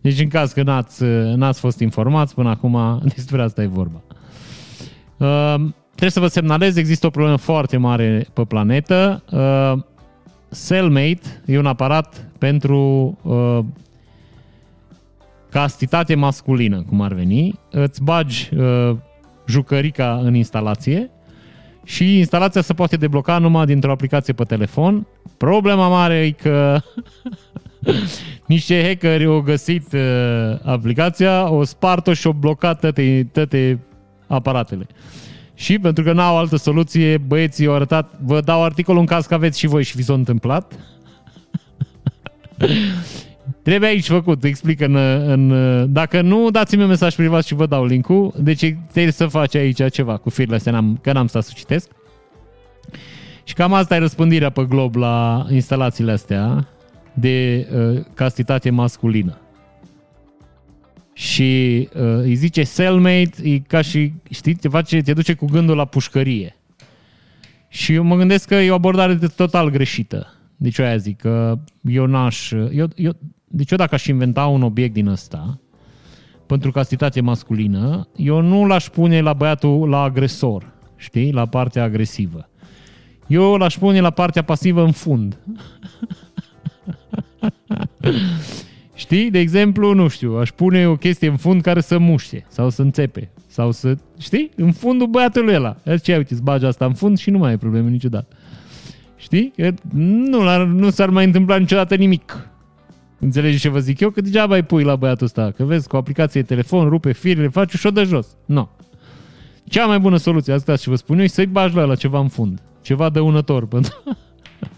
Deci 0.00 0.20
în 0.20 0.28
caz 0.28 0.52
că 0.52 0.62
n-ați, 0.62 1.04
n-ați 1.34 1.60
fost 1.60 1.80
informați 1.80 2.34
până 2.34 2.48
acum, 2.48 3.00
despre 3.14 3.42
asta 3.42 3.62
e 3.62 3.66
vorba. 3.66 4.02
Uh, 5.16 5.54
trebuie 5.86 6.10
să 6.10 6.20
vă 6.20 6.26
semnalez, 6.26 6.76
există 6.76 7.06
o 7.06 7.10
problemă 7.10 7.36
foarte 7.36 7.76
mare 7.76 8.26
pe 8.32 8.44
planetă. 8.44 9.22
Uh, 9.30 9.88
Cellmate 10.66 11.42
e 11.46 11.58
un 11.58 11.66
aparat 11.66 12.26
pentru 12.38 12.78
uh, 13.22 13.58
castitate 15.50 16.14
masculină, 16.14 16.82
cum 16.88 17.00
ar 17.00 17.12
veni. 17.12 17.58
Îți 17.70 18.02
bagi 18.02 18.48
uh, 18.56 18.96
jucărica 19.46 20.20
în 20.22 20.34
instalație 20.34 21.10
și 21.84 22.18
instalația 22.18 22.60
se 22.60 22.74
poate 22.74 22.96
debloca 22.96 23.38
numai 23.38 23.66
dintr-o 23.66 23.90
aplicație 23.90 24.32
pe 24.32 24.44
telefon. 24.44 25.06
Problema 25.36 25.88
mare 25.88 26.14
e 26.14 26.30
că 26.30 26.80
niște 28.46 28.82
hackeri 28.82 29.24
au 29.24 29.40
găsit 29.40 29.92
uh, 29.92 30.00
aplicația, 30.62 31.50
o 31.50 31.64
spart-o 31.64 32.12
și 32.12 32.26
au 32.26 32.32
blocat 32.32 32.80
toate, 32.80 33.28
toate 33.32 33.78
aparatele. 34.26 34.86
Și 35.60 35.78
pentru 35.78 36.04
că 36.04 36.12
n-au 36.12 36.38
altă 36.38 36.56
soluție, 36.56 37.18
băieții 37.18 37.66
au 37.66 37.74
arătat, 37.74 38.10
vă 38.24 38.40
dau 38.40 38.64
articolul 38.64 39.00
în 39.00 39.06
caz 39.06 39.26
că 39.26 39.34
aveți 39.34 39.58
și 39.58 39.66
voi 39.66 39.82
și 39.82 39.96
vi 39.96 40.02
s-a 40.02 40.12
întâmplat. 40.12 40.72
Trebuie 43.62 43.88
aici 43.88 44.06
făcut, 44.06 44.44
explică 44.44 44.84
în, 44.84 44.96
în... 45.30 45.92
Dacă 45.92 46.20
nu, 46.20 46.50
dați-mi 46.50 46.82
un 46.82 46.88
mesaj 46.88 47.14
privat 47.14 47.44
și 47.44 47.54
vă 47.54 47.66
dau 47.66 47.84
link-ul. 47.84 48.34
Deci 48.38 48.76
trebuie 48.90 49.12
să 49.12 49.26
faci 49.26 49.54
aici 49.54 49.90
ceva 49.92 50.16
cu 50.16 50.30
firile 50.30 50.56
astea, 50.56 50.72
n-am, 50.72 50.98
că 51.02 51.12
n-am 51.12 51.26
stat 51.26 51.44
să 51.44 51.52
citesc. 51.54 51.90
Și 53.44 53.54
cam 53.54 53.72
asta 53.72 53.94
e 53.94 53.98
răspândirea 53.98 54.50
pe 54.50 54.64
glob 54.68 54.94
la 54.94 55.46
instalațiile 55.50 56.12
astea 56.12 56.68
de 57.12 57.66
uh, 57.74 58.00
castitate 58.14 58.70
masculină 58.70 59.38
și 61.30 61.88
uh, 61.94 62.02
îi 62.02 62.34
zice 62.34 62.62
cellmate, 62.62 63.30
e 63.42 63.58
ca 63.58 63.80
și, 63.80 64.12
știi, 64.30 64.54
te, 64.54 64.68
face, 64.68 65.00
te 65.00 65.12
duce 65.12 65.34
cu 65.34 65.44
gândul 65.44 65.76
la 65.76 65.84
pușcărie. 65.84 66.56
Și 67.68 67.92
eu 67.92 68.02
mă 68.02 68.16
gândesc 68.16 68.48
că 68.48 68.54
e 68.54 68.70
o 68.70 68.74
abordare 68.74 69.18
total 69.36 69.70
greșită. 69.70 70.34
Deci 70.56 70.78
eu 70.78 70.84
aia 70.84 70.96
zic 70.96 71.16
că 71.16 71.58
eu 71.82 72.06
n-aș... 72.06 72.50
Eu, 72.50 72.88
eu, 72.94 73.12
deci 73.44 73.70
eu 73.70 73.76
dacă 73.76 73.94
aș 73.94 74.06
inventa 74.06 74.46
un 74.46 74.62
obiect 74.62 74.94
din 74.94 75.06
ăsta, 75.06 75.60
pentru 76.46 76.70
castitate 76.70 77.20
masculină, 77.20 78.08
eu 78.16 78.40
nu 78.40 78.66
l-aș 78.66 78.88
pune 78.88 79.20
la 79.20 79.32
băiatul 79.32 79.88
la 79.88 80.02
agresor, 80.02 80.72
știi, 80.96 81.32
la 81.32 81.46
partea 81.46 81.82
agresivă. 81.82 82.48
Eu 83.26 83.56
l-aș 83.56 83.78
pune 83.78 84.00
la 84.00 84.10
partea 84.10 84.42
pasivă 84.42 84.82
în 84.82 84.92
fund. 84.92 85.38
Știi? 89.00 89.30
De 89.30 89.38
exemplu, 89.38 89.94
nu 89.94 90.08
știu, 90.08 90.36
aș 90.36 90.50
pune 90.50 90.88
o 90.88 90.96
chestie 90.96 91.28
în 91.28 91.36
fund 91.36 91.62
care 91.62 91.80
să 91.80 91.98
muște 91.98 92.46
sau 92.48 92.70
să 92.70 92.82
înțepe 92.82 93.30
sau 93.46 93.72
să, 93.72 93.96
știi? 94.18 94.50
În 94.56 94.72
fundul 94.72 95.06
băiatului 95.06 95.54
ăla. 95.54 95.76
Ce 96.02 96.16
uite, 96.16 96.32
îți 96.32 96.42
bagi 96.42 96.64
asta 96.64 96.84
în 96.84 96.94
fund 96.94 97.18
și 97.18 97.30
nu 97.30 97.38
mai 97.38 97.50
ai 97.50 97.58
probleme 97.58 97.90
niciodată. 97.90 98.36
Știi? 99.16 99.52
Nu, 99.92 100.64
nu 100.64 100.90
s-ar 100.90 101.10
mai 101.10 101.24
întâmpla 101.24 101.56
niciodată 101.56 101.94
nimic. 101.94 102.48
Înțelegi 103.18 103.58
ce 103.58 103.68
vă 103.68 103.78
zic 103.78 104.00
eu? 104.00 104.10
Că 104.10 104.20
degeaba 104.20 104.54
ai 104.54 104.64
pui 104.64 104.82
la 104.82 104.96
băiatul 104.96 105.26
ăsta. 105.26 105.50
Că 105.50 105.64
vezi, 105.64 105.88
cu 105.88 105.96
aplicație 105.96 106.42
telefon, 106.42 106.88
rupe 106.88 107.12
firele, 107.12 107.48
faci 107.48 107.70
și 107.70 107.86
o 107.86 107.90
de 107.90 108.02
jos. 108.02 108.36
Nu. 108.46 108.54
No. 108.54 108.68
Cea 109.64 109.86
mai 109.86 109.98
bună 109.98 110.16
soluție, 110.16 110.52
asta 110.52 110.76
și 110.76 110.88
vă 110.88 110.94
spun 110.94 111.18
eu, 111.18 111.24
e 111.24 111.28
să-i 111.28 111.46
bagi 111.46 111.76
la, 111.76 111.84
la 111.84 111.94
ceva 111.94 112.18
în 112.18 112.28
fund. 112.28 112.62
Ceva 112.82 113.08
dăunător. 113.08 113.66
Pentru... 113.66 114.02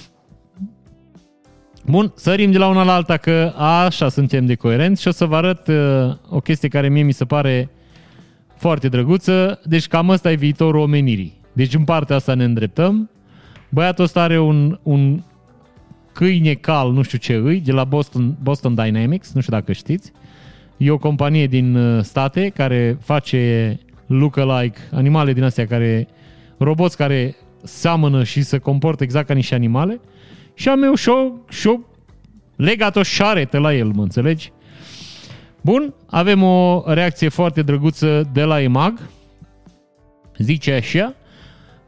Bun, 1.87 2.13
sărim 2.17 2.51
de 2.51 2.59
la 2.59 2.69
una 2.69 2.83
la 2.83 2.95
alta 2.95 3.17
că 3.17 3.53
așa 3.57 4.09
suntem 4.09 4.47
de 4.47 4.55
coerenți 4.55 5.03
și 5.03 5.09
o 5.09 5.11
să 5.11 5.25
vă 5.25 5.37
arăt 5.37 5.67
uh, 5.67 5.77
o 6.29 6.41
chestie 6.41 6.69
care 6.69 6.89
mie 6.89 7.03
mi 7.03 7.13
se 7.13 7.25
pare 7.25 7.71
foarte 8.57 8.89
drăguță. 8.89 9.61
Deci 9.65 9.87
cam 9.87 10.09
ăsta 10.09 10.31
e 10.31 10.35
viitorul 10.35 10.81
omenirii. 10.81 11.41
Deci 11.53 11.75
în 11.75 11.85
partea 11.85 12.17
asta 12.17 12.35
ne 12.35 12.45
îndreptăm. 12.45 13.11
Băiatul 13.69 14.05
ăsta 14.05 14.23
are 14.23 14.39
un, 14.39 14.79
un 14.83 15.23
câine 16.13 16.55
cal, 16.55 16.93
nu 16.93 17.03
știu 17.03 17.19
ce 17.19 17.35
îi, 17.35 17.61
de 17.61 17.73
la 17.73 17.85
Boston, 17.85 18.37
Boston 18.43 18.75
Dynamics, 18.75 19.33
nu 19.33 19.41
știu 19.41 19.53
dacă 19.53 19.73
știți. 19.73 20.13
E 20.77 20.91
o 20.91 20.99
companie 20.99 21.47
din 21.47 21.77
uh, 21.77 22.03
state 22.03 22.49
care 22.49 22.99
face 23.01 23.79
look-alike, 24.07 24.79
animale 24.93 25.33
din 25.33 25.43
astea 25.43 25.67
care, 25.67 26.09
roboți 26.59 26.97
care 26.97 27.37
seamănă 27.63 28.25
și 28.25 28.43
se 28.43 28.59
comportă 28.59 29.03
exact 29.03 29.27
ca 29.27 29.35
niște 29.35 29.55
animale 29.55 30.01
și 30.61 30.69
am 30.69 30.83
eu 30.83 30.95
și-o, 30.95 31.33
și-o 31.49 31.79
legat 32.57 32.97
o 32.97 33.03
șaretă 33.03 33.59
la 33.59 33.75
el, 33.75 33.87
mă 33.87 34.03
înțelegi? 34.03 34.53
Bun, 35.61 35.95
avem 36.07 36.43
o 36.43 36.83
reacție 36.87 37.29
foarte 37.29 37.63
drăguță 37.63 38.29
de 38.33 38.43
la 38.43 38.61
EMAG. 38.61 39.09
Zice 40.37 40.73
așa, 40.73 41.15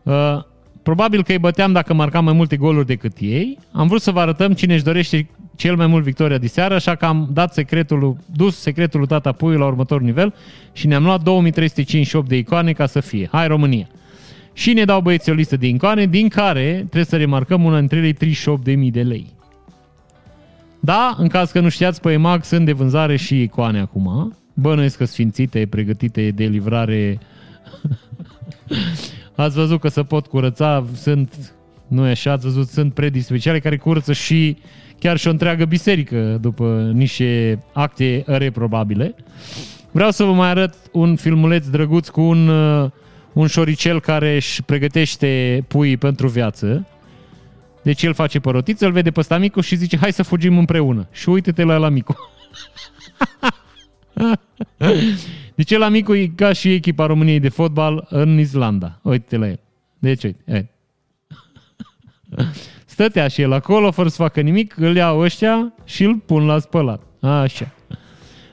uh, 0.02 0.42
probabil 0.82 1.22
că 1.22 1.32
îi 1.32 1.38
băteam 1.38 1.72
dacă 1.72 1.94
marcam 1.94 2.24
mai 2.24 2.32
multe 2.32 2.56
goluri 2.56 2.86
decât 2.86 3.16
ei. 3.18 3.58
Am 3.72 3.86
vrut 3.86 4.00
să 4.00 4.10
vă 4.10 4.20
arătăm 4.20 4.52
cine 4.52 4.74
își 4.74 4.84
dorește 4.84 5.28
cel 5.56 5.76
mai 5.76 5.86
mult 5.86 6.04
victoria 6.04 6.38
de 6.38 6.46
seară, 6.46 6.74
așa 6.74 6.94
că 6.94 7.04
am 7.04 7.28
dat 7.32 7.52
secretul, 7.52 8.16
dus 8.34 8.60
secretul 8.60 8.98
lui 8.98 9.08
Tata 9.08 9.32
Puiu 9.32 9.58
la 9.58 9.66
următorul 9.66 10.06
nivel 10.06 10.34
și 10.72 10.86
ne-am 10.86 11.04
luat 11.04 11.22
2358 11.22 12.28
de 12.28 12.36
icoane 12.36 12.72
ca 12.72 12.86
să 12.86 13.00
fie. 13.00 13.28
Hai 13.32 13.46
România! 13.46 13.86
Și 14.52 14.72
ne 14.72 14.84
dau 14.84 15.00
băieții 15.00 15.32
o 15.32 15.34
listă 15.34 15.56
de 15.56 15.66
icoane, 15.66 16.06
din 16.06 16.28
care 16.28 16.74
trebuie 16.74 17.04
să 17.04 17.16
remarcăm 17.16 17.64
una 17.64 17.78
dintre 17.78 17.98
ele 17.98 18.12
38.000 18.12 18.90
de 18.90 19.02
lei. 19.02 19.26
Da, 20.80 21.14
în 21.18 21.28
caz 21.28 21.50
că 21.50 21.60
nu 21.60 21.68
știați, 21.68 22.00
pe 22.00 22.12
EMAG 22.12 22.44
sunt 22.44 22.64
de 22.64 22.72
vânzare 22.72 23.16
și 23.16 23.42
icoane 23.42 23.80
acum. 23.80 24.36
Bănuiesc 24.54 24.96
că 24.96 25.04
sfințite, 25.04 25.66
pregătite 25.70 26.30
de 26.30 26.44
livrare. 26.44 27.18
Ați 29.36 29.54
văzut 29.54 29.80
că 29.80 29.88
se 29.88 30.02
pot 30.02 30.26
curăța, 30.26 30.84
sunt, 30.94 31.54
nu 31.88 32.06
e 32.06 32.10
așa, 32.10 32.32
ați 32.32 32.44
văzut, 32.44 32.68
sunt 32.68 32.94
predii 32.94 33.20
speciale 33.20 33.60
care 33.60 33.76
curăță 33.76 34.12
și 34.12 34.56
chiar 34.98 35.16
și 35.16 35.26
o 35.26 35.30
întreagă 35.30 35.64
biserică 35.64 36.38
după 36.40 36.90
niște 36.94 37.62
acte 37.72 38.22
reprobabile. 38.26 39.14
Vreau 39.90 40.10
să 40.10 40.24
vă 40.24 40.32
mai 40.32 40.48
arăt 40.48 40.74
un 40.92 41.16
filmuleț 41.16 41.66
drăguț 41.66 42.08
cu 42.08 42.20
un, 42.20 42.48
uh, 42.48 42.90
un 43.32 43.46
șoricel 43.46 44.00
care 44.00 44.34
își 44.34 44.62
pregătește 44.62 45.64
puii 45.68 45.96
pentru 45.96 46.28
viață. 46.28 46.86
Deci 47.82 48.02
el 48.02 48.14
face 48.14 48.40
părotiță, 48.40 48.86
îl 48.86 48.92
vede 48.92 49.10
pe 49.10 49.20
ăsta 49.20 49.38
micu 49.38 49.60
și 49.60 49.76
zice 49.76 49.96
hai 49.96 50.12
să 50.12 50.22
fugim 50.22 50.58
împreună. 50.58 51.08
Și 51.10 51.28
uite-te 51.28 51.62
la 51.62 51.76
la 51.76 51.88
micu. 51.88 52.16
deci 55.54 55.76
la 55.76 55.88
micu 55.88 56.14
e 56.14 56.26
ca 56.26 56.52
și 56.52 56.72
echipa 56.72 57.06
României 57.06 57.40
de 57.40 57.48
fotbal 57.48 58.06
în 58.08 58.38
Islanda. 58.38 58.98
Uite-te 59.02 59.36
la 59.36 59.48
el. 59.48 59.60
Deci 59.98 60.24
uite. 60.24 60.42
uite. 60.46 60.70
Stătea 62.84 63.28
și 63.28 63.40
el 63.40 63.52
acolo, 63.52 63.90
fără 63.90 64.08
să 64.08 64.16
facă 64.16 64.40
nimic, 64.40 64.76
îl 64.76 64.96
iau 64.96 65.18
ăștia 65.18 65.72
și 65.84 66.04
îl 66.04 66.16
pun 66.16 66.46
la 66.46 66.58
spălat. 66.58 67.02
Așa. 67.20 67.72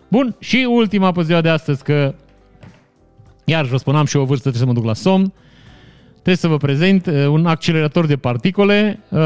Bun, 0.07 0.35
și 0.39 0.67
ultima 0.69 1.11
pe 1.11 1.23
ziua 1.23 1.41
de 1.41 1.49
astăzi, 1.49 1.83
că 1.83 2.15
iar 3.49 3.65
vă 3.65 3.77
spuneam 3.77 4.05
și 4.05 4.17
o 4.17 4.25
vârstă 4.25 4.49
trebuie 4.49 4.61
să 4.61 4.67
mă 4.67 4.73
duc 4.73 4.85
la 4.85 4.93
somn, 4.93 5.33
trebuie 6.11 6.35
să 6.35 6.47
vă 6.47 6.57
prezint 6.57 7.05
uh, 7.05 7.27
un 7.27 7.45
accelerator 7.45 8.05
de 8.05 8.15
particule 8.15 8.99
uh, 9.09 9.19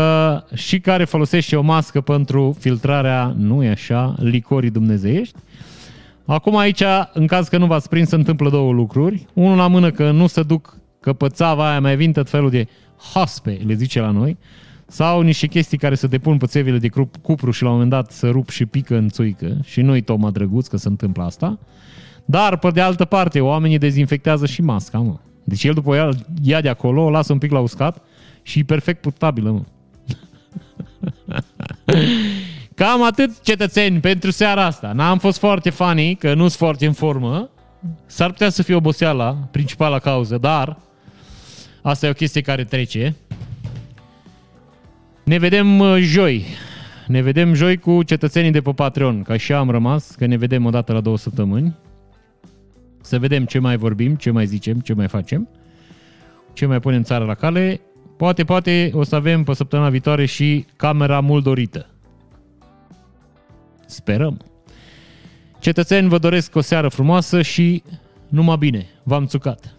și 0.53 0.79
care 0.79 1.03
folosește 1.03 1.55
o 1.55 1.61
mască 1.61 2.01
pentru 2.01 2.55
filtrarea, 2.59 3.33
nu 3.37 3.63
e 3.63 3.69
așa, 3.69 4.15
licorii 4.19 4.69
dumnezeiești. 4.69 5.37
Acum 6.25 6.57
aici, 6.57 6.83
în 7.13 7.27
caz 7.27 7.47
că 7.47 7.57
nu 7.57 7.65
v-ați 7.65 7.89
prins, 7.89 8.09
se 8.09 8.15
întâmplă 8.15 8.49
două 8.49 8.71
lucruri. 8.71 9.25
Unul 9.33 9.57
la 9.57 9.67
mână 9.67 9.91
că 9.91 10.11
nu 10.11 10.27
se 10.27 10.43
duc, 10.43 10.77
că 10.99 11.13
pe 11.13 11.27
țava 11.27 11.69
aia 11.69 11.79
mai 11.79 11.95
vin 11.95 12.11
tot 12.11 12.29
felul 12.29 12.49
de 12.49 12.67
haspe, 13.13 13.59
le 13.65 13.73
zice 13.73 13.99
la 13.99 14.11
noi, 14.11 14.37
sau 14.87 15.21
niște 15.21 15.47
chestii 15.47 15.77
care 15.77 15.95
se 15.95 16.07
depun 16.07 16.37
pe 16.37 16.45
țevile 16.45 16.77
de 16.77 16.89
cupru 17.21 17.51
și 17.51 17.63
la 17.63 17.67
un 17.67 17.73
moment 17.73 17.91
dat 17.91 18.11
să 18.11 18.29
rup 18.29 18.49
și 18.49 18.65
pică 18.65 18.95
în 18.95 19.09
țuică 19.09 19.57
și 19.63 19.81
nu-i 19.81 20.01
toma 20.01 20.29
drăguț 20.29 20.67
că 20.67 20.77
se 20.77 20.87
întâmplă 20.87 21.23
asta. 21.23 21.59
Dar, 22.25 22.57
pe 22.57 22.69
de 22.69 22.81
altă 22.81 23.05
parte, 23.05 23.39
oamenii 23.39 23.77
dezinfectează 23.77 24.45
și 24.45 24.61
masca, 24.61 24.97
mă. 24.97 25.15
Deci 25.43 25.63
el 25.63 25.73
după 25.73 25.95
ea 25.95 26.09
ia 26.43 26.61
de 26.61 26.69
acolo, 26.69 27.03
o 27.03 27.09
lasă 27.09 27.33
un 27.33 27.39
pic 27.39 27.51
la 27.51 27.59
uscat 27.59 28.01
și 28.41 28.59
e 28.59 28.63
perfect 28.63 29.01
putabilă, 29.01 29.51
mă. 29.51 29.63
Cam 32.75 33.03
atât, 33.03 33.41
cetățeni, 33.41 33.99
pentru 33.99 34.31
seara 34.31 34.65
asta. 34.65 34.91
N-am 34.91 35.17
fost 35.17 35.39
foarte 35.39 35.69
funny, 35.69 36.15
că 36.15 36.33
nu 36.33 36.41
sunt 36.41 36.51
foarte 36.51 36.85
în 36.85 36.93
formă. 36.93 37.49
S-ar 38.05 38.31
putea 38.31 38.49
să 38.49 38.63
fie 38.63 38.75
oboseala, 38.75 39.31
principala 39.51 39.99
cauză, 39.99 40.37
dar 40.37 40.77
asta 41.81 42.05
e 42.05 42.09
o 42.09 42.13
chestie 42.13 42.41
care 42.41 42.63
trece. 42.63 43.15
Ne 45.23 45.37
vedem 45.37 45.79
uh, 45.79 45.97
joi. 45.99 46.45
Ne 47.07 47.21
vedem 47.21 47.53
joi 47.53 47.77
cu 47.77 48.03
cetățenii 48.03 48.51
de 48.51 48.61
pe 48.61 48.71
Patreon, 48.71 49.21
că 49.21 49.31
așa 49.31 49.57
am 49.57 49.69
rămas, 49.69 50.15
că 50.17 50.25
ne 50.25 50.37
vedem 50.37 50.65
o 50.65 50.69
dată 50.69 50.93
la 50.93 51.01
două 51.01 51.17
săptămâni. 51.17 51.75
Să 53.03 53.19
vedem 53.19 53.45
ce 53.45 53.59
mai 53.59 53.77
vorbim, 53.77 54.15
ce 54.15 54.31
mai 54.31 54.45
zicem, 54.45 54.79
ce 54.79 54.93
mai 54.93 55.07
facem, 55.07 55.49
ce 56.53 56.65
mai 56.65 56.79
punem 56.79 57.03
țara 57.03 57.25
la 57.25 57.33
cale. 57.33 57.81
Poate, 58.17 58.43
poate 58.43 58.91
o 58.93 59.03
să 59.03 59.15
avem 59.15 59.43
pe 59.43 59.53
săptămâna 59.53 59.89
viitoare 59.89 60.25
și 60.25 60.65
camera 60.75 61.19
mult 61.19 61.43
dorită. 61.43 61.89
Sperăm. 63.85 64.39
Cetățeni, 65.59 66.09
vă 66.09 66.17
doresc 66.17 66.55
o 66.55 66.61
seară 66.61 66.87
frumoasă 66.87 67.41
și 67.41 67.83
numai 68.27 68.57
bine. 68.57 68.85
V-am 69.03 69.25
țucat. 69.25 69.75